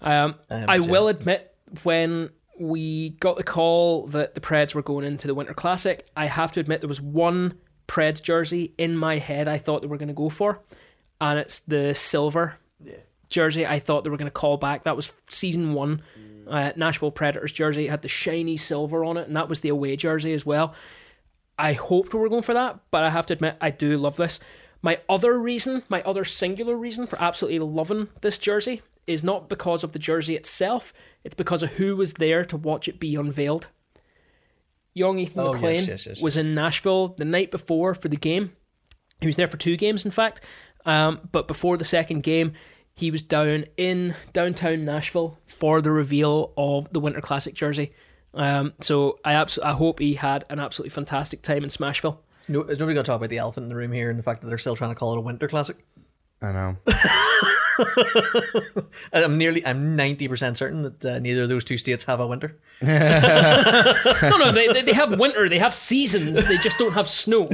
Um, 0.00 0.36
Um, 0.50 0.64
I 0.68 0.78
will 0.78 1.08
admit 1.08 1.54
when 1.82 2.30
we 2.62 3.10
got 3.10 3.36
the 3.36 3.42
call 3.42 4.06
that 4.08 4.34
the 4.34 4.40
Preds 4.40 4.74
were 4.74 4.82
going 4.82 5.04
into 5.04 5.26
the 5.26 5.34
Winter 5.34 5.54
Classic, 5.54 6.06
I 6.16 6.26
have 6.26 6.52
to 6.52 6.60
admit 6.60 6.80
there 6.80 6.88
was 6.88 7.00
one 7.00 7.54
Preds 7.88 8.22
jersey 8.22 8.72
in 8.78 8.96
my 8.96 9.18
head 9.18 9.48
I 9.48 9.58
thought 9.58 9.82
they 9.82 9.88
were 9.88 9.98
going 9.98 10.08
to 10.08 10.14
go 10.14 10.28
for, 10.28 10.60
and 11.20 11.38
it's 11.38 11.58
the 11.58 11.94
silver 11.94 12.58
jersey. 13.28 13.66
I 13.66 13.80
thought 13.80 14.04
they 14.04 14.10
were 14.10 14.16
going 14.16 14.26
to 14.26 14.30
call 14.30 14.56
back. 14.56 14.84
That 14.84 14.96
was 14.96 15.12
season 15.28 15.74
one. 15.74 16.02
Uh, 16.46 16.72
Nashville 16.76 17.10
Predators 17.10 17.52
jersey 17.52 17.86
it 17.86 17.90
had 17.90 18.02
the 18.02 18.08
shiny 18.08 18.56
silver 18.56 19.04
on 19.04 19.16
it, 19.16 19.26
and 19.26 19.36
that 19.36 19.48
was 19.48 19.60
the 19.60 19.68
away 19.68 19.96
jersey 19.96 20.32
as 20.32 20.46
well. 20.46 20.74
I 21.58 21.72
hoped 21.72 22.14
we 22.14 22.20
were 22.20 22.28
going 22.28 22.42
for 22.42 22.54
that, 22.54 22.78
but 22.90 23.04
I 23.04 23.10
have 23.10 23.26
to 23.26 23.34
admit 23.34 23.56
I 23.60 23.70
do 23.70 23.96
love 23.98 24.16
this. 24.16 24.40
My 24.82 25.00
other 25.08 25.38
reason, 25.38 25.82
my 25.88 26.02
other 26.02 26.24
singular 26.24 26.76
reason 26.76 27.06
for 27.06 27.20
absolutely 27.20 27.60
loving 27.60 28.08
this 28.20 28.38
jersey 28.38 28.82
is 29.06 29.22
not 29.22 29.48
because 29.48 29.84
of 29.84 29.92
the 29.92 29.98
jersey 29.98 30.36
itself, 30.36 30.92
it's 31.24 31.34
because 31.34 31.62
of 31.62 31.70
who 31.72 31.96
was 31.96 32.14
there 32.14 32.44
to 32.44 32.56
watch 32.56 32.88
it 32.88 32.98
be 33.00 33.14
unveiled. 33.14 33.68
Young 34.94 35.18
Ethan 35.18 35.40
Oh, 35.40 35.52
yes, 35.52 35.54
McLean 35.54 35.84
yes, 35.86 36.06
yes, 36.06 36.20
was 36.20 36.36
in 36.36 36.54
Nashville 36.54 37.08
the 37.16 37.24
night 37.24 37.50
before 37.50 37.94
for 37.94 38.08
the 38.08 38.16
game. 38.16 38.52
He 39.20 39.26
was 39.26 39.36
there 39.36 39.46
for 39.46 39.56
two 39.56 39.76
games, 39.76 40.04
in 40.04 40.10
fact. 40.10 40.42
Um, 40.84 41.28
but 41.30 41.48
before 41.48 41.76
the 41.76 41.84
second 41.84 42.22
game, 42.22 42.52
he 42.94 43.10
was 43.10 43.22
down 43.22 43.64
in 43.76 44.14
downtown 44.32 44.84
Nashville 44.84 45.38
for 45.46 45.80
the 45.80 45.90
reveal 45.90 46.52
of 46.56 46.92
the 46.92 47.00
Winter 47.00 47.20
Classic 47.20 47.54
jersey. 47.54 47.92
Um, 48.34 48.74
so 48.80 49.18
I 49.24 49.34
abs- 49.34 49.58
I 49.58 49.72
hope 49.72 49.98
he 49.98 50.14
had 50.14 50.44
an 50.50 50.58
absolutely 50.58 50.90
fantastic 50.90 51.42
time 51.42 51.62
in 51.64 51.70
Smashville. 51.70 52.18
No, 52.48 52.60
nobody 52.60 52.76
going 52.76 52.96
to 52.96 53.02
talk 53.04 53.16
about 53.18 53.30
the 53.30 53.38
elephant 53.38 53.64
in 53.64 53.68
the 53.68 53.76
room 53.76 53.92
here 53.92 54.10
and 54.10 54.18
the 54.18 54.22
fact 54.22 54.40
that 54.42 54.48
they're 54.48 54.58
still 54.58 54.76
trying 54.76 54.90
to 54.90 54.94
call 54.96 55.12
it 55.12 55.18
a 55.18 55.22
winter 55.22 55.46
classic? 55.48 55.76
I 56.42 56.52
know. 56.52 56.76
I'm 59.12 59.38
nearly, 59.38 59.64
I'm 59.64 59.96
90% 59.96 60.56
certain 60.56 60.82
that 60.82 61.04
uh, 61.04 61.18
neither 61.20 61.44
of 61.44 61.48
those 61.48 61.64
two 61.64 61.78
states 61.78 62.04
have 62.04 62.20
a 62.20 62.26
winter. 62.26 62.58
No, 62.82 64.36
no, 64.38 64.52
they, 64.52 64.68
they 64.68 64.82
they 64.82 64.92
have 64.92 65.18
winter, 65.18 65.48
they 65.48 65.58
have 65.58 65.74
seasons, 65.74 66.46
they 66.46 66.58
just 66.58 66.78
don't 66.78 66.92
have 66.92 67.08
snow. 67.08 67.48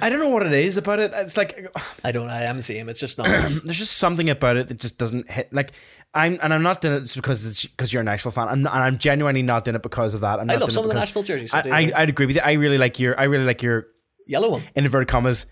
I 0.00 0.08
don't 0.08 0.20
know 0.20 0.28
what 0.28 0.46
it 0.46 0.52
is 0.52 0.76
about 0.76 0.98
it. 0.98 1.12
It's 1.14 1.36
like 1.36 1.68
I 2.02 2.12
don't, 2.12 2.30
I 2.30 2.44
am 2.44 2.58
the 2.58 2.62
same. 2.62 2.88
It's 2.88 3.00
just 3.00 3.18
not. 3.18 3.26
there's 3.64 3.78
just 3.78 3.98
something 3.98 4.30
about 4.30 4.56
it 4.56 4.68
that 4.68 4.78
just 4.78 4.98
doesn't 4.98 5.30
hit. 5.30 5.52
Like 5.52 5.72
I'm, 6.14 6.38
and 6.42 6.54
I'm 6.54 6.62
not 6.62 6.80
doing 6.80 6.94
it 6.94 7.00
just 7.00 7.16
because 7.16 7.44
it's 7.46 7.66
because 7.66 7.92
you're 7.92 8.02
a 8.02 8.04
Nashville 8.04 8.32
fan. 8.32 8.48
I'm 8.48 8.62
not, 8.62 8.74
and 8.74 8.82
I'm 8.82 8.98
genuinely 8.98 9.42
not 9.42 9.64
doing 9.64 9.74
it 9.74 9.82
because 9.82 10.14
of 10.14 10.20
that. 10.22 10.40
I'm 10.40 10.48
I 10.48 10.54
not 10.54 10.62
love 10.62 10.72
some 10.72 10.84
of 10.84 10.88
the 10.88 10.94
Nashville 10.94 11.22
jerseys. 11.22 11.50
so 11.50 11.58
I, 11.58 11.62
I, 11.62 11.78
I. 11.80 11.92
I'd 11.96 12.08
agree 12.08 12.26
with 12.26 12.36
you. 12.36 12.42
I 12.42 12.52
really 12.52 12.78
like 12.78 12.98
your, 12.98 13.18
I 13.18 13.24
really 13.24 13.44
like 13.44 13.62
your 13.62 13.86
Yellow 14.26 14.50
one. 14.50 14.62
in 14.74 14.84
inverted 14.84 15.08
commas 15.08 15.46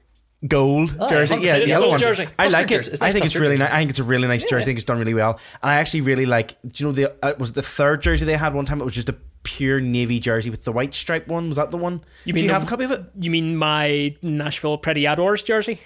gold 0.47 0.97
Oh, 0.99 1.09
jersey. 1.09 1.37
Yeah, 1.41 1.59
the 1.61 1.67
yellow 1.69 1.89
one. 1.91 2.01
jersey. 2.01 2.29
I 2.39 2.49
like 2.49 2.71
it. 2.71 2.85
jersey. 2.85 2.99
I 3.01 3.13
think 3.13 3.25
it's 3.25 3.37
really 3.37 3.57
nice. 3.57 3.71
I 3.71 3.79
think 3.79 3.91
it's 3.91 3.99
a 3.99 4.05
really 4.05 4.27
nice 4.29 4.43
jersey. 4.45 4.63
I 4.63 4.65
think 4.65 4.79
it's 4.79 4.85
done 4.85 4.99
really 4.99 5.15
well. 5.15 5.39
And 5.63 5.71
I 5.71 5.75
actually 5.77 6.01
really 6.03 6.27
like. 6.27 6.61
Do 6.63 6.69
you 6.85 6.87
know 6.87 6.93
the 6.93 7.15
uh, 7.25 7.35
was 7.39 7.51
it 7.51 7.55
the 7.55 7.63
third 7.63 8.03
jersey 8.03 8.25
they 8.27 8.37
had 8.37 8.55
one 8.55 8.65
time? 8.65 8.81
It 8.81 8.85
was 8.85 8.95
just 8.95 9.09
a 9.09 9.17
pure 9.45 9.81
navy 9.81 10.19
jersey 10.21 10.51
with 10.51 10.65
the 10.65 10.73
white 10.73 10.95
stripe 10.95 11.27
one. 11.29 11.49
Was 11.49 11.57
that 11.57 11.71
the 11.71 11.77
one? 11.77 12.03
You 12.25 12.33
Do 12.33 12.35
mean 12.37 12.45
you 12.45 12.49
the- 12.49 12.55
have 12.55 12.63
a 12.65 12.67
copy 12.67 12.85
of 12.85 12.91
it? 12.91 13.05
You 13.19 13.31
mean 13.31 13.57
my 13.57 14.17
Nashville 14.23 14.79
Predators 14.79 15.43
jersey 15.43 15.81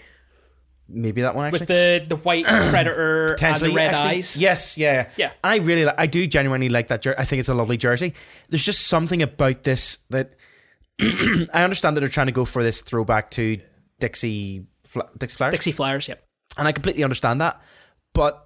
Maybe 0.88 1.22
that 1.22 1.34
one 1.34 1.46
actually. 1.46 1.60
with 1.60 1.68
the 1.68 2.04
the 2.08 2.16
white 2.16 2.44
predator 2.70 3.36
and 3.42 3.56
the 3.56 3.72
red 3.74 3.94
actually, 3.94 4.18
eyes? 4.18 4.36
Yes, 4.36 4.78
yeah, 4.78 5.10
Yeah. 5.16 5.32
And 5.42 5.52
I 5.52 5.56
really, 5.56 5.84
like, 5.84 5.96
I 5.98 6.06
do 6.06 6.26
genuinely 6.28 6.68
like 6.68 6.86
that 6.88 7.02
jersey. 7.02 7.16
I 7.18 7.24
think 7.24 7.40
it's 7.40 7.48
a 7.48 7.54
lovely 7.54 7.76
jersey. 7.76 8.14
There's 8.50 8.62
just 8.64 8.86
something 8.86 9.20
about 9.20 9.64
this 9.64 9.98
that 10.10 10.34
I 11.00 11.64
understand 11.64 11.96
that 11.96 12.00
they're 12.02 12.08
trying 12.08 12.26
to 12.28 12.32
go 12.32 12.44
for 12.44 12.62
this 12.62 12.82
throwback 12.82 13.32
to 13.32 13.58
Dixie, 14.00 14.66
Fla- 14.84 15.08
Dixie 15.18 15.36
Flyers, 15.36 15.52
Dixie 15.52 15.72
Flyers. 15.72 16.08
Yep. 16.08 16.24
and 16.58 16.68
I 16.68 16.72
completely 16.72 17.04
understand 17.04 17.40
that. 17.40 17.60
But 18.14 18.42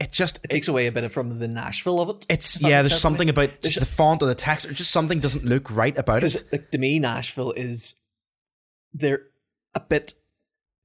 it 0.00 0.12
just, 0.12 0.38
It 0.44 0.50
takes 0.50 0.68
away 0.68 0.86
a 0.86 0.92
bit 0.92 1.10
from 1.12 1.38
the 1.40 1.48
Nashville 1.48 2.00
of 2.00 2.08
it. 2.10 2.26
it's 2.28 2.60
yeah. 2.60 2.82
There's 2.82 3.00
something 3.00 3.28
about 3.28 3.62
There's 3.62 3.74
the 3.76 3.84
font 3.86 4.22
or 4.22 4.26
the 4.26 4.34
text, 4.34 4.66
or 4.66 4.72
just 4.72 4.90
something 4.90 5.18
doesn't 5.20 5.44
look 5.44 5.70
right 5.70 5.96
about 5.98 6.22
it. 6.24 6.42
like, 6.52 6.70
to 6.70 6.78
me, 6.78 6.98
Nashville 6.98 7.52
is 7.52 7.94
they're 8.94 9.22
a 9.74 9.80
bit 9.80 10.14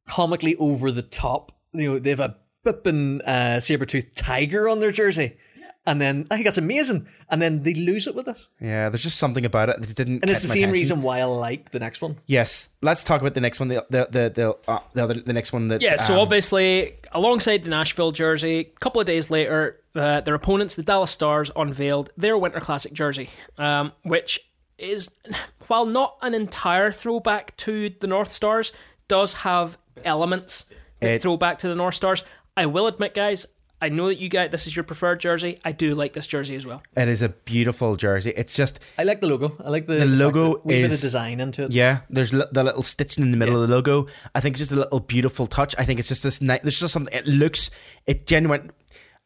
comically 0.08 0.56
over 0.58 0.92
the 0.92 1.02
top. 1.04 1.52
You 1.74 1.94
know, 1.94 2.00
they 2.00 2.10
have 2.12 2.20
a 2.20 2.38
bippin 2.66 3.22
uh, 3.28 3.60
saber 3.60 3.86
tooth 3.86 4.14
tiger 4.16 4.68
on 4.70 4.80
their 4.80 4.92
jersey, 4.92 5.38
and 5.86 6.00
then 6.02 6.28
I 6.32 6.36
think 6.36 6.46
that's 6.46 6.58
amazing, 6.58 7.08
and 7.30 7.42
then 7.42 7.64
they 7.64 7.74
lose 7.74 8.08
it 8.08 8.16
with 8.16 8.26
this, 8.26 8.50
Yeah, 8.62 8.90
there's 8.90 9.04
just 9.04 9.18
something 9.18 9.46
about 9.46 9.70
it 9.70 9.82
that 9.82 9.96
didn't. 9.96 10.22
and 10.24 10.30
it's 10.32 10.42
the 10.42 10.48
my 10.48 10.54
same 10.54 10.64
attention. 10.70 10.82
reason 10.82 11.02
why 11.02 11.20
I 11.20 11.26
like 11.26 11.72
the 11.72 11.80
next 11.80 12.02
one. 12.02 12.18
Yes, 12.26 12.70
let's 12.82 13.04
talk 13.04 13.22
about 13.22 13.34
the 13.34 13.42
next 13.42 13.60
one. 13.60 13.70
The 13.70 13.86
the 13.90 14.08
the 14.10 14.30
the, 14.30 14.72
uh, 14.72 14.80
the 14.94 15.04
other 15.04 15.14
the 15.16 15.34
next 15.34 15.52
one 15.54 15.68
that 15.70 15.82
Yeah, 15.82 15.96
so 15.98 16.14
um, 16.16 16.20
obviously, 16.20 16.96
alongside 17.12 17.64
the 17.64 17.70
Nashville 17.70 18.12
jersey, 18.12 18.60
a 18.60 18.80
couple 18.80 19.00
of 19.02 19.08
days 19.08 19.30
later, 19.30 19.80
uh, 19.96 20.22
their 20.22 20.36
opponents, 20.36 20.76
the 20.76 20.84
Dallas 20.84 21.12
Stars, 21.12 21.52
unveiled 21.56 22.12
their 22.18 22.38
Winter 22.38 22.60
Classic 22.60 22.94
jersey, 22.94 23.30
um, 23.58 23.92
which 24.04 24.40
is, 24.78 25.10
while 25.68 25.86
not 25.86 26.18
an 26.22 26.34
entire 26.34 26.92
throwback 26.92 27.56
to 27.58 27.92
the 28.00 28.08
North 28.08 28.32
Stars, 28.32 28.72
does 29.08 29.34
have 29.34 29.78
elements 30.04 30.66
that 31.00 31.10
It- 31.16 31.22
throw 31.22 31.38
back 31.38 31.60
to 31.60 31.68
the 31.68 31.76
North 31.76 31.96
Stars. 31.96 32.24
I 32.56 32.66
will 32.68 32.88
admit, 32.88 33.14
guys, 33.14 33.46
I 33.84 33.90
know 33.90 34.08
that 34.08 34.18
you 34.18 34.30
guys, 34.30 34.50
this 34.52 34.66
is 34.66 34.76
your 34.76 34.84
preferred 34.84 35.20
jersey. 35.20 35.60
I 35.66 35.74
do 35.74 35.94
like 35.94 36.14
this 36.14 36.26
jersey 36.26 36.56
as 36.56 36.66
well. 36.66 36.82
it 36.96 37.10
is 37.10 37.22
a 37.22 37.30
beautiful 37.30 37.96
jersey. 37.98 38.32
It's 38.36 38.56
just 38.56 38.80
I 38.98 39.04
like 39.04 39.20
the 39.20 39.28
logo. 39.28 39.56
I 39.64 39.70
like 39.70 39.88
the, 39.88 39.96
The 39.96 40.00
fact 40.08 40.12
logo 40.12 40.54
that 40.54 40.66
we 40.66 40.74
bit 40.76 40.86
is- 40.86 40.94
of 40.94 41.02
design 41.02 41.40
into 41.42 41.64
it. 41.66 41.72
yeah. 41.74 42.00
There's 42.10 42.32
li- 42.34 42.46
the 42.52 42.64
little 42.64 42.84
stitching 42.84 43.24
in 43.26 43.32
the 43.32 43.38
middle 43.38 43.62
of 43.62 43.68
the 43.68 43.76
logo. 43.76 44.08
I 44.34 44.40
think 44.40 44.54
it's 44.54 44.62
just 44.62 44.72
a 44.72 44.76
little 44.84 45.02
beautiful 45.02 45.48
touch. 45.48 45.76
I 45.78 45.84
think 45.86 46.00
it's 46.00 46.08
just 46.08 46.24
this. 46.24 46.42
Ni- 46.42 46.60
there's 46.64 46.80
just 46.80 46.94
something. 46.94 47.14
It 47.14 47.28
looks. 47.28 47.72
It 48.08 48.26
genuine. 48.26 48.72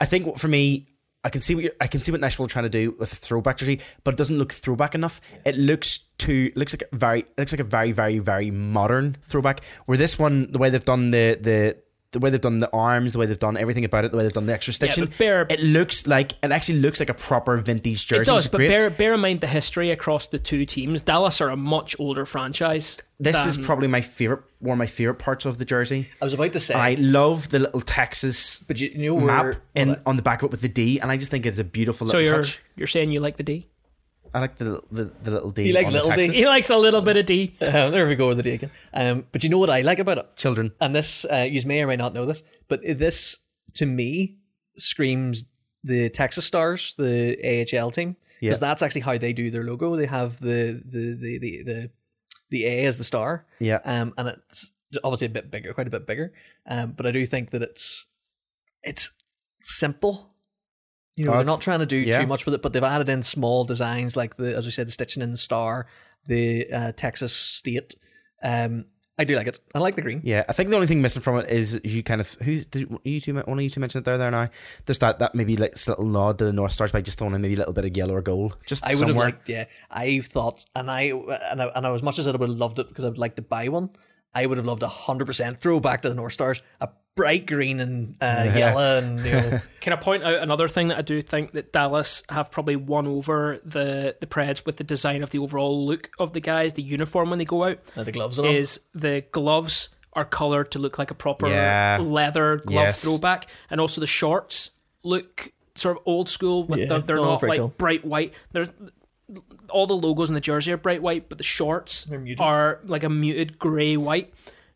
I 0.01 0.05
think 0.05 0.37
for 0.39 0.47
me. 0.47 0.87
I 1.23 1.29
can 1.29 1.41
see 1.41 1.55
what 1.55 1.63
you're, 1.65 1.73
I 1.81 1.87
can 1.87 1.99
see 2.01 2.11
what 2.13 2.21
Nashville 2.21 2.45
are 2.45 2.49
trying 2.49 2.63
to 2.63 2.69
do 2.69 2.95
with 2.97 3.11
a 3.11 3.15
throwback 3.15 3.57
jersey, 3.57 3.81
but 4.05 4.13
it 4.13 4.17
doesn't 4.17 4.37
look 4.37 4.53
throwback 4.53 4.95
enough. 4.95 5.19
It 5.45 5.57
looks 5.57 5.99
too 6.17 6.51
looks 6.55 6.73
like 6.73 6.83
a 6.89 6.95
very 6.95 7.19
it 7.21 7.33
looks 7.37 7.51
like 7.51 7.59
a 7.59 7.65
very 7.65 7.91
very 7.91 8.19
very 8.19 8.49
modern 8.49 9.17
throwback. 9.27 9.59
Where 9.87 9.97
this 9.97 10.17
one, 10.17 10.51
the 10.51 10.57
way 10.57 10.69
they've 10.69 10.85
done 10.85 11.11
the 11.11 11.37
the 11.41 11.77
the 12.11 12.19
way 12.19 12.29
they've 12.29 12.39
done 12.39 12.59
the 12.59 12.71
arms, 12.71 13.13
the 13.13 13.19
way 13.19 13.25
they've 13.25 13.37
done 13.37 13.57
everything 13.57 13.83
about 13.83 14.05
it, 14.05 14.11
the 14.11 14.17
way 14.17 14.23
they've 14.23 14.31
done 14.31 14.45
the 14.45 14.53
extra 14.53 14.73
stitching, 14.73 15.05
but 15.05 15.17
bear- 15.17 15.45
it 15.49 15.59
looks 15.59 16.07
like 16.07 16.33
it 16.41 16.51
actually 16.51 16.79
looks 16.79 16.99
like 16.99 17.09
a 17.09 17.13
proper 17.13 17.57
vintage 17.57 18.07
jersey. 18.07 18.21
It 18.21 18.25
does, 18.25 18.47
but 18.47 18.59
bear, 18.59 18.89
bear 18.89 19.13
in 19.13 19.19
mind 19.19 19.41
the 19.41 19.47
history 19.47 19.91
across 19.91 20.27
the 20.27 20.39
two 20.39 20.65
teams. 20.65 21.01
Dallas 21.01 21.41
are 21.41 21.49
a 21.49 21.57
much 21.57 21.99
older 21.99 22.25
franchise. 22.25 22.97
This 23.19 23.45
is 23.45 23.57
probably 23.57 23.87
my 23.87 24.01
favorite, 24.01 24.43
one 24.59 24.73
of 24.73 24.79
my 24.79 24.85
favorite 24.85 25.15
parts 25.15 25.45
of 25.45 25.57
the 25.57 25.65
jersey. 25.65 26.09
I 26.21 26.25
was 26.25 26.33
about 26.35 26.53
to 26.53 26.59
say, 26.59 26.75
I 26.75 26.93
love 26.93 27.49
the 27.49 27.59
little 27.59 27.81
Texas 27.81 28.59
but 28.59 28.79
you, 28.79 28.89
you 28.93 29.11
know 29.13 29.19
map 29.19 29.55
in 29.75 29.99
on 30.05 30.15
the 30.17 30.21
back 30.21 30.41
of 30.43 30.45
it 30.47 30.51
with 30.51 30.61
the 30.61 30.69
D, 30.69 30.99
and 30.99 31.11
I 31.11 31.17
just 31.17 31.31
think 31.31 31.45
it's 31.45 31.57
a 31.59 31.63
beautiful 31.63 32.07
So 32.07 32.17
little 32.17 32.33
you're 32.33 32.43
touch. 32.43 32.61
you're 32.75 32.87
saying 32.87 33.11
you 33.11 33.19
like 33.19 33.37
the 33.37 33.43
D? 33.43 33.67
I 34.33 34.39
like 34.39 34.57
the 34.57 34.81
the, 34.91 35.11
the 35.23 35.31
little 35.31 35.51
D. 35.51 35.63
He 35.65 35.73
likes 35.73 35.87
on 35.87 35.93
the 35.93 36.03
little 36.03 36.15
D. 36.27 36.33
He 36.33 36.45
likes 36.45 36.69
a 36.69 36.77
little 36.77 37.01
bit 37.01 37.17
of 37.17 37.25
D. 37.25 37.55
Uh, 37.61 37.89
there 37.89 38.07
we 38.07 38.15
go 38.15 38.27
with 38.29 38.37
the 38.37 38.43
D 38.43 38.51
again. 38.51 38.71
Um, 38.93 39.25
but 39.31 39.43
you 39.43 39.49
know 39.49 39.57
what 39.59 39.69
I 39.69 39.81
like 39.81 39.99
about 39.99 40.17
it? 40.17 40.35
Children. 40.35 40.71
And 40.81 40.95
this, 40.95 41.25
uh, 41.25 41.47
you 41.49 41.61
may 41.65 41.81
or 41.81 41.87
may 41.87 41.95
not 41.95 42.13
know 42.13 42.25
this, 42.25 42.41
but 42.67 42.81
this 42.83 43.37
to 43.75 43.85
me 43.85 44.37
screams 44.77 45.45
the 45.83 46.09
Texas 46.09 46.45
Stars, 46.45 46.95
the 46.97 47.37
AHL 47.43 47.91
team, 47.91 48.15
Yeah. 48.41 48.49
because 48.49 48.59
that's 48.59 48.81
actually 48.81 49.01
how 49.01 49.17
they 49.17 49.33
do 49.33 49.49
their 49.51 49.63
logo. 49.63 49.95
They 49.95 50.05
have 50.07 50.39
the 50.41 50.81
the 50.85 51.13
the 51.15 51.37
the 51.39 51.63
the, 51.63 51.89
the 52.49 52.65
A 52.65 52.85
as 52.85 52.97
the 52.97 53.03
star, 53.03 53.45
Yeah. 53.59 53.79
um, 53.85 54.13
and 54.17 54.27
it's 54.29 54.71
obviously 55.03 55.27
a 55.27 55.29
bit 55.29 55.51
bigger, 55.51 55.73
quite 55.73 55.87
a 55.87 55.91
bit 55.91 56.05
bigger. 56.07 56.33
Um, 56.65 56.91
but 56.95 57.05
I 57.05 57.11
do 57.11 57.25
think 57.25 57.51
that 57.51 57.61
it's 57.61 58.05
it's 58.83 59.11
simple. 59.61 60.33
You 61.17 61.25
know, 61.25 61.33
Oh, 61.33 61.35
they're 61.37 61.45
not 61.45 61.61
trying 61.61 61.79
to 61.79 61.85
do 61.85 61.97
yeah. 61.97 62.21
too 62.21 62.27
much 62.27 62.45
with 62.45 62.53
it, 62.55 62.61
but 62.61 62.71
they've 62.73 62.83
added 62.83 63.09
in 63.09 63.23
small 63.23 63.65
designs 63.65 64.15
like 64.15 64.37
the, 64.37 64.55
as 64.55 64.63
we 64.65 64.71
said, 64.71 64.87
the 64.87 64.91
stitching 64.91 65.21
in 65.21 65.31
the 65.31 65.37
star, 65.37 65.87
the 66.27 66.71
uh, 66.71 66.91
Texas 66.95 67.33
state. 67.33 67.95
Um, 68.41 68.85
I 69.19 69.23
do 69.23 69.35
like 69.35 69.47
it. 69.47 69.59
I 69.73 69.79
like 69.79 69.95
the 69.95 70.03
green. 70.03 70.21
Yeah, 70.23 70.43
I 70.47 70.53
think 70.53 70.69
the 70.69 70.75
only 70.75 70.85
thing 70.85 71.01
missing 71.01 71.23
from 71.23 71.39
it 71.39 71.49
is 71.49 71.81
you 71.83 72.03
kind 72.03 72.21
of 72.21 72.33
who's 72.33 72.67
did 72.67 72.87
you 73.03 73.19
two 73.19 73.33
one 73.33 73.57
of 73.57 73.63
you 73.63 73.69
two 73.69 73.79
mentioned 73.79 74.03
it 74.03 74.05
there 74.05 74.19
there 74.19 74.29
now. 74.29 74.49
Just 74.85 75.01
that 75.01 75.17
that 75.17 75.33
maybe 75.33 75.57
like 75.57 75.75
little 75.87 76.05
nod 76.05 76.37
to 76.37 76.45
the 76.45 76.53
North 76.53 76.71
Stars 76.71 76.91
by 76.91 77.01
just 77.01 77.17
throwing 77.17 77.33
in 77.33 77.41
maybe 77.41 77.55
a 77.55 77.57
little 77.57 77.73
bit 77.73 77.85
of 77.85 77.97
yellow 77.97 78.13
or 78.13 78.21
gold. 78.21 78.57
Just 78.67 78.85
I 78.85 78.89
would 78.89 78.99
somewhere. 78.99 79.25
have 79.25 79.33
liked, 79.33 79.49
yeah. 79.49 79.65
I 79.89 80.19
thought, 80.19 80.65
and 80.75 80.91
I, 80.91 81.01
and 81.49 81.63
I, 81.63 81.65
and 81.75 81.87
I, 81.87 81.93
as 81.95 82.03
much 82.03 82.19
as 82.19 82.27
I 82.27 82.31
would 82.31 82.41
have 82.41 82.49
loved 82.49 82.77
it 82.77 82.89
because 82.89 83.05
I 83.05 83.07
would 83.07 83.17
like 83.17 83.37
to 83.37 83.41
buy 83.41 83.69
one, 83.69 83.89
I 84.37 84.45
would 84.45 84.57
have 84.57 84.65
loved 84.67 84.83
a 84.83 84.87
hundred 84.87 85.25
percent 85.25 85.59
throwback 85.59 86.01
to 86.01 86.09
the 86.09 86.15
North 86.15 86.33
Stars, 86.33 86.61
a 86.79 86.89
bright 87.15 87.47
green 87.47 87.79
and 87.79 88.15
uh, 88.21 88.51
yellow, 88.55 88.99
and 88.99 89.19
you 89.21 89.31
know, 89.31 89.61
Can 89.81 89.93
I 89.93 89.95
point 89.95 90.23
out 90.23 90.35
another 90.39 90.67
thing 90.67 90.89
that 90.89 90.97
I 90.97 91.01
do 91.01 91.21
think 91.21 91.53
that 91.53 91.73
Dallas 91.73 92.21
have 92.29 92.51
probably 92.51 92.75
won 92.75 93.07
over 93.07 93.59
the 93.65 94.15
the 94.19 94.27
Preds 94.27 94.65
with 94.65 94.77
the 94.77 94.83
design 94.83 95.23
of 95.23 95.31
the 95.31 95.39
overall 95.39 95.85
look 95.85 96.11
of 96.19 96.33
the 96.33 96.39
guys, 96.39 96.73
the 96.73 96.83
uniform 96.83 97.29
when 97.31 97.39
they 97.39 97.45
go 97.45 97.63
out, 97.63 97.79
uh, 97.95 98.03
the 98.03 98.11
gloves 98.11 98.37
and 98.37 98.47
all. 98.47 98.53
is 98.53 98.81
the 98.93 99.23
gloves 99.31 99.89
are 100.13 100.25
colored 100.25 100.71
to 100.71 100.79
look 100.79 100.97
like 100.99 101.11
a 101.11 101.15
proper 101.15 101.47
Yeah. 101.47 101.99
leather 102.01 102.57
glove 102.57 102.85
Yes. 102.87 103.01
throwback, 103.03 103.47
and 103.69 103.79
also 103.81 104.01
the 104.01 104.07
shorts 104.07 104.71
look 105.03 105.51
sort 105.75 105.97
of 105.97 106.03
old 106.07 106.27
school. 106.29 106.63
With 106.65 106.79
Yeah. 106.79 106.85
the, 106.87 106.99
they're 107.01 107.19
Oh, 107.19 107.25
not 107.25 107.43
like 107.43 107.59
cool. 107.59 107.67
bright 107.77 108.03
white. 108.03 108.33
There's 108.51 108.69
all 109.69 109.87
the 109.87 109.95
logos 109.95 110.29
in 110.29 110.35
the 110.35 110.41
jersey 110.41 110.71
are 110.71 110.77
bright 110.77 111.01
white, 111.01 111.29
but 111.29 111.37
the 111.37 111.43
shorts 111.43 112.09
are 112.39 112.79
like 112.85 113.03
a 113.03 113.09
muted 113.09 113.59
grey 113.59 113.97
white, 113.97 114.33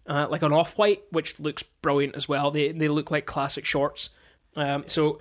uh, 0.08 0.28
like 0.30 0.42
an 0.42 0.54
off 0.54 0.78
white, 0.78 1.04
which 1.12 1.39
looks 1.39 1.64
brilliant 1.64 2.16
as 2.16 2.28
well. 2.28 2.52
They 2.52 2.72
they 2.72 2.88
look 2.88 3.12
like 3.12 3.26
classic 3.26 3.66
shorts. 3.66 4.10
Um, 4.56 4.84
so 4.88 5.20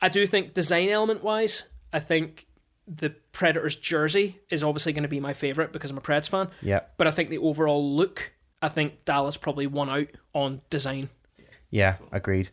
I 0.00 0.08
do 0.08 0.26
think 0.26 0.54
design 0.54 0.88
element 0.88 1.22
wise, 1.22 1.68
I 1.92 2.00
think 2.00 2.46
the 2.86 3.10
Predators 3.32 3.76
jersey 3.76 4.40
is 4.50 4.62
obviously 4.62 4.92
going 4.92 5.04
to 5.04 5.08
be 5.08 5.20
my 5.20 5.32
favorite 5.32 5.72
because 5.72 5.90
I'm 5.90 5.98
a 5.98 6.00
Preds 6.00 6.28
fan. 6.28 6.48
Yeah. 6.60 6.80
But 6.98 7.06
I 7.06 7.10
think 7.10 7.30
the 7.30 7.38
overall 7.38 7.94
look, 7.94 8.32
I 8.60 8.68
think 8.68 9.04
Dallas 9.04 9.36
probably 9.36 9.66
won 9.66 9.88
out 9.88 10.08
on 10.34 10.60
design. 10.70 11.08
Yeah, 11.70 11.96
agreed. 12.10 12.50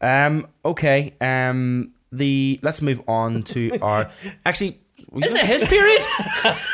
Um, 0.00 0.46
okay. 0.64 1.14
Um, 1.20 1.92
the 2.10 2.60
let's 2.62 2.82
move 2.82 3.02
on 3.08 3.42
to 3.44 3.78
our 3.82 4.10
actually. 4.46 4.78
We 5.12 5.24
Isn't 5.24 5.36
it 5.36 5.46
his 5.46 5.62
period? 5.64 6.02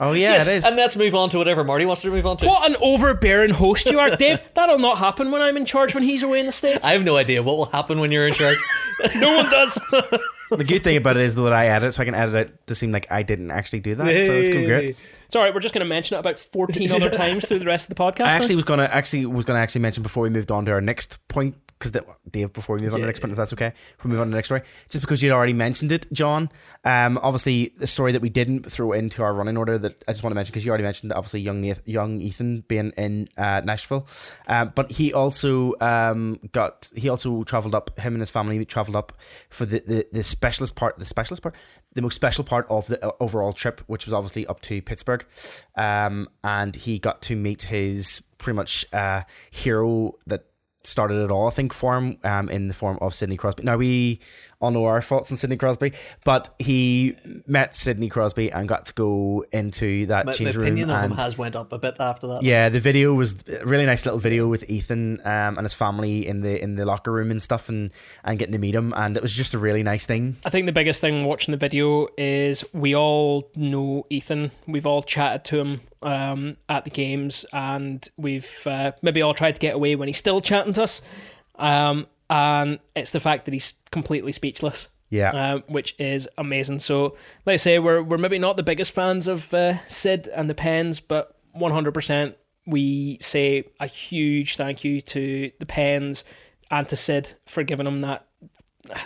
Oh 0.00 0.12
yeah, 0.12 0.40
it 0.40 0.48
is. 0.48 0.64
And 0.64 0.76
let's 0.76 0.96
move 0.96 1.14
on 1.14 1.28
to 1.30 1.38
whatever 1.38 1.64
Marty 1.64 1.84
wants 1.84 2.02
to 2.02 2.10
move 2.10 2.24
on 2.26 2.36
to. 2.38 2.46
what 2.46 2.70
an 2.70 2.76
overbearing 2.80 3.50
host 3.50 3.86
you 3.86 3.98
are, 3.98 4.14
Dave. 4.16 4.40
That'll 4.54 4.78
not 4.78 4.98
happen 4.98 5.30
when 5.30 5.42
I'm 5.42 5.56
in 5.56 5.66
charge 5.66 5.94
when 5.94 6.02
he's 6.04 6.22
away 6.22 6.40
in 6.40 6.46
the 6.46 6.52
States. 6.52 6.84
I 6.84 6.92
have 6.92 7.04
no 7.04 7.16
idea 7.16 7.42
what 7.42 7.56
will 7.56 7.66
happen 7.66 8.00
when 8.00 8.12
you're 8.12 8.26
in 8.26 8.34
charge. 8.34 8.58
no 9.16 9.36
one 9.36 9.50
does. 9.50 9.74
the 10.50 10.64
good 10.64 10.82
thing 10.84 10.96
about 10.96 11.16
it 11.16 11.22
is 11.24 11.34
that 11.34 11.52
I 11.52 11.68
edit, 11.68 11.94
so 11.94 12.02
I 12.02 12.04
can 12.04 12.14
edit 12.14 12.34
it 12.34 12.66
to 12.68 12.74
seem 12.74 12.92
like 12.92 13.10
I 13.10 13.22
didn't 13.22 13.50
actually 13.50 13.80
do 13.80 13.94
that. 13.94 14.04
So 14.04 14.32
it's 14.32 14.48
going 14.48 14.66
great. 14.66 14.96
It's 15.26 15.36
all 15.36 15.42
right. 15.42 15.54
We're 15.54 15.60
just 15.60 15.74
going 15.74 15.84
to 15.84 15.88
mention 15.88 16.16
it 16.16 16.20
about 16.20 16.38
14 16.38 16.90
other 16.92 17.10
times 17.24 17.46
through 17.46 17.60
the 17.60 17.66
rest 17.66 17.90
of 17.90 17.96
the 17.96 18.02
podcast. 18.02 18.26
I 18.26 18.28
now. 18.30 18.36
actually 18.36 18.56
was 18.56 18.64
gonna 18.64 18.88
actually 18.90 19.26
was 19.26 19.44
gonna 19.44 19.58
actually 19.60 19.82
mention 19.82 20.02
before 20.02 20.22
we 20.22 20.30
moved 20.30 20.50
on 20.50 20.64
to 20.66 20.72
our 20.72 20.80
next 20.80 21.26
point 21.28 21.56
because 21.78 22.14
Dave 22.30 22.52
before 22.52 22.76
we 22.76 22.82
move 22.82 22.94
on 22.94 23.00
to 23.00 23.02
the 23.02 23.06
next 23.06 23.20
point 23.20 23.32
if 23.32 23.36
that's 23.36 23.52
okay 23.52 23.72
we 24.02 24.10
move 24.10 24.20
on 24.20 24.28
to 24.28 24.30
the 24.30 24.36
next 24.36 24.48
story 24.48 24.62
just 24.88 25.02
because 25.02 25.22
you'd 25.22 25.32
already 25.32 25.52
mentioned 25.52 25.92
it 25.92 26.10
John 26.12 26.50
um 26.84 27.18
obviously 27.22 27.72
the 27.78 27.86
story 27.86 28.12
that 28.12 28.22
we 28.22 28.28
didn't 28.28 28.70
throw 28.70 28.92
into 28.92 29.22
our 29.22 29.34
running 29.34 29.56
order 29.56 29.76
that 29.78 30.02
I 30.06 30.12
just 30.12 30.22
want 30.22 30.32
to 30.32 30.34
mention 30.34 30.52
because 30.52 30.64
you 30.64 30.70
already 30.70 30.84
mentioned 30.84 31.12
obviously 31.12 31.40
young 31.40 31.60
Nath- 31.60 31.82
young 31.84 32.20
Ethan 32.20 32.64
being 32.68 32.92
in 32.96 33.28
uh, 33.36 33.60
Nashville 33.64 34.06
um 34.46 34.72
but 34.74 34.92
he 34.92 35.12
also 35.12 35.74
um 35.80 36.38
got 36.52 36.88
he 36.94 37.08
also 37.08 37.42
traveled 37.42 37.74
up 37.74 37.98
him 37.98 38.14
and 38.14 38.22
his 38.22 38.30
family 38.30 38.64
traveled 38.64 38.96
up 38.96 39.12
for 39.50 39.66
the 39.66 39.80
the, 39.80 40.06
the 40.12 40.22
specialist 40.22 40.76
part 40.76 40.98
the 40.98 41.04
specialist 41.04 41.42
part 41.42 41.54
the 41.94 42.02
most 42.02 42.14
special 42.14 42.44
part 42.44 42.66
of 42.68 42.86
the 42.86 43.04
uh, 43.04 43.12
overall 43.20 43.52
trip 43.52 43.80
which 43.86 44.04
was 44.04 44.12
obviously 44.12 44.46
up 44.46 44.60
to 44.62 44.82
Pittsburgh 44.82 45.24
um 45.76 46.28
and 46.42 46.76
he 46.76 46.98
got 46.98 47.22
to 47.22 47.36
meet 47.36 47.64
his 47.64 48.22
pretty 48.38 48.56
much 48.56 48.84
uh 48.92 49.22
hero 49.50 50.14
that 50.26 50.46
started 50.86 51.22
it 51.22 51.30
all, 51.30 51.46
I 51.46 51.50
think, 51.50 51.72
for 51.72 51.96
him 51.96 52.18
um, 52.24 52.48
in 52.48 52.68
the 52.68 52.74
form 52.74 52.98
of 53.00 53.14
Sidney 53.14 53.36
Crosby. 53.36 53.62
Now, 53.62 53.76
we 53.76 54.20
all 54.64 54.70
know 54.70 54.84
our 54.86 55.00
faults 55.02 55.30
in 55.30 55.36
Sidney 55.36 55.56
Crosby, 55.56 55.92
but 56.24 56.48
he 56.58 57.16
met 57.46 57.74
Sidney 57.74 58.08
Crosby 58.08 58.50
and 58.50 58.68
got 58.68 58.86
to 58.86 58.94
go 58.94 59.44
into 59.52 60.06
that 60.06 60.26
My, 60.26 60.30
my 60.32 60.36
change 60.36 60.56
room. 60.56 60.64
opinion 60.66 60.90
of 60.90 61.04
him 61.04 61.12
And 61.12 61.20
has 61.20 61.36
went 61.38 61.54
up 61.56 61.72
a 61.72 61.78
bit 61.78 61.96
after 62.00 62.26
that. 62.28 62.42
yeah, 62.42 62.68
the 62.68 62.80
video 62.80 63.14
was 63.14 63.44
a 63.48 63.64
really 63.64 63.86
nice 63.86 64.04
little 64.04 64.18
video 64.20 64.48
with 64.48 64.68
Ethan 64.68 65.20
um, 65.24 65.56
and 65.58 65.60
his 65.64 65.74
family 65.74 66.26
in 66.26 66.40
the 66.40 66.60
in 66.62 66.76
the 66.76 66.84
locker 66.86 67.12
room 67.12 67.30
and 67.30 67.40
stuff, 67.42 67.68
and 67.68 67.90
and 68.24 68.38
getting 68.38 68.52
to 68.52 68.58
meet 68.58 68.74
him, 68.74 68.92
and 68.96 69.16
it 69.16 69.22
was 69.22 69.32
just 69.34 69.54
a 69.54 69.58
really 69.58 69.82
nice 69.82 70.06
thing. 70.06 70.36
I 70.44 70.50
think 70.50 70.66
the 70.66 70.72
biggest 70.72 71.00
thing 71.00 71.24
watching 71.24 71.52
the 71.52 71.58
video 71.58 72.08
is 72.16 72.64
we 72.72 72.94
all 72.94 73.50
know 73.54 74.06
Ethan. 74.10 74.50
We've 74.66 74.86
all 74.86 75.02
chatted 75.02 75.44
to 75.46 75.58
him 75.60 75.80
um, 76.02 76.56
at 76.68 76.84
the 76.84 76.90
games, 76.90 77.44
and 77.52 78.06
we've 78.16 78.50
uh, 78.66 78.92
maybe 79.02 79.20
all 79.22 79.34
tried 79.34 79.52
to 79.56 79.60
get 79.60 79.74
away 79.74 79.94
when 79.96 80.08
he's 80.08 80.18
still 80.18 80.40
chatting 80.40 80.72
to 80.74 80.82
us. 80.84 81.02
Um, 81.56 82.06
and 82.30 82.78
it's 82.96 83.10
the 83.10 83.20
fact 83.20 83.44
that 83.44 83.52
he's 83.54 83.74
completely 83.90 84.32
speechless. 84.32 84.88
Yeah. 85.10 85.30
uh, 85.30 85.58
which 85.68 85.94
is 86.00 86.26
amazing. 86.38 86.80
So, 86.80 87.16
like 87.46 87.54
I 87.54 87.56
say, 87.56 87.78
we're 87.78 88.02
we're 88.02 88.18
maybe 88.18 88.38
not 88.38 88.56
the 88.56 88.64
biggest 88.64 88.90
fans 88.90 89.28
of 89.28 89.54
uh, 89.54 89.86
Sid 89.86 90.28
and 90.34 90.50
the 90.50 90.54
Pens, 90.54 90.98
but 90.98 91.36
100% 91.56 92.34
we 92.66 93.18
say 93.20 93.64
a 93.78 93.86
huge 93.86 94.56
thank 94.56 94.82
you 94.82 95.00
to 95.02 95.52
the 95.60 95.66
Pens 95.66 96.24
and 96.70 96.88
to 96.88 96.96
Sid 96.96 97.32
for 97.46 97.62
giving 97.62 97.86
him 97.86 98.00
that. 98.00 98.26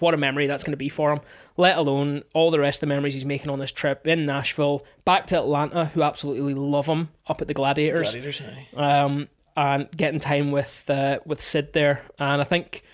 What 0.00 0.12
a 0.12 0.16
memory 0.16 0.48
that's 0.48 0.64
going 0.64 0.72
to 0.72 0.76
be 0.76 0.88
for 0.88 1.12
him. 1.12 1.20
Let 1.56 1.78
alone 1.78 2.24
all 2.34 2.50
the 2.50 2.58
rest 2.58 2.78
of 2.78 2.88
the 2.88 2.94
memories 2.94 3.14
he's 3.14 3.24
making 3.24 3.48
on 3.48 3.60
this 3.60 3.70
trip 3.70 4.08
in 4.08 4.26
Nashville, 4.26 4.84
back 5.04 5.28
to 5.28 5.38
Atlanta, 5.38 5.84
who 5.86 6.02
absolutely 6.02 6.52
love 6.52 6.86
him 6.86 7.10
up 7.28 7.40
at 7.40 7.46
the 7.46 7.54
Gladiators 7.54 8.10
Gladiators, 8.10 8.42
aye. 8.76 9.02
um, 9.02 9.28
and 9.58 9.90
getting 9.96 10.20
time 10.20 10.52
with 10.52 10.84
uh, 10.88 11.18
with 11.26 11.40
Sid 11.42 11.72
there. 11.72 12.02
And 12.18 12.40
I 12.40 12.44
think 12.44 12.84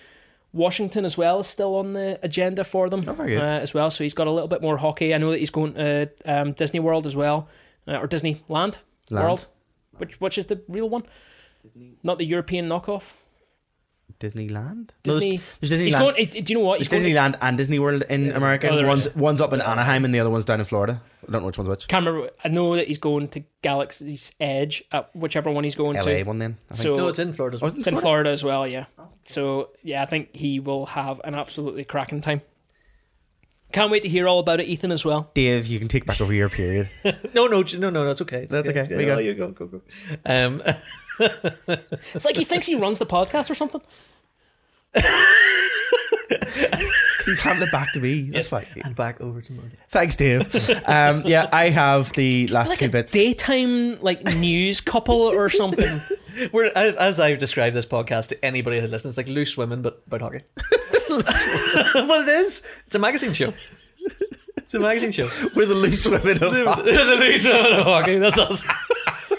Washington 0.51 1.05
as 1.05 1.15
well 1.17 1.39
is 1.39 1.47
still 1.47 1.75
on 1.75 1.93
the 1.93 2.19
agenda 2.23 2.63
for 2.63 2.89
them 2.89 3.03
Oh, 3.07 3.13
uh, 3.13 3.59
as 3.61 3.73
well. 3.73 3.91
So 3.91 4.03
he's 4.03 4.15
got 4.15 4.25
a 4.27 4.31
little 4.31 4.47
bit 4.47 4.61
more 4.61 4.77
hockey. 4.77 5.13
I 5.13 5.19
know 5.19 5.29
that 5.31 5.39
he's 5.39 5.51
going 5.51 5.75
to 5.75 6.09
um, 6.25 6.53
Disney 6.53 6.79
World 6.79 7.05
as 7.05 7.15
well, 7.15 7.47
uh, 7.87 7.97
or 7.97 8.07
Disneyland 8.07 8.41
Land. 8.49 8.77
World, 9.11 9.47
which 9.97 10.19
which 10.19 10.37
is 10.39 10.47
the 10.47 10.59
real 10.67 10.89
one, 10.89 11.03
not 12.01 12.17
the 12.17 12.25
European 12.25 12.67
knockoff. 12.67 13.13
Disneyland. 14.19 14.91
No, 15.05 15.13
Disney. 15.15 15.37
there's, 15.59 15.69
there's 15.69 15.81
he's 15.81 15.93
Disneyland. 15.95 15.99
going. 16.33 16.43
Do 16.43 16.53
you 16.53 16.59
know 16.59 16.65
what? 16.65 16.79
There's 16.79 16.87
He's 16.87 17.01
going 17.03 17.13
to- 17.13 17.19
Disneyland 17.19 17.37
and 17.41 17.57
Disney 17.57 17.79
World 17.79 18.03
in 18.09 18.31
America. 18.31 18.69
Oh, 18.69 18.87
one's 18.87 19.07
is. 19.07 19.15
one's 19.15 19.41
up 19.41 19.51
in 19.53 19.61
Anaheim 19.61 20.05
and 20.05 20.13
the 20.15 20.19
other 20.19 20.29
one's 20.29 20.45
down 20.45 20.59
in 20.59 20.65
Florida. 20.65 21.01
I 21.27 21.31
don't 21.31 21.41
know 21.41 21.47
which 21.47 21.57
one's 21.57 21.67
which. 21.69 21.87
can't 21.87 22.05
remember. 22.05 22.29
I 22.43 22.47
know 22.49 22.75
that 22.75 22.87
he's 22.87 22.97
going 22.99 23.27
to 23.29 23.43
Galaxy's 23.61 24.31
Edge, 24.39 24.83
at 24.91 25.13
whichever 25.15 25.49
one 25.51 25.63
he's 25.63 25.75
going 25.75 25.95
LA 25.97 26.01
to. 26.03 26.17
LA 26.19 26.23
one 26.23 26.39
then. 26.39 26.57
I 26.69 26.75
think. 26.75 26.83
So 26.83 26.95
No, 26.95 27.07
it's 27.09 27.19
in 27.19 27.33
Florida. 27.33 27.59
Oh, 27.61 27.65
is 27.67 27.73
it 27.73 27.77
It's 27.79 27.87
in 27.87 27.97
Florida 27.97 28.29
as 28.29 28.43
well, 28.43 28.67
yeah. 28.67 28.85
So 29.25 29.69
yeah, 29.83 30.03
I 30.03 30.05
think 30.05 30.29
he 30.35 30.59
will 30.59 30.85
have 30.87 31.19
an 31.23 31.33
absolutely 31.35 31.83
cracking 31.83 32.21
time. 32.21 32.41
Can't 33.71 33.91
wait 33.91 34.03
to 34.03 34.09
hear 34.09 34.27
all 34.27 34.39
about 34.39 34.59
it, 34.59 34.67
Ethan, 34.67 34.91
as 34.91 35.03
well. 35.03 35.31
Dave, 35.33 35.67
you 35.67 35.79
can 35.79 35.87
take 35.87 36.05
back 36.05 36.21
over 36.21 36.33
your 36.33 36.49
period. 36.49 36.89
no, 37.33 37.47
no, 37.47 37.61
no, 37.61 37.89
no, 37.89 38.05
that's 38.05 38.21
okay. 38.21 38.43
It's 38.43 38.51
That's 38.51 38.69
okay. 38.69 38.87
Go. 38.87 39.15
Oh, 39.15 39.19
you 39.19 39.33
go, 39.33 39.49
go, 39.49 39.65
go. 39.67 39.81
Um, 40.25 40.61
It's 41.19 42.25
like 42.25 42.35
he 42.35 42.43
thinks 42.43 42.67
he 42.67 42.75
runs 42.75 42.99
the 42.99 43.05
podcast 43.05 43.49
or 43.49 43.55
something. 43.55 43.81
He's 47.25 47.39
handed 47.39 47.67
it 47.67 47.71
back 47.71 47.91
to 47.93 47.99
me. 47.99 48.29
That's 48.31 48.47
fine. 48.47 48.65
and 48.83 48.95
back 48.95 49.19
over 49.21 49.41
to 49.41 49.51
Marty. 49.53 49.77
Thanks, 49.89 50.15
Dave. 50.15 50.43
Um, 50.87 51.23
yeah, 51.25 51.49
I 51.51 51.69
have 51.69 52.11
the 52.13 52.47
last 52.47 52.69
Like 52.69 52.79
two 52.79 52.85
a 52.85 52.89
bits. 52.89 53.11
daytime 53.11 53.99
like 54.01 54.23
news 54.35 54.81
couple 54.81 55.15
or 55.15 55.49
something. 55.49 56.01
We're 56.51 56.71
as, 56.75 56.95
as 56.95 57.19
I've 57.19 57.39
described 57.39 57.75
this 57.75 57.85
podcast 57.85 58.27
to 58.29 58.45
anybody 58.45 58.79
that 58.79 58.89
listens, 58.89 59.17
it's 59.17 59.25
like 59.27 59.33
loose 59.33 59.55
women, 59.57 59.81
but 59.81 60.03
about 60.07 60.21
hockey. 60.21 60.41
well, 61.09 62.21
it 62.21 62.29
is. 62.29 62.61
It's 62.85 62.95
a 62.95 62.99
magazine 62.99 63.33
show. 63.33 63.53
It's 64.57 64.73
a 64.73 64.79
magazine 64.79 65.11
show. 65.11 65.29
We're 65.55 65.65
the 65.67 65.75
loose 65.75 66.05
women 66.07 66.43
of 66.43 66.53
the 66.53 67.15
loose 67.19 67.45
women 67.45 67.73
of 67.73 67.85
hockey. 67.85 68.17
That's 68.17 68.37
us. 68.39 68.67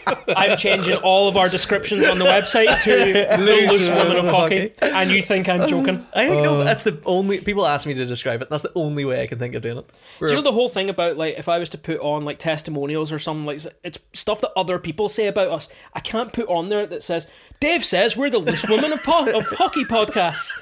I'm 0.07 0.57
changing 0.57 0.97
all 0.99 1.29
of 1.29 1.37
our 1.37 1.49
descriptions 1.49 2.07
on 2.07 2.19
the 2.19 2.25
website 2.25 2.83
to 2.83 2.91
the 2.91 3.71
loose 3.71 3.91
woman 3.91 4.17
of 4.17 4.27
hockey, 4.27 4.73
and 4.83 5.11
you 5.11 5.23
think 5.23 5.49
I'm 5.49 5.69
joking. 5.69 6.07
I 6.15 6.29
think 6.29 6.43
no, 6.43 6.61
uh. 6.61 6.65
that's 6.65 6.85
the 6.85 7.01
only 7.05 7.41
people 7.41 7.67
ask 7.67 7.87
me 7.87 7.95
to 7.95 8.07
describe 8.07 8.43
it. 8.43 8.51
That's 8.51 8.63
the 8.63 8.73
only 8.75 9.05
way 9.05 9.23
I 9.23 9.27
can 9.27 9.39
think 9.39 9.55
of 9.55 9.63
doing 9.63 9.79
it. 9.79 9.91
Do 10.21 10.27
you 10.29 10.35
know 10.35 10.43
the 10.43 10.53
whole 10.53 10.69
thing 10.69 10.89
about 10.89 11.17
like 11.17 11.37
if 11.39 11.49
I 11.49 11.59
was 11.59 11.69
to 11.71 11.79
put 11.79 12.01
on 12.01 12.25
like 12.25 12.39
testimonials 12.39 13.13
or 13.13 13.19
something 13.19 13.47
like 13.47 13.61
it's 13.83 13.99
stuff 14.13 14.41
that 14.41 14.53
other 14.57 14.79
people 14.79 15.09
say 15.09 15.27
about 15.27 15.49
us. 15.49 15.69
I 15.93 16.01
can't 16.01 16.33
put 16.33 16.49
on 16.49 16.69
there 16.69 16.87
that 16.87 17.03
says 17.03 17.27
Dave 17.61 17.85
says 17.85 18.17
we're 18.17 18.31
the 18.31 18.39
loose 18.39 18.67
women 18.69 18.93
of, 18.93 19.03
po- 19.03 19.31
of 19.37 19.47
hockey 19.47 19.85
podcasts. 19.85 20.53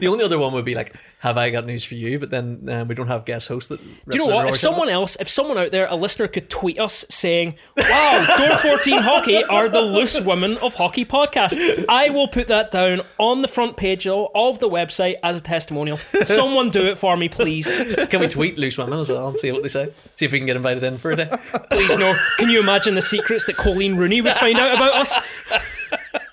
the 0.00 0.06
only 0.08 0.24
other 0.24 0.38
one 0.38 0.52
would 0.54 0.64
be 0.64 0.74
like, 0.74 0.94
"Have 1.20 1.36
I 1.36 1.50
got 1.50 1.66
news 1.66 1.84
for 1.84 1.94
you?" 1.94 2.18
But 2.18 2.30
then 2.30 2.68
um, 2.68 2.88
we 2.88 2.94
don't 2.94 3.08
have 3.08 3.24
guest 3.24 3.48
hosts. 3.48 3.68
That 3.68 3.80
Do 4.08 4.18
you 4.18 4.26
know 4.26 4.34
what? 4.34 4.48
If 4.48 4.56
someone 4.56 4.88
else, 4.88 5.16
if 5.20 5.28
someone 5.28 5.58
out 5.58 5.70
there, 5.70 5.86
a 5.88 5.96
listener, 5.96 6.28
could 6.28 6.48
tweet 6.50 6.80
us 6.80 7.04
saying, 7.10 7.54
"Wow, 7.76 8.36
Door 8.38 8.58
14 8.58 8.94
Hockey 9.02 9.44
are 9.44 9.68
the 9.68 9.80
loose 9.82 10.20
women 10.20 10.56
of 10.58 10.74
hockey 10.74 11.04
podcast," 11.04 11.84
I 11.88 12.10
will 12.10 12.28
put 12.28 12.48
that 12.48 12.70
down 12.70 13.02
on 13.18 13.42
the 13.42 13.48
front 13.48 13.76
page 13.76 14.06
of 14.06 14.28
of 14.34 14.58
the 14.60 14.68
website 14.68 15.16
as 15.22 15.40
a 15.40 15.42
testimonial. 15.42 15.98
Someone 16.24 16.70
do 16.70 16.86
it 16.86 16.98
for 16.98 17.16
me, 17.16 17.28
please. 17.28 17.70
can 18.08 18.20
we 18.20 18.28
tweet 18.28 18.58
loose 18.58 18.78
women 18.78 18.98
as 19.00 19.08
well 19.08 19.28
and 19.28 19.38
see 19.38 19.50
what 19.52 19.62
they 19.62 19.68
say? 19.68 19.92
See 20.14 20.24
if 20.26 20.32
we 20.32 20.38
can 20.38 20.46
get 20.46 20.56
invited 20.56 20.82
in 20.84 20.98
for 20.98 21.10
a 21.10 21.16
day. 21.16 21.30
Please 21.70 21.96
no. 21.98 22.14
Can 22.38 22.48
you 22.48 22.60
imagine 22.60 22.94
the 22.94 23.02
secrets 23.02 23.46
that 23.46 23.56
Coleen 23.56 23.96
Rooney 23.96 24.20
would 24.20 24.32
find 24.36 24.51
out 24.56 24.74
about 24.74 24.94
us? 24.94 25.16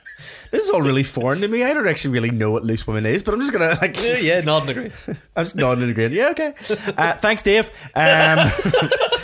This 0.51 0.63
is 0.63 0.69
all 0.71 0.81
really 0.81 1.03
foreign 1.03 1.41
to 1.41 1.47
me. 1.47 1.63
I 1.63 1.73
don't 1.73 1.87
actually 1.87 2.11
really 2.11 2.31
know 2.31 2.49
what 2.49 2.63
loose 2.63 2.87
women 2.87 3.05
is, 3.05 3.21
but 3.21 3.33
I'm 3.33 3.39
just 3.39 3.53
gonna 3.53 3.77
like. 3.81 4.01
yeah, 4.01 4.17
yeah, 4.17 4.41
nod 4.41 4.63
and 4.63 4.71
agree. 4.71 4.91
I'm 5.35 5.45
just 5.45 5.55
nodding 5.55 5.83
and 5.83 5.91
agreeing. 5.91 6.11
Yeah, 6.11 6.29
okay. 6.29 6.53
Uh, 6.97 7.13
thanks, 7.17 7.43
Dave. 7.43 7.67
Um, 7.93 8.39
uh, 8.39 8.49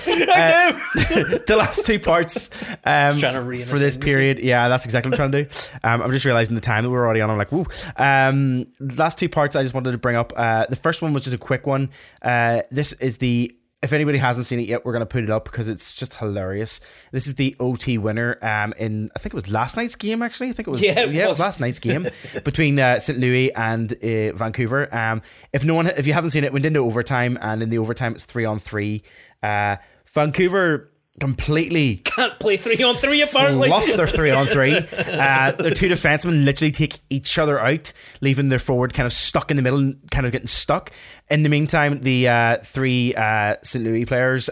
the 0.05 1.55
last 1.57 1.85
two 1.85 1.99
parts 1.99 2.51
um, 2.83 3.19
to 3.19 3.65
for 3.65 3.79
this 3.79 3.97
period. 3.97 4.37
Yeah, 4.37 4.67
that's 4.67 4.85
exactly 4.85 5.09
what 5.09 5.19
I'm 5.19 5.31
trying 5.31 5.45
to 5.45 5.49
do. 5.49 5.69
Um, 5.83 6.01
I'm 6.03 6.11
just 6.11 6.25
realizing 6.25 6.53
the 6.53 6.61
time 6.61 6.83
that 6.83 6.91
we're 6.91 7.03
already 7.03 7.21
on. 7.21 7.31
I'm 7.31 7.37
like, 7.39 7.51
woo. 7.51 7.65
Um, 7.97 8.67
last 8.79 9.17
two 9.17 9.29
parts 9.29 9.55
I 9.55 9.63
just 9.63 9.73
wanted 9.73 9.93
to 9.93 9.97
bring 9.97 10.15
up. 10.15 10.31
Uh, 10.35 10.67
the 10.69 10.75
first 10.75 11.01
one 11.01 11.11
was 11.11 11.23
just 11.23 11.35
a 11.35 11.39
quick 11.39 11.65
one. 11.65 11.89
Uh, 12.21 12.61
this 12.69 12.93
is 12.93 13.17
the. 13.17 13.55
If 13.81 13.93
anybody 13.93 14.17
hasn't 14.17 14.47
seen 14.47 14.59
it 14.59 14.67
yet, 14.67 14.83
we're 14.83 14.93
going 14.93 15.01
to 15.01 15.05
put 15.05 15.23
it 15.23 15.29
up 15.29 15.45
because 15.45 15.67
it's 15.67 15.93
just 15.93 16.15
hilarious. 16.15 16.79
This 17.11 17.27
is 17.27 17.35
the 17.35 17.55
OT 17.59 17.99
winner 17.99 18.39
um, 18.41 18.73
in, 18.77 19.11
I 19.15 19.19
think 19.19 19.33
it 19.33 19.35
was 19.35 19.51
last 19.51 19.77
night's 19.77 19.95
game, 19.95 20.23
actually. 20.23 20.49
I 20.49 20.53
think 20.53 20.67
it 20.67 20.71
was, 20.71 20.81
Yeah, 20.83 21.01
it 21.01 21.15
it 21.15 21.27
was 21.27 21.37
was. 21.37 21.39
last 21.39 21.59
night's 21.59 21.77
game 21.77 22.07
between 22.43 22.79
uh, 22.79 22.99
St. 22.99 23.19
Louis 23.19 23.53
and 23.53 23.91
uh, 23.93 24.33
Vancouver. 24.35 24.93
Um, 24.95 25.21
if 25.53 25.63
no 25.65 25.75
one, 25.75 25.85
if 25.87 26.07
you 26.07 26.13
haven't 26.13 26.31
seen 26.31 26.43
it, 26.43 26.51
went 26.53 26.65
into 26.65 26.79
overtime, 26.79 27.37
and 27.41 27.61
in 27.61 27.69
the 27.69 27.77
overtime 27.77 28.15
it's 28.15 28.25
three 28.25 28.45
on 28.45 28.57
three. 28.57 29.03
Uh, 29.43 29.75
Vancouver 30.07 30.89
completely 31.19 31.97
Can't 31.97 32.37
play 32.39 32.57
three 32.57 32.83
on 32.83 32.95
three 32.95 33.21
apparently. 33.21 33.67
fluff 33.69 33.85
their 33.85 34.07
three 34.07 34.31
on 34.31 34.47
three. 34.47 34.75
Uh, 35.15 35.51
their 35.51 35.71
two 35.71 35.87
defensemen 35.87 36.43
literally 36.45 36.71
take 36.71 36.99
each 37.09 37.37
other 37.37 37.59
out, 37.59 37.91
leaving 38.21 38.49
their 38.49 38.59
forward 38.59 38.93
kind 38.93 39.07
of 39.07 39.13
stuck 39.13 39.49
in 39.49 39.57
the 39.57 39.63
middle, 39.63 39.79
and 39.79 40.11
kind 40.11 40.25
of 40.25 40.31
getting 40.31 40.47
stuck. 40.47 40.91
In 41.29 41.43
the 41.43 41.49
meantime, 41.49 42.01
the 42.01 42.27
uh, 42.27 42.57
three 42.63 43.13
uh, 43.15 43.55
St. 43.63 43.83
Louis 43.83 44.05
players. 44.05 44.49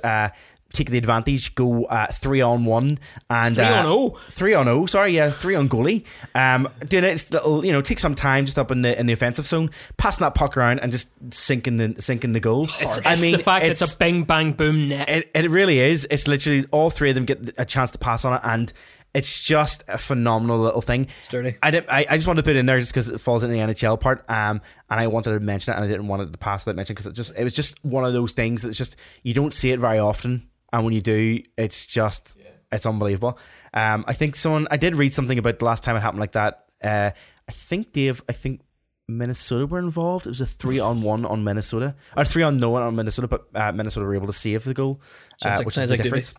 Uh, 0.73 0.77
Take 0.77 0.89
the 0.89 0.97
advantage, 0.97 1.55
go 1.55 1.85
uh, 1.85 2.07
three 2.07 2.41
on 2.41 2.65
one, 2.65 2.99
and 3.29 3.55
Three 3.55 3.63
uh, 3.63 3.79
on 3.79 3.85
oh. 3.85 4.19
three 4.31 4.53
on 4.53 4.67
oh. 4.67 4.85
Sorry, 4.87 5.11
yeah, 5.11 5.29
three 5.29 5.55
on 5.55 5.69
goalie. 5.69 6.03
Um, 6.33 6.67
doing 6.87 7.03
it, 7.03 7.29
little, 7.31 7.63
you 7.63 7.71
know, 7.71 7.81
take 7.81 7.99
some 7.99 8.15
time 8.15 8.45
just 8.45 8.57
up 8.57 8.71
in 8.71 8.81
the 8.81 8.99
in 8.99 9.05
the 9.05 9.13
offensive 9.13 9.45
zone, 9.45 9.69
passing 9.97 10.23
that 10.23 10.33
puck 10.33 10.57
around 10.57 10.79
and 10.79 10.91
just 10.91 11.09
sinking 11.31 11.77
the 11.77 12.01
sinking 12.01 12.33
the 12.33 12.39
goal. 12.39 12.67
It's, 12.79 12.99
I 13.05 13.13
it's 13.13 13.21
mean, 13.21 13.33
the 13.33 13.37
fact 13.37 13.65
it's, 13.65 13.81
it's, 13.81 13.93
a 13.93 13.97
bing 13.97 14.23
bang 14.23 14.53
boom 14.53 14.89
net. 14.89 15.09
it, 15.09 15.31
it 15.35 15.49
really 15.49 15.79
is. 15.79 16.07
It's 16.09 16.27
literally 16.27 16.65
all 16.71 16.89
three 16.89 17.09
of 17.09 17.15
them 17.15 17.25
get 17.25 17.53
a 17.57 17.65
chance 17.65 17.91
to 17.91 17.99
pass 17.99 18.25
on 18.25 18.33
it, 18.33 18.41
and 18.43 18.73
it's 19.13 19.43
just 19.43 19.83
a 19.87 19.97
phenomenal 19.97 20.59
little 20.59 20.81
thing. 20.81 21.07
It's 21.19 21.27
dirty. 21.27 21.55
I, 21.61 21.71
didn't, 21.71 21.89
I, 21.89 22.05
I 22.09 22.15
just 22.15 22.27
wanted 22.27 22.41
to 22.41 22.45
put 22.45 22.55
it 22.55 22.59
in 22.59 22.65
there 22.65 22.79
just 22.79 22.91
because 22.91 23.09
it 23.09 23.19
falls 23.19 23.43
in 23.43 23.51
the 23.51 23.59
NHL 23.59 23.99
part, 23.99 24.27
um, 24.27 24.61
and 24.89 24.99
I 24.99 25.07
wanted 25.07 25.33
to 25.33 25.39
mention 25.39 25.73
it, 25.73 25.75
and 25.75 25.85
I 25.85 25.87
didn't 25.87 26.07
want 26.07 26.23
it 26.23 26.31
to 26.31 26.37
pass 26.37 26.65
without 26.65 26.75
mention 26.77 26.95
because 26.95 27.07
it 27.07 27.13
just 27.13 27.31
it 27.37 27.43
was 27.43 27.53
just 27.53 27.83
one 27.85 28.05
of 28.05 28.13
those 28.13 28.33
things 28.33 28.63
that's 28.63 28.77
just 28.77 28.95
you 29.21 29.33
don't 29.33 29.53
see 29.53 29.71
it 29.71 29.79
very 29.79 29.99
often, 29.99 30.49
and 30.73 30.83
when 30.83 30.93
you 30.93 31.01
do, 31.01 31.41
it's 31.57 31.87
just 31.87 32.35
it's 32.71 32.85
unbelievable. 32.85 33.37
Um, 33.73 34.03
I 34.07 34.13
think 34.13 34.35
someone 34.35 34.67
I 34.71 34.77
did 34.77 34.95
read 34.95 35.13
something 35.13 35.37
about 35.37 35.59
the 35.59 35.65
last 35.65 35.83
time 35.83 35.95
it 35.95 36.01
happened 36.01 36.19
like 36.19 36.33
that. 36.33 36.65
Uh, 36.83 37.11
I 37.47 37.51
think 37.51 37.93
Dave, 37.93 38.21
I 38.27 38.33
think 38.33 38.61
Minnesota 39.07 39.65
were 39.67 39.79
involved. 39.79 40.25
It 40.25 40.29
was 40.31 40.41
a 40.41 40.45
three 40.45 40.79
on 40.79 41.01
one 41.13 41.23
on 41.25 41.43
Minnesota, 41.43 41.95
or 42.17 42.25
three 42.25 42.43
on 42.43 42.57
no 42.57 42.71
one 42.71 42.83
on 42.83 42.95
Minnesota, 42.95 43.27
but 43.27 43.47
uh, 43.55 43.71
Minnesota 43.71 44.05
were 44.05 44.15
able 44.15 44.27
to 44.27 44.33
save 44.33 44.63
the 44.63 44.73
goal, 44.73 44.99
uh, 45.45 45.49
like- 45.57 45.65
which 45.65 45.75
sounds 45.75 45.85
is 45.85 45.89
the 45.91 45.93
like 45.97 46.03
difference. 46.03 46.33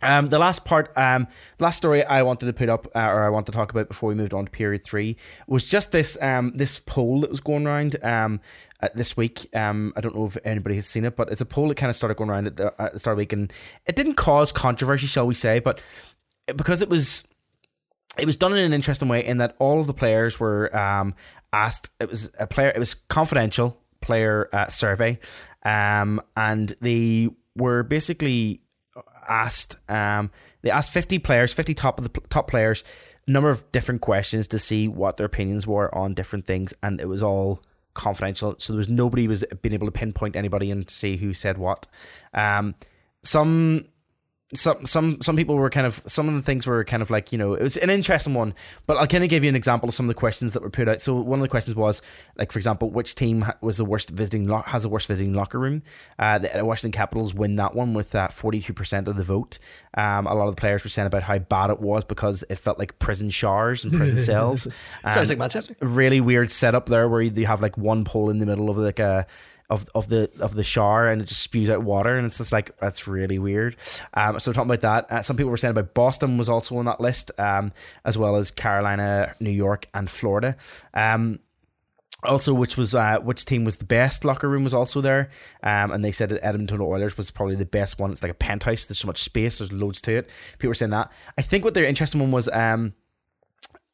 Um, 0.00 0.28
the 0.28 0.38
last 0.38 0.64
part, 0.64 0.96
um, 0.96 1.26
last 1.58 1.76
story 1.76 2.04
I 2.04 2.22
wanted 2.22 2.46
to 2.46 2.52
put 2.52 2.68
up, 2.68 2.86
uh, 2.94 3.00
or 3.00 3.24
I 3.24 3.30
want 3.30 3.46
to 3.46 3.52
talk 3.52 3.72
about 3.72 3.88
before 3.88 4.08
we 4.08 4.14
moved 4.14 4.32
on 4.32 4.44
to 4.44 4.50
period 4.50 4.84
three, 4.84 5.16
was 5.48 5.68
just 5.68 5.90
this 5.90 6.16
um, 6.22 6.52
this 6.54 6.78
poll 6.78 7.22
that 7.22 7.30
was 7.30 7.40
going 7.40 7.66
around 7.66 7.96
um, 8.04 8.40
uh, 8.80 8.88
this 8.94 9.16
week. 9.16 9.48
Um, 9.54 9.92
I 9.96 10.00
don't 10.00 10.14
know 10.14 10.26
if 10.26 10.38
anybody 10.44 10.76
has 10.76 10.86
seen 10.86 11.04
it, 11.04 11.16
but 11.16 11.32
it's 11.32 11.40
a 11.40 11.46
poll 11.46 11.68
that 11.68 11.76
kind 11.76 11.90
of 11.90 11.96
started 11.96 12.16
going 12.16 12.30
around 12.30 12.46
at 12.46 12.56
the, 12.56 12.72
at 12.80 12.92
the 12.92 12.98
start 13.00 13.14
of 13.14 13.16
the 13.16 13.22
week, 13.22 13.32
and 13.32 13.52
it 13.86 13.96
didn't 13.96 14.14
cause 14.14 14.52
controversy, 14.52 15.06
shall 15.08 15.26
we 15.26 15.34
say, 15.34 15.58
but 15.58 15.82
because 16.46 16.80
it 16.80 16.88
was 16.88 17.26
it 18.16 18.26
was 18.26 18.36
done 18.36 18.52
in 18.52 18.58
an 18.58 18.72
interesting 18.72 19.08
way 19.08 19.24
in 19.24 19.38
that 19.38 19.56
all 19.58 19.80
of 19.80 19.88
the 19.88 19.94
players 19.94 20.38
were 20.38 20.74
um, 20.76 21.14
asked. 21.52 21.90
It 21.98 22.08
was 22.08 22.30
a 22.38 22.46
player. 22.46 22.68
It 22.68 22.78
was 22.78 22.94
confidential 22.94 23.80
player 24.00 24.48
uh, 24.52 24.66
survey, 24.66 25.18
um, 25.64 26.22
and 26.36 26.72
they 26.80 27.30
were 27.56 27.82
basically 27.82 28.62
asked. 29.28 29.78
Um, 29.90 30.30
they 30.62 30.70
asked 30.70 30.92
fifty 30.92 31.18
players, 31.18 31.52
fifty 31.52 31.74
top 31.74 31.98
of 31.98 32.12
the 32.12 32.20
top 32.28 32.48
players, 32.48 32.84
a 33.26 33.30
number 33.30 33.50
of 33.50 33.70
different 33.72 34.00
questions 34.00 34.48
to 34.48 34.58
see 34.58 34.88
what 34.88 35.16
their 35.16 35.26
opinions 35.26 35.66
were 35.66 35.94
on 35.94 36.14
different 36.14 36.46
things, 36.46 36.74
and 36.82 37.00
it 37.00 37.06
was 37.08 37.22
all 37.22 37.62
confidential. 37.94 38.54
So 38.58 38.72
there 38.72 38.78
was 38.78 38.88
nobody 38.88 39.28
was 39.28 39.44
being 39.62 39.74
able 39.74 39.86
to 39.86 39.92
pinpoint 39.92 40.36
anybody 40.36 40.70
and 40.70 40.88
see 40.88 41.16
who 41.16 41.34
said 41.34 41.58
what. 41.58 41.86
Um, 42.34 42.74
some 43.22 43.86
some 44.54 44.86
some 44.86 45.20
some 45.20 45.36
people 45.36 45.56
were 45.56 45.68
kind 45.68 45.86
of 45.86 46.00
some 46.06 46.26
of 46.26 46.34
the 46.34 46.40
things 46.40 46.66
were 46.66 46.82
kind 46.82 47.02
of 47.02 47.10
like 47.10 47.32
you 47.32 47.38
know 47.38 47.52
it 47.52 47.62
was 47.62 47.76
an 47.76 47.90
interesting 47.90 48.32
one 48.32 48.54
but 48.86 48.96
i'll 48.96 49.06
kind 49.06 49.22
of 49.22 49.28
give 49.28 49.42
you 49.44 49.48
an 49.50 49.54
example 49.54 49.90
of 49.90 49.94
some 49.94 50.06
of 50.06 50.08
the 50.08 50.14
questions 50.14 50.54
that 50.54 50.62
were 50.62 50.70
put 50.70 50.88
out. 50.88 51.02
So 51.02 51.16
one 51.16 51.38
of 51.38 51.42
the 51.42 51.50
questions 51.50 51.76
was 51.76 52.00
like 52.38 52.50
for 52.50 52.58
example 52.58 52.90
which 52.90 53.14
team 53.14 53.44
was 53.60 53.76
the 53.76 53.84
worst 53.84 54.08
visiting 54.08 54.46
lo- 54.48 54.62
has 54.64 54.84
the 54.84 54.88
worst 54.88 55.06
visiting 55.06 55.34
locker 55.34 55.58
room? 55.58 55.82
Uh 56.18 56.38
the 56.38 56.64
washington 56.64 56.92
capitals 56.98 57.34
win 57.34 57.56
that 57.56 57.74
one 57.74 57.92
with 57.92 58.14
uh, 58.14 58.28
42% 58.28 59.06
of 59.06 59.16
the 59.16 59.22
vote. 59.22 59.58
Um 59.94 60.26
a 60.26 60.32
lot 60.34 60.48
of 60.48 60.56
the 60.56 60.60
players 60.60 60.82
were 60.82 60.88
saying 60.90 61.06
about 61.06 61.24
how 61.24 61.38
bad 61.38 61.68
it 61.68 61.80
was 61.80 62.04
because 62.04 62.42
it 62.48 62.56
felt 62.56 62.78
like 62.78 62.98
prison 62.98 63.28
showers 63.28 63.84
and 63.84 63.92
prison 63.92 64.22
cells. 64.22 64.62
Sounds 65.04 65.16
Um, 65.16 65.24
like 65.26 65.38
Manchester. 65.38 65.76
really 65.80 66.22
weird 66.22 66.50
setup 66.50 66.86
there 66.86 67.06
where 67.06 67.20
you 67.20 67.46
have 67.46 67.60
like 67.60 67.76
one 67.76 68.02
pole 68.04 68.30
in 68.30 68.38
the 68.38 68.46
middle 68.46 68.70
of 68.70 68.78
like 68.78 68.98
a 68.98 69.26
of 69.70 69.88
of 69.94 70.08
the 70.08 70.30
of 70.40 70.54
the 70.54 70.64
shower 70.64 71.08
and 71.08 71.20
it 71.20 71.26
just 71.26 71.42
spews 71.42 71.68
out 71.68 71.82
water 71.82 72.16
and 72.16 72.26
it's 72.26 72.38
just 72.38 72.52
like 72.52 72.76
that's 72.78 73.06
really 73.06 73.38
weird. 73.38 73.76
Um, 74.14 74.38
so 74.38 74.52
talking 74.52 74.70
about 74.70 74.80
that, 74.80 75.12
uh, 75.12 75.22
some 75.22 75.36
people 75.36 75.50
were 75.50 75.56
saying 75.56 75.72
about 75.72 75.94
Boston 75.94 76.38
was 76.38 76.48
also 76.48 76.76
on 76.78 76.86
that 76.86 77.00
list, 77.00 77.30
um, 77.38 77.72
as 78.04 78.16
well 78.16 78.36
as 78.36 78.50
Carolina, 78.50 79.34
New 79.40 79.50
York, 79.50 79.86
and 79.92 80.08
Florida. 80.08 80.56
Um, 80.94 81.40
also, 82.24 82.52
which 82.52 82.76
was 82.76 82.94
uh, 82.94 83.18
which 83.18 83.44
team 83.44 83.64
was 83.64 83.76
the 83.76 83.84
best 83.84 84.24
locker 84.24 84.48
room 84.48 84.64
was 84.64 84.74
also 84.74 85.00
there, 85.00 85.30
um, 85.62 85.92
and 85.92 86.04
they 86.04 86.12
said 86.12 86.30
that 86.30 86.44
Edmonton 86.44 86.80
Oilers 86.80 87.16
was 87.16 87.30
probably 87.30 87.54
the 87.54 87.64
best 87.64 87.98
one. 87.98 88.10
It's 88.10 88.22
like 88.22 88.32
a 88.32 88.34
penthouse. 88.34 88.86
There's 88.86 88.98
so 88.98 89.06
much 89.06 89.22
space. 89.22 89.58
There's 89.58 89.70
loads 89.70 90.00
to 90.02 90.16
it. 90.16 90.28
People 90.58 90.70
were 90.70 90.74
saying 90.74 90.90
that. 90.90 91.12
I 91.36 91.42
think 91.42 91.64
what 91.64 91.74
their 91.74 91.84
interesting 91.84 92.20
one 92.20 92.32
was. 92.32 92.48
Um, 92.48 92.94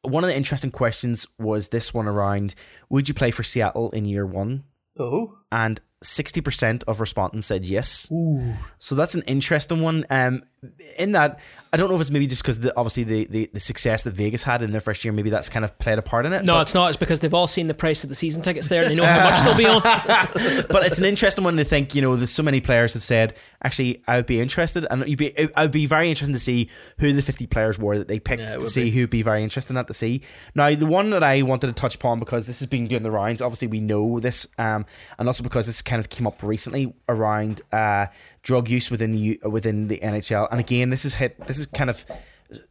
one 0.01 0.23
of 0.23 0.29
the 0.29 0.37
interesting 0.37 0.71
questions 0.71 1.27
was 1.37 1.69
this 1.69 1.93
one 1.93 2.07
around: 2.07 2.55
Would 2.89 3.07
you 3.07 3.13
play 3.13 3.29
for 3.29 3.43
Seattle 3.43 3.91
in 3.91 4.05
year 4.05 4.25
one? 4.25 4.63
Oh. 4.97 5.37
And 5.55 5.79
sixty 6.03 6.41
percent 6.41 6.83
of 6.87 6.99
respondents 6.99 7.47
said 7.47 7.65
yes. 7.65 8.11
So 8.79 8.93
that's 8.95 9.15
an 9.15 9.21
interesting 9.23 9.81
one. 9.81 10.05
Um, 10.09 10.43
in 10.97 11.11
that, 11.11 11.39
I 11.71 11.77
don't 11.77 11.89
know 11.89 11.95
if 11.95 12.01
it's 12.01 12.09
maybe 12.09 12.25
just 12.25 12.41
because 12.41 12.59
the, 12.59 12.75
obviously 12.75 13.03
the, 13.03 13.25
the, 13.25 13.49
the 13.53 13.59
success 13.59 14.01
that 14.01 14.15
Vegas 14.15 14.41
had 14.41 14.63
in 14.63 14.71
their 14.71 14.81
first 14.81 15.05
year, 15.05 15.13
maybe 15.13 15.29
that's 15.29 15.47
kind 15.47 15.63
of 15.63 15.77
played 15.77 15.99
a 15.99 16.01
part 16.01 16.25
in 16.25 16.33
it. 16.33 16.43
No, 16.43 16.55
but- 16.55 16.61
it's 16.63 16.73
not. 16.73 16.87
It's 16.87 16.97
because 16.97 17.19
they've 17.19 17.33
all 17.35 17.47
seen 17.47 17.67
the 17.67 17.75
price 17.75 18.03
of 18.03 18.09
the 18.09 18.15
season 18.15 18.41
tickets 18.41 18.67
there 18.67 18.81
and 18.81 18.89
they 18.89 18.95
know 18.95 19.05
how 19.05 19.29
much 19.29 19.45
they'll 19.45 19.57
be 19.57 19.65
on. 19.67 19.81
but 20.69 20.83
it's 20.85 20.97
an 20.97 21.05
interesting 21.05 21.43
one 21.43 21.55
to 21.57 21.63
think. 21.63 21.93
You 21.93 22.01
know, 22.01 22.15
there's 22.15 22.31
so 22.31 22.41
many 22.41 22.61
players 22.61 22.95
have 22.95 23.03
said, 23.03 23.35
actually, 23.63 24.01
I 24.07 24.15
would 24.17 24.25
be 24.25 24.39
interested, 24.41 24.87
and 24.89 25.07
you'd 25.07 25.19
be, 25.19 25.37
I 25.55 25.61
would 25.63 25.71
be 25.71 25.85
very 25.85 26.09
interested 26.09 26.33
to 26.33 26.39
see 26.39 26.69
who 26.97 27.13
the 27.13 27.21
50 27.21 27.45
players 27.45 27.77
were 27.77 27.99
that 27.99 28.07
they 28.07 28.19
picked 28.19 28.41
Yeah, 28.49 28.55
it 28.55 28.61
to 28.61 28.67
see 28.67 28.85
be. 28.85 28.91
who'd 28.91 29.09
be 29.11 29.21
very 29.21 29.43
interested 29.43 29.71
in 29.71 29.75
that 29.75 29.85
to 29.87 29.93
see. 29.93 30.21
Now, 30.55 30.73
the 30.73 30.87
one 30.87 31.11
that 31.11 31.21
I 31.21 31.43
wanted 31.43 31.67
to 31.67 31.73
touch 31.73 31.93
upon 31.93 32.17
because 32.19 32.47
this 32.47 32.59
has 32.59 32.67
been 32.67 32.87
doing 32.87 33.03
the 33.03 33.11
rounds. 33.11 33.39
Obviously, 33.41 33.67
we 33.67 33.81
know 33.81 34.19
this, 34.19 34.47
um, 34.57 34.87
and 35.19 35.27
also 35.27 35.43
because 35.45 35.67
this 35.67 35.81
kind 35.81 35.99
of 35.99 36.09
came 36.09 36.25
up 36.25 36.41
recently 36.41 36.93
around 37.07 37.61
uh, 37.71 38.07
drug 38.41 38.67
use 38.67 38.89
within 38.89 39.11
the 39.11 39.39
within 39.43 39.87
the 39.87 39.99
NHL. 39.99 40.47
And 40.51 40.59
again, 40.59 40.89
this 40.89 41.05
is 41.05 41.13
hit. 41.13 41.39
This 41.47 41.59
is 41.59 41.67
kind 41.67 41.89
of 41.89 42.05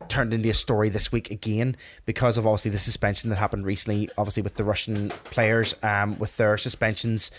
turned 0.09 0.35
into 0.35 0.49
a 0.49 0.55
story 0.55 0.89
this 0.89 1.11
week 1.11 1.31
again 1.31 1.77
because 2.05 2.37
of 2.37 2.47
obviously 2.47 2.71
the 2.71 2.79
suspension 2.79 3.31
that 3.31 3.37
happened 3.37 3.65
recently, 3.65 4.11
obviously 4.19 4.43
with 4.43 4.55
the 4.57 4.65
Russian 4.65 5.09
players, 5.09 5.75
um, 5.83 6.19
with 6.19 6.37
their 6.37 6.57
suspensions, 6.57 7.31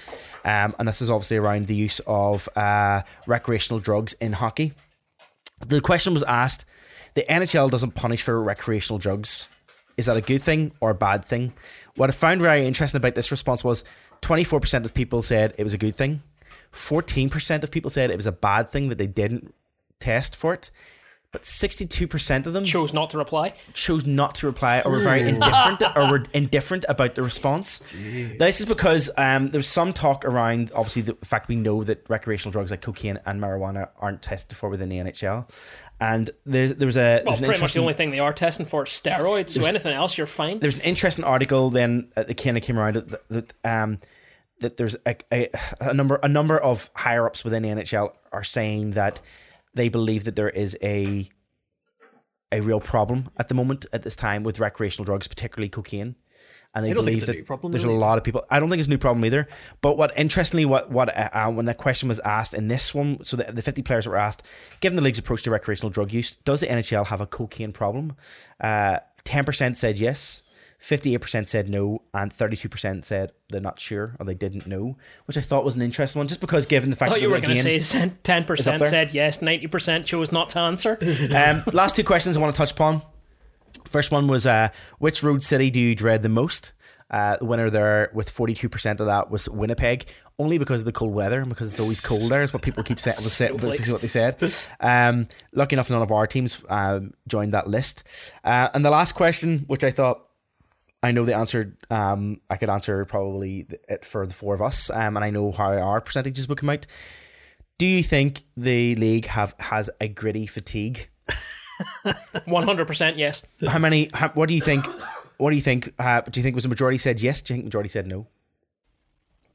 um, 0.44 0.76
and 0.80 0.88
this 0.88 1.02
is 1.02 1.12
obviously 1.12 1.38
around 1.38 1.68
the 1.68 1.76
use 1.76 2.02
of 2.08 2.50
uh, 2.56 3.02
recreational 3.28 3.80
drugs 3.80 4.14
in 4.14 4.34
hockey. 4.34 4.74
The 5.66 5.82
question 5.82 6.14
was 6.14 6.24
asked: 6.24 6.66
the 7.14 7.26
NHL 7.30 7.70
doesn't 7.70 7.96
punish 7.96 8.22
for 8.22 8.42
recreational 8.42 9.00
drugs. 9.00 9.48
Is 9.98 10.08
that 10.08 10.18
a 10.18 10.22
good 10.22 10.42
thing 10.42 10.72
or 10.82 10.90
a 10.90 10.96
bad 10.96 11.26
thing? 11.26 11.54
What 11.96 12.10
I 12.10 12.14
found 12.14 12.42
very 12.42 12.66
interesting 12.66 12.98
about 12.98 13.16
this 13.16 13.32
response 13.32 13.64
was 13.64 13.86
24% 14.22 14.86
of 14.86 14.94
people 14.94 15.22
said 15.22 15.54
it 15.58 15.64
was 15.64 15.74
a 15.74 15.78
good 15.78 15.96
thing. 15.96 16.22
14% 16.74 17.64
of 17.64 17.72
people 17.72 17.90
said 17.90 18.10
it 18.12 18.18
was 18.18 18.28
a 18.28 18.32
bad 18.32 18.70
thing 18.70 18.90
that 18.90 18.98
they 18.98 19.08
didn't 19.08 19.54
test 20.00 20.36
for 20.36 20.54
it. 20.54 20.72
But 21.32 21.42
62% 21.44 22.48
of 22.48 22.54
them 22.54 22.64
Chose 22.64 22.94
not 22.94 23.10
to 23.10 23.18
reply. 23.18 23.54
chose 23.74 24.06
not 24.06 24.36
to 24.36 24.46
reply 24.46 24.80
or 24.86 24.92
were 24.92 25.00
very 25.00 25.22
indifferent 25.28 25.84
or 25.96 26.10
were 26.10 26.24
indifferent 26.34 26.86
about 26.88 27.16
the 27.16 27.24
response. 27.24 27.82
Now, 27.94 28.46
this 28.46 28.62
is 28.62 28.68
because 28.68 29.10
um, 29.18 29.48
there's 29.48 29.68
some 29.68 29.92
talk 29.92 30.24
around 30.24 30.72
obviously 30.74 31.02
the 31.02 31.16
fact 31.26 31.50
we 31.50 31.58
know 31.58 31.84
that 31.84 32.10
recreational 32.10 32.54
drugs 32.54 32.72
like 32.72 32.80
cocaine 32.82 33.20
and 33.26 33.42
marijuana 33.42 33.90
aren't 34.00 34.22
tested 34.22 34.56
for 34.56 34.70
within 34.70 34.88
the 34.88 34.96
NHL. 34.98 35.50
And 36.00 36.30
there, 36.46 36.68
there 36.70 36.86
was 36.86 36.98
a 36.98 37.24
Well, 37.26 37.36
an 37.36 37.44
pretty 37.46 37.62
much 37.62 37.74
the 37.74 37.80
only 37.80 37.94
thing 37.94 38.12
they 38.12 38.20
are 38.20 38.34
testing 38.34 38.66
for 38.66 38.84
is 38.84 38.90
steroids. 38.90 39.52
So 39.52 39.64
anything 39.64 39.94
else, 39.94 40.18
you're 40.18 40.28
fine. 40.28 40.60
there's 40.60 40.76
an 40.76 40.82
interesting 40.82 41.24
article 41.24 41.70
then 41.70 42.10
that 42.16 42.36
kind 42.36 42.58
of 42.58 42.64
came 42.64 42.78
around 42.78 42.96
that, 42.96 43.30
that 43.30 43.54
um 43.64 44.00
that 44.60 44.78
there's 44.78 44.96
a, 45.06 45.16
a, 45.32 45.50
a 45.80 45.94
number 45.94 46.20
a 46.22 46.28
number 46.28 46.58
of 46.58 46.90
higher 46.96 47.26
ups 47.26 47.44
within 47.44 47.64
the 47.64 47.70
NHL 47.70 48.14
are 48.32 48.44
saying 48.44 48.92
that 48.92 49.22
they 49.74 49.90
believe 49.90 50.26
that 50.26 50.36
there 50.36 50.50
is 50.50 50.78
a 50.82 51.30
a 52.52 52.62
real 52.62 52.80
problem 52.80 53.30
at 53.38 53.48
the 53.48 53.56
moment 53.56 53.86
at 53.92 54.04
this 54.04 54.16
time 54.16 54.44
with 54.44 54.60
recreational 54.60 55.06
drugs, 55.06 55.28
particularly 55.28 55.70
cocaine. 55.70 56.16
And 56.76 56.84
they 56.84 56.92
I 56.92 56.94
don't 56.94 57.06
think 57.06 57.22
believe 57.22 57.38
that 57.38 57.48
problem, 57.48 57.72
there's 57.72 57.86
really. 57.86 57.96
a 57.96 58.00
lot 58.00 58.18
of 58.18 58.26
people. 58.26 58.44
I 58.50 58.60
don't 58.60 58.70
think 58.70 58.80
it's 58.80 58.88
a 58.88 58.92
new 58.92 58.98
problem 58.98 59.24
either. 59.24 59.48
But 59.82 59.98
what 59.98 60.16
interestingly, 60.18 60.66
what 60.66 60.92
what 60.92 61.16
uh, 61.18 61.30
uh, 61.32 61.52
when 61.52 61.66
that 61.66 61.78
question 61.78 62.10
was 62.10 62.20
asked 62.20 62.54
in 62.54 62.68
this 62.68 62.94
one, 62.94 63.24
so 63.24 63.38
the, 63.38 63.46
the 63.52 63.62
50 63.62 63.82
players 63.82 64.06
were 64.06 64.18
asked, 64.18 64.44
given 64.82 64.98
the 64.98 65.02
league's 65.02 65.18
approach 65.18 65.44
to 65.44 65.52
recreational 65.52 65.90
drug 65.90 66.12
use, 66.12 66.36
does 66.36 66.60
the 66.60 66.68
NHL 66.68 67.08
have 67.08 67.22
a 67.22 67.26
cocaine 67.26 67.72
problem? 67.72 68.18
Uh, 68.60 68.98
10% 69.24 69.76
said 69.76 69.98
yes, 69.98 70.44
58% 70.82 71.48
said 71.48 71.68
no, 71.68 72.04
and 72.14 72.32
32% 72.32 73.06
said 73.06 73.32
they're 73.50 73.60
not 73.60 73.80
sure 73.80 74.16
or 74.20 74.26
they 74.26 74.36
didn't 74.36 74.68
know, 74.68 74.98
which 75.26 75.38
I 75.38 75.42
thought 75.42 75.66
was 75.66 75.76
an 75.76 75.82
interesting 75.82 76.20
one, 76.20 76.28
just 76.28 76.42
because 76.42 76.66
given 76.66 76.92
the 76.92 76.96
I 76.96 77.00
fact 77.00 77.10
thought 77.10 77.16
that 77.16 77.22
you 77.22 77.30
were 77.30 77.40
going 77.40 77.56
to 77.56 77.62
say 77.62 77.78
10% 77.80 78.88
said 78.88 79.14
yes, 79.14 79.42
ninety 79.42 79.68
percent 79.68 80.06
chose 80.06 80.32
not 80.32 80.50
to 80.50 80.60
answer. 80.60 80.98
Um, 81.36 81.64
last 81.74 81.96
two 81.96 82.04
questions 82.04 82.38
I 82.38 82.40
want 82.40 82.54
to 82.54 82.58
touch 82.58 82.72
upon. 82.72 83.02
First 83.86 84.12
one 84.12 84.28
was 84.28 84.46
uh, 84.46 84.70
which 85.00 85.24
road 85.24 85.44
city 85.44 85.70
do 85.70 85.80
you 85.80 85.96
dread 85.96 86.24
the 86.24 86.30
most? 86.30 86.74
Uh, 87.10 87.38
the 87.38 87.46
winner 87.46 87.70
there 87.70 88.10
with 88.14 88.34
42% 88.34 89.00
of 89.00 89.06
that 89.06 89.30
was 89.30 89.48
Winnipeg, 89.48 90.08
only 90.40 90.58
because 90.58 90.82
of 90.82 90.86
the 90.86 90.92
cold 90.92 91.14
weather 91.14 91.40
and 91.40 91.50
because 91.50 91.72
it's 91.72 91.80
always 91.80 92.02
cold 92.02 92.24
there, 92.32 92.42
is 92.42 92.52
what 92.52 92.64
people 92.64 92.84
keep 92.84 93.00
saying. 93.00 93.16
Was 93.80 93.92
what 93.92 94.02
they 94.02 94.08
said. 94.08 94.38
Um, 94.80 95.28
lucky 95.54 95.76
enough, 95.76 95.90
none 95.90 96.02
of 96.02 96.12
our 96.12 96.26
teams 96.26 96.64
um, 96.68 97.14
joined 97.28 97.54
that 97.54 97.68
list. 97.68 98.04
Uh, 98.44 98.70
and 98.74 98.84
the 98.84 98.90
last 98.90 99.14
question, 99.14 99.60
which 99.68 99.84
I 99.84 99.92
thought 99.92 100.26
I 101.04 101.12
know 101.12 101.24
the 101.24 101.36
answer. 101.36 101.78
Um, 101.92 102.42
I 102.50 102.58
could 102.58 102.70
answer 102.70 103.06
probably 103.06 103.68
it 103.88 104.04
for 104.04 104.26
the 104.26 104.34
four 104.34 104.56
of 104.56 104.62
us, 104.62 104.90
um, 104.90 105.16
and 105.16 105.24
I 105.24 105.30
know 105.30 105.52
how 105.52 105.72
our 105.72 106.02
percentages 106.02 106.50
would 106.50 106.58
come 106.58 106.72
out. 106.72 106.88
Do 107.78 107.86
you 107.86 108.02
think 108.02 108.44
the 108.58 108.96
league 108.96 109.28
have 109.28 109.54
has 109.60 109.90
a 110.02 110.08
gritty 110.08 110.48
fatigue? 110.48 111.10
One 112.46 112.64
hundred 112.64 112.88
percent 112.88 113.18
yes. 113.18 113.44
How 113.68 113.80
many? 113.80 114.10
How, 114.14 114.30
what 114.30 114.48
do 114.48 114.56
you 114.56 114.62
think? 114.62 114.86
What 115.38 115.50
do 115.50 115.56
you 115.56 115.62
think? 115.62 115.94
Uh, 116.00 116.22
do 116.22 116.40
you 116.40 116.44
think 116.44 116.56
was 116.56 116.64
the 116.64 116.70
majority 116.70 116.98
said 116.98 117.22
yes? 117.22 117.42
Do 117.42 117.54
you 117.54 117.56
think 117.56 117.64
the 117.66 117.68
majority 117.68 117.90
said 117.90 118.08
no? 118.08 118.28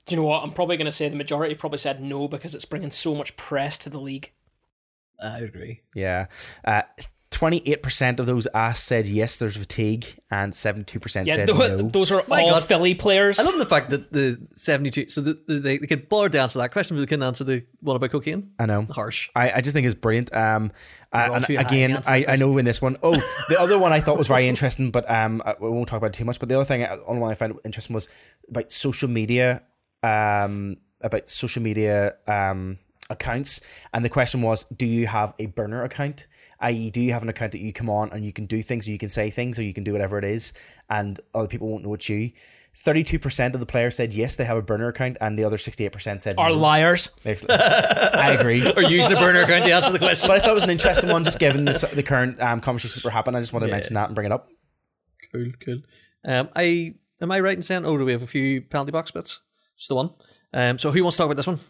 Do 0.06 0.14
you 0.14 0.16
know 0.16 0.26
what? 0.26 0.42
I'm 0.42 0.52
probably 0.52 0.76
going 0.76 0.86
to 0.86 0.92
say 0.92 1.08
the 1.08 1.16
majority 1.16 1.54
probably 1.54 1.78
said 1.78 2.02
no 2.02 2.28
because 2.28 2.54
it's 2.54 2.64
bringing 2.64 2.90
so 2.90 3.14
much 3.14 3.36
press 3.36 3.78
to 3.78 3.90
the 3.90 4.00
league. 4.00 4.32
I 5.22 5.38
agree. 5.38 5.82
Yeah. 5.94 6.26
Uh, 6.64 6.82
Twenty-eight 7.30 7.80
percent 7.82 8.18
of 8.18 8.26
those 8.26 8.48
asked 8.54 8.84
said 8.84 9.06
yes. 9.06 9.36
There's 9.36 9.56
fatigue, 9.56 10.04
and 10.32 10.52
seventy-two 10.52 10.98
percent 10.98 11.28
Yeah, 11.28 11.36
said 11.36 11.46
tho- 11.46 11.76
no. 11.82 11.88
those 11.88 12.10
are 12.10 12.24
My 12.26 12.42
all 12.42 12.50
God. 12.50 12.64
Philly 12.64 12.94
players. 12.94 13.38
I 13.38 13.44
love 13.44 13.56
the 13.56 13.64
fact 13.66 13.90
that 13.90 14.12
the 14.12 14.48
72, 14.56 15.10
so 15.10 15.20
the, 15.20 15.40
the, 15.46 15.60
they, 15.60 15.78
they 15.78 15.86
could 15.86 16.08
boil 16.08 16.28
down 16.28 16.48
to 16.48 16.58
that 16.58 16.72
question, 16.72 16.96
but 16.96 17.00
they 17.02 17.06
couldn't 17.06 17.22
answer 17.22 17.44
the 17.44 17.64
one 17.80 17.94
about 17.94 18.10
cocaine. 18.10 18.50
I 18.58 18.66
know. 18.66 18.82
Harsh. 18.82 19.30
I, 19.36 19.52
I 19.52 19.60
just 19.60 19.74
think 19.74 19.86
it's 19.86 19.94
brilliant. 19.94 20.34
Um, 20.34 20.72
uh, 21.12 21.28
and 21.32 21.44
again, 21.50 22.02
I, 22.06 22.24
I 22.26 22.36
know 22.36 22.58
in 22.58 22.64
this 22.64 22.82
one, 22.82 22.96
oh, 23.00 23.12
the 23.48 23.60
other 23.60 23.78
one 23.78 23.92
I 23.92 24.00
thought 24.00 24.18
was 24.18 24.26
very 24.28 24.48
interesting, 24.48 24.90
but 24.90 25.08
um, 25.08 25.40
I, 25.46 25.54
we 25.60 25.70
won't 25.70 25.88
talk 25.88 25.98
about 25.98 26.08
it 26.08 26.14
too 26.14 26.24
much. 26.24 26.40
But 26.40 26.48
the 26.48 26.56
other 26.56 26.64
thing, 26.64 26.82
uh, 26.82 26.96
only 27.06 27.22
one 27.22 27.30
I 27.30 27.34
found 27.34 27.54
interesting 27.64 27.94
was 27.94 28.08
about 28.48 28.72
social 28.72 29.08
media, 29.08 29.62
um, 30.02 30.78
about 31.00 31.28
social 31.28 31.62
media 31.62 32.14
um 32.26 32.78
accounts, 33.08 33.60
and 33.94 34.04
the 34.04 34.08
question 34.08 34.42
was, 34.42 34.64
do 34.76 34.86
you 34.86 35.06
have 35.06 35.32
a 35.38 35.46
burner 35.46 35.82
account? 35.84 36.26
I.e., 36.60 36.90
do 36.90 37.00
you 37.00 37.12
have 37.12 37.22
an 37.22 37.28
account 37.28 37.52
that 37.52 37.60
you 37.60 37.72
come 37.72 37.88
on 37.88 38.10
and 38.12 38.24
you 38.24 38.32
can 38.32 38.46
do 38.46 38.62
things, 38.62 38.86
or 38.86 38.90
you 38.90 38.98
can 38.98 39.08
say 39.08 39.30
things, 39.30 39.58
or 39.58 39.62
you 39.62 39.72
can 39.72 39.84
do 39.84 39.92
whatever 39.92 40.18
it 40.18 40.24
is, 40.24 40.52
and 40.88 41.20
other 41.34 41.48
people 41.48 41.68
won't 41.68 41.84
know 41.84 41.94
it's 41.94 42.08
you. 42.08 42.32
Thirty-two 42.76 43.18
percent 43.18 43.54
of 43.54 43.60
the 43.60 43.66
players 43.66 43.96
said 43.96 44.14
yes, 44.14 44.36
they 44.36 44.44
have 44.44 44.56
a 44.56 44.62
burner 44.62 44.88
account, 44.88 45.16
and 45.20 45.36
the 45.36 45.44
other 45.44 45.58
sixty-eight 45.58 45.92
percent 45.92 46.22
said 46.22 46.34
are 46.38 46.50
no. 46.50 46.56
liars. 46.56 47.08
I 47.26 48.36
agree. 48.38 48.64
Or 48.76 48.82
using 48.82 49.16
a 49.16 49.20
burner 49.20 49.42
account 49.42 49.64
to 49.64 49.72
answer 49.72 49.92
the 49.92 49.98
question. 49.98 50.28
But 50.28 50.36
I 50.36 50.40
thought 50.40 50.50
it 50.50 50.54
was 50.54 50.64
an 50.64 50.70
interesting 50.70 51.10
one, 51.10 51.24
just 51.24 51.40
given 51.40 51.64
the, 51.64 51.90
the 51.92 52.02
current 52.02 52.40
um, 52.40 52.60
conversations 52.60 53.02
that 53.02 53.04
were 53.04 53.10
happening. 53.10 53.38
I 53.38 53.40
just 53.40 53.52
wanted 53.52 53.66
to 53.66 53.72
mention 53.72 53.94
that 53.94 54.06
and 54.06 54.14
bring 54.14 54.26
it 54.26 54.32
up. 54.32 54.48
Cool, 55.32 55.50
cool. 55.64 55.78
Um, 56.24 56.48
I 56.54 56.94
am 57.20 57.32
I 57.32 57.40
right 57.40 57.56
in 57.56 57.62
saying? 57.62 57.84
Oh, 57.84 57.98
do 57.98 58.04
we 58.04 58.12
have 58.12 58.22
a 58.22 58.28
few 58.28 58.62
penalty 58.62 58.92
box 58.92 59.10
bits? 59.10 59.40
Just 59.76 59.88
the 59.88 59.96
one. 59.96 60.10
Um, 60.52 60.78
so 60.78 60.90
who 60.90 61.02
wants 61.02 61.16
to 61.16 61.22
talk 61.22 61.26
about 61.26 61.36
this 61.36 61.46
one? 61.46 61.60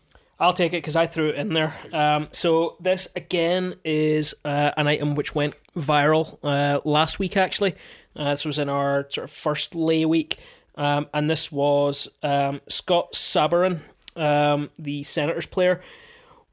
I'll 0.40 0.54
take 0.54 0.72
it 0.72 0.78
because 0.78 0.96
I 0.96 1.06
threw 1.06 1.28
it 1.28 1.34
in 1.34 1.52
there. 1.52 1.76
Um, 1.92 2.28
so 2.32 2.76
this 2.80 3.06
again 3.14 3.74
is 3.84 4.34
uh, 4.42 4.70
an 4.76 4.86
item 4.86 5.14
which 5.14 5.34
went 5.34 5.54
viral 5.76 6.38
uh, 6.42 6.80
last 6.88 7.18
week. 7.18 7.36
Actually, 7.36 7.74
uh, 8.16 8.30
this 8.30 8.46
was 8.46 8.58
in 8.58 8.70
our 8.70 9.06
sort 9.10 9.24
of 9.24 9.30
first 9.30 9.74
lay 9.74 10.06
week, 10.06 10.38
um, 10.76 11.08
and 11.12 11.28
this 11.28 11.52
was 11.52 12.08
um, 12.22 12.62
Scott 12.68 13.12
Sabourin, 13.12 13.80
um, 14.16 14.70
the 14.78 15.02
Senators 15.02 15.46
player, 15.46 15.82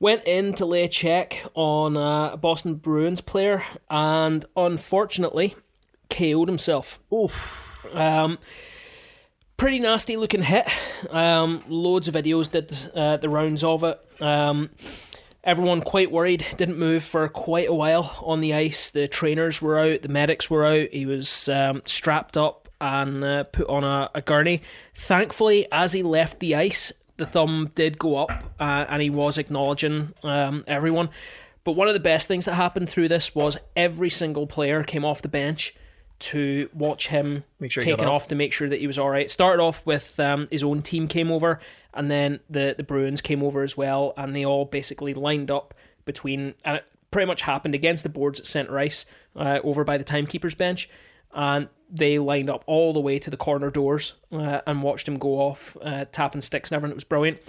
went 0.02 0.24
in 0.26 0.54
to 0.56 0.66
lay 0.66 0.84
a 0.84 0.90
check 0.90 1.46
on 1.54 1.96
uh, 1.96 2.32
a 2.34 2.38
Boston 2.38 2.76
Bruins 2.76 3.22
player, 3.22 3.64
and 3.90 4.44
unfortunately, 4.58 5.56
KO'd 6.10 6.50
himself. 6.50 7.00
Oof. 7.14 7.86
Pretty 9.58 9.80
nasty 9.80 10.18
looking 10.18 10.44
hit. 10.44 10.70
Um, 11.10 11.64
loads 11.68 12.08
of 12.08 12.14
videos 12.14 12.52
did 12.52 12.72
uh, 12.96 13.18
the 13.18 13.28
rounds 13.28 13.64
of 13.64 13.84
it. 13.84 14.00
Um, 14.22 14.70
everyone 15.44 15.82
quite 15.82 16.12
worried. 16.12 16.46
Didn't 16.58 16.78
move 16.78 17.04
for 17.04 17.28
quite 17.28 17.68
a 17.68 17.74
while 17.74 18.20
on 18.24 18.40
the 18.40 18.54
ice. 18.54 18.92
The 18.92 19.08
trainers 19.08 19.60
were 19.60 19.80
out. 19.80 20.04
The 20.04 20.10
medics 20.10 20.48
were 20.48 20.64
out. 20.64 20.90
He 20.92 21.08
was 21.08 21.50
um, 21.50 21.82
strapped 21.88 22.38
up 22.38 22.70
and 22.80 23.24
uh, 23.24 23.46
put 23.46 23.68
on 23.68 23.84
a, 23.84 24.12
a 24.14 24.22
gurney. 24.22 24.62
Thankfully, 24.94 25.66
as 25.72 25.94
he 25.94 26.04
left 26.04 26.40
the 26.40 26.54
ice, 26.54 26.94
the 27.18 27.26
thumb 27.26 27.72
did 27.74 27.98
go 27.98 28.18
up, 28.18 28.44
uh, 28.60 28.86
and 28.88 29.02
he 29.02 29.10
was 29.10 29.40
acknowledging 29.40 30.14
um, 30.22 30.66
everyone. 30.68 31.10
But 31.64 31.72
one 31.72 31.88
of 31.88 31.96
the 31.96 32.00
best 32.00 32.28
things 32.28 32.46
that 32.46 32.54
happened 32.54 32.90
through 32.90 33.08
this 33.08 33.34
was 33.34 33.58
every 33.76 34.12
single 34.12 34.46
player 34.46 34.84
came 34.84 35.04
off 35.04 35.24
the 35.24 35.28
bench 35.28 35.74
to 36.20 36.70
watch 36.74 37.08
him 37.08 37.44
Make 37.60 37.72
sure 37.72 37.84
taken 37.84 38.06
off 38.06 38.28
to 38.30 38.36
make 38.36 38.54
sure 38.54 38.70
that 38.70 38.80
he 38.80 38.88
was 38.88 38.98
all 38.98 39.10
right. 39.10 39.30
Started 39.30 39.62
off 39.62 39.86
with 39.86 40.20
um, 40.20 40.48
his 40.52 40.64
own 40.64 40.82
team 40.82 41.08
came 41.08 41.32
over, 41.32 41.60
and 41.94 42.10
then 42.10 42.40
the 42.50 42.74
the 42.76 42.84
Bruins 42.84 43.22
came 43.22 43.44
over 43.44 43.64
as 43.64 43.78
well, 43.78 44.14
and 44.18 44.36
they 44.36 44.46
all 44.46 44.66
basically 44.66 45.14
lined 45.14 45.52
up 45.52 45.74
between. 46.06 46.56
And 46.66 46.78
it 46.78 46.86
pretty 47.12 47.28
much 47.28 47.42
happened 47.42 47.76
against 47.76 48.04
the 48.04 48.10
boards 48.10 48.40
at 48.40 48.48
centre 48.48 48.78
ice, 48.78 49.06
uh, 49.36 49.60
over 49.64 49.84
by 49.84 49.98
the 49.98 50.04
timekeeper's 50.04 50.56
bench, 50.56 50.90
and 51.34 51.70
they 51.90 52.20
lined 52.20 52.50
up 52.50 52.64
all 52.66 52.94
the 52.94 53.00
way 53.00 53.20
to 53.20 53.30
the 53.30 53.38
corner 53.38 53.70
doors 53.70 54.14
uh, 54.32 54.62
and 54.68 54.84
watched 54.84 55.08
him 55.08 55.18
go 55.18 55.40
off, 55.40 55.78
uh, 55.82 56.06
tapping 56.12 56.42
sticks 56.42 56.72
and 56.72 56.76
everything. 56.76 56.92
It 56.92 56.96
was 56.96 57.04
brilliant. 57.04 57.40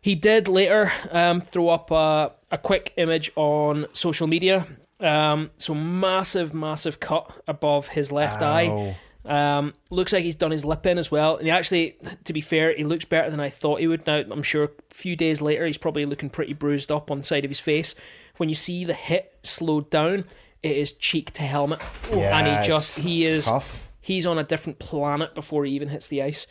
He 0.00 0.14
did 0.14 0.48
later 0.48 0.92
um, 1.10 1.40
throw 1.40 1.68
up 1.68 1.90
a, 1.90 2.32
a 2.50 2.58
quick 2.58 2.92
image 2.96 3.30
on 3.36 3.86
social 3.92 4.26
media. 4.26 4.66
Um, 5.00 5.50
so 5.58 5.74
massive, 5.74 6.52
massive 6.54 7.00
cut 7.00 7.30
above 7.48 7.88
his 7.88 8.12
left 8.12 8.42
eye. 8.42 8.96
Um, 9.24 9.74
looks 9.90 10.12
like 10.12 10.24
he's 10.24 10.34
done 10.34 10.50
his 10.50 10.64
lip 10.64 10.86
in 10.86 10.96
as 10.98 11.10
well. 11.10 11.36
And 11.36 11.46
he 11.46 11.50
actually, 11.50 11.96
to 12.24 12.32
be 12.32 12.40
fair, 12.40 12.74
he 12.74 12.84
looks 12.84 13.04
better 13.04 13.30
than 13.30 13.40
I 13.40 13.50
thought 13.50 13.80
he 13.80 13.86
would. 13.86 14.06
Now, 14.06 14.16
I'm 14.30 14.42
sure 14.42 14.64
a 14.64 14.70
few 14.94 15.14
days 15.16 15.40
later, 15.42 15.66
he's 15.66 15.78
probably 15.78 16.06
looking 16.06 16.30
pretty 16.30 16.52
bruised 16.54 16.90
up 16.90 17.10
on 17.10 17.18
the 17.18 17.24
side 17.24 17.44
of 17.44 17.50
his 17.50 17.60
face. 17.60 17.94
When 18.38 18.48
you 18.48 18.54
see 18.54 18.84
the 18.84 18.94
hit 18.94 19.34
slowed 19.42 19.90
down, 19.90 20.24
it 20.62 20.76
is 20.76 20.92
cheek 20.92 21.32
to 21.34 21.42
helmet, 21.42 21.80
Yeah, 22.10 22.36
and 22.38 22.62
he 22.62 22.66
just 22.68 22.98
he 22.98 23.24
is 23.26 23.44
tough. 23.46 23.90
he's 24.00 24.26
on 24.26 24.38
a 24.38 24.44
different 24.44 24.78
planet 24.78 25.34
before 25.34 25.64
he 25.64 25.72
even 25.72 25.88
hits 25.88 26.06
the 26.08 26.22
ice. 26.22 26.46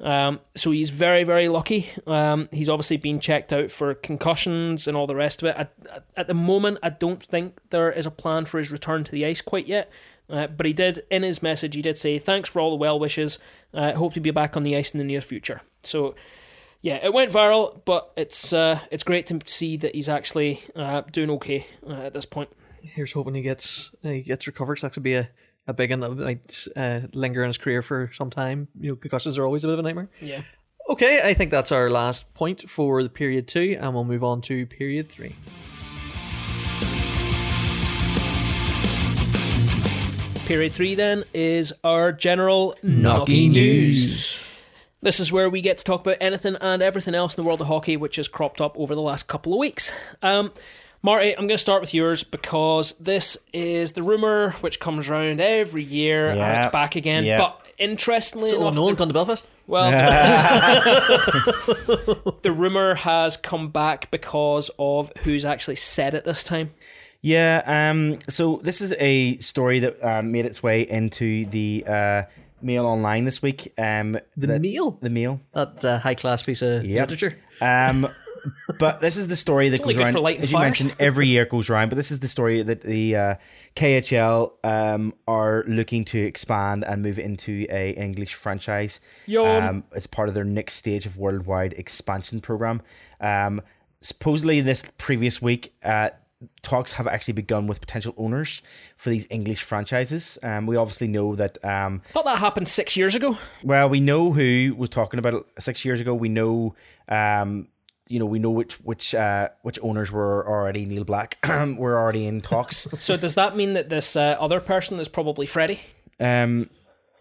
Um, 0.00 0.40
so 0.56 0.70
he's 0.70 0.90
very, 0.90 1.24
very 1.24 1.48
lucky. 1.48 1.90
Um, 2.06 2.48
he's 2.52 2.68
obviously 2.68 2.96
been 2.96 3.20
checked 3.20 3.52
out 3.52 3.70
for 3.70 3.94
concussions 3.94 4.88
and 4.88 4.96
all 4.96 5.06
the 5.06 5.14
rest 5.14 5.42
of 5.42 5.48
it. 5.48 5.56
At, 5.56 6.04
at, 6.16 6.26
the 6.26 6.34
moment, 6.34 6.78
I 6.82 6.88
don't 6.90 7.22
think 7.22 7.58
there 7.70 7.92
is 7.92 8.06
a 8.06 8.10
plan 8.10 8.46
for 8.46 8.58
his 8.58 8.70
return 8.70 9.04
to 9.04 9.12
the 9.12 9.26
ice 9.26 9.42
quite 9.42 9.66
yet. 9.66 9.90
Uh, 10.30 10.46
but 10.46 10.64
he 10.64 10.72
did, 10.72 11.02
in 11.10 11.22
his 11.22 11.42
message, 11.42 11.74
he 11.74 11.82
did 11.82 11.98
say, 11.98 12.18
Thanks 12.18 12.48
for 12.48 12.60
all 12.60 12.70
the 12.70 12.76
well 12.76 12.98
wishes. 12.98 13.38
Uh, 13.74 13.92
hope 13.92 14.14
to 14.14 14.20
be 14.20 14.30
back 14.30 14.56
on 14.56 14.62
the 14.62 14.76
ice 14.76 14.92
in 14.92 14.98
the 14.98 15.04
near 15.04 15.20
future. 15.20 15.60
So, 15.82 16.14
yeah, 16.82 16.98
it 17.02 17.12
went 17.12 17.30
viral, 17.30 17.80
but 17.84 18.12
it's 18.16 18.52
uh, 18.52 18.80
it's 18.90 19.02
great 19.02 19.26
to 19.26 19.40
see 19.44 19.76
that 19.78 19.94
he's 19.94 20.08
actually 20.08 20.62
uh, 20.74 21.02
doing 21.12 21.30
okay 21.32 21.66
uh, 21.86 21.92
at 21.92 22.14
this 22.14 22.24
point. 22.24 22.48
Here's 22.80 23.12
hoping 23.12 23.34
he 23.34 23.42
gets 23.42 23.90
he 24.02 24.22
gets 24.22 24.46
recovered. 24.46 24.78
So 24.78 24.86
that 24.86 24.94
could 24.94 25.02
be 25.02 25.14
a, 25.14 25.28
a 25.66 25.72
big 25.72 25.90
one 25.90 26.00
that 26.00 26.10
might 26.16 26.66
uh, 26.76 27.00
linger 27.12 27.42
in 27.42 27.48
his 27.48 27.58
career 27.58 27.82
for 27.82 28.10
some 28.16 28.30
time. 28.30 28.68
You 28.80 28.90
know, 28.90 28.96
concussions 28.96 29.38
are 29.38 29.44
always 29.44 29.64
a 29.64 29.66
bit 29.66 29.74
of 29.74 29.78
a 29.80 29.82
nightmare. 29.82 30.10
Yeah. 30.20 30.42
Okay, 30.88 31.20
I 31.22 31.34
think 31.34 31.50
that's 31.50 31.70
our 31.70 31.88
last 31.88 32.34
point 32.34 32.68
for 32.68 33.02
the 33.02 33.08
period 33.08 33.46
two, 33.46 33.76
and 33.80 33.94
we'll 33.94 34.04
move 34.04 34.24
on 34.24 34.40
to 34.42 34.66
period 34.66 35.08
three. 35.08 35.36
Period 40.46 40.72
three 40.72 40.96
then 40.96 41.22
is 41.32 41.72
our 41.84 42.10
general 42.10 42.74
Knocky 42.82 43.00
knocky 43.02 43.50
news. 43.50 44.04
news. 44.04 44.40
This 45.00 45.20
is 45.20 45.30
where 45.30 45.48
we 45.48 45.60
get 45.60 45.78
to 45.78 45.84
talk 45.84 46.00
about 46.00 46.16
anything 46.20 46.56
and 46.60 46.82
everything 46.82 47.14
else 47.14 47.36
in 47.38 47.42
the 47.42 47.46
world 47.46 47.60
of 47.60 47.68
hockey 47.68 47.96
which 47.96 48.16
has 48.16 48.26
cropped 48.26 48.60
up 48.60 48.76
over 48.76 48.94
the 48.96 49.00
last 49.00 49.28
couple 49.28 49.52
of 49.52 49.60
weeks. 49.60 49.92
Um, 50.22 50.50
Marty, 51.02 51.30
I'm 51.32 51.46
going 51.46 51.48
to 51.50 51.58
start 51.58 51.80
with 51.80 51.94
yours 51.94 52.22
because 52.22 52.92
this 53.00 53.38
is 53.54 53.92
the 53.92 54.02
rumor 54.02 54.50
which 54.60 54.80
comes 54.80 55.08
around 55.08 55.40
every 55.40 55.82
year 55.82 56.30
and 56.30 56.38
it's 56.62 56.70
back 56.72 56.94
again. 56.94 57.24
Yeah. 57.24 57.38
But 57.38 57.66
interestingly 57.78 58.50
So, 58.50 58.60
enough, 58.60 58.74
no 58.74 58.82
one 58.82 58.92
the- 58.92 58.98
come 58.98 59.08
to 59.08 59.14
Belfast. 59.14 59.46
well, 59.66 59.90
the 62.42 62.52
rumor 62.54 62.94
has 62.96 63.36
come 63.38 63.70
back 63.70 64.10
because 64.10 64.70
of 64.78 65.10
who's 65.24 65.44
actually 65.46 65.76
said 65.76 66.12
it 66.14 66.24
this 66.24 66.44
time. 66.44 66.70
Yeah. 67.22 67.62
Um. 67.66 68.18
So 68.28 68.60
this 68.62 68.80
is 68.80 68.94
a 68.98 69.36
story 69.38 69.80
that 69.80 70.02
um, 70.02 70.32
made 70.32 70.46
its 70.46 70.62
way 70.62 70.82
into 70.82 71.44
the 71.46 71.84
uh, 71.86 72.22
Mail 72.62 72.86
Online 72.86 73.24
this 73.24 73.42
week. 73.42 73.72
Um. 73.78 74.18
The 74.36 74.46
that- 74.48 74.60
meal, 74.60 74.98
The 75.02 75.10
Mail. 75.10 75.40
that 75.54 75.84
uh, 75.84 75.98
high 75.98 76.14
class 76.14 76.42
piece 76.42 76.62
of 76.62 76.84
Yep. 76.84 77.10
literature. 77.10 77.38
Um, 77.60 78.06
but 78.78 79.00
this 79.00 79.16
is 79.16 79.28
the 79.28 79.36
story 79.36 79.68
that 79.70 79.82
goes 79.82 79.96
around. 79.96 80.16
As 80.42 80.52
you 80.52 80.58
mentioned, 80.58 80.94
every 80.98 81.26
year 81.28 81.44
goes 81.44 81.70
around. 81.70 81.88
But 81.88 81.96
this 81.96 82.10
is 82.10 82.20
the 82.20 82.28
story 82.28 82.62
that 82.62 82.82
the 82.82 83.16
uh, 83.16 83.34
KHL 83.76 84.52
um, 84.64 85.14
are 85.26 85.64
looking 85.66 86.04
to 86.06 86.18
expand 86.18 86.84
and 86.84 87.02
move 87.02 87.18
into 87.18 87.66
a 87.70 87.90
English 87.92 88.34
franchise. 88.34 89.00
Um, 89.68 89.84
as 89.94 90.06
part 90.06 90.28
of 90.28 90.34
their 90.34 90.44
next 90.44 90.74
stage 90.74 91.06
of 91.06 91.16
worldwide 91.16 91.72
expansion 91.74 92.40
program. 92.40 92.82
Um, 93.20 93.62
supposedly, 94.00 94.60
this 94.60 94.84
previous 94.98 95.40
week, 95.42 95.74
uh, 95.84 96.10
talks 96.62 96.92
have 96.92 97.06
actually 97.06 97.34
begun 97.34 97.66
with 97.66 97.80
potential 97.80 98.14
owners 98.16 98.62
for 98.96 99.10
these 99.10 99.26
English 99.30 99.62
franchises. 99.62 100.38
Um, 100.42 100.66
we 100.66 100.76
obviously 100.76 101.06
know 101.08 101.36
that. 101.36 101.62
Um, 101.64 102.02
Thought 102.12 102.24
that 102.24 102.38
happened 102.38 102.68
six 102.68 102.96
years 102.96 103.14
ago. 103.14 103.38
well, 103.62 103.88
we 103.88 104.00
know 104.00 104.32
who 104.32 104.74
was 104.76 104.90
talking 104.90 105.18
about 105.18 105.34
it 105.34 105.44
six 105.58 105.84
years 105.84 106.00
ago. 106.00 106.14
We 106.14 106.28
know, 106.28 106.74
um, 107.08 107.68
you 108.10 108.18
know, 108.18 108.26
we 108.26 108.40
know 108.40 108.50
which 108.50 108.74
which 108.80 109.14
uh, 109.14 109.48
which 109.62 109.78
owners 109.82 110.10
were 110.10 110.46
already 110.46 110.84
Neil 110.84 111.04
Black 111.04 111.38
were 111.78 111.96
already 111.96 112.26
in 112.26 112.40
talks. 112.40 112.88
So 113.00 113.16
does 113.16 113.36
that 113.36 113.56
mean 113.56 113.74
that 113.74 113.88
this 113.88 114.16
uh, 114.16 114.36
other 114.38 114.60
person 114.60 114.98
is 115.00 115.08
probably 115.08 115.46
Freddie? 115.46 115.80
Um, 116.18 116.68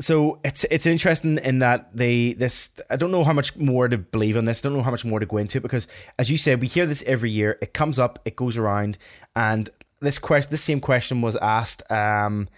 so 0.02 0.40
it's 0.44 0.64
it's 0.66 0.86
interesting 0.86 1.38
in 1.38 1.60
that 1.60 1.96
they 1.96 2.34
this 2.34 2.72
I 2.90 2.96
don't 2.96 3.12
know 3.12 3.24
how 3.24 3.34
much 3.34 3.56
more 3.56 3.88
to 3.88 3.98
believe 3.98 4.36
on 4.36 4.46
this. 4.46 4.60
I 4.60 4.70
don't 4.70 4.78
know 4.78 4.84
how 4.84 4.92
much 4.92 5.06
more 5.06 5.20
to 5.20 5.26
go 5.26 5.38
into 5.38 5.62
because 5.62 5.88
as 6.18 6.32
you 6.32 6.38
said, 6.38 6.60
we 6.60 6.68
hear 6.68 6.86
this 6.86 7.04
every 7.06 7.30
year. 7.30 7.58
It 7.62 7.74
comes 7.74 8.00
up, 8.00 8.20
it 8.26 8.36
goes 8.36 8.58
around, 8.58 8.98
and 9.36 9.70
this 10.00 10.18
question, 10.18 10.50
this 10.50 10.64
same 10.64 10.82
question 10.82 11.22
was 11.22 11.36
asked. 11.36 11.90
Um, 11.92 12.50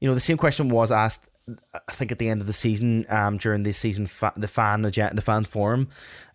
you 0.00 0.08
know, 0.08 0.14
the 0.14 0.20
same 0.20 0.38
question 0.38 0.68
was 0.70 0.90
asked. 0.90 1.28
I 1.74 1.92
think 1.92 2.10
at 2.10 2.18
the 2.18 2.30
end 2.30 2.40
of 2.40 2.46
the 2.46 2.54
season, 2.54 3.04
um, 3.10 3.36
during 3.36 3.64
the 3.64 3.72
season, 3.72 4.06
fa- 4.06 4.32
the 4.34 4.48
fan 4.48 4.84
agenda, 4.86 5.14
the 5.14 5.20
fan 5.22 5.44
forum, 5.44 5.88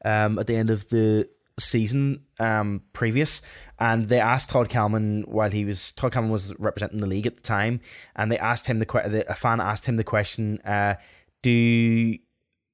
um, 0.05 0.38
at 0.38 0.45
the 0.45 0.55
end 0.55 0.69
of 0.69 0.88
the 0.89 1.27
season, 1.60 2.23
um, 2.40 2.81
previous, 2.94 3.41
and 3.80 4.07
they 4.07 4.19
asked 4.19 4.49
Todd 4.49 4.69
Kelman 4.69 5.23
while 5.27 5.52
he 5.52 5.65
was 5.65 5.91
Todd 5.94 6.11
Kelman 6.11 6.31
was 6.31 6.53
representing 6.60 6.99
the 6.99 7.07
league 7.07 7.27
at 7.27 7.36
the 7.36 7.41
time, 7.41 7.81
and 8.15 8.31
they 8.31 8.38
asked 8.38 8.68
him 8.68 8.80
the 8.80 8.86
the 8.86 9.30
a 9.30 9.36
fan 9.36 9.60
asked 9.60 9.86
him 9.86 9.98
the 9.98 10.03
question, 10.03 10.60
uh, 10.61 10.95
do 11.41 12.18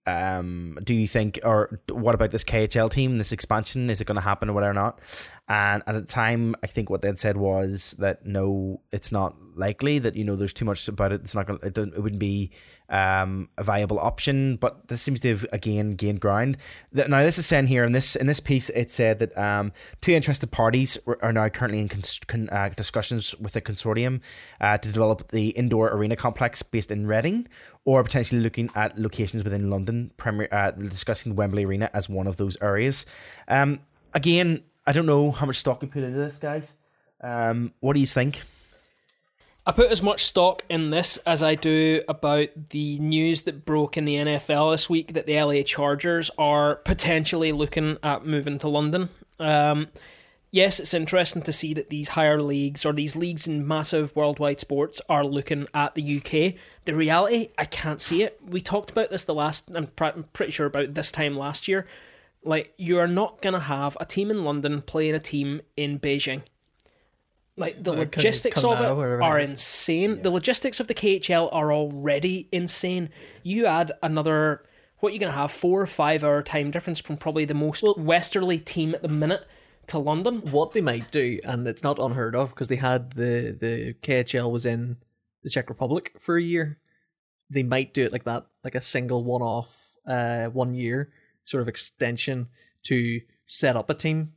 um 0.07 0.77
do 0.83 0.93
you 0.93 1.07
think 1.07 1.39
or 1.43 1.79
what 1.89 2.13
about 2.13 2.31
this 2.31 2.43
KHL 2.43 2.89
team 2.89 3.17
this 3.17 3.31
expansion 3.31 3.89
is 3.89 4.01
it 4.01 4.05
going 4.05 4.15
to 4.15 4.21
happen 4.21 4.49
or 4.49 4.53
whatever 4.53 4.71
or 4.71 4.73
not? 4.73 4.99
And 5.47 5.83
at 5.87 5.93
the 5.93 6.01
time 6.01 6.55
I 6.63 6.67
think 6.67 6.89
what 6.89 7.01
they'd 7.01 7.19
said 7.19 7.37
was 7.37 7.95
that 7.99 8.25
no 8.25 8.81
it's 8.91 9.11
not 9.11 9.35
likely 9.55 9.99
that 9.99 10.15
you 10.15 10.23
know 10.23 10.35
there's 10.35 10.53
too 10.53 10.65
much 10.65 10.87
about 10.87 11.11
it. 11.11 11.21
It's 11.21 11.33
not 11.33 11.47
going 11.47 11.59
to 11.59 11.67
it, 11.67 11.77
it 11.77 12.01
wouldn't 12.01 12.19
be 12.19 12.51
um 12.87 13.49
a 13.57 13.63
viable 13.63 13.97
option 13.97 14.57
but 14.57 14.89
this 14.89 15.01
seems 15.01 15.19
to 15.21 15.29
have 15.29 15.45
again 15.51 15.95
gained 15.95 16.21
ground. 16.21 16.57
Now 16.93 17.23
this 17.23 17.39
is 17.39 17.47
saying 17.47 17.67
here 17.67 17.83
in 17.83 17.93
this 17.93 18.15
in 18.15 18.27
this 18.27 18.39
piece 18.39 18.69
it 18.69 18.91
said 18.91 19.17
that 19.19 19.35
um 19.35 19.71
two 20.01 20.11
interested 20.11 20.51
parties 20.51 20.99
are 21.07 21.33
now 21.33 21.49
currently 21.49 21.79
in 21.79 21.89
con- 21.89 22.49
uh, 22.49 22.69
discussions 22.75 23.33
with 23.39 23.55
a 23.55 23.61
consortium 23.61 24.21
uh, 24.61 24.77
to 24.77 24.91
develop 24.91 25.29
the 25.29 25.49
indoor 25.49 25.89
arena 25.89 26.15
complex 26.15 26.61
based 26.61 26.91
in 26.91 27.07
Reading 27.07 27.47
or 27.85 28.03
potentially 28.03 28.41
looking 28.41 28.69
at 28.75 28.99
locations 28.99 29.43
within 29.43 29.69
London, 29.69 30.11
premier, 30.17 30.49
uh, 30.51 30.71
discussing 30.71 31.35
Wembley 31.35 31.65
Arena 31.65 31.89
as 31.93 32.09
one 32.09 32.27
of 32.27 32.37
those 32.37 32.57
areas. 32.61 33.05
Um, 33.47 33.79
again, 34.13 34.63
I 34.85 34.91
don't 34.91 35.05
know 35.05 35.31
how 35.31 35.45
much 35.45 35.57
stock 35.57 35.81
you 35.81 35.87
put 35.87 36.03
into 36.03 36.17
this, 36.17 36.37
guys. 36.37 36.75
Um, 37.21 37.73
what 37.79 37.93
do 37.93 37.99
you 37.99 38.07
think? 38.07 38.41
I 39.67 39.71
put 39.71 39.89
as 39.89 40.03
much 40.03 40.25
stock 40.25 40.63
in 40.69 40.91
this 40.91 41.17
as 41.25 41.41
I 41.41 41.55
do 41.55 42.03
about 42.07 42.49
the 42.69 42.99
news 42.99 43.43
that 43.43 43.65
broke 43.65 43.97
in 43.97 44.05
the 44.05 44.15
NFL 44.15 44.73
this 44.73 44.89
week 44.89 45.13
that 45.13 45.25
the 45.25 45.41
LA 45.41 45.63
Chargers 45.63 46.29
are 46.37 46.75
potentially 46.75 47.51
looking 47.51 47.97
at 48.03 48.25
moving 48.25 48.59
to 48.59 48.67
London. 48.67 49.09
Um, 49.39 49.87
yes, 50.51 50.79
it's 50.79 50.93
interesting 50.93 51.41
to 51.43 51.51
see 51.51 51.73
that 51.73 51.89
these 51.89 52.09
higher 52.09 52.41
leagues 52.41 52.85
or 52.85 52.93
these 52.93 53.15
leagues 53.15 53.47
in 53.47 53.67
massive 53.67 54.15
worldwide 54.15 54.59
sports 54.59 55.01
are 55.09 55.25
looking 55.25 55.67
at 55.73 55.95
the 55.95 56.17
UK. 56.17 56.55
The 56.85 56.95
reality, 56.95 57.49
I 57.57 57.65
can't 57.65 58.01
see 58.01 58.23
it. 58.23 58.39
We 58.45 58.61
talked 58.61 58.91
about 58.91 59.09
this 59.09 59.23
the 59.23 59.33
last, 59.33 59.69
I'm, 59.73 59.87
pr- 59.87 60.05
I'm 60.05 60.25
pretty 60.33 60.51
sure 60.51 60.67
about 60.67 60.93
this 60.93 61.11
time 61.11 61.35
last 61.35 61.67
year. 61.67 61.87
Like, 62.43 62.73
you 62.77 62.99
are 62.99 63.07
not 63.07 63.41
going 63.41 63.53
to 63.53 63.59
have 63.59 63.97
a 63.99 64.05
team 64.05 64.29
in 64.29 64.43
London 64.43 64.81
playing 64.81 65.15
a 65.15 65.19
team 65.19 65.61
in 65.75 65.99
Beijing. 65.99 66.43
Like, 67.57 67.83
the 67.83 67.91
Uh, 67.93 67.95
logistics 67.95 68.63
of 68.63 68.79
it 68.81 68.85
are 69.23 69.39
insane. 69.39 70.21
The 70.21 70.29
logistics 70.29 70.79
of 70.79 70.87
the 70.87 70.93
KHL 70.93 71.49
are 71.51 71.73
already 71.73 72.47
insane. 72.51 73.09
You 73.43 73.65
add 73.65 73.93
another, 74.03 74.63
what 74.99 75.13
you 75.13 75.19
going 75.19 75.31
to 75.31 75.37
have, 75.37 75.51
four 75.51 75.81
or 75.81 75.87
five 75.87 76.23
hour 76.23 76.43
time 76.43 76.69
difference 76.69 76.99
from 76.99 77.17
probably 77.17 77.45
the 77.45 77.53
most 77.53 77.83
westerly 77.97 78.59
team 78.59 78.93
at 78.93 79.01
the 79.01 79.07
minute 79.07 79.47
to 79.87 79.99
London. 79.99 80.41
What 80.51 80.73
they 80.73 80.81
might 80.81 81.11
do, 81.11 81.39
and 81.43 81.67
it's 81.67 81.83
not 81.83 81.99
unheard 81.99 82.35
of, 82.35 82.49
because 82.49 82.67
they 82.67 82.75
had 82.77 83.13
the 83.13 83.55
the 83.59 83.93
KHL 84.01 84.51
was 84.51 84.65
in 84.65 84.97
the 85.43 85.49
Czech 85.49 85.69
Republic 85.69 86.15
for 86.19 86.37
a 86.37 86.41
year. 86.41 86.79
They 87.49 87.63
might 87.63 87.93
do 87.93 88.03
it 88.03 88.11
like 88.11 88.23
that, 88.25 88.47
like 88.63 88.75
a 88.75 88.81
single 88.81 89.23
one 89.23 89.41
off, 89.41 89.69
uh, 90.07 90.47
one 90.47 90.73
year, 90.73 91.11
sort 91.45 91.61
of 91.61 91.67
extension 91.67 92.47
to 92.83 93.21
set 93.45 93.75
up 93.75 93.89
a 93.89 93.93
team, 93.93 94.33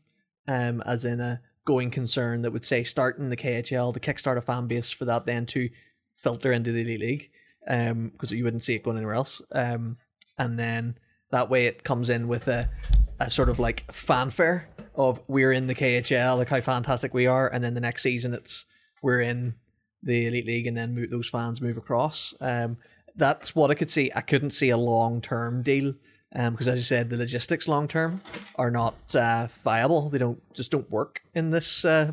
um, 0.46 0.82
as 0.84 1.04
in 1.04 1.20
a 1.20 1.40
going 1.64 1.90
concern 1.90 2.42
that 2.42 2.50
would 2.50 2.64
say 2.64 2.84
start 2.84 3.18
in 3.18 3.30
the 3.30 3.36
KHL 3.36 3.92
to 3.94 4.00
kickstart 4.00 4.36
a 4.36 4.42
fan 4.42 4.66
base 4.66 4.90
for 4.90 5.04
that 5.06 5.26
then 5.26 5.46
to 5.46 5.70
filter 6.16 6.52
into 6.52 6.72
the 6.72 6.82
elite 6.82 7.00
league, 7.00 7.30
um, 7.66 8.10
because 8.10 8.30
you 8.30 8.44
wouldn't 8.44 8.62
see 8.62 8.74
it 8.74 8.82
going 8.82 8.96
anywhere 8.96 9.14
else, 9.14 9.40
um, 9.52 9.96
and 10.38 10.58
then 10.58 10.98
that 11.30 11.50
way 11.50 11.66
it 11.66 11.84
comes 11.84 12.08
in 12.08 12.28
with 12.28 12.48
a, 12.48 12.70
a 13.18 13.30
sort 13.30 13.48
of 13.48 13.58
like 13.58 13.90
fanfare 13.92 14.68
of 14.98 15.20
we're 15.28 15.52
in 15.52 15.66
the 15.68 15.74
KHL, 15.74 16.36
like 16.36 16.48
how 16.48 16.60
fantastic 16.60 17.14
we 17.14 17.26
are, 17.26 17.48
and 17.48 17.64
then 17.64 17.72
the 17.72 17.80
next 17.80 18.02
season 18.02 18.34
it's 18.34 18.66
we're 19.00 19.20
in 19.20 19.54
the 20.02 20.26
elite 20.26 20.46
league, 20.46 20.66
and 20.66 20.76
then 20.76 20.94
move, 20.94 21.10
those 21.10 21.28
fans 21.28 21.60
move 21.60 21.76
across. 21.78 22.34
Um, 22.40 22.76
that's 23.16 23.54
what 23.56 23.70
I 23.70 23.74
could 23.74 23.90
see. 23.90 24.10
I 24.14 24.20
couldn't 24.20 24.50
see 24.50 24.68
a 24.70 24.76
long 24.76 25.20
term 25.22 25.62
deal. 25.62 25.94
Um, 26.34 26.52
because 26.52 26.68
as 26.68 26.76
you 26.78 26.84
said, 26.84 27.08
the 27.08 27.16
logistics 27.16 27.66
long 27.66 27.88
term 27.88 28.20
are 28.56 28.70
not 28.70 29.14
uh, 29.16 29.48
viable. 29.64 30.10
They 30.10 30.18
don't 30.18 30.40
just 30.52 30.70
don't 30.70 30.90
work 30.90 31.22
in 31.34 31.52
this 31.52 31.86
uh, 31.86 32.12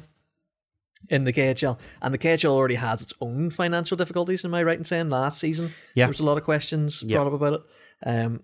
in 1.10 1.26
the 1.26 1.34
KHL, 1.34 1.78
and 2.02 2.14
the 2.14 2.18
KHL 2.18 2.50
already 2.52 2.76
has 2.76 3.02
its 3.02 3.14
own 3.20 3.50
financial 3.50 3.98
difficulties. 3.98 4.46
Am 4.46 4.54
I 4.56 4.64
right 4.64 4.78
in 4.78 4.84
saying 4.86 5.10
last 5.10 5.40
season 5.40 5.74
Yeah. 5.96 6.06
there 6.06 6.12
was 6.12 6.20
a 6.22 6.24
lot 6.26 6.38
of 6.38 6.44
questions 6.46 7.04
Yeah. 7.06 7.18
brought 7.18 7.28
up 7.28 7.34
about 7.34 7.54
it? 7.54 7.62
Um, 8.10 8.44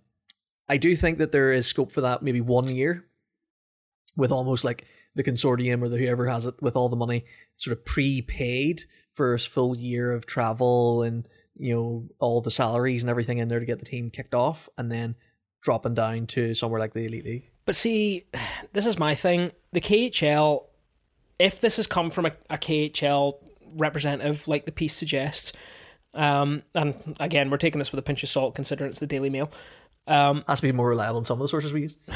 I 0.70 0.78
do 0.78 0.96
think 0.96 1.18
that 1.20 1.32
there 1.32 1.52
is 1.52 1.66
scope 1.68 1.92
for 1.92 2.02
that, 2.02 2.22
maybe 2.22 2.42
one 2.42 2.68
year, 2.68 3.06
with 4.16 4.32
almost 4.32 4.64
like 4.64 4.86
the 5.16 5.24
consortium 5.24 5.82
or 5.82 5.90
the 5.90 5.98
whoever 5.98 6.28
has 6.28 6.46
it 6.46 6.62
with 6.62 6.76
all 6.76 6.90
the 6.90 6.96
money 6.96 7.26
sort 7.58 7.78
of 7.78 7.86
prepaid 7.86 8.86
for 9.14 9.34
a 9.34 9.40
full 9.40 9.78
year 9.78 10.12
of 10.12 10.26
travel 10.26 11.04
and 11.04 11.28
you 11.58 11.74
know 11.74 12.08
all 12.20 12.42
the 12.42 12.52
salaries 12.52 13.04
and 13.04 13.10
everything 13.10 13.38
in 13.38 13.48
there 13.48 13.60
to 13.60 13.66
get 13.66 13.80
the 13.80 13.86
team 13.86 14.10
kicked 14.10 14.34
off, 14.34 14.70
and 14.78 14.92
then 14.92 15.16
dropping 15.62 15.94
down 15.94 16.26
to 16.28 16.54
somewhere 16.54 16.80
like 16.80 16.94
the 16.94 17.06
elite 17.06 17.26
league. 17.26 17.52
But 17.66 17.76
see, 17.76 18.26
this 18.74 18.86
is 18.86 18.98
my 18.98 19.16
thing. 19.16 19.52
The 19.72 19.82
KHL, 19.82 20.66
if 21.40 21.62
this 21.62 21.78
has 21.78 21.88
come 21.88 22.10
from 22.10 22.26
a, 22.26 22.32
a 22.50 22.58
KHL 22.58 23.36
representative, 23.76 24.48
like 24.48 24.66
the 24.66 24.72
piece 24.72 24.94
suggests, 24.94 25.54
um, 26.14 26.64
and 26.74 26.96
again, 27.20 27.50
we're 27.50 27.58
taking 27.58 27.80
this 27.80 27.92
with 27.92 28.00
a 28.00 28.04
pinch 28.04 28.24
of 28.24 28.30
salt 28.30 28.56
considering 28.56 28.90
it's 28.90 29.00
the 29.00 29.08
Daily 29.08 29.30
Mail. 29.30 29.50
Um, 30.08 30.44
Has 30.48 30.60
to 30.60 30.64
be 30.64 30.72
more 30.72 30.90
reliable 30.90 31.20
than 31.20 31.26
some 31.26 31.40
of 31.40 31.44
the 31.44 31.48
sources 31.48 31.72
we 31.72 31.82
use. 31.84 31.96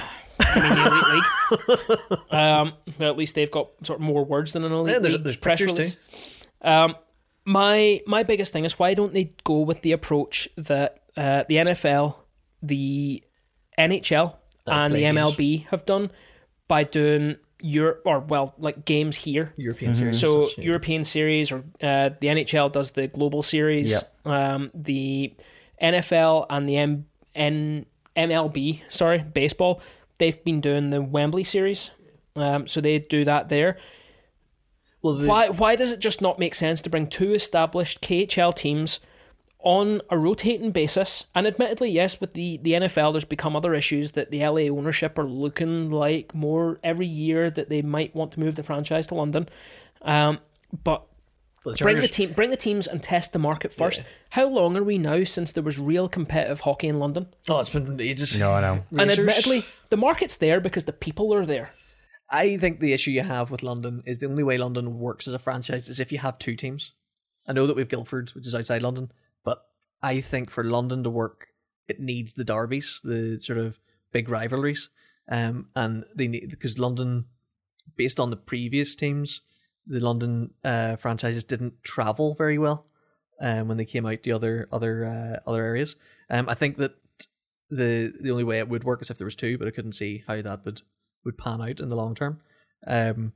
I 0.55 0.59
mean, 0.61 0.75
the 0.75 1.89
Elite 1.89 2.09
League. 2.09 2.19
Um, 2.31 2.73
well, 2.99 3.09
at 3.11 3.17
least 3.17 3.35
they've 3.35 3.51
got 3.51 3.69
sort 3.83 3.99
of 3.99 4.03
more 4.05 4.23
words 4.25 4.53
than 4.53 4.63
an 4.63 4.71
Elite 4.71 4.93
Yeah, 4.93 4.99
there's- 4.99 5.13
League 5.13 5.23
there's 5.23 5.37
press 5.37 5.59
pictures 5.59 5.77
release. 5.77 5.97
Um, 6.61 6.95
my 7.45 8.01
my 8.07 8.23
biggest 8.23 8.51
thing 8.53 8.65
is 8.65 8.79
why 8.79 8.93
don't 8.95 9.13
they 9.13 9.31
go 9.43 9.59
with 9.59 9.81
the 9.81 9.91
approach 9.91 10.49
that 10.57 11.03
uh, 11.15 11.43
the 11.47 11.55
NFL, 11.57 12.15
the 12.63 13.23
NHL, 13.77 14.35
and 14.65 14.93
the 14.93 14.97
play 14.99 15.01
games. 15.01 15.17
MLB 15.19 15.67
have 15.67 15.85
done 15.85 16.09
by 16.67 16.83
doing 16.83 17.35
Europe 17.61 18.01
or 18.05 18.19
well, 18.19 18.55
like 18.57 18.83
games 18.85 19.15
here. 19.15 19.53
European 19.57 19.93
series. 19.95 20.19
So 20.19 20.47
such, 20.47 20.57
yeah. 20.57 20.63
European 20.65 21.03
series 21.03 21.51
or 21.51 21.59
uh, 21.81 22.09
the 22.19 22.27
NHL 22.27 22.71
does 22.71 22.91
the 22.91 23.07
global 23.07 23.43
series. 23.43 23.91
Yep. 23.91 24.15
Um, 24.25 24.71
the 24.73 25.33
NFL 25.81 26.47
and 26.49 26.67
the 26.67 26.77
M- 26.77 27.05
N- 27.35 27.85
MLB, 28.15 28.81
sorry, 28.89 29.19
baseball, 29.19 29.81
they've 30.19 30.43
been 30.43 30.61
doing 30.61 30.89
the 30.89 31.01
Wembley 31.01 31.43
series. 31.43 31.91
Um, 32.35 32.67
so 32.67 32.81
they 32.81 32.99
do 32.99 33.23
that 33.25 33.49
there. 33.49 33.77
well, 35.01 35.15
the, 35.15 35.27
Why 35.27 35.49
why 35.49 35.75
does 35.75 35.91
it 35.91 35.99
just 35.99 36.21
not 36.21 36.39
make 36.39 36.55
sense 36.55 36.81
to 36.81 36.89
bring 36.89 37.07
two 37.07 37.33
established 37.33 38.01
KHL 38.01 38.53
teams 38.53 38.99
on 39.59 40.01
a 40.09 40.17
rotating 40.17 40.71
basis? 40.71 41.25
And 41.33 41.47
admittedly, 41.47 41.89
yes, 41.91 42.19
with 42.19 42.33
the, 42.33 42.57
the 42.57 42.73
NFL, 42.73 43.13
there's 43.13 43.25
become 43.25 43.55
other 43.55 43.73
issues 43.73 44.11
that 44.11 44.31
the 44.31 44.45
LA 44.45 44.69
ownership 44.69 45.17
are 45.17 45.23
looking 45.27 45.89
like 45.89 46.35
more 46.35 46.79
every 46.83 47.07
year 47.07 47.49
that 47.49 47.69
they 47.69 47.81
might 47.81 48.13
want 48.15 48.33
to 48.33 48.39
move 48.39 48.55
the 48.55 48.63
franchise 48.63 49.07
to 49.07 49.15
London. 49.15 49.47
Um, 50.01 50.39
but 50.83 51.05
well, 51.65 51.75
the 51.75 51.83
bring 51.83 51.99
the 51.99 52.07
team, 52.07 52.33
bring 52.33 52.51
the 52.51 52.57
teams, 52.57 52.85
and 52.85 53.01
test 53.01 53.33
the 53.33 53.39
market 53.39 53.73
first. 53.73 53.99
Yeah. 53.99 54.05
How 54.29 54.45
long 54.45 54.77
are 54.77 54.83
we 54.83 54.97
now 54.97 55.23
since 55.23 55.51
there 55.51 55.63
was 55.63 55.79
real 55.79 56.07
competitive 56.07 56.61
hockey 56.61 56.87
in 56.87 56.99
London? 56.99 57.27
Oh, 57.49 57.59
it's 57.59 57.71
been 57.71 57.99
ages. 57.99 58.37
No, 58.37 58.53
I 58.53 58.61
know. 58.61 58.83
And 58.91 59.09
Racers. 59.09 59.19
admittedly, 59.19 59.65
the 59.89 59.97
market's 59.97 60.37
there 60.37 60.61
because 60.61 60.85
the 60.85 60.93
people 60.93 61.33
are 61.33 61.45
there. 61.45 61.71
I 62.29 62.57
think 62.57 62.79
the 62.79 62.93
issue 62.93 63.11
you 63.11 63.21
have 63.21 63.51
with 63.51 63.63
London 63.63 64.03
is 64.05 64.19
the 64.19 64.27
only 64.27 64.43
way 64.43 64.57
London 64.57 64.99
works 64.99 65.27
as 65.27 65.33
a 65.33 65.39
franchise 65.39 65.89
is 65.89 65.99
if 65.99 66.11
you 66.11 66.19
have 66.19 66.39
two 66.39 66.55
teams. 66.55 66.93
I 67.47 67.53
know 67.53 67.67
that 67.67 67.75
we 67.75 67.81
have 67.81 67.89
Guildford, 67.89 68.31
which 68.31 68.47
is 68.47 68.55
outside 68.55 68.81
London, 68.81 69.11
but 69.43 69.65
I 70.01 70.21
think 70.21 70.49
for 70.49 70.63
London 70.63 71.03
to 71.03 71.09
work, 71.09 71.49
it 71.87 71.99
needs 71.99 72.33
the 72.33 72.43
derbies, 72.43 72.99
the 73.03 73.39
sort 73.39 73.59
of 73.59 73.79
big 74.11 74.29
rivalries, 74.29 74.89
um, 75.29 75.67
and 75.75 76.05
they 76.15 76.27
need 76.27 76.49
because 76.49 76.79
London, 76.79 77.25
based 77.95 78.19
on 78.19 78.31
the 78.31 78.35
previous 78.35 78.95
teams, 78.95 79.41
the 79.87 79.99
London 79.99 80.51
uh, 80.63 80.95
franchises 80.95 81.43
didn't 81.43 81.83
travel 81.83 82.33
very 82.35 82.57
well, 82.57 82.85
um, 83.39 83.67
when 83.67 83.77
they 83.77 83.85
came 83.85 84.05
out 84.05 84.23
to 84.23 84.31
other 84.31 84.67
other 84.71 85.05
uh, 85.05 85.49
other 85.49 85.63
areas. 85.63 85.95
Um, 86.29 86.49
I 86.49 86.53
think 86.53 86.77
that 86.77 86.95
the 87.69 88.13
the 88.19 88.31
only 88.31 88.43
way 88.43 88.59
it 88.59 88.69
would 88.69 88.83
work 88.83 89.01
is 89.01 89.09
if 89.09 89.17
there 89.17 89.25
was 89.25 89.35
two, 89.35 89.57
but 89.57 89.67
I 89.67 89.71
couldn't 89.71 89.93
see 89.93 90.23
how 90.27 90.41
that 90.41 90.65
would 90.65 90.81
would 91.23 91.37
pan 91.37 91.61
out 91.61 91.79
in 91.79 91.89
the 91.89 91.95
long 91.95 92.15
term. 92.15 92.41
Um, 92.87 93.33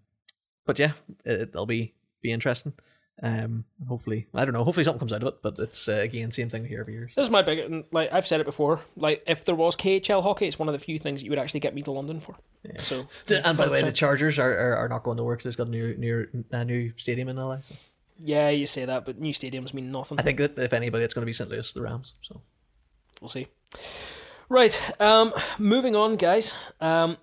but 0.66 0.80
yeah, 0.80 0.94
it, 1.26 1.50
it'll 1.50 1.66
be 1.66 1.94
be 2.22 2.32
interesting. 2.32 2.74
Um, 3.22 3.66
hopefully, 3.88 4.28
I 4.34 4.46
don't 4.46 4.54
know. 4.54 4.64
Hopefully, 4.64 4.86
something 4.86 5.00
comes 5.00 5.12
out 5.12 5.24
of 5.24 5.28
it. 5.28 5.42
But 5.42 5.60
it's 5.60 5.90
uh, 5.90 5.94
again 5.94 6.32
same 6.32 6.50
thing 6.50 6.66
here 6.66 6.80
every 6.82 6.94
year. 6.94 7.10
This 7.16 7.26
is 7.26 7.30
my 7.30 7.42
big 7.42 7.60
and, 7.60 7.84
like 7.92 8.12
I've 8.14 8.26
said 8.26 8.40
it 8.40 8.46
before. 8.46 8.82
Like 8.96 9.24
if 9.28 9.46
there 9.46 9.56
was 9.56 9.76
KHL 9.76 10.24
hockey, 10.24 10.48
it's 10.48 10.58
one 10.58 10.70
of 10.70 10.74
the 10.74 10.80
few 10.80 11.00
things 11.00 11.22
you 11.22 11.30
would 11.30 11.40
actually 11.40 11.60
get 11.60 11.76
me 11.76 11.82
to 11.84 11.92
London 11.92 12.20
for. 12.20 12.36
Yeah. 12.64 12.80
So 12.80 13.08
And 13.44 13.58
by 13.58 13.66
the 13.66 13.72
way, 13.72 13.82
the 13.82 13.92
Chargers 13.92 14.40
are, 14.40 14.52
are, 14.52 14.78
are 14.78 14.90
not 14.90 15.04
going 15.04 15.18
to 15.18 15.24
work 15.24 15.40
because 15.40 15.56
there's 15.56 15.56
got 15.56 15.68
a 15.68 15.72
new 15.72 15.96
new 15.98 16.46
a 16.52 16.64
new 16.64 16.94
stadium 16.98 17.28
in 17.30 17.36
LA. 17.36 17.58
So 17.62 17.76
yeah, 18.20 18.50
you 18.50 18.66
say 18.66 18.86
that, 18.86 19.06
but 19.06 19.20
new 19.20 19.34
stadiums 19.34 19.74
mean 19.74 19.92
nothing. 19.92 20.20
I 20.20 20.24
think 20.24 20.38
that 20.38 20.58
if 20.58 20.74
anybody, 20.74 21.04
it's 21.04 21.14
going 21.14 21.24
to 21.24 21.26
be 21.26 21.34
St. 21.34 21.50
Louis, 21.50 21.74
the 21.74 21.82
Rams. 21.82 22.14
So 22.22 22.42
We'll 23.22 23.30
see. 23.30 23.48
Right, 24.48 24.80
um, 25.00 25.34
moving 25.58 25.96
on, 25.96 26.16
guys. 26.16 26.56
Um, 26.80 27.18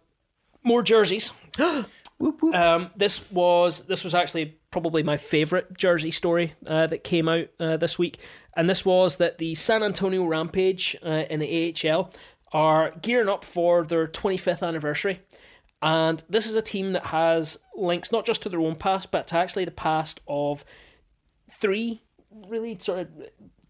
more 0.63 0.83
jerseys. 0.83 1.33
Um, 2.55 2.91
this 2.97 3.31
was 3.31 3.81
this 3.81 4.05
was 4.05 4.15
actually 4.15 4.59
probably 4.71 5.03
my 5.03 5.17
favorite 5.17 5.77
jersey 5.77 6.11
story 6.11 6.55
uh, 6.67 6.87
that 6.87 7.05
came 7.05 7.29
out 7.29 7.49
uh, 7.61 7.77
this 7.77 7.99
week, 7.99 8.19
and 8.57 8.69
this 8.69 8.85
was 8.85 9.17
that 9.17 9.39
the 9.39 9.55
San 9.55 9.83
Antonio 9.83 10.25
Rampage 10.25 10.97
uh, 11.05 11.25
in 11.31 11.41
the 11.41 11.75
AHL 11.85 12.13
are 12.53 12.93
gearing 13.03 13.29
up 13.29 13.45
for 13.45 13.85
their 13.85 14.07
25th 14.07 14.67
anniversary, 14.67 15.21
and 15.83 16.23
this 16.29 16.49
is 16.49 16.57
a 16.57 16.63
team 16.63 16.93
that 16.95 17.07
has 17.07 17.59
links 17.77 18.11
not 18.11 18.25
just 18.25 18.43
to 18.43 18.49
their 18.49 18.61
own 18.61 18.77
past, 18.77 19.11
but 19.11 19.27
to 19.29 19.37
actually 19.37 19.67
the 19.67 19.71
past 19.71 20.21
of 20.27 20.65
three 21.61 22.03
really 22.49 22.79
sort 22.79 23.01
of 23.01 23.09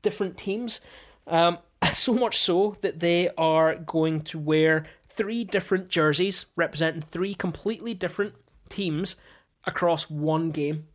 different 0.02 0.36
teams. 0.36 0.80
Um, 1.26 1.58
so 1.92 2.14
much 2.14 2.38
so 2.38 2.76
that 2.80 3.00
they 3.00 3.28
are 3.36 3.76
going 3.76 4.22
to 4.22 4.38
wear 4.38 4.86
three 5.16 5.44
different 5.44 5.88
jerseys 5.88 6.46
representing 6.56 7.02
three 7.02 7.34
completely 7.34 7.94
different 7.94 8.34
teams 8.68 9.16
across 9.64 10.10
one 10.10 10.50
game. 10.50 10.86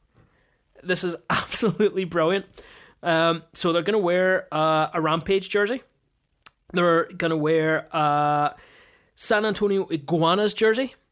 This 0.83 1.03
is 1.03 1.15
absolutely 1.29 2.05
brilliant. 2.05 2.45
Um, 3.03 3.43
so 3.53 3.73
they're 3.73 3.81
going 3.81 3.93
to 3.93 3.99
wear 3.99 4.47
uh, 4.53 4.89
a 4.93 5.01
Rampage 5.01 5.49
jersey. 5.49 5.83
They're 6.73 7.05
going 7.05 7.31
to 7.31 7.37
wear 7.37 7.87
a 7.91 8.55
San 9.15 9.45
Antonio 9.45 9.87
Iguanas 9.87 10.53
jersey. 10.53 10.95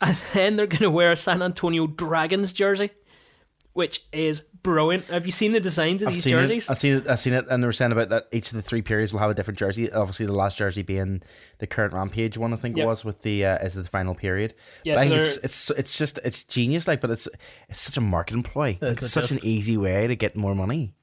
And 0.00 0.18
then 0.34 0.56
they're 0.56 0.66
going 0.66 0.82
to 0.82 0.90
wear 0.90 1.12
a 1.12 1.16
San 1.16 1.40
Antonio 1.40 1.86
Dragons 1.86 2.52
jersey, 2.52 2.90
which 3.74 4.04
is 4.12 4.40
brilliant. 4.62 5.04
Have 5.06 5.26
you 5.26 5.32
seen 5.32 5.52
the 5.52 5.60
designs 5.60 6.02
of 6.02 6.08
I've 6.08 6.14
these 6.14 6.24
jerseys? 6.24 6.64
it. 6.68 6.70
I've 6.72 6.78
seen 6.78 6.94
it. 6.96 7.08
I've 7.08 7.20
seen 7.20 7.32
it, 7.34 7.44
and 7.50 7.62
they 7.62 7.66
were 7.66 7.72
saying 7.72 7.92
about 7.92 8.08
that 8.08 8.28
each 8.32 8.48
of 8.48 8.54
the 8.54 8.62
three 8.62 8.80
periods 8.82 9.12
will 9.12 9.20
have 9.20 9.30
a 9.30 9.34
different 9.34 9.58
jersey. 9.58 9.92
Obviously, 9.92 10.24
the 10.26 10.32
last 10.32 10.56
jersey 10.58 10.82
being 10.82 11.22
the 11.58 11.66
current 11.66 11.92
Rampage 11.92 12.38
one, 12.38 12.52
I 12.52 12.56
think 12.56 12.76
Yep. 12.76 12.84
it 12.84 12.86
was 12.88 13.04
with 13.04 13.20
the 13.22 13.44
uh, 13.44 13.58
is 13.58 13.74
the 13.74 13.84
final 13.84 14.14
period. 14.14 14.54
Yeah, 14.84 14.94
But 14.94 15.00
I 15.00 15.04
so 15.04 15.10
think 15.10 15.20
it's, 15.22 15.36
it's 15.38 15.70
it's 15.70 15.98
just 15.98 16.18
it's 16.24 16.44
genius, 16.44 16.88
like, 16.88 17.00
but 17.00 17.10
it's 17.10 17.28
it's 17.68 17.82
such 17.82 17.96
a 17.96 18.00
marketing 18.00 18.42
ploy. 18.42 18.78
It's 18.80 19.02
it's 19.02 19.12
such 19.12 19.30
an 19.30 19.38
easy 19.42 19.76
way 19.76 20.06
to 20.06 20.16
get 20.16 20.34
more 20.36 20.54
money. 20.54 20.94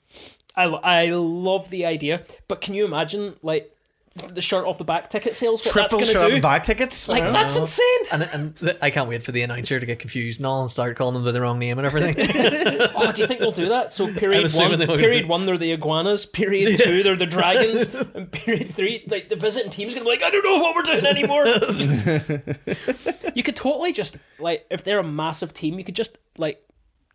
I, 0.55 0.63
I 0.65 1.09
love 1.11 1.69
the 1.69 1.85
idea, 1.85 2.23
but 2.49 2.59
can 2.61 2.73
you 2.73 2.83
imagine 2.83 3.35
like 3.41 3.73
the 4.13 4.41
shirt 4.41 4.65
off 4.65 4.77
the 4.77 4.83
back 4.83 5.09
ticket 5.09 5.35
sales? 5.35 5.61
What 5.63 5.71
Triple 5.71 5.99
that's 5.99 6.11
shirt 6.11 6.21
gonna 6.21 6.33
and 6.33 6.41
do? 6.41 6.41
bag 6.41 6.63
tickets. 6.63 7.07
Like 7.07 7.23
oh. 7.23 7.31
that's 7.31 7.55
insane. 7.55 7.99
and 8.11 8.23
and 8.23 8.57
th- 8.57 8.77
I 8.81 8.89
can't 8.89 9.07
wait 9.07 9.23
for 9.23 9.31
the 9.31 9.41
announcer 9.41 9.79
to 9.79 9.85
get 9.85 9.99
confused 9.99 10.39
and 10.39 10.45
all 10.47 10.61
and 10.61 10.69
start 10.69 10.97
calling 10.97 11.13
them 11.13 11.23
by 11.23 11.31
the 11.31 11.39
wrong 11.41 11.59
name 11.59 11.77
and 11.77 11.85
everything. 11.85 12.15
Oh, 12.93 13.11
do 13.11 13.21
you 13.21 13.27
think 13.27 13.39
they'll 13.39 13.51
do 13.51 13.69
that? 13.69 13.93
So 13.93 14.13
period 14.13 14.53
one, 14.53 14.77
they 14.77 14.85
period 14.85 15.27
one, 15.27 15.45
they're 15.45 15.57
the 15.57 15.71
iguanas. 15.71 16.25
Period 16.25 16.79
two, 16.83 17.03
they're 17.03 17.15
the 17.15 17.25
dragons. 17.25 17.93
And 17.93 18.31
period 18.31 18.75
three, 18.75 19.03
like 19.07 19.29
the 19.29 19.35
visiting 19.35 19.71
team's 19.71 19.93
gonna 19.93 20.03
be 20.03 20.11
like, 20.11 20.23
I 20.23 20.29
don't 20.29 20.43
know 20.43 20.57
what 20.57 20.75
we're 20.75 20.81
doing 20.83 21.05
anymore. 21.05 21.45
you 23.35 23.43
could 23.43 23.55
totally 23.55 23.93
just 23.93 24.17
like 24.39 24.65
if 24.69 24.83
they're 24.83 24.99
a 24.99 25.03
massive 25.03 25.53
team, 25.53 25.77
you 25.79 25.85
could 25.85 25.95
just 25.95 26.17
like 26.37 26.63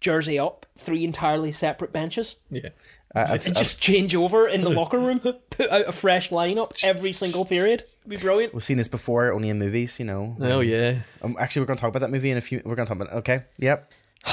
jersey 0.01 0.39
up, 0.39 0.67
three 0.79 1.05
entirely 1.05 1.53
separate 1.53 1.93
benches, 1.93 2.37
Yeah. 2.51 2.71
I've- 3.17 3.47
and 3.47 3.57
just 3.57 3.81
change 3.81 4.15
over 4.15 4.47
in 4.49 4.63
the 4.63 4.71
locker 4.81 4.99
room, 4.99 5.21
put 5.21 5.71
out 5.71 5.89
a 5.89 5.93
fresh 5.93 6.31
lineup 6.31 6.73
every 6.83 7.13
single 7.13 7.45
period. 7.45 7.85
It'd 8.01 8.11
be 8.11 8.17
brilliant. 8.17 8.53
we've 8.55 8.63
seen 8.65 8.77
this 8.77 8.89
before, 8.89 9.33
only 9.33 9.49
in 9.49 9.59
movies, 9.59 9.99
you 9.99 10.05
know. 10.05 10.37
Oh 10.41 10.61
yeah. 10.61 11.01
Um, 11.23 11.37
actually, 11.39 11.63
we're 11.63 11.67
going 11.67 11.77
to 11.79 11.81
talk 11.81 11.91
about 11.91 12.01
that 12.01 12.11
movie 12.11 12.31
in 12.31 12.37
a 12.39 12.41
few. 12.41 12.63
We're 12.65 12.75
going 12.77 12.87
to 12.87 12.95
talk 12.95 13.01
about. 13.03 13.15
It. 13.15 13.19
Okay, 13.19 13.45
yep. 13.59 13.91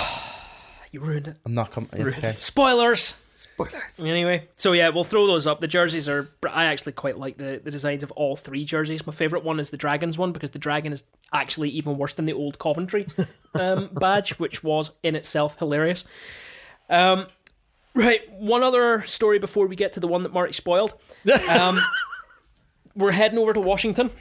You 0.91 0.99
ruined 0.99 1.27
it. 1.27 1.37
I'm 1.43 1.55
not 1.55 1.71
coming. 1.71 1.89
It's 1.93 2.15
okay. 2.15 2.31
Spoilers. 2.33 3.17
Spoilers. 3.35 3.81
Anyway, 3.99 4.47
so 4.55 4.73
yeah, 4.73 4.89
we'll 4.89 5.03
throw 5.03 5.25
those 5.25 5.47
up. 5.47 5.59
The 5.59 5.65
jerseys 5.67 6.07
are. 6.07 6.29
I 6.47 6.65
actually 6.65 6.91
quite 6.91 7.17
like 7.17 7.37
the, 7.37 7.59
the 7.63 7.71
designs 7.71 8.03
of 8.03 8.11
all 8.11 8.35
three 8.35 8.63
jerseys. 8.63 9.07
My 9.07 9.11
favorite 9.11 9.43
one 9.43 9.59
is 9.59 9.71
the 9.71 9.77
Dragons 9.77 10.19
one 10.19 10.33
because 10.33 10.51
the 10.51 10.59
dragon 10.59 10.93
is 10.93 11.03
actually 11.33 11.69
even 11.71 11.97
worse 11.97 12.13
than 12.13 12.25
the 12.25 12.33
old 12.33 12.59
Coventry 12.59 13.07
um, 13.55 13.89
badge, 13.99 14.37
which 14.37 14.63
was 14.63 14.91
in 15.01 15.15
itself 15.15 15.57
hilarious. 15.57 16.05
Um, 16.91 17.25
right, 17.95 18.21
one 18.31 18.63
other 18.63 19.03
story 19.03 19.39
before 19.39 19.67
we 19.67 19.75
get 19.75 19.93
to 19.93 19.99
the 19.99 20.07
one 20.07 20.23
that 20.23 20.33
Marty 20.33 20.53
spoiled. 20.53 20.93
Um, 21.49 21.79
we're 22.95 23.11
heading 23.11 23.39
over 23.39 23.53
to 23.53 23.59
Washington 23.59 24.11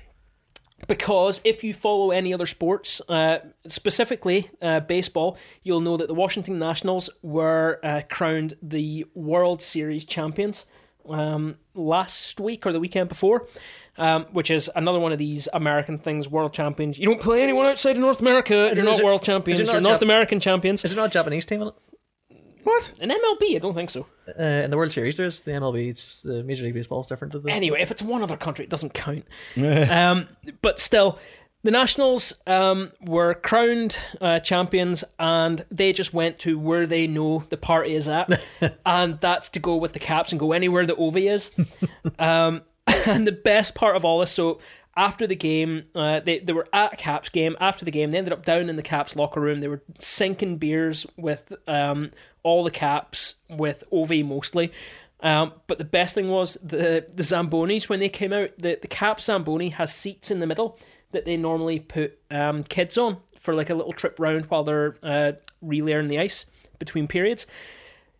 because 0.89 1.41
if 1.45 1.63
you 1.63 1.75
follow 1.75 2.11
any 2.11 2.33
other 2.35 2.47
sports, 2.47 3.01
uh, 3.09 3.39
specifically 3.69 4.51
uh, 4.61 4.81
baseball, 4.81 5.37
you'll 5.63 5.81
know 5.81 5.97
that 5.97 6.09
the 6.09 6.15
Washington 6.15 6.59
Nationals 6.59 7.09
were 7.23 7.79
uh, 7.85 8.01
crowned 8.11 8.55
the 8.63 9.05
World 9.15 9.63
Series 9.63 10.05
champions 10.05 10.65
um, 11.09 11.57
last 11.75 12.41
week 12.41 12.67
or 12.67 12.73
the 12.73 12.81
weekend 12.81 13.09
before. 13.09 13.47
Um, 13.99 14.25
which 14.33 14.51
is 14.51 14.71
another 14.75 14.99
one 14.99 15.13
of 15.13 15.19
these 15.19 15.49
American 15.53 15.99
things, 15.99 16.27
world 16.27 16.55
champions. 16.55 16.99
You 16.99 17.05
don't 17.05 17.21
play 17.21 17.43
anyone 17.43 17.67
outside 17.67 17.91
of 17.97 17.99
North 17.99 18.21
America, 18.23 18.69
and 18.69 18.77
you're 18.79 18.87
Is 18.87 18.91
not 18.93 19.01
it- 19.01 19.05
world 19.05 19.23
champions. 19.23 19.61
not 19.61 19.67
You're 19.67 19.77
a 19.77 19.81
North 19.83 20.01
American 20.01 20.41
champions. 20.41 20.83
Is 20.83 20.93
it 20.93 20.97
not 20.97 21.11
a 21.11 21.13
Japanese 21.13 21.45
team? 21.45 21.71
What? 22.65 22.93
In 23.01 23.11
MLB, 23.11 23.57
I 23.57 23.59
don't 23.59 23.75
think 23.75 23.91
so. 23.91 24.07
Uh, 24.29 24.43
in 24.43 24.71
the 24.71 24.77
World 24.77 24.93
Series, 24.93 25.17
there's 25.17 25.43
the 25.43 25.53
MLB. 25.53 25.89
It's 25.91 26.23
the 26.23 26.45
Major 26.45 26.65
League 26.65 26.75
Baseball 26.75 27.01
is 27.01 27.07
different 27.07 27.33
to 27.33 27.41
the. 27.41 27.51
Anyway, 27.51 27.81
if 27.81 27.91
it's 27.91 28.03
one 28.03 28.23
other 28.23 28.37
country, 28.37 28.65
it 28.65 28.71
doesn't 28.71 28.95
count. 28.95 29.25
um, 29.91 30.29
but 30.61 30.79
still, 30.79 31.19
the 31.65 31.71
Nationals 31.71 32.35
um, 32.47 32.93
were 33.01 33.35
crowned 33.35 33.97
uh, 34.21 34.41
champions, 34.41 35.05
and 35.19 35.65
they 35.71 35.93
just 35.93 36.13
went 36.13 36.39
to 36.41 36.59
where 36.59 36.87
they 36.87 37.07
know 37.07 37.45
the 37.51 37.57
party 37.57 37.95
is 37.95 38.09
at, 38.09 38.41
and 38.87 39.21
that's 39.21 39.49
to 39.51 39.61
go 39.61 39.77
with 39.77 39.93
the 39.93 39.99
Caps 39.99 40.33
and 40.33 40.41
go 40.41 40.53
anywhere 40.53 40.87
the 40.87 40.95
Ovi 40.97 41.33
is. 41.33 41.51
um, 42.19 42.63
and 43.07 43.27
the 43.27 43.33
best 43.33 43.75
part 43.75 43.97
of 43.97 44.05
all 44.05 44.21
this, 44.21 44.33
so 44.33 44.59
after 44.97 45.27
the 45.27 45.37
game, 45.37 45.85
uh, 45.95 46.21
they 46.21 46.41
they 46.41 46.53
were 46.53 46.69
at 46.73 46.95
a 46.95 46.97
Caps 46.97 47.29
game. 47.29 47.57
After 47.61 47.85
the 47.85 47.91
game, 47.91 48.11
they 48.11 48.19
ended 48.19 48.33
up 48.33 48.45
down 48.45 48.69
in 48.69 48.77
the 48.77 48.83
Caps 48.83 49.17
locker 49.17 49.41
room. 49.41 49.61
They 49.61 49.69
were 49.69 49.83
sinking 49.99 50.59
beers 50.59 51.07
with 51.17 51.53
um, 51.67 52.11
all 52.43 52.65
the 52.65 52.71
Caps, 52.71 53.37
with 53.49 53.85
Ovi 53.93 54.25
mostly. 54.25 54.73
Um, 55.21 55.53
but 55.69 55.79
the 55.79 55.85
best 55.85 56.15
thing 56.15 56.29
was 56.29 56.59
the 56.63 57.07
the 57.11 57.23
Zambonis 57.23 57.89
when 57.89 58.01
they 58.01 58.09
came 58.09 58.33
out. 58.33 58.51
The 58.59 58.79
the 58.81 58.89
Cap 58.89 59.21
Zamboni 59.21 59.69
has 59.71 59.95
seats 59.95 60.31
in 60.31 60.41
the 60.41 60.47
middle 60.47 60.79
that 61.13 61.25
they 61.25 61.37
normally 61.37 61.79
put 61.79 62.19
um, 62.31 62.65
kids 62.65 62.99
on 62.99 63.19
for 63.39 63.55
like 63.55 63.71
a 63.71 63.75
little 63.75 63.93
trip 63.93 64.19
round 64.19 64.47
while 64.47 64.65
they're 64.65 64.97
uh, 65.03 65.33
relaying 65.61 66.09
the 66.09 66.19
ice 66.19 66.47
between 66.79 67.07
periods. 67.07 67.47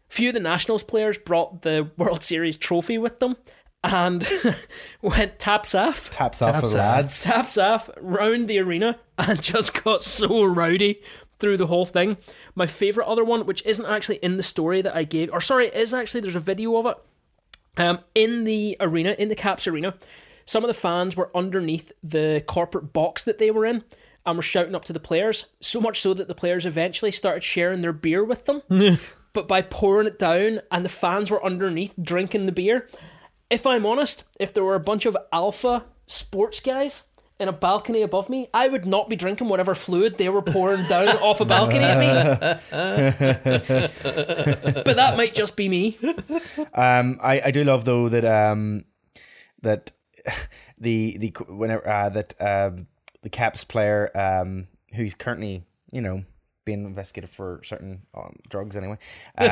Few 0.09 0.29
of 0.29 0.35
the 0.35 0.41
Nationals 0.41 0.83
players 0.83 1.17
brought 1.19 1.63
the 1.63 1.91
World 1.97 2.23
Series 2.23 2.57
trophy 2.59 2.99
with 2.99 3.19
them 3.19 3.37
and 3.83 4.29
went 5.03 5.39
taps 5.41 5.75
off, 5.75 6.11
Taps 6.11 6.43
off 6.43 6.53
Taps 6.55 6.69
off. 6.69 6.75
lads. 6.75 7.23
taps 7.25 7.59
off 7.59 7.91
round 8.01 8.47
the 8.47 8.59
arena 8.59 8.99
and 9.19 9.43
just 9.43 9.83
got 9.83 10.03
so 10.03 10.45
rowdy 10.45 11.01
through 11.41 11.57
the 11.57 11.67
whole 11.67 11.87
thing. 11.87 12.17
My 12.55 12.67
favorite 12.67 13.07
other 13.07 13.25
one, 13.25 13.47
which 13.47 13.65
isn't 13.65 13.87
actually 13.87 14.17
in 14.17 14.37
the 14.37 14.43
story 14.43 14.83
that 14.83 14.95
I 14.95 15.05
gave, 15.05 15.31
or 15.33 15.41
sorry, 15.41 15.69
it 15.69 15.75
is 15.75 15.95
actually 15.95 16.21
there's 16.21 16.35
a 16.35 16.41
video 16.41 16.77
of 16.77 16.87
it. 16.87 16.97
Um, 17.77 18.01
in 18.15 18.45
the 18.45 18.77
arena, 18.81 19.17
in 19.19 19.29
the 19.29 19.35
Caps 19.35 19.67
arena, 19.67 19.95
some 20.45 20.63
of 20.63 20.69
the 20.69 20.75
fans 20.75 21.17
were 21.17 21.31
underneath 21.35 21.93
the 22.03 22.45
corporate 22.47 22.93
box 22.93 23.23
that 23.25 23.39
they 23.39 23.51
were 23.51 23.65
in 23.65 23.85
and 24.27 24.37
were 24.37 24.43
shouting 24.43 24.75
up 24.75 24.85
to 24.87 24.93
the 24.93 25.01
players. 25.01 25.47
So 25.61 25.81
much 25.81 26.01
so 26.01 26.13
that 26.15 26.29
the 26.29 26.35
players 26.35 26.67
eventually 26.67 27.11
started 27.11 27.43
sharing 27.43 27.81
their 27.81 27.93
beer 27.93 28.23
with 28.23 28.45
them. 28.45 28.63
but 29.33 29.49
by 29.49 29.63
pouring 29.63 30.07
it 30.07 30.19
down, 30.19 30.61
and 30.71 30.85
the 30.85 30.91
fans 30.91 31.31
were 31.31 31.45
underneath 31.45 31.95
drinking 32.01 32.47
the 32.47 32.53
beer. 32.53 32.87
If 33.51 33.67
I'm 33.67 33.87
honest, 33.87 34.25
if 34.39 34.53
there 34.53 34.65
were 34.65 34.75
a 34.75 34.81
bunch 34.81 35.07
of 35.07 35.17
alpha 35.33 35.85
sports 36.07 36.61
guys 36.61 37.05
in 37.43 37.49
a 37.49 37.53
balcony 37.53 38.03
above 38.03 38.31
me, 38.31 38.49
I 38.55 38.69
would 38.69 38.87
not 38.87 39.11
be 39.11 39.17
drinking 39.17 39.49
whatever 39.49 39.75
fluid 39.75 40.17
they 40.17 40.29
were 40.29 40.43
pouring 40.43 40.87
down 40.87 41.09
off 41.19 41.41
a 41.41 41.45
balcony 41.45 41.85
at 41.85 41.99
me. 41.99 42.07
but 44.85 44.97
that 44.97 45.17
might 45.17 45.35
just 45.35 45.57
be 45.57 45.69
me. 45.69 45.99
Um, 46.73 47.19
I, 47.21 47.43
I 47.47 47.51
do 47.51 47.65
love 47.65 47.85
though 47.85 48.09
that 48.09 48.25
um 48.25 48.85
that 49.63 49.93
the 50.79 51.19
the 51.19 51.35
whenever 51.49 51.87
uh, 51.87 52.09
that 52.11 52.35
um 52.41 52.87
the 53.23 53.29
Caps 53.29 53.65
player 53.65 54.17
um 54.17 54.69
who's 54.95 55.15
currently 55.15 55.65
you 55.91 56.01
know 56.01 56.25
being 56.65 56.85
investigated 56.85 57.29
for 57.31 57.61
certain 57.65 58.03
um, 58.15 58.37
drugs 58.49 58.77
anyway 58.77 58.99
um, 59.39 59.47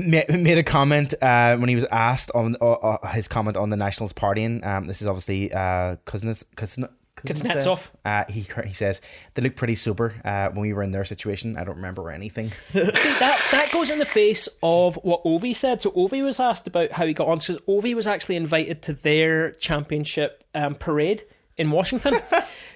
ma- 0.10 0.36
made 0.38 0.58
a 0.58 0.62
comment 0.62 1.14
uh, 1.22 1.56
when 1.56 1.68
he 1.68 1.74
was 1.74 1.84
asked 1.90 2.30
on 2.34 2.56
uh, 2.60 2.72
uh, 2.72 3.12
his 3.12 3.28
comment 3.28 3.56
on 3.56 3.70
the 3.70 3.76
Nationals 3.76 4.12
partying. 4.12 4.64
Um, 4.66 4.86
this 4.86 5.00
is 5.00 5.08
obviously 5.08 5.52
uh, 5.52 5.96
Kuznets, 6.06 6.44
Kuzn- 6.56 6.88
Kuznetsov. 7.16 7.90
Uh, 8.04 8.24
he 8.28 8.46
he 8.66 8.72
says 8.72 9.00
they 9.34 9.42
look 9.42 9.56
pretty 9.56 9.74
sober 9.74 10.14
uh, 10.24 10.48
when 10.50 10.60
we 10.60 10.72
were 10.72 10.82
in 10.82 10.92
their 10.92 11.04
situation. 11.04 11.56
I 11.56 11.64
don't 11.64 11.76
remember 11.76 12.10
anything. 12.10 12.50
See 12.72 12.80
that 12.82 13.46
that 13.50 13.70
goes 13.72 13.90
in 13.90 13.98
the 13.98 14.04
face 14.04 14.48
of 14.62 14.96
what 15.02 15.24
Ovi 15.24 15.54
said. 15.54 15.82
So 15.82 15.90
Ovi 15.92 16.22
was 16.22 16.40
asked 16.40 16.66
about 16.66 16.92
how 16.92 17.06
he 17.06 17.12
got 17.12 17.28
on. 17.28 17.40
Says 17.40 17.58
Ovi 17.68 17.94
was 17.94 18.06
actually 18.06 18.36
invited 18.36 18.82
to 18.82 18.92
their 18.92 19.52
championship 19.52 20.44
um, 20.54 20.74
parade 20.74 21.24
in 21.56 21.70
Washington. 21.70 22.14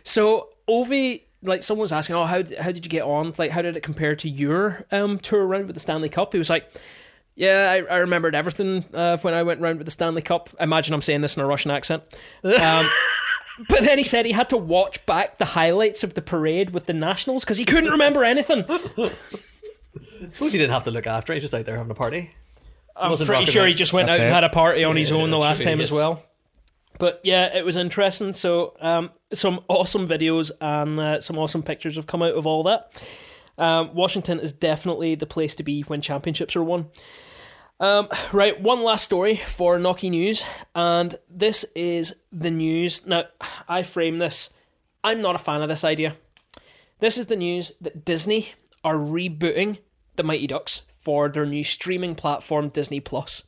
so 0.03 0.49
Ovi, 0.69 1.23
like 1.43 1.63
someone 1.63 1.83
was 1.83 1.93
asking, 1.93 2.17
oh, 2.17 2.25
how 2.25 2.43
how 2.61 2.71
did 2.73 2.85
you 2.85 2.91
get 2.91 3.03
on? 3.03 3.33
Like, 3.39 3.51
how 3.51 3.63
did 3.63 3.77
it 3.77 3.83
compare 3.83 4.15
to 4.17 4.29
your 4.29 4.85
um, 4.91 5.19
tour 5.19 5.47
around 5.47 5.67
with 5.67 5.75
the 5.75 5.81
Stanley 5.81 6.09
Cup? 6.09 6.33
He 6.33 6.39
was 6.39 6.51
like. 6.51 6.71
Yeah, 7.35 7.71
I, 7.89 7.95
I 7.95 7.97
remembered 8.01 8.35
everything 8.35 8.85
uh, 8.93 9.17
when 9.23 9.33
I 9.33 9.43
went 9.43 9.59
round 9.63 9.79
with 9.79 9.87
the 9.87 9.91
Stanley 9.91 10.21
Cup. 10.21 10.51
Imagine 10.61 10.93
I'm 10.93 11.01
saying 11.01 11.23
this 11.23 11.35
in 11.35 11.43
a 11.43 11.47
Russian 11.47 11.71
accent. 11.71 12.03
Um, 12.45 12.87
but 13.71 13.81
then 13.85 13.97
he 13.97 14.05
said 14.05 14.27
he 14.27 14.33
had 14.33 14.51
to 14.51 14.59
watch 14.59 15.05
back 15.07 15.39
the 15.39 15.47
highlights 15.47 16.05
of 16.05 16.13
the 16.13 16.21
parade 16.21 16.75
with 16.75 16.85
the 16.85 16.93
Nationals 16.93 17.43
because 17.43 17.57
he 17.57 17.65
couldn't 17.65 17.89
remember 17.91 18.23
anything. 18.23 18.67
I 18.69 19.11
Suppose 20.31 20.53
he 20.53 20.59
didn't 20.59 20.73
have 20.75 20.85
to 20.85 20.91
look 20.91 21.07
after. 21.07 21.33
it, 21.33 21.37
He's 21.37 21.45
just 21.45 21.55
out 21.55 21.65
there 21.65 21.79
having 21.79 21.91
a 21.91 21.95
party. 21.95 22.33
I'm 22.95 23.09
wasn't 23.11 23.29
pretty 23.31 23.47
sure 23.51 23.63
out. 23.63 23.69
he 23.69 23.75
just 23.75 23.95
went 23.95 24.09
That's 24.09 24.21
out 24.21 24.27
and 24.27 24.35
had 24.35 24.45
a 24.45 24.51
party 24.51 24.85
on 24.85 24.97
his 24.97 25.11
Yeah, 25.11 25.17
own 25.17 25.31
the 25.31 25.39
last 25.39 25.63
time 25.65 25.81
as 25.81 25.89
is. 25.89 25.93
well. 25.93 26.23
But 26.99 27.21
yeah, 27.25 27.57
it 27.57 27.65
was 27.65 27.77
interesting. 27.77 28.33
So 28.33 28.75
um, 28.81 29.11
some 29.33 29.61
awesome 29.69 30.07
videos 30.07 30.51
and 30.61 31.01
uh, 31.01 31.21
some 31.21 31.39
awesome 31.39 31.63
pictures 31.63 31.97
have 31.97 32.07
come 32.07 32.23
out 32.23 32.35
of 32.35 32.47
all 32.47 32.63
that. 32.65 33.03
Um, 33.59 33.95
Washington 33.95 34.41
is 34.41 34.53
definitely 34.53 35.15
the 35.15 35.27
place 35.27 35.57
to 35.57 35.63
be 35.63 35.83
when 35.83 36.01
championships 36.01 36.57
are 36.57 36.63
won. 36.63 36.89
Um, 37.81 38.09
right, 38.33 38.61
one 38.61 38.85
last 38.85 39.05
story 39.05 39.37
for 39.37 39.77
Nocky 39.77 40.09
News, 40.09 40.45
and 40.75 41.17
this 41.29 41.65
is 41.75 42.15
the 42.31 42.51
news. 42.51 43.05
Now, 43.07 43.25
I 43.69 43.83
frame 43.83 44.19
this. 44.19 44.51
I'm 45.03 45.21
not 45.21 45.35
a 45.35 45.39
fan 45.39 45.63
of 45.63 45.69
this 45.69 45.83
idea. 45.83 46.17
This 47.01 47.19
is 47.19 47.27
the 47.27 47.37
news 47.37 47.73
that 47.81 48.05
Disney 48.05 48.53
are 48.85 48.95
rebooting 48.95 49.79
the 50.15 50.23
Mighty 50.23 50.47
Ducks 50.47 50.83
for 51.01 51.29
their 51.29 51.45
new 51.45 51.65
streaming 51.65 52.15
platform, 52.15 52.69
Disney 52.69 53.01
Plus. 53.01 53.43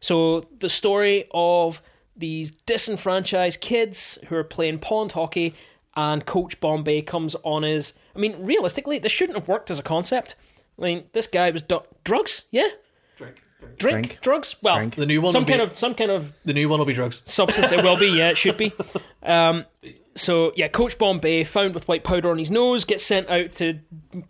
So 0.00 0.48
the 0.58 0.68
story 0.68 1.26
of 1.32 1.80
these 2.18 2.50
disenfranchised 2.50 3.60
kids 3.60 4.18
who 4.28 4.34
are 4.36 4.44
playing 4.44 4.80
pond 4.80 5.12
hockey 5.12 5.54
and 5.96 6.24
Coach 6.26 6.60
Bombay 6.60 7.02
comes 7.02 7.34
on 7.44 7.64
as 7.64 7.94
I 8.14 8.18
mean, 8.18 8.36
realistically, 8.40 8.98
this 8.98 9.12
shouldn't 9.12 9.38
have 9.38 9.48
worked 9.48 9.70
as 9.70 9.78
a 9.78 9.82
concept. 9.82 10.34
I 10.78 10.82
mean, 10.82 11.04
this 11.12 11.26
guy 11.26 11.50
was 11.50 11.62
du- 11.62 11.82
drugs, 12.04 12.44
yeah, 12.50 12.68
Drink. 13.16 13.36
drink, 13.60 13.78
Drink. 13.78 14.18
drugs. 14.20 14.56
Well, 14.62 14.76
Drink. 14.76 14.94
The 14.96 15.06
new 15.06 15.20
one 15.20 15.32
some 15.32 15.42
will 15.42 15.46
be- 15.46 15.52
kind 15.52 15.62
of 15.62 15.76
some 15.76 15.94
kind 15.94 16.10
of 16.10 16.32
The 16.44 16.52
new 16.52 16.68
one 16.68 16.78
will 16.78 16.86
be 16.86 16.92
drugs. 16.94 17.20
substance. 17.24 17.72
It 17.72 17.82
will 17.82 17.98
be, 17.98 18.08
yeah, 18.08 18.30
it 18.30 18.36
should 18.38 18.56
be. 18.56 18.72
Um, 19.20 19.66
so 20.14 20.52
yeah, 20.56 20.68
Coach 20.68 20.96
Bombay 20.96 21.44
found 21.44 21.74
with 21.74 21.86
white 21.86 22.02
powder 22.04 22.30
on 22.30 22.38
his 22.38 22.50
nose 22.50 22.84
gets 22.84 23.04
sent 23.04 23.28
out 23.28 23.54
to 23.56 23.78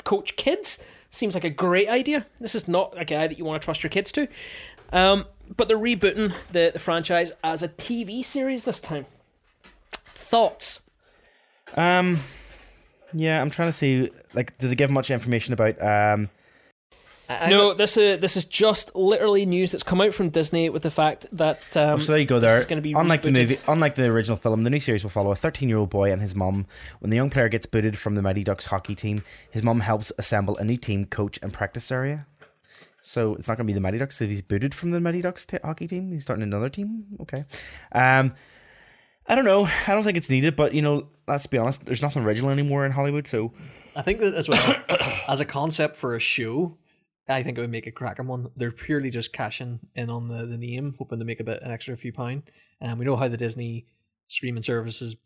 coach 0.04 0.34
kids. 0.36 0.82
Seems 1.10 1.34
like 1.34 1.44
a 1.44 1.50
great 1.50 1.88
idea. 1.88 2.26
This 2.40 2.54
is 2.54 2.66
not 2.68 2.94
a 2.96 3.04
guy 3.04 3.26
that 3.28 3.38
you 3.38 3.44
want 3.44 3.60
to 3.62 3.64
trust 3.64 3.82
your 3.82 3.90
kids 3.90 4.10
to. 4.12 4.26
Um, 4.92 5.26
but 5.56 5.68
they're 5.68 5.78
rebooting 5.78 6.32
the, 6.52 6.70
the 6.72 6.78
franchise 6.78 7.32
as 7.42 7.62
a 7.62 7.68
TV 7.68 8.24
series 8.24 8.64
this 8.64 8.80
time. 8.80 9.06
Thoughts? 10.12 10.80
Um, 11.76 12.18
yeah, 13.12 13.40
I'm 13.40 13.50
trying 13.50 13.68
to 13.68 13.72
see. 13.76 14.10
Like, 14.34 14.56
do 14.58 14.68
they 14.68 14.74
give 14.74 14.90
much 14.90 15.10
information 15.10 15.54
about 15.54 15.80
um 15.82 16.28
I- 17.30 17.50
no, 17.50 17.74
this 17.74 17.98
is 17.98 18.20
this 18.20 18.36
is 18.38 18.46
just 18.46 18.94
literally 18.96 19.44
news 19.44 19.70
that's 19.70 19.82
come 19.84 20.00
out 20.00 20.14
from 20.14 20.30
Disney 20.30 20.70
with 20.70 20.82
the 20.82 20.90
fact 20.90 21.26
that 21.32 21.76
um, 21.76 22.00
So 22.00 22.12
there 22.12 22.20
you 22.20 22.26
go. 22.26 22.40
this 22.40 22.50
There, 22.50 22.58
is 22.60 22.64
gonna 22.66 22.80
be 22.80 22.92
unlike 22.94 23.20
the 23.20 23.30
movie, 23.30 23.58
unlike 23.68 23.96
the 23.96 24.06
original 24.06 24.38
film, 24.38 24.62
the 24.62 24.70
new 24.70 24.80
series 24.80 25.02
will 25.02 25.10
follow 25.10 25.30
a 25.30 25.34
13-year-old 25.34 25.90
boy 25.90 26.10
and 26.10 26.22
his 26.22 26.34
mum. 26.34 26.64
When 27.00 27.10
the 27.10 27.16
young 27.16 27.28
player 27.28 27.50
gets 27.50 27.66
booted 27.66 27.98
from 27.98 28.14
the 28.14 28.22
Mighty 28.22 28.44
Ducks 28.44 28.66
hockey 28.66 28.94
team, 28.94 29.24
his 29.50 29.62
mum 29.62 29.80
helps 29.80 30.10
assemble 30.16 30.56
a 30.56 30.64
new 30.64 30.78
team, 30.78 31.04
coach, 31.04 31.38
and 31.42 31.52
practice 31.52 31.92
area. 31.92 32.26
So 33.02 33.34
it's 33.34 33.48
not 33.48 33.56
going 33.56 33.66
to 33.66 33.70
be 33.70 33.74
the 33.74 33.80
Mighty 33.80 33.98
Ducks. 33.98 34.20
If 34.20 34.28
he's 34.28 34.42
booted 34.42 34.74
from 34.74 34.90
the 34.90 35.00
Mighty 35.00 35.22
Ducks 35.22 35.46
t- 35.46 35.58
hockey 35.62 35.86
team, 35.86 36.12
he's 36.12 36.22
starting 36.22 36.42
another 36.42 36.68
team. 36.68 37.04
Okay. 37.20 37.44
Um, 37.92 38.34
I 39.26 39.34
don't 39.34 39.44
know. 39.44 39.68
I 39.86 39.94
don't 39.94 40.04
think 40.04 40.16
it's 40.16 40.30
needed, 40.30 40.56
but 40.56 40.74
you 40.74 40.82
know, 40.82 41.08
let's 41.26 41.46
be 41.46 41.58
honest. 41.58 41.84
There's 41.84 42.02
nothing 42.02 42.24
original 42.24 42.50
anymore 42.50 42.86
in 42.86 42.92
Hollywood. 42.92 43.26
So 43.26 43.52
I 43.94 44.02
think 44.02 44.20
that 44.20 44.34
as 44.34 44.48
well 44.48 44.74
as 45.28 45.40
a 45.40 45.44
concept 45.44 45.96
for 45.96 46.14
a 46.14 46.20
show, 46.20 46.78
I 47.28 47.42
think 47.42 47.58
it 47.58 47.60
would 47.60 47.70
make 47.70 47.86
a 47.86 47.92
cracking 47.92 48.26
one. 48.26 48.50
They're 48.56 48.72
purely 48.72 49.10
just 49.10 49.32
cashing 49.32 49.80
in 49.94 50.08
on 50.08 50.28
the, 50.28 50.46
the 50.46 50.56
name, 50.56 50.94
hoping 50.98 51.18
to 51.18 51.24
make 51.24 51.40
a 51.40 51.44
bit 51.44 51.62
an 51.62 51.70
extra 51.70 51.96
few 51.96 52.12
pound. 52.12 52.44
And 52.80 52.98
we 52.98 53.04
know 53.04 53.16
how 53.16 53.28
the 53.28 53.36
Disney 53.36 53.86
streaming 54.28 54.62
service 54.62 55.00
has 55.00 55.16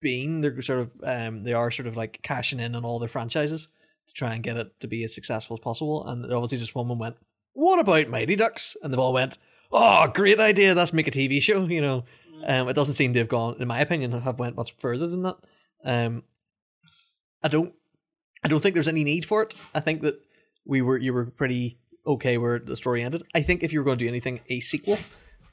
been. 0.00 0.40
They're 0.40 0.60
sort 0.62 0.80
of 0.80 0.90
um 1.04 1.44
they 1.44 1.52
are 1.52 1.70
sort 1.70 1.86
of 1.86 1.96
like 1.96 2.20
cashing 2.22 2.58
in 2.58 2.74
on 2.74 2.84
all 2.84 2.98
their 2.98 3.08
franchises 3.08 3.68
to 4.10 4.14
try 4.14 4.34
and 4.34 4.42
get 4.42 4.56
it 4.56 4.78
to 4.80 4.88
be 4.88 5.04
as 5.04 5.14
successful 5.14 5.56
as 5.56 5.60
possible. 5.60 6.06
And 6.06 6.24
obviously 6.32 6.58
just 6.58 6.74
one 6.74 6.98
went, 6.98 7.16
What 7.52 7.78
about 7.78 8.08
Mighty 8.08 8.36
Ducks? 8.36 8.76
And 8.82 8.92
they've 8.92 8.98
all 8.98 9.12
went, 9.12 9.38
Oh, 9.72 10.08
great 10.08 10.40
idea, 10.40 10.74
let's 10.74 10.92
make 10.92 11.06
a 11.06 11.12
TV 11.12 11.40
show, 11.40 11.64
you 11.66 11.80
know. 11.80 12.04
Um 12.46 12.68
it 12.68 12.74
doesn't 12.74 12.94
seem 12.94 13.12
to 13.14 13.20
have 13.20 13.28
gone, 13.28 13.56
in 13.60 13.68
my 13.68 13.80
opinion, 13.80 14.12
have 14.12 14.38
went 14.38 14.56
much 14.56 14.74
further 14.78 15.06
than 15.06 15.22
that. 15.22 15.36
Um 15.84 16.24
I 17.42 17.48
don't 17.48 17.72
I 18.42 18.48
don't 18.48 18.60
think 18.60 18.74
there's 18.74 18.88
any 18.88 19.04
need 19.04 19.24
for 19.24 19.42
it. 19.42 19.54
I 19.74 19.80
think 19.80 20.02
that 20.02 20.20
we 20.64 20.82
were 20.82 20.98
you 20.98 21.12
were 21.12 21.26
pretty 21.26 21.78
okay 22.06 22.38
where 22.38 22.58
the 22.58 22.76
story 22.76 23.02
ended. 23.02 23.22
I 23.34 23.42
think 23.42 23.62
if 23.62 23.72
you 23.72 23.80
were 23.80 23.84
going 23.84 23.98
to 23.98 24.04
do 24.04 24.08
anything, 24.08 24.40
a 24.48 24.60
sequel 24.60 24.98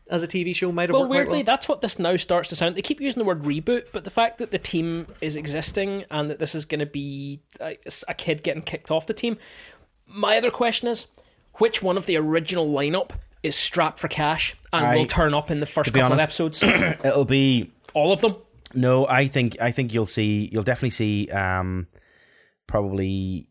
as 0.09 0.23
a 0.23 0.27
TV 0.27 0.55
show 0.55 0.71
might 0.71 0.89
have 0.89 0.93
Well, 0.93 1.01
worked 1.01 1.09
quite 1.09 1.15
weirdly, 1.17 1.27
well. 1.29 1.35
Weirdly, 1.37 1.43
that's 1.43 1.67
what 1.67 1.81
this 1.81 1.99
now 1.99 2.15
starts 2.17 2.49
to 2.49 2.55
sound. 2.55 2.75
They 2.75 2.81
keep 2.81 3.01
using 3.01 3.19
the 3.19 3.25
word 3.25 3.43
reboot, 3.43 3.85
but 3.91 4.03
the 4.03 4.09
fact 4.09 4.37
that 4.39 4.51
the 4.51 4.57
team 4.59 5.07
is 5.21 5.35
existing 5.35 6.05
and 6.09 6.29
that 6.29 6.39
this 6.39 6.55
is 6.55 6.65
going 6.65 6.79
to 6.79 6.85
be 6.85 7.41
a, 7.59 7.77
a 8.07 8.13
kid 8.13 8.43
getting 8.43 8.61
kicked 8.61 8.91
off 8.91 9.07
the 9.07 9.13
team. 9.13 9.37
My 10.05 10.37
other 10.37 10.51
question 10.51 10.87
is, 10.87 11.07
which 11.55 11.81
one 11.81 11.97
of 11.97 12.05
the 12.05 12.17
original 12.17 12.67
lineup 12.67 13.11
is 13.43 13.55
strapped 13.55 13.99
for 13.99 14.07
cash 14.07 14.55
and 14.73 14.85
I- 14.85 14.95
will 14.95 15.05
turn 15.05 15.33
up 15.33 15.51
in 15.51 15.59
the 15.59 15.65
first 15.65 15.93
be 15.93 15.99
couple 15.99 16.13
of 16.13 16.19
episodes? 16.19 16.61
it'll 16.63 17.25
be 17.25 17.71
All 17.93 18.11
of 18.11 18.21
them. 18.21 18.35
No, 18.73 19.07
I 19.07 19.27
think 19.27 19.57
I 19.61 19.71
think 19.71 19.93
you'll 19.93 20.05
see 20.05 20.49
you'll 20.51 20.63
definitely 20.63 20.89
see 20.89 21.29
um 21.29 21.87
probably 22.67 23.47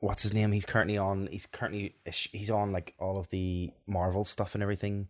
what's 0.00 0.22
his 0.22 0.32
name? 0.32 0.52
He's 0.52 0.64
currently 0.64 0.96
on 0.96 1.28
he's 1.30 1.46
currently 1.46 1.94
he's 2.04 2.50
on 2.50 2.70
like 2.72 2.94
all 2.98 3.18
of 3.18 3.28
the 3.30 3.70
Marvel 3.86 4.24
stuff 4.24 4.54
and 4.54 4.62
everything. 4.62 5.08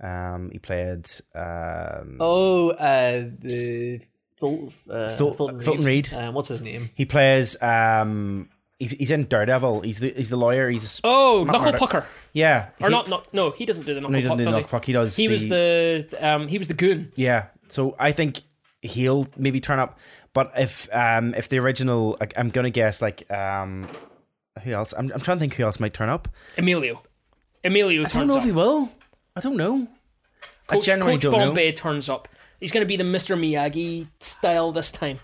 Um 0.00 0.50
he 0.52 0.58
played 0.58 1.06
um 1.34 2.16
Oh, 2.20 2.70
uh, 2.70 3.24
the 3.38 4.00
Phil, 4.38 4.72
uh, 4.90 5.16
Phil- 5.16 5.34
Fulton, 5.34 5.60
Fulton 5.60 5.84
Reed. 5.84 6.12
Um, 6.14 6.34
what's 6.34 6.48
his 6.48 6.62
name? 6.62 6.90
he 6.94 7.04
plays 7.04 7.60
um 7.62 8.48
he, 8.78 8.86
he's 8.86 9.10
in 9.10 9.24
Daredevil. 9.24 9.82
He's 9.82 9.98
the 9.98 10.12
he's 10.16 10.30
the 10.30 10.36
lawyer. 10.38 10.70
He's 10.70 10.84
a, 10.84 10.88
sp- 10.88 11.04
Oh, 11.04 11.44
Matt 11.44 11.52
Knuckle 11.52 11.64
Murdock. 11.72 11.80
Pucker. 11.80 12.06
yeah. 12.32 12.68
Or 12.80 12.88
he, 12.88 12.94
not, 12.94 13.08
not, 13.10 13.34
no, 13.34 13.50
he 13.50 13.66
doesn't 13.66 13.84
do 13.84 13.92
the 13.92 14.00
Knuckle 14.00 14.12
No, 14.12 14.16
he 14.18 14.22
doesn't 14.22 14.38
Puck, 14.38 14.38
do 14.38 14.44
does 14.46 14.54
Knuckle 14.54 14.68
Puck. 14.70 14.84
He 14.86 14.92
does. 14.94 15.16
He 15.16 15.26
the, 15.26 15.32
was 15.32 15.48
the 15.48 16.08
um, 16.20 16.48
he 16.48 16.56
was 16.56 16.66
the 16.68 16.74
goon. 16.74 17.12
Yeah. 17.14 17.48
So 17.68 17.94
I 17.98 18.12
think 18.12 18.40
he'll 18.80 19.26
maybe 19.36 19.60
turn 19.60 19.78
up. 19.78 19.98
But 20.32 20.52
if 20.56 20.88
um 20.94 21.34
if 21.34 21.50
the 21.50 21.58
original 21.58 22.16
like 22.20 22.32
I'm 22.38 22.48
gonna 22.48 22.70
guess 22.70 23.02
like 23.02 23.30
um 23.30 23.86
who 24.64 24.70
else? 24.72 24.94
I'm 24.96 25.12
I'm 25.12 25.20
trying 25.20 25.36
to 25.36 25.40
think 25.40 25.54
who 25.56 25.64
else 25.64 25.78
might 25.78 25.92
turn 25.92 26.08
up. 26.08 26.28
Emilio. 26.56 27.02
Emilio 27.62 28.04
I 28.06 28.08
don't 28.08 28.28
know 28.28 28.34
up. 28.34 28.38
if 28.38 28.44
he 28.46 28.52
will. 28.52 28.88
I 29.40 29.42
don't 29.42 29.56
know. 29.56 29.88
I 30.68 30.74
Coach, 30.74 30.86
Coach 30.86 31.22
don't 31.22 31.32
know. 31.32 31.46
Bombay 31.46 31.72
turns 31.72 32.10
up. 32.10 32.28
He's 32.60 32.70
going 32.72 32.82
to 32.82 32.86
be 32.86 32.98
the 32.98 33.04
Mr. 33.04 33.38
Miyagi 33.38 34.08
style 34.20 34.70
this 34.70 34.90
time. 34.90 35.18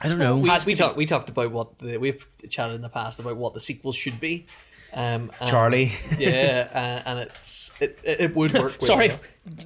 I 0.00 0.06
don't 0.08 0.20
know. 0.20 0.36
We, 0.36 0.48
we 0.48 0.58
be. 0.64 0.74
talked 0.76 0.96
we 0.96 1.06
talked 1.06 1.28
about 1.28 1.50
what 1.50 1.80
the, 1.80 1.96
we've 1.96 2.24
chatted 2.48 2.76
in 2.76 2.82
the 2.82 2.88
past 2.88 3.18
about 3.18 3.36
what 3.36 3.52
the 3.52 3.58
sequel 3.58 3.92
should 3.92 4.20
be. 4.20 4.46
Um, 4.94 5.32
and- 5.40 5.50
Charlie. 5.50 5.90
yeah, 6.18 6.68
uh, 6.72 7.08
and 7.08 7.18
it's 7.18 7.72
it, 7.80 7.98
it, 8.04 8.20
it 8.20 8.36
would 8.36 8.52
work. 8.52 8.80
Sorry, 8.80 9.08
well. 9.08 9.18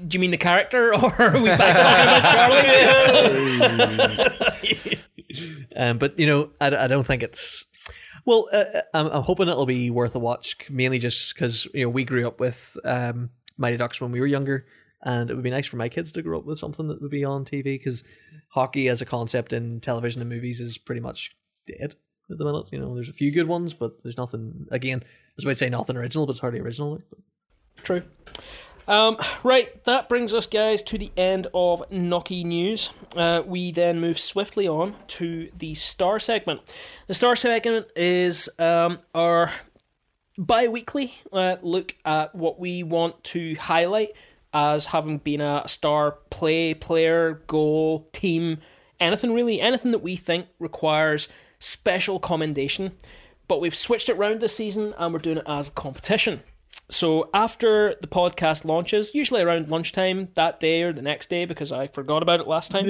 do 0.08 0.16
you 0.16 0.20
mean 0.20 0.30
the 0.30 0.38
character, 0.38 0.94
or 0.94 1.12
are 1.20 1.38
we 1.38 1.44
back 1.50 1.76
talking 1.76 2.70
about 4.16 4.32
Charlie? 4.38 4.96
Um, 5.76 5.98
but 5.98 6.18
you 6.18 6.26
know, 6.26 6.52
I, 6.62 6.84
I 6.84 6.86
don't 6.86 7.06
think 7.06 7.22
it's. 7.22 7.66
Well, 8.24 8.48
uh, 8.52 8.82
I'm, 8.94 9.08
I'm 9.08 9.22
hoping 9.22 9.48
it'll 9.48 9.66
be 9.66 9.90
worth 9.90 10.14
a 10.14 10.18
watch, 10.18 10.56
mainly 10.70 10.98
just 10.98 11.34
because 11.34 11.66
you 11.74 11.84
know 11.84 11.90
we 11.90 12.04
grew 12.04 12.26
up 12.26 12.40
with 12.40 12.78
um, 12.84 13.30
Mighty 13.60 13.76
Ducks 13.76 14.00
when 14.00 14.10
we 14.10 14.20
were 14.20 14.26
younger, 14.26 14.66
and 15.02 15.30
it 15.30 15.34
would 15.34 15.44
be 15.44 15.50
nice 15.50 15.66
for 15.66 15.76
my 15.76 15.88
kids 15.88 16.10
to 16.12 16.22
grow 16.22 16.38
up 16.38 16.44
with 16.44 16.58
something 16.58 16.88
that 16.88 17.00
would 17.00 17.10
be 17.10 17.24
on 17.24 17.44
TV 17.44 17.64
because 17.64 18.02
hockey 18.48 18.88
as 18.88 19.00
a 19.00 19.06
concept 19.06 19.52
in 19.52 19.80
television 19.80 20.20
and 20.20 20.30
movies 20.30 20.60
is 20.60 20.78
pretty 20.78 21.00
much 21.00 21.36
dead 21.66 21.94
at 22.30 22.38
the 22.38 22.44
minute. 22.44 22.66
You 22.72 22.80
know, 22.80 22.94
there's 22.94 23.08
a 23.08 23.14
few 23.14 23.30
good 23.30 23.46
ones, 23.46 23.74
but 23.74 24.02
there's 24.02 24.16
nothing. 24.16 24.66
Again, 24.70 25.02
I 25.38 25.42
to 25.48 25.54
say 25.54 25.68
nothing 25.68 25.96
original, 25.96 26.26
but 26.26 26.32
it's 26.32 26.40
hardly 26.40 26.60
original. 26.60 27.00
True. 27.82 28.02
Um, 28.88 29.18
right, 29.44 29.84
that 29.84 30.08
brings 30.08 30.34
us, 30.34 30.46
guys, 30.46 30.82
to 30.84 30.98
the 30.98 31.12
end 31.16 31.46
of 31.54 31.88
Nocky 31.90 32.44
News. 32.44 32.90
Uh, 33.14 33.42
we 33.46 33.70
then 33.70 34.00
move 34.00 34.18
swiftly 34.18 34.66
on 34.66 34.96
to 35.08 35.48
the 35.56 35.74
Star 35.74 36.18
segment. 36.18 36.60
The 37.06 37.14
Star 37.14 37.36
segment 37.36 37.86
is 37.94 38.48
um, 38.58 38.98
our 39.14 39.52
bi 40.40 40.68
weekly 40.68 41.14
uh, 41.32 41.56
look 41.62 41.94
at 42.04 42.34
what 42.34 42.58
we 42.58 42.82
want 42.82 43.22
to 43.22 43.54
highlight 43.56 44.10
as 44.52 44.86
having 44.86 45.18
been 45.18 45.40
a 45.40 45.68
star 45.68 46.12
play, 46.30 46.74
player, 46.74 47.42
goal, 47.46 48.08
team, 48.12 48.58
anything 48.98 49.32
really, 49.32 49.60
anything 49.60 49.92
that 49.92 50.02
we 50.02 50.16
think 50.16 50.46
requires 50.58 51.28
special 51.58 52.18
commendation. 52.18 52.92
But 53.46 53.60
we've 53.60 53.76
switched 53.76 54.08
it 54.08 54.16
round 54.16 54.40
this 54.40 54.56
season 54.56 54.94
and 54.98 55.12
we're 55.12 55.18
doing 55.20 55.38
it 55.38 55.44
as 55.46 55.68
a 55.68 55.72
competition. 55.72 56.42
So 56.88 57.30
after 57.32 57.94
the 58.00 58.08
podcast 58.08 58.64
launches, 58.64 59.14
usually 59.14 59.42
around 59.42 59.68
lunchtime 59.68 60.28
that 60.34 60.58
day 60.58 60.82
or 60.82 60.92
the 60.92 61.02
next 61.02 61.30
day, 61.30 61.44
because 61.44 61.70
I 61.70 61.86
forgot 61.86 62.22
about 62.22 62.40
it 62.40 62.48
last 62.48 62.72
time, 62.72 62.88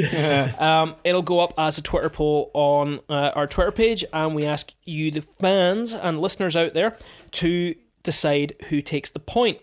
um, 0.58 0.96
it'll 1.04 1.22
go 1.22 1.40
up 1.40 1.52
as 1.58 1.76
a 1.76 1.82
Twitter 1.82 2.08
poll 2.08 2.50
on 2.54 3.00
uh, 3.10 3.32
our 3.34 3.46
Twitter 3.46 3.72
page, 3.72 4.04
and 4.12 4.34
we 4.34 4.46
ask 4.46 4.72
you, 4.84 5.10
the 5.10 5.20
fans 5.20 5.92
and 5.94 6.20
listeners 6.20 6.56
out 6.56 6.72
there, 6.72 6.96
to 7.32 7.74
decide 8.02 8.54
who 8.68 8.80
takes 8.80 9.10
the 9.10 9.20
point. 9.20 9.58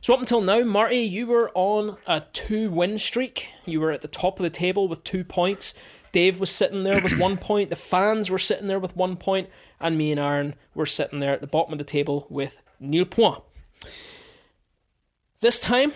So 0.00 0.14
up 0.14 0.20
until 0.20 0.40
now, 0.40 0.62
Marty, 0.62 0.98
you 0.98 1.26
were 1.26 1.50
on 1.54 1.96
a 2.06 2.22
two-win 2.32 2.98
streak. 2.98 3.50
You 3.64 3.80
were 3.80 3.92
at 3.92 4.00
the 4.00 4.08
top 4.08 4.38
of 4.38 4.42
the 4.42 4.50
table 4.50 4.88
with 4.88 5.04
two 5.04 5.22
points. 5.22 5.74
Dave 6.10 6.40
was 6.40 6.50
sitting 6.50 6.82
there 6.82 7.00
with 7.00 7.18
one 7.18 7.36
point. 7.36 7.70
The 7.70 7.76
fans 7.76 8.28
were 8.28 8.38
sitting 8.38 8.66
there 8.66 8.80
with 8.80 8.96
one 8.96 9.16
point, 9.16 9.48
and 9.80 9.96
me 9.96 10.10
and 10.10 10.20
Aaron 10.20 10.54
were 10.74 10.86
sitting 10.86 11.20
there 11.20 11.32
at 11.32 11.40
the 11.40 11.46
bottom 11.46 11.72
of 11.72 11.78
the 11.78 11.84
table 11.84 12.26
with 12.28 12.58
nil 12.80 13.04
point. 13.04 13.42
This 15.40 15.58
time, 15.58 15.92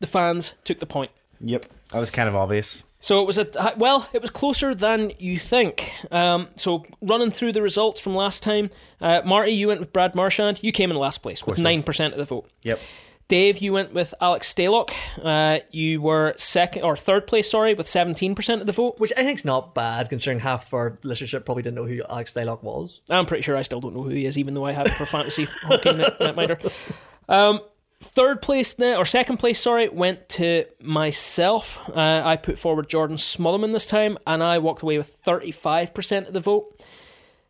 the 0.00 0.06
fans 0.06 0.54
took 0.64 0.80
the 0.80 0.86
point. 0.86 1.10
Yep. 1.40 1.66
That 1.92 1.98
was 1.98 2.10
kind 2.10 2.28
of 2.28 2.36
obvious. 2.36 2.82
So 3.02 3.20
it 3.20 3.26
was 3.26 3.36
a 3.36 3.74
well, 3.76 4.08
it 4.12 4.22
was 4.22 4.30
closer 4.30 4.74
than 4.76 5.12
you 5.18 5.36
think. 5.36 5.92
Um, 6.12 6.48
so 6.56 6.86
running 7.00 7.32
through 7.32 7.52
the 7.52 7.60
results 7.60 8.00
from 8.00 8.14
last 8.14 8.44
time, 8.44 8.70
uh, 9.00 9.22
Marty, 9.24 9.50
you 9.50 9.66
went 9.66 9.80
with 9.80 9.92
Brad 9.92 10.14
Marchand. 10.14 10.60
You 10.62 10.70
came 10.70 10.90
in 10.90 10.96
last 10.96 11.18
place 11.18 11.44
with 11.44 11.58
nine 11.58 11.82
percent 11.82 12.14
of 12.14 12.18
the 12.18 12.24
vote. 12.24 12.48
Yep. 12.62 12.78
Dave, 13.26 13.58
you 13.58 13.72
went 13.72 13.92
with 13.92 14.12
Alex 14.20 14.52
Stalock. 14.54 14.90
Uh, 15.20 15.60
you 15.70 16.00
were 16.00 16.34
second 16.36 16.82
or 16.84 16.96
third 16.96 17.26
place, 17.26 17.50
sorry, 17.50 17.74
with 17.74 17.88
seventeen 17.88 18.36
percent 18.36 18.60
of 18.60 18.68
the 18.68 18.72
vote. 18.72 19.00
which 19.00 19.12
I 19.16 19.24
think's 19.24 19.44
not 19.44 19.74
bad 19.74 20.08
considering 20.08 20.38
half 20.38 20.68
of 20.68 20.74
our 20.74 20.98
listenership 21.02 21.44
probably 21.44 21.64
didn't 21.64 21.76
know 21.76 21.86
who 21.86 22.02
Alex 22.08 22.34
Stalock 22.34 22.62
was. 22.62 23.00
I'm 23.10 23.26
pretty 23.26 23.42
sure 23.42 23.56
I 23.56 23.62
still 23.62 23.80
don't 23.80 23.96
know 23.96 24.02
who 24.02 24.10
he 24.10 24.26
is, 24.26 24.38
even 24.38 24.54
though 24.54 24.64
I 24.66 24.72
have 24.72 24.86
it 24.86 24.92
for 24.92 25.06
fantasy 25.06 25.48
hockey 25.62 25.92
net, 25.96 26.18
netminder. 26.20 26.72
Um, 27.28 27.60
third 28.02 28.42
place 28.42 28.72
then, 28.72 28.96
or 28.96 29.04
second 29.04 29.38
place, 29.38 29.60
sorry, 29.60 29.88
went 29.88 30.28
to 30.30 30.66
myself. 30.80 31.78
Uh, 31.88 32.22
I 32.24 32.36
put 32.36 32.58
forward 32.58 32.88
Jordan 32.88 33.16
Smotherman 33.16 33.72
this 33.72 33.86
time, 33.86 34.18
and 34.26 34.42
I 34.42 34.58
walked 34.58 34.82
away 34.82 34.98
with 34.98 35.22
35% 35.24 36.28
of 36.28 36.34
the 36.34 36.40
vote. 36.40 36.80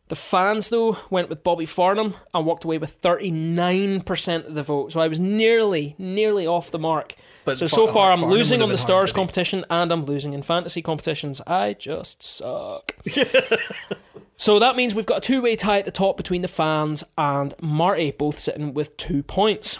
The 0.08 0.16
fans, 0.16 0.68
though, 0.68 0.98
went 1.10 1.30
with 1.30 1.42
Bobby 1.42 1.64
Farnham 1.64 2.14
and 2.34 2.44
walked 2.44 2.64
away 2.64 2.76
with 2.76 3.00
39% 3.00 4.46
of 4.46 4.54
the 4.54 4.62
vote. 4.62 4.92
So 4.92 5.00
I 5.00 5.08
was 5.08 5.18
nearly, 5.18 5.94
nearly 5.96 6.46
off 6.46 6.70
the 6.70 6.78
mark. 6.78 7.14
But 7.44 7.56
so, 7.58 7.66
so 7.66 7.86
far, 7.86 8.12
I'm 8.12 8.20
Farnham 8.20 8.36
losing 8.36 8.62
on 8.62 8.68
the 8.68 8.74
been 8.74 8.78
hard 8.78 8.86
Stars 8.86 9.12
competition 9.12 9.64
and 9.70 9.90
I'm 9.90 10.04
losing 10.04 10.34
in 10.34 10.42
fantasy 10.42 10.82
competitions. 10.82 11.40
I 11.46 11.72
just 11.74 12.22
suck. 12.22 12.94
So 14.42 14.58
that 14.58 14.74
means 14.74 14.92
we've 14.92 15.06
got 15.06 15.18
a 15.18 15.20
two 15.20 15.40
way 15.40 15.54
tie 15.54 15.78
at 15.78 15.84
the 15.84 15.92
top 15.92 16.16
between 16.16 16.42
the 16.42 16.48
fans 16.48 17.04
and 17.16 17.54
Marty, 17.60 18.10
both 18.10 18.40
sitting 18.40 18.74
with 18.74 18.96
two 18.96 19.22
points. 19.22 19.78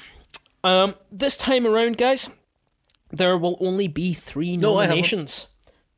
Um, 0.64 0.94
this 1.10 1.36
time 1.36 1.66
around, 1.66 1.96
guys, 1.98 2.30
there 3.10 3.36
will 3.36 3.56
only 3.60 3.88
be 3.88 4.14
three 4.14 4.56
No, 4.56 4.74
nominations. 4.76 5.48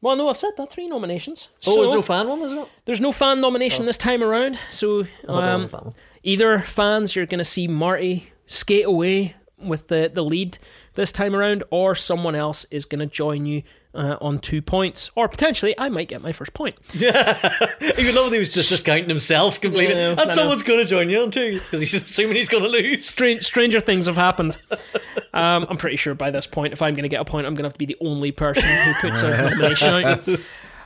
Well, 0.01 0.17
no, 0.17 0.29
I've 0.29 0.37
said 0.37 0.51
that 0.59 0.71
three 0.71 0.87
nominations. 0.87 1.49
Oh, 1.67 1.85
so 1.85 1.95
no 1.95 2.03
fan 2.03 2.29
one, 2.29 2.43
is 2.43 2.53
it? 2.53 2.69
there's 2.85 3.01
no 3.01 3.11
fan 3.13 3.41
nomination 3.41 3.87
this 3.87 3.97
time 3.97 4.23
around. 4.23 4.59
So 4.71 5.01
I 5.03 5.05
thought 5.27 5.41
there 5.41 5.55
was 5.55 5.65
um, 5.65 5.69
fan 5.71 5.95
either 6.23 6.59
fans 6.59 7.17
you're 7.17 7.27
going 7.27 7.39
to 7.39 7.45
see 7.45 7.69
Marty 7.69 8.31
skate 8.47 8.85
away 8.85 9.35
with 9.59 9.89
the, 9.89 10.11
the 10.13 10.23
lead 10.23 10.59
this 10.95 11.11
time 11.13 11.35
around, 11.35 11.65
or 11.71 11.95
someone 11.95 12.35
else 12.35 12.67
is 12.71 12.85
going 12.85 12.99
to 13.01 13.07
join 13.07 13.47
you 13.47 13.63
uh, 13.95 14.17
on 14.21 14.39
two 14.39 14.61
points, 14.61 15.11
or 15.15 15.29
potentially 15.29 15.75
I 15.79 15.89
might 15.89 16.09
get 16.09 16.23
my 16.23 16.33
first 16.33 16.55
point. 16.55 16.77
He 16.93 17.07
would 17.07 18.15
love 18.15 18.27
if 18.27 18.33
he 18.33 18.39
was 18.39 18.49
just 18.49 18.69
discounting 18.69 19.09
himself 19.09 19.61
completely. 19.61 19.95
Yeah, 19.95 20.15
and 20.19 20.31
someone's 20.31 20.63
going 20.63 20.81
to 20.81 20.85
join 20.85 21.11
you 21.11 21.23
on 21.23 21.31
two 21.31 21.55
because 21.55 21.81
he's 21.81 21.95
assuming 21.95 22.37
he's 22.37 22.49
going 22.49 22.63
to 22.63 22.69
lose. 22.69 23.07
Strange, 23.07 23.43
stranger 23.43 23.81
things 23.81 24.07
have 24.07 24.17
happened. 24.17 24.57
Um, 25.33 25.67
I'm 25.69 25.79
pretty 25.79 25.97
sure 25.97 26.15
by 26.15 26.31
this 26.31 26.47
point, 26.47 26.73
if 26.73 26.81
I'm 26.81 26.95
going 26.95 27.03
to 27.03 27.09
get 27.09 27.21
a 27.21 27.25
point, 27.25 27.45
I'm 27.45 27.55
going 27.55 27.65
to 27.65 27.67
have 27.67 27.73
to 27.73 27.79
be 27.79 27.87
the 27.87 27.97
only 28.01 28.31
person 28.31 28.63
who 28.63 28.95
puts 29.01 29.21
a 29.23 29.31
nomination 29.31 29.89
out. 29.89 30.29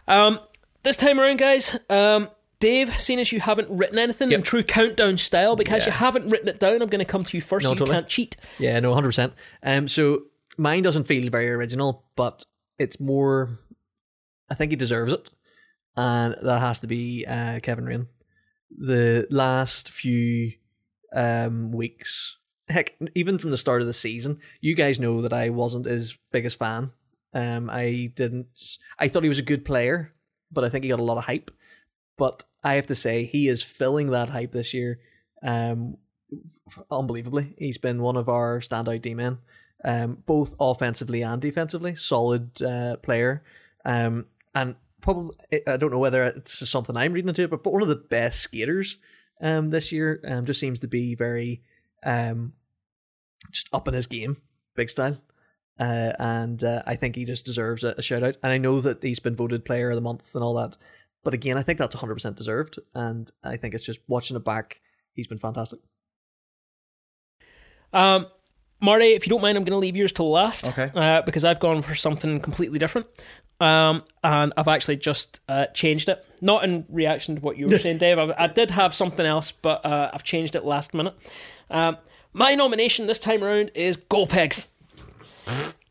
Um, 0.09 0.41
this 0.85 0.97
time 0.97 1.21
around, 1.21 1.37
guys, 1.37 1.79
um, 1.91 2.31
Dave, 2.61 2.99
seeing 2.99 3.21
as 3.21 3.31
you 3.31 3.41
haven't 3.41 3.69
written 3.69 3.99
anything 3.99 4.33
in 4.33 4.43
true 4.43 4.63
countdown 4.63 5.19
style, 5.19 5.55
because 5.55 5.85
you 5.85 5.93
haven't 5.93 6.31
written 6.31 6.49
it 6.49 6.59
down, 6.59 6.81
I'm 6.81 6.89
going 6.89 6.99
to 7.01 7.05
come 7.05 7.25
to 7.25 7.37
you 7.37 7.43
first. 7.43 7.65
No, 7.65 7.71
you 7.71 7.77
totally. 7.77 7.95
can't 7.95 8.09
cheat. 8.09 8.37
Yeah, 8.59 8.81
no, 8.81 8.95
hundred 8.95 9.09
percent. 9.09 9.35
Um, 9.63 9.87
so 9.87 10.23
mine 10.57 10.83
doesn't 10.83 11.05
feel 11.05 11.31
very 11.31 11.51
original, 11.51 12.05
but 12.17 12.45
it's 12.79 13.01
more. 13.01 13.59
I 14.51 14.55
think 14.55 14.73
he 14.73 14.77
deserves 14.77 15.13
it, 15.13 15.31
and 15.97 16.37
that 16.43 16.61
has 16.61 16.81
to 16.81 16.87
be 16.87 17.27
uh, 17.27 17.61
Kevin 17.61 17.85
Raine. 17.87 18.07
The 18.71 19.27
last 19.31 19.91
few 19.91 20.53
um 21.15 21.73
weeks, 21.73 22.37
heck, 22.69 22.95
even 23.15 23.39
from 23.39 23.51
the 23.51 23.57
start 23.57 23.81
of 23.81 23.87
the 23.87 23.95
season, 23.95 24.39
you 24.61 24.75
guys 24.75 25.01
know 25.01 25.23
that 25.23 25.33
I 25.33 25.49
wasn't 25.49 25.87
his 25.87 26.17
biggest 26.31 26.59
fan. 26.59 26.93
Um, 27.35 27.69
I 27.71 28.13
didn't. 28.15 28.79
I 28.99 29.09
thought 29.09 29.23
he 29.23 29.29
was 29.29 29.39
a 29.39 29.43
good 29.43 29.65
player, 29.65 30.13
but 30.51 30.65
I 30.65 30.69
think 30.69 30.85
he 30.85 30.91
got 30.91 31.01
a 31.01 31.05
lot 31.05 31.19
of 31.19 31.25
hype. 31.25 31.51
But 32.17 32.45
I 32.65 32.75
have 32.75 32.87
to 32.89 32.95
say, 32.95 33.25
he 33.25 33.49
is 33.49 33.63
filling 33.63 34.11
that 34.11 34.31
hype 34.31 34.53
this 34.53 34.75
year. 34.75 34.99
Um, 35.43 35.99
unbelievably. 36.91 37.55
He's 37.59 37.79
been 37.79 38.03
one 38.03 38.17
of 38.17 38.29
our 38.29 38.61
standout 38.61 39.03
D 39.03 39.15
men, 39.15 39.39
um, 39.85 40.23
both 40.27 40.55
offensively 40.59 41.23
and 41.23 41.41
defensively. 41.41 41.95
Solid 41.95 42.61
uh, 42.63 42.97
player, 42.97 43.43
um, 43.85 44.27
and 44.55 44.77
probably 45.01 45.37
I 45.67 45.77
don't 45.77 45.91
know 45.93 45.99
whether 45.99 46.25
it's 46.25 46.59
just 46.59 46.73
something 46.73 46.97
I'm 46.97 47.13
reading 47.13 47.29
into 47.29 47.43
it, 47.43 47.51
but 47.51 47.65
one 47.67 47.83
of 47.83 47.89
the 47.89 47.97
best 47.97 48.41
skaters 48.41 48.99
um, 49.41 49.71
this 49.71 49.93
year. 49.93 50.21
Um, 50.27 50.45
just 50.47 50.61
seems 50.61 50.81
to 50.81 50.89
be 50.89 51.15
very 51.15 51.63
um, 52.05 52.53
just 53.51 53.69
up 53.73 53.89
in 53.89 53.95
his 53.95 54.07
game, 54.07 54.39
big 54.75 54.91
style. 54.91 55.19
Uh, 55.79 56.13
and 56.19 56.65
uh, 56.65 56.83
I 56.87 56.97
think 56.97 57.15
he 57.15 57.25
just 57.25 57.45
deserves 57.45 57.85
a, 57.85 57.95
a 57.97 58.03
shout 58.03 58.25
out. 58.25 58.37
And 58.43 58.53
I 58.53 58.59
know 58.59 58.81
that 58.81 59.03
he's 59.03 59.21
been 59.21 59.37
voted 59.37 59.65
player 59.65 59.91
of 59.91 59.95
the 59.95 60.01
month 60.01 60.35
and 60.35 60.43
all 60.43 60.55
that. 60.55 60.77
But 61.23 61.35
again, 61.35 61.57
I 61.57 61.63
think 61.63 61.79
that's 61.79 61.97
100% 61.97 62.35
deserved. 62.35 62.79
And 62.95 63.31
I 63.45 63.57
think 63.57 63.75
it's 63.75 63.85
just 63.85 64.01
watching 64.09 64.37
it 64.37 64.45
back, 64.45 64.81
he's 65.15 65.27
been 65.27 65.39
fantastic. 65.39 65.81
Um, 67.93 68.27
Marty, 68.81 69.07
if 69.07 69.27
you 69.27 69.31
don't 69.31 69.43
mind, 69.43 69.57
I'm 69.59 69.65
going 69.65 69.73
to 69.73 69.79
leave 69.79 69.97
yours 69.97 70.13
till 70.13 70.31
last. 70.31 70.69
Okay. 70.69 70.91
Uh, 70.95 71.23
because 71.23 71.45
I've 71.45 71.61
gone 71.61 71.83
for 71.83 71.95
something 71.95 72.41
completely 72.41 72.79
different. 72.79 73.07
Um, 73.61 74.05
and 74.23 74.53
I've 74.57 74.69
actually 74.69 74.97
just 74.97 75.41
uh, 75.49 75.67
changed 75.75 76.09
it. 76.09 76.25
Not 76.41 76.63
in 76.63 76.85
reaction 76.89 77.35
to 77.37 77.41
what 77.41 77.57
you 77.57 77.67
were 77.67 77.79
saying, 77.81 77.99
Dave. 77.99 78.19
I, 78.19 78.35
I 78.39 78.47
did 78.47 78.71
have 78.71 78.95
something 78.95 79.27
else, 79.27 79.51
but 79.51 79.85
uh, 79.85 80.11
I've 80.13 80.23
changed 80.23 80.55
it 80.55 80.65
last 80.65 80.95
minute. 80.95 81.15
Um, 81.71 81.97
my 82.33 82.55
nomination 82.55 83.07
this 83.07 83.19
time 83.19 83.43
around 83.43 83.73
is 83.75 83.97
Goal 83.97 84.27
Pegs. 84.27 84.69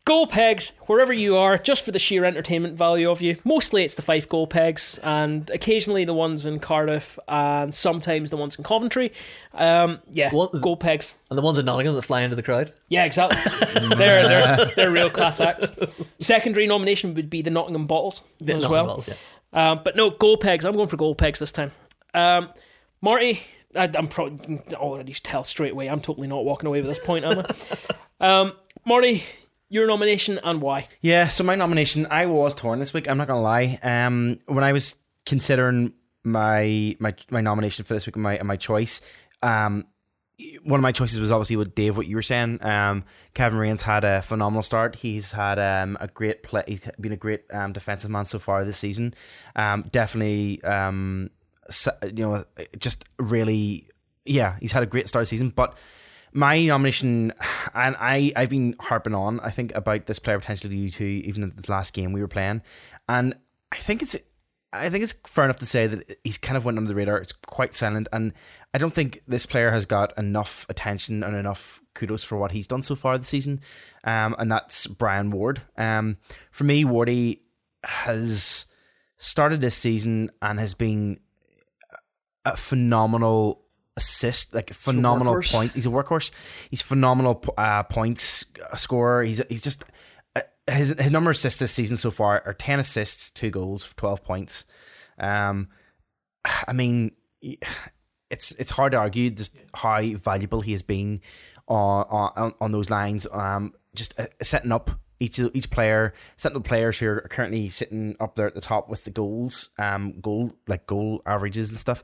Goal 0.08 0.26
pegs, 0.26 0.72
wherever 0.86 1.12
you 1.12 1.36
are, 1.36 1.58
just 1.58 1.84
for 1.84 1.92
the 1.92 1.98
sheer 1.98 2.24
entertainment 2.24 2.78
value 2.78 3.10
of 3.10 3.20
you. 3.20 3.36
Mostly 3.44 3.84
it's 3.84 3.94
the 3.94 4.00
five 4.00 4.26
goal 4.26 4.46
pegs, 4.46 4.98
and 5.02 5.50
occasionally 5.50 6.06
the 6.06 6.14
ones 6.14 6.46
in 6.46 6.60
Cardiff, 6.60 7.18
and 7.28 7.74
sometimes 7.74 8.30
the 8.30 8.38
ones 8.38 8.54
in 8.56 8.64
Coventry. 8.64 9.12
Um, 9.52 9.98
yeah, 10.10 10.30
What- 10.30 10.58
goal 10.62 10.78
pegs. 10.78 11.12
And 11.28 11.36
the 11.36 11.42
ones 11.42 11.58
in 11.58 11.66
Nottingham 11.66 11.94
that 11.94 12.06
fly 12.06 12.22
into 12.22 12.36
the 12.36 12.42
crowd. 12.42 12.72
Yeah, 12.88 13.04
exactly. 13.04 13.36
they're, 13.96 14.26
they're, 14.26 14.64
they're 14.76 14.90
real 14.90 15.10
class 15.10 15.40
acts. 15.40 15.72
Secondary 16.20 16.66
nomination 16.66 17.12
would 17.12 17.28
be 17.28 17.42
the 17.42 17.50
Nottingham 17.50 17.86
Bottles 17.86 18.22
as 18.40 18.46
Nottingham 18.46 18.70
well. 18.70 18.86
Bottles, 18.86 19.08
yeah. 19.08 19.72
Um, 19.72 19.80
but 19.84 19.94
no, 19.94 20.08
goal 20.08 20.38
pegs. 20.38 20.64
I'm 20.64 20.74
going 20.74 20.88
for 20.88 20.96
goal 20.96 21.16
pegs 21.16 21.38
this 21.38 21.52
time. 21.52 21.72
Um, 22.14 22.48
Marty, 23.02 23.42
I, 23.76 23.90
I'm 23.94 24.08
probably 24.08 24.58
already 24.72 25.12
tell 25.12 25.44
straight 25.44 25.72
away. 25.72 25.90
I'm 25.90 26.00
totally 26.00 26.28
not 26.28 26.46
walking 26.46 26.66
away 26.66 26.80
with 26.80 26.88
this 26.88 26.98
point, 26.98 27.26
am 27.26 27.44
I? 28.20 28.20
um, 28.40 28.52
Marty, 28.86 29.24
your 29.68 29.86
nomination 29.86 30.38
and 30.42 30.60
why? 30.60 30.88
Yeah, 31.00 31.28
so 31.28 31.44
my 31.44 31.54
nomination, 31.54 32.06
I 32.10 32.26
was 32.26 32.54
torn 32.54 32.78
this 32.78 32.92
week. 32.92 33.08
I'm 33.08 33.18
not 33.18 33.26
gonna 33.26 33.42
lie. 33.42 33.78
Um, 33.82 34.40
when 34.46 34.64
I 34.64 34.72
was 34.72 34.96
considering 35.26 35.92
my 36.24 36.96
my 37.00 37.14
my 37.30 37.40
nomination 37.40 37.84
for 37.84 37.94
this 37.94 38.06
week, 38.06 38.16
and 38.16 38.22
my 38.22 38.40
my 38.42 38.56
choice, 38.56 39.00
um, 39.42 39.86
one 40.62 40.78
of 40.78 40.82
my 40.82 40.92
choices 40.92 41.18
was 41.18 41.32
obviously 41.32 41.56
with 41.56 41.74
Dave. 41.74 41.96
What 41.96 42.06
you 42.06 42.16
were 42.16 42.22
saying, 42.22 42.62
um, 42.64 43.04
Kevin 43.34 43.58
Raine's 43.58 43.82
had 43.82 44.04
a 44.04 44.22
phenomenal 44.22 44.62
start. 44.62 44.96
He's 44.96 45.32
had 45.32 45.58
um 45.58 45.96
a 46.00 46.08
great 46.08 46.42
play. 46.42 46.62
He's 46.66 46.80
been 47.00 47.12
a 47.12 47.16
great 47.16 47.42
um 47.52 47.72
defensive 47.72 48.10
man 48.10 48.24
so 48.24 48.38
far 48.38 48.64
this 48.64 48.76
season. 48.76 49.14
Um, 49.56 49.84
definitely 49.90 50.62
um, 50.64 51.30
you 52.02 52.12
know, 52.12 52.44
just 52.78 53.04
really, 53.18 53.88
yeah, 54.24 54.56
he's 54.60 54.72
had 54.72 54.82
a 54.82 54.86
great 54.86 55.08
start 55.08 55.26
season, 55.26 55.50
but 55.50 55.76
my 56.32 56.64
nomination, 56.64 57.32
and 57.74 57.96
I, 57.98 58.32
I've 58.36 58.50
been 58.50 58.76
harping 58.80 59.14
on, 59.14 59.40
I 59.40 59.50
think, 59.50 59.74
about 59.74 60.06
this 60.06 60.18
player 60.18 60.38
potentially 60.38 60.74
to 60.74 60.80
you 60.80 60.90
too, 60.90 61.04
even 61.04 61.42
in 61.42 61.52
the 61.56 61.70
last 61.70 61.92
game 61.92 62.12
we 62.12 62.20
were 62.20 62.28
playing. 62.28 62.62
And 63.08 63.34
I 63.72 63.76
think 63.76 64.02
it's 64.02 64.16
I 64.72 64.90
think 64.90 65.02
it's 65.02 65.14
fair 65.26 65.44
enough 65.44 65.58
to 65.60 65.66
say 65.66 65.86
that 65.86 66.18
he's 66.24 66.36
kind 66.36 66.56
of 66.56 66.64
went 66.64 66.76
under 66.76 66.88
the 66.88 66.94
radar. 66.94 67.16
It's 67.16 67.32
quite 67.32 67.72
silent, 67.72 68.06
and 68.12 68.34
I 68.74 68.78
don't 68.78 68.92
think 68.92 69.22
this 69.26 69.46
player 69.46 69.70
has 69.70 69.86
got 69.86 70.16
enough 70.18 70.66
attention 70.68 71.22
and 71.22 71.34
enough 71.34 71.80
kudos 71.94 72.22
for 72.22 72.36
what 72.36 72.52
he's 72.52 72.66
done 72.66 72.82
so 72.82 72.94
far 72.94 73.16
this 73.16 73.28
season. 73.28 73.60
Um, 74.04 74.36
and 74.38 74.52
that's 74.52 74.86
Brian 74.86 75.30
Ward. 75.30 75.62
Um, 75.76 76.18
for 76.50 76.64
me, 76.64 76.84
Wardy 76.84 77.40
has 77.82 78.66
started 79.16 79.60
this 79.60 79.74
season 79.74 80.30
and 80.42 80.60
has 80.60 80.74
been 80.74 81.20
a 82.44 82.56
phenomenal 82.56 83.62
assist, 83.98 84.54
like 84.54 84.72
phenomenal 84.72 85.34
workhorse. 85.34 85.52
point. 85.52 85.74
He's 85.74 85.86
a 85.86 85.90
workhorse. 85.90 86.30
He's 86.70 86.80
phenomenal 86.82 87.44
uh, 87.58 87.82
points 87.82 88.46
scorer. 88.74 89.24
He's 89.24 89.42
he's 89.48 89.62
just 89.62 89.84
uh, 90.34 90.42
his 90.66 90.94
his 90.98 91.12
number 91.12 91.30
of 91.30 91.36
assists 91.36 91.60
this 91.60 91.72
season 91.72 91.96
so 91.96 92.10
far 92.10 92.42
are 92.46 92.54
ten 92.54 92.80
assists, 92.80 93.30
two 93.30 93.50
goals, 93.50 93.92
twelve 93.96 94.24
points. 94.24 94.64
Um, 95.18 95.68
I 96.66 96.72
mean, 96.72 97.12
it's 98.30 98.52
it's 98.52 98.70
hard 98.70 98.92
to 98.92 98.98
argue 98.98 99.30
just 99.30 99.56
how 99.74 100.00
valuable 100.02 100.60
he 100.60 100.72
has 100.72 100.82
been 100.82 101.20
on 101.66 102.06
on, 102.36 102.54
on 102.60 102.72
those 102.72 102.90
lines. 102.90 103.26
Um, 103.30 103.74
just 103.94 104.18
uh, 104.18 104.26
setting 104.42 104.72
up 104.72 104.90
each 105.20 105.38
each 105.38 105.70
player, 105.70 106.14
setting 106.36 106.56
up 106.56 106.64
players 106.64 106.98
who 106.98 107.08
are 107.08 107.20
currently 107.22 107.68
sitting 107.68 108.16
up 108.20 108.36
there 108.36 108.46
at 108.46 108.54
the 108.54 108.60
top 108.60 108.88
with 108.88 109.04
the 109.04 109.10
goals, 109.10 109.70
um, 109.78 110.20
goal 110.20 110.54
like 110.66 110.86
goal 110.86 111.22
averages 111.26 111.70
and 111.70 111.78
stuff. 111.78 112.02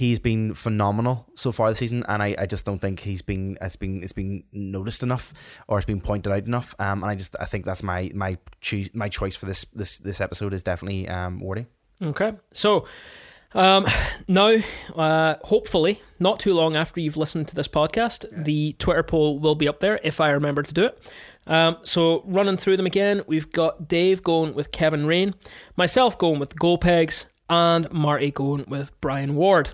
He's 0.00 0.18
been 0.18 0.54
phenomenal 0.54 1.26
so 1.34 1.52
far 1.52 1.68
this 1.68 1.76
season, 1.76 2.06
and 2.08 2.22
I, 2.22 2.34
I 2.38 2.46
just 2.46 2.64
don't 2.64 2.78
think 2.78 3.00
he's 3.00 3.20
been 3.20 3.58
it's 3.60 3.76
been 3.76 4.02
it's 4.02 4.14
been 4.14 4.44
noticed 4.50 5.02
enough 5.02 5.34
or 5.68 5.76
it's 5.76 5.84
been 5.84 6.00
pointed 6.00 6.32
out 6.32 6.46
enough. 6.46 6.74
Um, 6.78 7.02
and 7.02 7.10
I 7.12 7.16
just 7.16 7.36
I 7.38 7.44
think 7.44 7.66
that's 7.66 7.82
my 7.82 8.10
my 8.14 8.38
choose 8.62 8.88
my 8.94 9.10
choice 9.10 9.36
for 9.36 9.44
this 9.44 9.66
this 9.74 9.98
this 9.98 10.22
episode 10.22 10.54
is 10.54 10.62
definitely 10.62 11.06
um 11.06 11.42
Wardy. 11.42 11.66
Okay, 12.02 12.32
so 12.54 12.86
um, 13.52 13.86
now, 14.26 14.56
uh, 14.96 15.34
hopefully, 15.42 16.00
not 16.18 16.40
too 16.40 16.54
long 16.54 16.76
after 16.76 16.98
you've 16.98 17.18
listened 17.18 17.48
to 17.48 17.54
this 17.54 17.68
podcast, 17.68 18.24
the 18.44 18.72
Twitter 18.78 19.02
poll 19.02 19.38
will 19.38 19.54
be 19.54 19.68
up 19.68 19.80
there 19.80 20.00
if 20.02 20.18
I 20.18 20.30
remember 20.30 20.62
to 20.62 20.72
do 20.72 20.84
it. 20.86 21.12
Um, 21.46 21.76
so, 21.82 22.22
running 22.24 22.56
through 22.56 22.78
them 22.78 22.86
again, 22.86 23.22
we've 23.26 23.52
got 23.52 23.86
Dave 23.86 24.22
going 24.22 24.54
with 24.54 24.72
Kevin 24.72 25.04
Raine, 25.04 25.34
myself 25.76 26.16
going 26.16 26.40
with 26.40 26.58
Goal 26.58 26.78
Pegs, 26.78 27.26
and 27.50 27.90
Marty 27.92 28.30
going 28.30 28.64
with 28.68 28.98
Brian 29.02 29.34
Ward. 29.34 29.70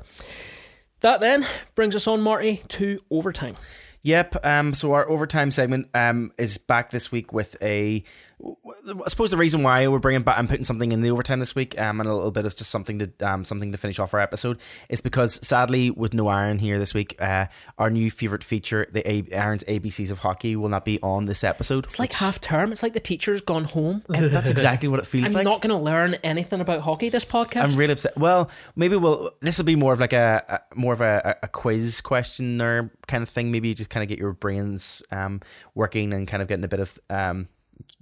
That 1.01 1.21
then 1.21 1.47
brings 1.77 1.95
us 1.95 2.09
on, 2.09 2.21
Marty, 2.23 2.63
to 2.69 2.99
overtime. 3.11 3.55
Yep. 4.03 4.45
Um. 4.45 4.75
So 4.75 4.93
our 4.93 5.09
overtime 5.09 5.51
segment 5.51 5.89
um 5.95 6.33
is 6.39 6.59
back 6.59 6.91
this 6.91 7.13
week 7.13 7.33
with 7.33 7.57
a. 7.63 8.03
I 8.45 9.09
suppose 9.09 9.31
the 9.31 9.37
reason 9.39 9.63
why 9.63 9.87
we're 9.89 9.99
bringing 9.99 10.23
back, 10.23 10.39
I'm 10.39 10.47
putting 10.47 10.65
something 10.65 10.93
in 10.93 11.01
the 11.01 11.11
overtime 11.11 11.41
this 11.41 11.55
week, 11.55 11.79
um, 11.81 12.01
and 12.01 12.09
a 12.09 12.15
little 12.15 12.31
bit 12.31 12.45
of 12.45 12.55
just 12.55 12.71
something 12.71 12.99
to, 12.99 13.11
um, 13.23 13.45
something 13.45 13.73
to 13.73 13.79
finish 13.79 13.99
off 13.99 14.13
our 14.13 14.21
episode, 14.21 14.59
is 14.91 15.01
because 15.01 15.45
sadly, 15.47 15.91
with 15.91 16.13
no 16.13 16.29
Aaron 16.29 16.59
here 16.59 16.79
this 16.79 16.93
week, 16.93 17.17
uh, 17.19 17.47
our 17.79 17.89
new 17.89 18.11
favorite 18.11 18.45
feature, 18.45 18.87
the 18.93 19.09
a- 19.11 19.27
Aaron's 19.33 19.65
ABCs 19.65 20.11
of 20.11 20.19
hockey, 20.19 20.55
will 20.55 20.69
not 20.69 20.85
be 20.85 21.01
on 21.03 21.25
this 21.25 21.43
episode. 21.43 21.85
It's 21.85 21.99
like 21.99 22.13
half 22.13 22.41
term. 22.41 22.73
It's 22.73 22.83
like 22.83 22.93
the 22.93 23.01
teacher's 23.01 23.41
gone 23.41 23.65
home. 23.65 24.03
And 24.15 24.31
that's 24.31 24.51
exactly 24.51 24.89
what 24.89 25.01
it 25.01 25.07
feels 25.07 25.29
I'm 25.29 25.33
like. 25.33 25.45
not 25.45 25.63
going 25.63 25.77
to 25.77 25.83
learn 25.83 26.15
anything 26.23 26.61
about 26.61 26.83
hockey 26.83 27.09
this 27.09 27.25
podcast. 27.25 27.63
I'm 27.63 27.71
really 27.77 27.93
upset. 27.93 28.19
Well, 28.19 28.51
maybe 28.77 28.97
we'll. 28.97 29.31
This 29.41 29.57
will 29.57 29.65
be 29.65 29.77
more 29.77 29.95
of 29.95 30.01
like 30.01 30.13
a, 30.13 30.61
a 30.71 30.77
more 30.77 30.93
of 30.93 31.01
a, 31.01 31.37
a 31.43 31.49
quiz 31.49 32.01
question 32.03 32.61
or 32.61 32.93
kind 33.09 33.23
of 33.23 33.31
thing. 33.31 33.51
Maybe 33.51 33.73
just 33.73 33.89
kind 33.91 34.03
of 34.03 34.09
get 34.09 34.19
your 34.19 34.33
brains 34.33 35.03
um 35.11 35.41
working 35.75 36.13
and 36.13 36.29
kind 36.29 36.43
of 36.43 36.49
getting 36.49 36.65
a 36.65 36.69
bit 36.69 36.81
of 36.81 36.99
um 37.09 37.49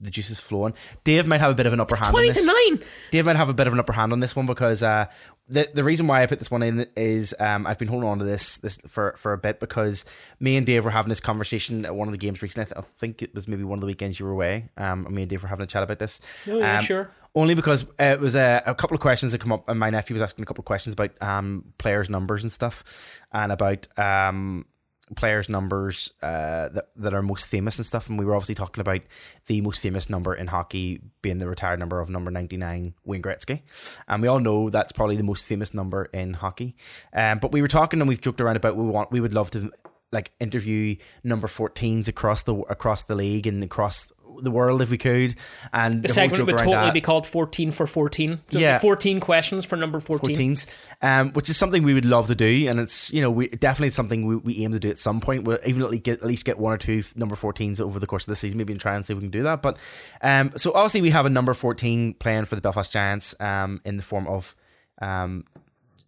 the 0.04 0.10
juice 0.10 0.30
is 0.30 0.38
flowing. 0.38 0.74
Dave 1.02 1.26
might 1.26 1.40
have 1.40 1.50
a 1.50 1.54
bit 1.54 1.66
of 1.66 1.72
an 1.72 1.80
upper 1.80 1.96
hand. 1.96 2.08
on 2.08 2.12
Twenty 2.12 2.28
this. 2.30 2.44
to 2.44 2.46
nine. 2.70 2.80
Dave 3.10 3.24
might 3.26 3.36
have 3.36 3.48
a 3.48 3.54
bit 3.54 3.66
of 3.66 3.72
an 3.72 3.80
upper 3.80 3.92
hand 3.92 4.12
on 4.12 4.20
this 4.20 4.36
one 4.36 4.46
because 4.46 4.82
uh, 4.82 5.06
the 5.48 5.68
the 5.74 5.82
reason 5.84 6.06
why 6.06 6.22
I 6.22 6.26
put 6.26 6.38
this 6.38 6.50
one 6.50 6.62
in 6.62 6.86
is 6.96 7.34
um, 7.40 7.66
I've 7.66 7.78
been 7.78 7.88
holding 7.88 8.08
on 8.08 8.18
to 8.18 8.24
this 8.24 8.56
this 8.58 8.78
for 8.86 9.14
for 9.16 9.32
a 9.32 9.38
bit 9.38 9.60
because 9.60 10.04
me 10.40 10.56
and 10.56 10.64
Dave 10.66 10.84
were 10.84 10.90
having 10.90 11.08
this 11.08 11.20
conversation 11.20 11.84
at 11.84 11.94
one 11.94 12.08
of 12.08 12.12
the 12.12 12.18
games 12.18 12.40
recently. 12.42 12.62
I, 12.62 12.74
th- 12.74 12.78
I 12.78 12.98
think 12.98 13.22
it 13.22 13.34
was 13.34 13.48
maybe 13.48 13.64
one 13.64 13.76
of 13.78 13.80
the 13.80 13.86
weekends 13.86 14.18
you 14.20 14.26
were 14.26 14.32
away. 14.32 14.68
Um, 14.76 15.06
me 15.12 15.22
and 15.22 15.28
Dave 15.30 15.42
were 15.42 15.48
having 15.48 15.64
a 15.64 15.66
chat 15.66 15.82
about 15.82 15.98
this. 15.98 16.20
Oh, 16.48 16.58
yeah, 16.58 16.78
Um, 16.78 16.84
sure. 16.84 17.10
Only 17.36 17.54
because 17.54 17.82
uh, 17.98 18.04
it 18.04 18.20
was 18.20 18.36
a, 18.36 18.62
a 18.64 18.76
couple 18.76 18.94
of 18.94 19.00
questions 19.00 19.32
that 19.32 19.40
come 19.40 19.50
up, 19.50 19.68
and 19.68 19.78
my 19.80 19.90
nephew 19.90 20.14
was 20.14 20.22
asking 20.22 20.44
a 20.44 20.46
couple 20.46 20.62
of 20.62 20.66
questions 20.66 20.92
about 20.94 21.10
um, 21.20 21.64
players' 21.78 22.08
numbers 22.08 22.44
and 22.44 22.52
stuff, 22.52 23.20
and 23.32 23.50
about 23.50 23.88
um, 23.98 24.66
players' 25.14 25.48
numbers 25.48 26.12
uh, 26.22 26.68
that 26.68 26.86
that 26.96 27.14
are 27.14 27.22
most 27.22 27.46
famous 27.46 27.78
and 27.78 27.86
stuff. 27.86 28.08
And 28.08 28.18
we 28.18 28.24
were 28.24 28.34
obviously 28.34 28.54
talking 28.54 28.80
about 28.80 29.00
the 29.46 29.60
most 29.60 29.80
famous 29.80 30.10
number 30.10 30.34
in 30.34 30.46
hockey 30.46 31.00
being 31.22 31.38
the 31.38 31.48
retired 31.48 31.80
number 31.80 32.00
of 32.00 32.10
number 32.10 32.30
ninety 32.30 32.56
nine, 32.56 32.94
Wayne 33.04 33.22
Gretzky, 33.22 33.62
and 34.08 34.22
we 34.22 34.28
all 34.28 34.40
know 34.40 34.70
that's 34.70 34.92
probably 34.92 35.16
the 35.16 35.22
most 35.22 35.46
famous 35.46 35.74
number 35.74 36.04
in 36.06 36.34
hockey. 36.34 36.76
Um, 37.12 37.38
but 37.38 37.52
we 37.52 37.62
were 37.62 37.68
talking 37.68 38.00
and 38.00 38.08
we've 38.08 38.20
joked 38.20 38.40
around 38.40 38.56
about 38.56 38.76
we 38.76 38.84
want 38.84 39.10
we 39.10 39.20
would 39.20 39.34
love 39.34 39.50
to 39.52 39.72
like 40.14 40.30
interview 40.38 40.96
number 41.24 41.48
14s 41.48 42.08
across 42.08 42.42
the 42.42 42.54
across 42.54 43.02
the 43.02 43.14
league 43.14 43.46
and 43.46 43.62
across 43.62 44.12
the 44.42 44.50
world 44.50 44.82
if 44.82 44.90
we 44.90 44.98
could. 44.98 45.34
And 45.72 46.02
The 46.02 46.08
segment 46.08 46.46
would 46.46 46.58
totally 46.58 46.74
that- 46.74 46.94
be 46.94 47.00
called 47.00 47.26
14 47.26 47.70
for 47.70 47.86
14. 47.86 48.40
So 48.50 48.58
Yeah. 48.58 48.78
14 48.78 49.20
questions 49.20 49.64
for 49.64 49.76
number 49.76 50.00
14. 50.00 50.34
14s, 50.34 50.66
um, 51.02 51.32
which 51.32 51.48
is 51.50 51.56
something 51.56 51.82
we 51.82 51.94
would 51.94 52.04
love 52.04 52.28
to 52.28 52.34
do, 52.34 52.68
and 52.68 52.80
it's 52.80 53.12
you 53.12 53.20
know 53.20 53.30
we 53.30 53.48
definitely 53.48 53.90
something 53.90 54.26
we, 54.26 54.36
we 54.36 54.58
aim 54.64 54.72
to 54.72 54.78
do 54.78 54.88
at 54.88 54.98
some 54.98 55.20
point. 55.20 55.44
We'll 55.44 55.58
even 55.66 55.82
at 55.82 55.90
least 55.90 56.04
get 56.04 56.20
at 56.20 56.26
least 56.26 56.44
get 56.44 56.58
one 56.58 56.72
or 56.72 56.78
two 56.78 57.02
number 57.16 57.36
14s 57.36 57.80
over 57.80 57.98
the 57.98 58.06
course 58.06 58.24
of 58.24 58.28
the 58.30 58.36
season, 58.36 58.58
maybe 58.58 58.72
and 58.72 58.80
try 58.80 58.94
and 58.94 59.04
see 59.04 59.12
if 59.12 59.18
we 59.18 59.22
can 59.22 59.30
do 59.30 59.42
that. 59.44 59.62
But 59.62 59.76
um, 60.22 60.52
so 60.56 60.72
obviously 60.74 61.02
we 61.02 61.10
have 61.10 61.26
a 61.26 61.30
number 61.30 61.54
14 61.54 62.14
playing 62.14 62.44
for 62.46 62.54
the 62.56 62.62
Belfast 62.62 62.92
Giants 62.92 63.34
um, 63.40 63.80
in 63.84 63.96
the 63.96 64.02
form 64.02 64.26
of 64.26 64.54
um, 65.02 65.44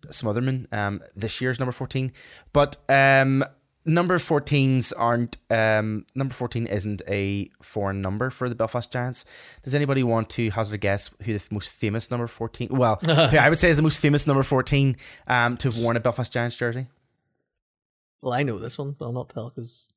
Smotherman, 0.08 0.72
um, 0.72 1.02
this 1.14 1.40
year's 1.40 1.58
number 1.58 1.72
14, 1.72 2.12
but 2.52 2.76
um. 2.88 3.44
Number 3.88 4.18
14s 4.18 4.92
aren't 4.96 5.38
um, 5.48 6.04
number 6.16 6.34
14 6.34 6.66
isn't 6.66 7.02
a 7.06 7.48
foreign 7.62 8.02
number 8.02 8.30
for 8.30 8.48
the 8.48 8.56
Belfast 8.56 8.90
Giants. 8.90 9.24
Does 9.62 9.76
anybody 9.76 10.02
want 10.02 10.28
to 10.30 10.50
hazard 10.50 10.74
a 10.74 10.78
guess 10.78 11.10
who 11.22 11.38
the 11.38 11.44
most 11.52 11.70
famous 11.70 12.10
number 12.10 12.26
14 12.26 12.68
well 12.72 12.96
who 13.04 13.12
I 13.12 13.48
would 13.48 13.58
say 13.58 13.70
is 13.70 13.76
the 13.76 13.84
most 13.84 14.00
famous 14.00 14.26
number 14.26 14.42
14 14.42 14.96
um, 15.28 15.56
to 15.58 15.70
have 15.70 15.80
worn 15.80 15.96
a 15.96 16.00
Belfast 16.00 16.32
Giants 16.32 16.56
jersey? 16.56 16.88
Well, 18.20 18.34
I 18.34 18.42
know 18.42 18.58
this 18.58 18.76
one, 18.76 18.96
but 18.98 19.04
I'll 19.04 19.12
not 19.12 19.28
tell 19.28 19.50
because 19.50 19.88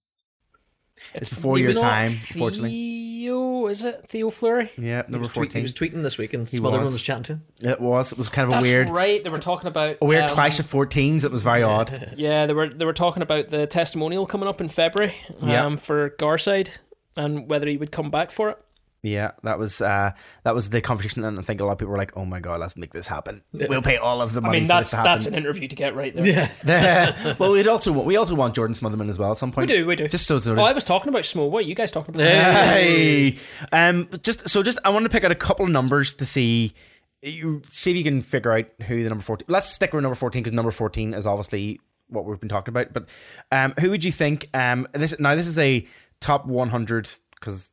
It's 1.14 1.34
before 1.34 1.58
your 1.58 1.74
Not 1.74 1.82
time, 1.82 2.12
unfortunately. 2.12 2.72
Theo, 3.20 3.68
is 3.68 3.84
it? 3.84 4.06
Theo 4.08 4.30
Fleury? 4.30 4.72
Yeah, 4.78 5.04
number 5.08 5.28
he 5.28 5.34
14. 5.34 5.62
was 5.64 5.74
tweeting 5.74 6.04
this 6.04 6.18
week, 6.18 6.34
and 6.34 6.48
He 6.48 6.60
Smotherman 6.60 6.82
was. 6.82 6.94
was. 6.94 7.02
chatting 7.02 7.24
to 7.24 7.34
him. 7.34 7.44
it 7.62 7.82
was. 7.82 8.12
It 8.12 8.18
was 8.18 8.30
kind 8.30 8.52
of 8.52 8.60
a 8.60 8.62
weird 8.62 8.90
right. 8.90 9.24
They 9.24 9.30
were 9.30 9.40
talking 9.40 9.68
about 9.68 9.98
a 10.02 10.06
weird 10.06 10.24
um, 10.24 10.30
clash 10.30 10.60
of 10.60 10.66
14s. 10.68 11.24
It 11.26 11.32
was 11.32 11.44
very 11.44 11.64
odd. 11.64 12.14
Yeah, 12.18 12.46
they 12.46 12.54
were 12.54 12.68
they 12.70 12.86
were 12.86 12.94
talking 12.94 13.22
about 13.24 13.50
the 13.50 13.68
testimonial 13.68 14.26
coming 14.26 14.48
up 14.48 14.62
in 14.62 14.70
February 14.70 15.16
um, 15.42 15.50
Yeah. 15.50 15.76
for 15.76 16.12
Garside 16.12 16.70
and 17.16 17.50
whether 17.50 17.68
he 17.68 17.78
would 17.78 17.92
come 17.92 18.10
back 18.10 18.32
for 18.32 18.50
it. 18.52 18.58
Yeah, 19.02 19.32
that 19.44 19.58
was 19.58 19.80
uh, 19.82 20.12
that 20.44 20.54
was 20.54 20.70
the 20.70 20.82
conversation, 20.82 21.24
and 21.24 21.40
I 21.40 21.42
think 21.42 21.62
a 21.62 21.66
lot 21.66 21.72
of 21.72 21.78
people 21.78 21.92
were 21.92 21.98
like, 21.98 22.18
"Oh 22.18 22.26
my 22.26 22.42
god, 22.42 22.60
let's 22.60 22.76
make 22.76 22.92
this 22.92 23.08
happen. 23.08 23.44
We'll 23.54 23.82
pay 23.82 23.96
all 23.96 24.22
of 24.22 24.34
the 24.34 24.42
money." 24.42 24.58
I 24.58 24.60
mean, 24.60 24.68
for 24.68 24.74
that's 24.74 24.92
that's 24.92 25.26
an 25.26 25.36
interview 25.36 25.70
to 25.70 25.76
get 25.76 25.96
right 25.96 26.14
there. 26.14 26.28
Yeah. 26.66 27.36
well, 27.40 27.54
we'd 27.54 27.68
also 27.68 27.94
want, 27.94 28.08
we 28.08 28.18
also 28.18 28.36
want 28.36 28.56
Jordan 28.56 28.76
Smotherman 28.76 29.10
as 29.10 29.18
well 29.18 29.32
at 29.32 29.38
some 29.38 29.54
point. 29.54 29.70
We 29.70 29.78
do, 29.78 29.86
we 29.86 29.96
do. 29.96 30.10
Just 30.10 30.28
so 30.28 30.36
it's 30.36 30.48
Oh. 30.48 30.56
I 30.60 30.74
was 30.74 30.84
talking 30.84 31.08
about 31.10 31.24
Smo. 31.24 31.50
What 31.50 31.60
are 31.64 31.68
you 31.68 31.76
guys 31.76 31.94
talking 31.94 32.14
about? 32.14 32.28
Hey, 32.28 33.38
um, 33.72 34.10
just 34.22 34.50
so 34.50 34.64
just 34.64 34.80
I 34.84 34.90
want 34.90 35.04
to 35.04 35.10
pick 35.10 35.24
out 35.24 35.32
a 35.32 35.36
couple 35.36 35.66
of 35.66 35.72
numbers 35.72 36.14
to 36.16 36.26
see. 36.26 36.74
You 37.22 37.62
see 37.70 37.92
if 37.92 37.98
you 37.98 38.04
can 38.04 38.22
figure 38.22 38.52
out 38.52 38.66
who 38.88 39.02
the 39.04 39.10
number 39.10 39.24
fourteen. 39.24 39.46
Let's 39.48 39.70
stick 39.70 39.94
with 39.94 40.04
number 40.04 40.16
fourteen 40.16 40.44
because 40.44 40.54
number 40.54 40.72
fourteen 40.72 41.14
is 41.14 41.26
obviously 41.26 41.80
what 42.10 42.26
we've 42.26 42.40
been 42.40 42.50
talking 42.50 42.74
about. 42.74 42.92
But 42.94 43.06
um, 43.52 43.74
who 43.80 43.90
would 43.92 44.04
you 44.04 44.12
think? 44.12 44.48
Um, 44.54 44.88
this 44.94 45.18
now 45.20 45.36
this 45.36 45.48
is 45.48 45.58
a 45.58 45.88
top 46.20 46.46
one 46.46 46.70
hundred 46.70 47.10
because 47.32 47.72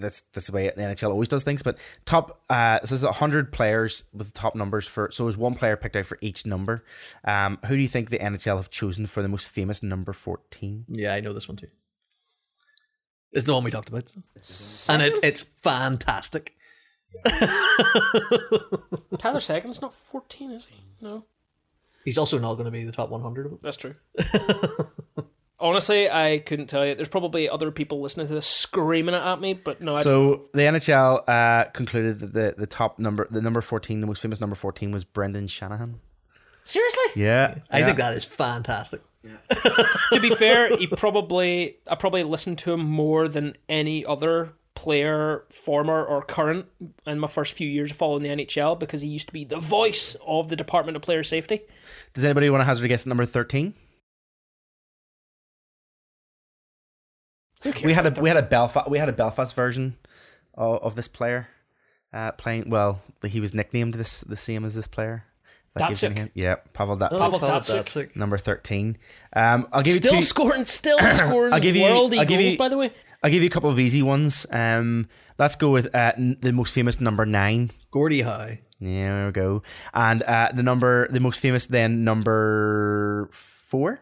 that's 0.00 0.22
that's 0.32 0.48
the 0.48 0.52
way 0.52 0.70
the 0.74 0.82
NHL 0.82 1.10
always 1.10 1.28
does 1.28 1.42
things. 1.42 1.62
But 1.62 1.78
top, 2.04 2.42
uh, 2.50 2.80
so 2.84 2.96
there's 2.96 3.16
hundred 3.16 3.52
players 3.52 4.04
with 4.12 4.32
the 4.32 4.38
top 4.38 4.54
numbers 4.54 4.86
for. 4.86 5.10
So 5.12 5.24
there's 5.24 5.36
one 5.36 5.54
player 5.54 5.76
picked 5.76 5.96
out 5.96 6.06
for 6.06 6.18
each 6.20 6.46
number. 6.46 6.84
Um, 7.24 7.58
who 7.66 7.76
do 7.76 7.82
you 7.82 7.88
think 7.88 8.10
the 8.10 8.18
NHL 8.18 8.56
have 8.56 8.70
chosen 8.70 9.06
for 9.06 9.22
the 9.22 9.28
most 9.28 9.50
famous 9.50 9.82
number 9.82 10.12
fourteen? 10.12 10.84
yeah, 10.88 11.14
I 11.14 11.20
know 11.20 11.32
this 11.32 11.48
one 11.48 11.56
too. 11.56 11.68
It's 13.32 13.46
the 13.46 13.54
one 13.54 13.62
we 13.62 13.70
talked 13.70 13.88
about, 13.88 14.10
and 14.88 15.02
it's 15.02 15.20
it's 15.22 15.40
fantastic. 15.40 16.54
Tyler 19.18 19.40
Seguin's 19.40 19.82
not 19.82 19.92
14, 19.92 20.52
is 20.52 20.66
he? 20.70 20.84
No, 21.00 21.24
He's 22.04 22.18
also 22.18 22.38
not 22.38 22.54
going 22.54 22.66
to 22.66 22.70
be 22.70 22.84
the 22.84 22.92
top 22.92 23.10
100 23.10 23.46
of 23.46 23.52
it. 23.52 23.62
that's 23.62 23.76
true. 23.76 23.94
Honestly, 25.60 26.10
I 26.10 26.38
couldn't 26.38 26.66
tell 26.68 26.86
you. 26.86 26.94
There's 26.94 27.08
probably 27.08 27.48
other 27.48 27.70
people 27.70 28.00
listening 28.00 28.26
to 28.28 28.34
this 28.34 28.46
screaming 28.46 29.14
it 29.14 29.22
at 29.22 29.40
me, 29.40 29.54
but 29.54 29.80
no, 29.80 29.94
I 29.94 30.02
So 30.02 30.48
the 30.52 30.62
NHL 30.62 31.28
uh, 31.28 31.70
concluded 31.70 32.20
that 32.20 32.32
the, 32.32 32.54
the 32.56 32.66
top 32.66 32.98
number, 32.98 33.28
the 33.30 33.42
number 33.42 33.60
fourteen, 33.60 34.00
the 34.00 34.06
most 34.06 34.22
famous 34.22 34.40
number 34.40 34.56
fourteen, 34.56 34.90
was 34.90 35.04
Brendan 35.04 35.46
Shanahan. 35.48 36.00
seriously. 36.64 37.04
Yeah, 37.16 37.56
I 37.70 37.82
think 37.84 37.98
that 37.98 38.14
is 38.14 38.24
fantastic. 38.24 39.02
to 40.12 40.20
be 40.20 40.30
fair, 40.30 40.74
he 40.76 40.86
probably 40.86 41.76
I 41.86 41.94
probably 41.94 42.24
listened 42.24 42.58
to 42.60 42.72
him 42.72 42.80
more 42.80 43.28
than 43.28 43.56
any 43.68 44.04
other 44.06 44.54
player, 44.74 45.44
former 45.50 46.02
or 46.02 46.22
current, 46.22 46.64
in 47.06 47.18
my 47.18 47.26
first 47.26 47.52
few 47.52 47.68
years 47.68 47.90
of 47.90 47.98
following 47.98 48.22
the 48.22 48.30
NHL 48.30 48.78
because 48.78 49.02
he 49.02 49.08
used 49.08 49.26
to 49.26 49.32
be 49.34 49.44
the 49.44 49.58
voice 49.58 50.16
of 50.26 50.48
the 50.48 50.56
Department 50.56 50.96
of 50.96 51.02
Player 51.02 51.22
Safety. 51.22 51.60
Does 52.14 52.24
anybody 52.24 52.48
want 52.48 52.62
to 52.62 52.64
hazard 52.64 52.86
a 52.86 52.88
guess 52.88 53.02
at 53.02 53.08
number 53.08 53.26
thirteen? 53.26 53.74
We 57.84 57.92
had 57.92 58.06
a 58.16 58.20
we 58.20 58.28
had 58.28 58.38
a 58.38 58.42
Belfast 58.42 58.88
we 58.88 58.98
had 58.98 59.08
a 59.08 59.12
Belfast 59.12 59.54
version 59.54 59.96
of, 60.54 60.82
of 60.82 60.94
this 60.96 61.08
player 61.08 61.48
uh, 62.12 62.32
playing. 62.32 62.70
Well, 62.70 63.00
he 63.26 63.40
was 63.40 63.52
nicknamed 63.54 63.94
this 63.94 64.22
the 64.22 64.36
same 64.36 64.64
as 64.64 64.74
this 64.74 64.86
player. 64.86 65.24
That 65.76 65.86
gives 65.88 66.02
Datsyuk. 66.02 66.30
Yeah, 66.34 66.56
Pavel 66.72 66.96
Datsyuk, 66.96 67.20
Pavel 67.20 67.38
Pavel 67.38 67.48
Datsyuk. 67.60 67.84
Datsyuk. 67.84 68.16
number 68.16 68.38
thirteen. 68.38 68.96
Um, 69.34 69.68
I'll 69.72 69.82
give 69.82 69.94
you 69.94 70.00
Still 70.00 70.14
two. 70.16 70.22
scoring, 70.22 70.66
still 70.66 70.98
scoring 70.98 71.52
I'll 71.54 71.60
give 71.60 71.76
you- 71.76 71.84
world 71.84 72.12
I'll 72.14 72.24
give 72.24 72.40
goals, 72.40 72.52
you- 72.52 72.58
by 72.58 72.68
the 72.68 72.76
way. 72.78 72.92
I'll 73.22 73.30
give 73.30 73.42
you 73.42 73.48
a 73.48 73.52
couple 73.52 73.68
of 73.70 73.78
easy 73.78 74.02
ones. 74.02 74.46
Um, 74.50 75.06
let's 75.38 75.54
go 75.54 75.70
with 75.70 75.94
uh, 75.94 76.12
n- 76.16 76.38
the 76.40 76.52
most 76.52 76.72
famous 76.72 77.00
number 77.02 77.26
nine. 77.26 77.70
Gordie 77.90 78.22
Howe. 78.22 78.56
Yeah, 78.80 79.14
there 79.14 79.26
we 79.26 79.32
go. 79.32 79.62
And 79.92 80.22
uh, 80.22 80.48
the 80.54 80.62
number, 80.62 81.06
the 81.08 81.20
most 81.20 81.38
famous 81.38 81.66
then 81.66 82.02
number 82.02 83.28
four. 83.30 84.00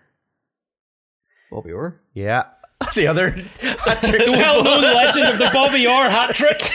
Bobby 1.51 1.73
Orr. 1.73 2.01
Yeah, 2.15 2.45
the 2.95 3.07
other. 3.09 3.31
The 3.33 4.25
well 4.31 4.63
known 4.63 4.83
legend 4.83 5.27
of 5.27 5.39
the 5.39 5.51
Bobby 5.53 5.87
Orr 5.87 6.09
hat 6.09 6.31
trick. 6.31 6.59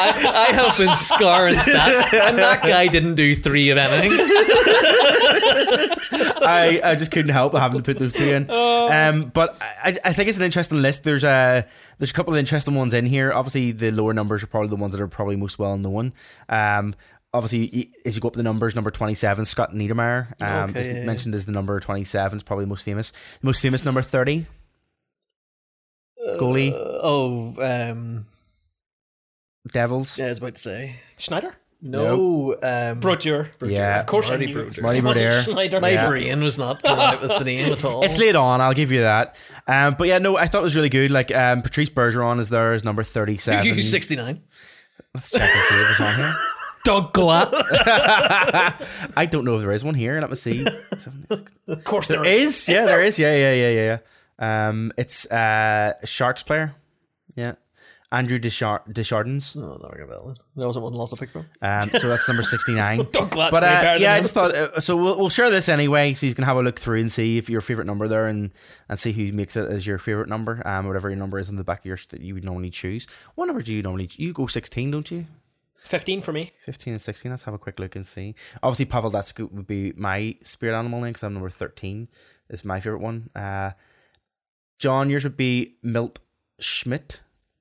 I, 0.00 0.46
I 0.48 0.52
have 0.54 0.78
been 0.78 0.94
scarring 0.96 1.54
stats, 1.54 2.12
and 2.14 2.38
that 2.38 2.62
guy 2.62 2.86
didn't 2.86 3.16
do 3.16 3.36
three 3.36 3.68
of 3.70 3.76
anything. 3.76 4.12
I, 6.40 6.80
I 6.82 6.94
just 6.94 7.10
couldn't 7.10 7.32
help 7.32 7.52
but 7.52 7.60
having 7.60 7.78
to 7.78 7.82
put 7.82 7.98
those 7.98 8.14
two 8.14 8.32
in. 8.32 8.50
Um, 8.50 9.30
but 9.34 9.56
I, 9.60 9.98
I 10.04 10.12
think 10.14 10.28
it's 10.30 10.38
an 10.38 10.44
interesting 10.44 10.80
list. 10.80 11.04
There's 11.04 11.24
a 11.24 11.66
there's 11.98 12.10
a 12.10 12.14
couple 12.14 12.32
of 12.32 12.38
interesting 12.38 12.74
ones 12.74 12.94
in 12.94 13.04
here. 13.04 13.30
Obviously, 13.32 13.72
the 13.72 13.90
lower 13.90 14.14
numbers 14.14 14.42
are 14.42 14.46
probably 14.46 14.68
the 14.70 14.76
ones 14.76 14.92
that 14.92 15.00
are 15.00 15.08
probably 15.08 15.36
most 15.36 15.58
well 15.58 15.76
known. 15.76 16.14
Um, 16.48 16.94
obviously, 17.34 17.90
as 18.06 18.14
you 18.14 18.22
go 18.22 18.28
up 18.28 18.34
the 18.34 18.42
numbers, 18.42 18.74
number 18.74 18.90
twenty 18.90 19.14
seven, 19.14 19.44
Scott 19.44 19.72
Niedermayer, 19.74 20.40
um, 20.40 20.70
Okay, 20.70 20.80
is 20.80 20.88
yeah, 20.88 20.94
yeah. 20.94 21.04
mentioned 21.04 21.34
as 21.34 21.44
the 21.44 21.52
number 21.52 21.78
twenty 21.80 22.04
seven. 22.04 22.38
Is 22.38 22.42
probably 22.42 22.64
the 22.64 22.70
most 22.70 22.82
famous. 22.84 23.10
The 23.10 23.46
most 23.46 23.60
famous 23.60 23.84
number 23.84 24.00
thirty. 24.00 24.46
Goalie 26.36 26.72
Uh, 26.72 26.98
oh, 27.02 27.54
um, 27.90 28.26
Devils. 29.72 30.18
yeah, 30.18 30.26
I 30.26 30.28
was 30.30 30.38
about 30.38 30.54
to 30.56 30.60
say. 30.60 30.96
Schneider? 31.16 31.54
No, 31.80 32.56
um, 32.60 32.98
Brodeur. 32.98 33.50
Yeah. 33.64 34.00
Of 34.00 34.06
course 34.06 34.28
Marty 34.30 34.44
I 34.44 34.46
knew. 34.48 34.54
Brodeur. 34.54 34.82
Marty 34.82 35.00
Was 35.00 35.16
it 35.16 35.20
Brodeur. 35.22 35.42
Schneider? 35.42 35.80
My 35.80 35.90
Yeah. 35.90 36.08
brain 36.08 36.42
was 36.42 36.58
not 36.58 36.82
going 36.82 36.98
out 36.98 37.20
with 37.22 37.30
the 37.30 37.44
name 37.44 37.72
at 37.72 37.84
all. 37.84 38.02
It's 38.04 38.18
late 38.18 38.34
on, 38.34 38.60
I'll 38.60 38.74
give 38.74 38.90
you 38.90 39.02
that. 39.02 39.36
Um, 39.68 39.94
but 39.96 40.08
yeah, 40.08 40.18
no, 40.18 40.36
I 40.36 40.48
thought 40.48 40.60
it 40.60 40.64
was 40.64 40.74
really 40.74 40.88
good. 40.88 41.12
Like 41.12 41.32
um, 41.32 41.62
Patrice 41.62 41.88
Bergeron 41.90 42.40
is 42.40 42.48
there 42.48 42.72
as 42.72 42.82
number 42.82 43.04
thirty-seven. 43.04 43.80
69. 43.82 44.42
Let's 45.14 45.30
check 45.30 45.40
and 45.40 45.50
see 45.50 45.74
if 45.76 45.90
it's 45.90 46.00
on 46.00 46.16
here. 46.16 46.34
Doug 46.84 47.12
Glatt. 47.12 47.50
I 49.16 49.26
don't 49.26 49.44
know 49.44 49.56
if 49.56 49.60
there 49.60 49.72
is 49.72 49.84
one 49.84 49.94
here. 49.94 50.20
Let 50.20 50.30
me 50.30 50.36
see. 50.36 50.66
Of 51.68 51.84
course 51.84 52.08
there 52.08 52.22
There 52.22 52.32
is, 52.32 52.68
yeah, 52.68 52.86
there 52.86 53.02
is, 53.04 53.18
yeah, 53.18 53.34
yeah, 53.36 53.52
yeah, 53.52 53.68
yeah, 53.70 53.80
yeah. 53.84 53.98
Um, 54.38 54.92
it's 54.96 55.26
uh, 55.30 55.94
a 56.02 56.06
Sharks 56.06 56.42
player, 56.42 56.74
yeah. 57.34 57.54
Andrew 58.10 58.38
Deschar- 58.38 58.90
Desjardins. 58.90 59.54
No, 59.54 59.76
not 59.76 59.92
ring 59.94 60.04
a 60.04 60.06
bell. 60.06 60.34
There 60.56 60.66
wasn't 60.66 60.84
one 60.84 60.94
lost 60.94 61.14
to 61.14 61.20
pick 61.20 61.28
from. 61.30 61.44
Um, 61.60 61.82
so 61.90 62.08
that's 62.08 62.26
number 62.26 62.42
69. 62.56 63.06
Doug 63.12 63.30
but 63.30 63.62
uh, 63.62 63.96
yeah, 64.00 64.14
I 64.14 64.20
just 64.20 64.32
thought 64.32 64.54
uh, 64.54 64.80
so. 64.80 64.96
We'll, 64.96 65.18
we'll 65.18 65.28
share 65.28 65.50
this 65.50 65.68
anyway, 65.68 66.14
so 66.14 66.24
you 66.24 66.34
can 66.34 66.44
have 66.44 66.56
a 66.56 66.62
look 66.62 66.78
through 66.80 67.00
and 67.00 67.12
see 67.12 67.36
if 67.36 67.50
your 67.50 67.60
favorite 67.60 67.86
number 67.86 68.08
there, 68.08 68.26
and 68.26 68.50
and 68.88 68.98
see 68.98 69.12
who 69.12 69.30
makes 69.32 69.56
it 69.56 69.70
as 69.70 69.86
your 69.86 69.98
favorite 69.98 70.30
number, 70.30 70.66
um, 70.66 70.86
whatever 70.86 71.10
your 71.10 71.18
number 71.18 71.38
is 71.38 71.50
in 71.50 71.56
the 71.56 71.64
back 71.64 71.80
of 71.80 71.84
yours 71.84 72.06
that 72.06 72.22
you 72.22 72.32
would 72.32 72.44
normally 72.44 72.70
choose. 72.70 73.06
What 73.34 73.44
number 73.44 73.60
do 73.60 73.74
you 73.74 73.82
normally? 73.82 74.08
You 74.12 74.32
go 74.32 74.46
sixteen, 74.46 74.90
don't 74.90 75.10
you? 75.10 75.26
15 75.84 76.22
for 76.22 76.32
me. 76.32 76.52
Fifteen 76.64 76.94
and 76.94 77.02
sixteen. 77.02 77.30
Let's 77.30 77.42
have 77.42 77.54
a 77.54 77.58
quick 77.58 77.78
look 77.78 77.94
and 77.94 78.06
see. 78.06 78.34
Obviously, 78.62 78.86
Pavel 78.86 79.10
Datsyuk 79.10 79.52
would 79.52 79.66
be 79.66 79.92
my 79.96 80.34
spirit 80.42 80.78
animal 80.78 81.00
name 81.00 81.10
because 81.10 81.24
I'm 81.24 81.34
number 81.34 81.50
thirteen. 81.50 82.08
It's 82.48 82.64
my 82.64 82.80
favorite 82.80 83.00
one. 83.02 83.28
Uh, 83.36 83.72
John, 84.78 85.10
yours 85.10 85.24
would 85.24 85.36
be 85.36 85.76
Milt 85.82 86.18
Schmidt 86.60 87.20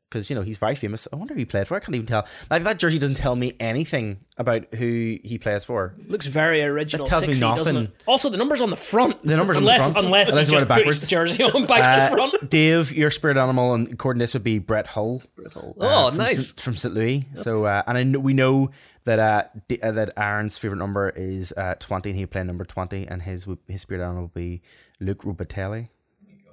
because 0.09 0.29
you 0.29 0.35
know 0.35 0.41
he's 0.41 0.57
very 0.57 0.75
famous. 0.75 1.07
I 1.11 1.15
wonder 1.17 1.33
who 1.33 1.39
he 1.39 1.45
played 1.45 1.67
for. 1.67 1.75
I 1.75 1.79
can't 1.79 1.93
even 1.95 2.07
tell. 2.07 2.25
Like 2.49 2.63
that 2.63 2.79
jersey 2.79 2.97
doesn't 2.99 3.15
tell 3.15 3.35
me 3.35 3.53
anything 3.59 4.19
about 4.37 4.73
who 4.75 5.17
he 5.23 5.37
plays 5.37 5.65
for. 5.65 5.95
Looks 6.07 6.27
very 6.27 6.63
original. 6.63 7.05
That 7.05 7.09
tells 7.09 7.27
me 7.27 7.33
60, 7.33 7.55
doesn't 7.57 7.75
nothing. 7.75 7.91
Also, 8.05 8.29
the 8.29 8.37
number's 8.37 8.61
on 8.61 8.69
the 8.69 8.75
front. 8.77 9.21
The 9.23 9.35
number's 9.35 9.57
on 9.57 9.63
the 9.65 9.75
front. 9.75 9.97
Unless, 9.97 10.29
Unless 10.29 10.47
he 10.47 10.53
you 10.53 10.59
just 10.59 10.69
put 10.71 10.85
his 10.85 11.07
jersey 11.07 11.43
on 11.43 11.65
back 11.65 11.81
to 12.09 12.13
Uh, 12.13 12.15
front. 12.15 12.49
Dave, 12.49 12.93
your 12.93 13.11
spirit 13.11 13.37
animal, 13.37 13.73
and 13.73 13.91
according 13.91 14.19
to 14.19 14.23
this 14.23 14.33
would 14.33 14.43
be 14.43 14.59
Brett 14.59 14.87
Hull. 14.87 15.23
Oh, 15.55 15.73
uh, 15.81 16.09
from 16.09 16.17
nice. 16.17 16.47
St- 16.47 16.59
from 16.61 16.75
St. 16.75 16.93
Louis. 16.93 17.27
So, 17.35 17.65
uh, 17.65 17.83
and 17.87 17.97
I 17.97 18.03
know, 18.03 18.19
we 18.19 18.33
know 18.33 18.69
that 19.03 19.19
uh, 19.19 19.43
D- 19.67 19.79
uh, 19.81 19.91
that 19.91 20.13
Aaron's 20.15 20.57
favorite 20.57 20.77
number 20.79 21.09
is 21.09 21.51
uh, 21.57 21.75
twenty, 21.79 22.11
and 22.11 22.19
he 22.19 22.25
played 22.25 22.45
number 22.45 22.63
twenty, 22.63 23.05
and 23.07 23.23
his 23.23 23.45
his 23.67 23.81
spirit 23.81 24.03
animal 24.03 24.23
would 24.23 24.33
be 24.33 24.61
Luc 25.01 25.23
Robitaille. 25.23 25.89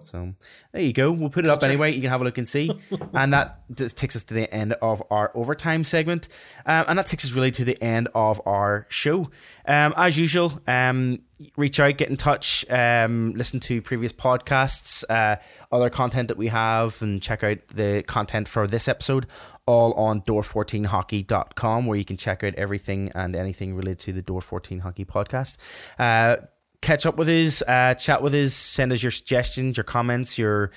So 0.05 0.35
there 0.72 0.82
you 0.82 0.93
go. 0.93 1.10
We'll 1.10 1.31
put 1.31 1.44
it 1.44 1.51
up 1.51 1.62
anyway. 1.62 1.93
You 1.93 2.01
can 2.01 2.10
have 2.10 2.20
a 2.20 2.24
look 2.24 2.39
and 2.39 2.48
see. 2.48 2.70
and 3.12 3.32
that 3.32 3.60
just 3.74 3.97
takes 3.97 4.16
us 4.16 4.24
to 4.24 4.35
the 4.35 4.52
end 4.52 4.74
of 4.74 5.02
our 5.10 5.31
overtime 5.35 5.85
segment. 5.85 6.28
Um, 6.66 6.85
and 6.89 6.98
that 6.98 7.06
takes 7.06 7.24
us 7.24 7.32
really 7.32 7.51
to 7.52 7.64
the 7.64 7.81
end 7.82 8.09
of 8.14 8.40
our 8.47 8.86
show. 8.89 9.31
Um, 9.66 9.94
as 9.97 10.18
usual, 10.18 10.60
um, 10.66 11.20
reach 11.56 11.81
out, 11.81 11.97
get 11.97 12.10
in 12.10 12.16
touch, 12.16 12.64
um, 12.70 13.32
listen 13.35 13.60
to 13.60 13.82
previous 13.82 14.12
podcasts, 14.12 15.05
uh, 15.09 15.36
other 15.72 15.90
content 15.90 16.28
that 16.28 16.36
we 16.36 16.48
have, 16.48 17.01
and 17.02 17.20
check 17.20 17.43
out 17.43 17.59
the 17.74 18.02
content 18.06 18.48
for 18.48 18.66
this 18.66 18.89
episode 18.89 19.26
all 19.66 19.94
on 19.94 20.20
door14hockey.com 20.22 21.86
where 21.86 21.97
you 21.97 22.05
can 22.05 22.16
check 22.16 22.44
out 22.44 22.55
everything 22.55 23.10
and 23.14 23.35
anything 23.35 23.74
related 23.74 23.98
to 23.98 24.12
the 24.12 24.22
Door 24.22 24.43
14 24.43 24.81
Hockey 24.81 25.05
podcast. 25.05 25.56
Uh, 25.98 26.36
catch 26.85 27.06
up 27.06 27.16
with 27.16 27.28
us, 27.28 27.62
uh, 27.62 27.94
chat 27.94 28.23
with 28.23 28.35
us, 28.35 28.55
send 28.55 28.93
us 28.93 29.02
your 29.02 29.11
suggestions, 29.12 29.77
your 29.77 29.85
comments, 29.85 30.39
your 30.39 30.70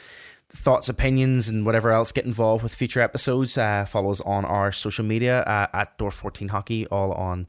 thoughts, 0.49 0.87
opinions, 0.89 1.49
and 1.49 1.65
whatever 1.65 1.91
else. 1.91 2.11
Get 2.11 2.25
involved 2.25 2.63
with 2.63 2.73
future 2.73 3.01
episodes. 3.01 3.57
Uh, 3.57 3.85
follow 3.85 4.11
us 4.11 4.21
on 4.21 4.45
our 4.45 4.71
social 4.71 5.03
media 5.05 5.41
uh, 5.41 5.67
at 5.73 5.97
Door14Hockey, 5.97 6.87
all 6.91 7.11
on 7.11 7.47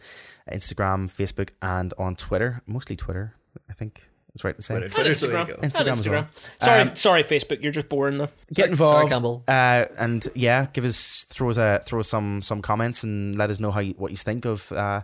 Instagram, 0.51 1.09
Facebook, 1.11 1.51
and 1.63 1.95
on 1.99 2.17
Twitter. 2.17 2.63
Mostly 2.67 2.97
Twitter, 2.97 3.35
I 3.71 3.73
think. 3.73 4.03
That's 4.35 4.45
right 4.45 4.57
to 4.57 4.63
say. 4.63 4.75
Twitter, 4.75 4.89
Twitter, 4.89 5.15
so 5.15 5.27
there 5.29 5.49
you 5.49 5.55
Instagram. 5.55 5.87
Instagram 5.91 6.11
well. 6.11 6.29
Sorry, 6.61 6.81
Um, 6.83 6.97
sorry, 6.97 7.25
Facebook. 7.25 7.63
You're 7.63 7.73
just 7.73 7.89
boring 7.89 8.19
though. 8.19 8.29
Get 8.53 8.69
involved, 8.69 8.95
sorry, 8.97 9.09
Campbell. 9.09 9.43
uh, 9.49 9.87
and 9.99 10.27
yeah, 10.35 10.67
give 10.73 10.85
us 10.85 11.25
throw 11.29 11.51
us 11.51 11.57
a 11.57 11.81
throw 11.85 12.01
us 12.01 12.09
some 12.09 12.43
some 12.43 12.61
comments 12.63 13.03
and 13.03 13.37
let 13.37 13.51
us 13.51 13.59
know 13.59 13.71
how 13.71 13.81
you, 13.81 13.95
what 13.97 14.11
you 14.11 14.17
think 14.17 14.45
of 14.45 14.71
uh, 14.73 15.01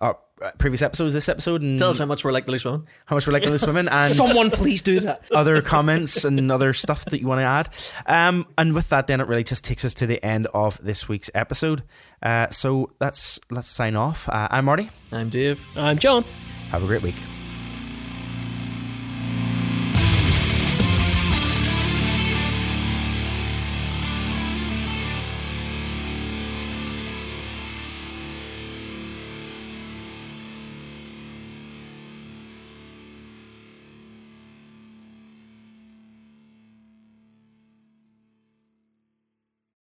our 0.00 0.16
uh, 0.42 0.50
previous 0.58 0.80
episodes, 0.80 1.12
this 1.12 1.28
episode, 1.28 1.60
and 1.60 1.78
Tell 1.78 1.90
us 1.90 1.98
how 1.98 2.06
much 2.06 2.24
we're 2.24 2.32
like 2.32 2.46
the 2.46 2.52
loose 2.52 2.64
women. 2.64 2.86
how 3.04 3.14
much 3.16 3.26
we're 3.26 3.32
like 3.34 3.42
this 3.42 3.66
women 3.66 3.88
and 3.88 4.10
Someone 4.12 4.50
please 4.50 4.80
do 4.80 5.00
that. 5.00 5.22
other 5.34 5.60
comments 5.60 6.24
and 6.24 6.50
other 6.50 6.72
stuff 6.72 7.04
that 7.06 7.20
you 7.20 7.26
want 7.26 7.40
to 7.40 7.44
add. 7.44 7.68
Um, 8.06 8.46
and 8.56 8.72
with 8.74 8.88
that, 8.88 9.06
then 9.06 9.20
it 9.20 9.26
really 9.28 9.44
just 9.44 9.64
takes 9.64 9.84
us 9.84 9.92
to 9.94 10.06
the 10.06 10.24
end 10.24 10.46
of 10.54 10.82
this 10.82 11.08
week's 11.08 11.30
episode. 11.34 11.82
Uh, 12.22 12.48
so 12.50 12.90
let's 13.00 13.38
let's 13.50 13.68
sign 13.68 13.96
off. 13.96 14.28
Uh, 14.28 14.48
I'm 14.50 14.64
Marty. 14.64 14.90
I'm 15.12 15.28
Dave. 15.28 15.60
I'm 15.76 15.98
John. 15.98 16.24
Have 16.70 16.82
a 16.82 16.86
great 16.86 17.02
week. 17.02 17.16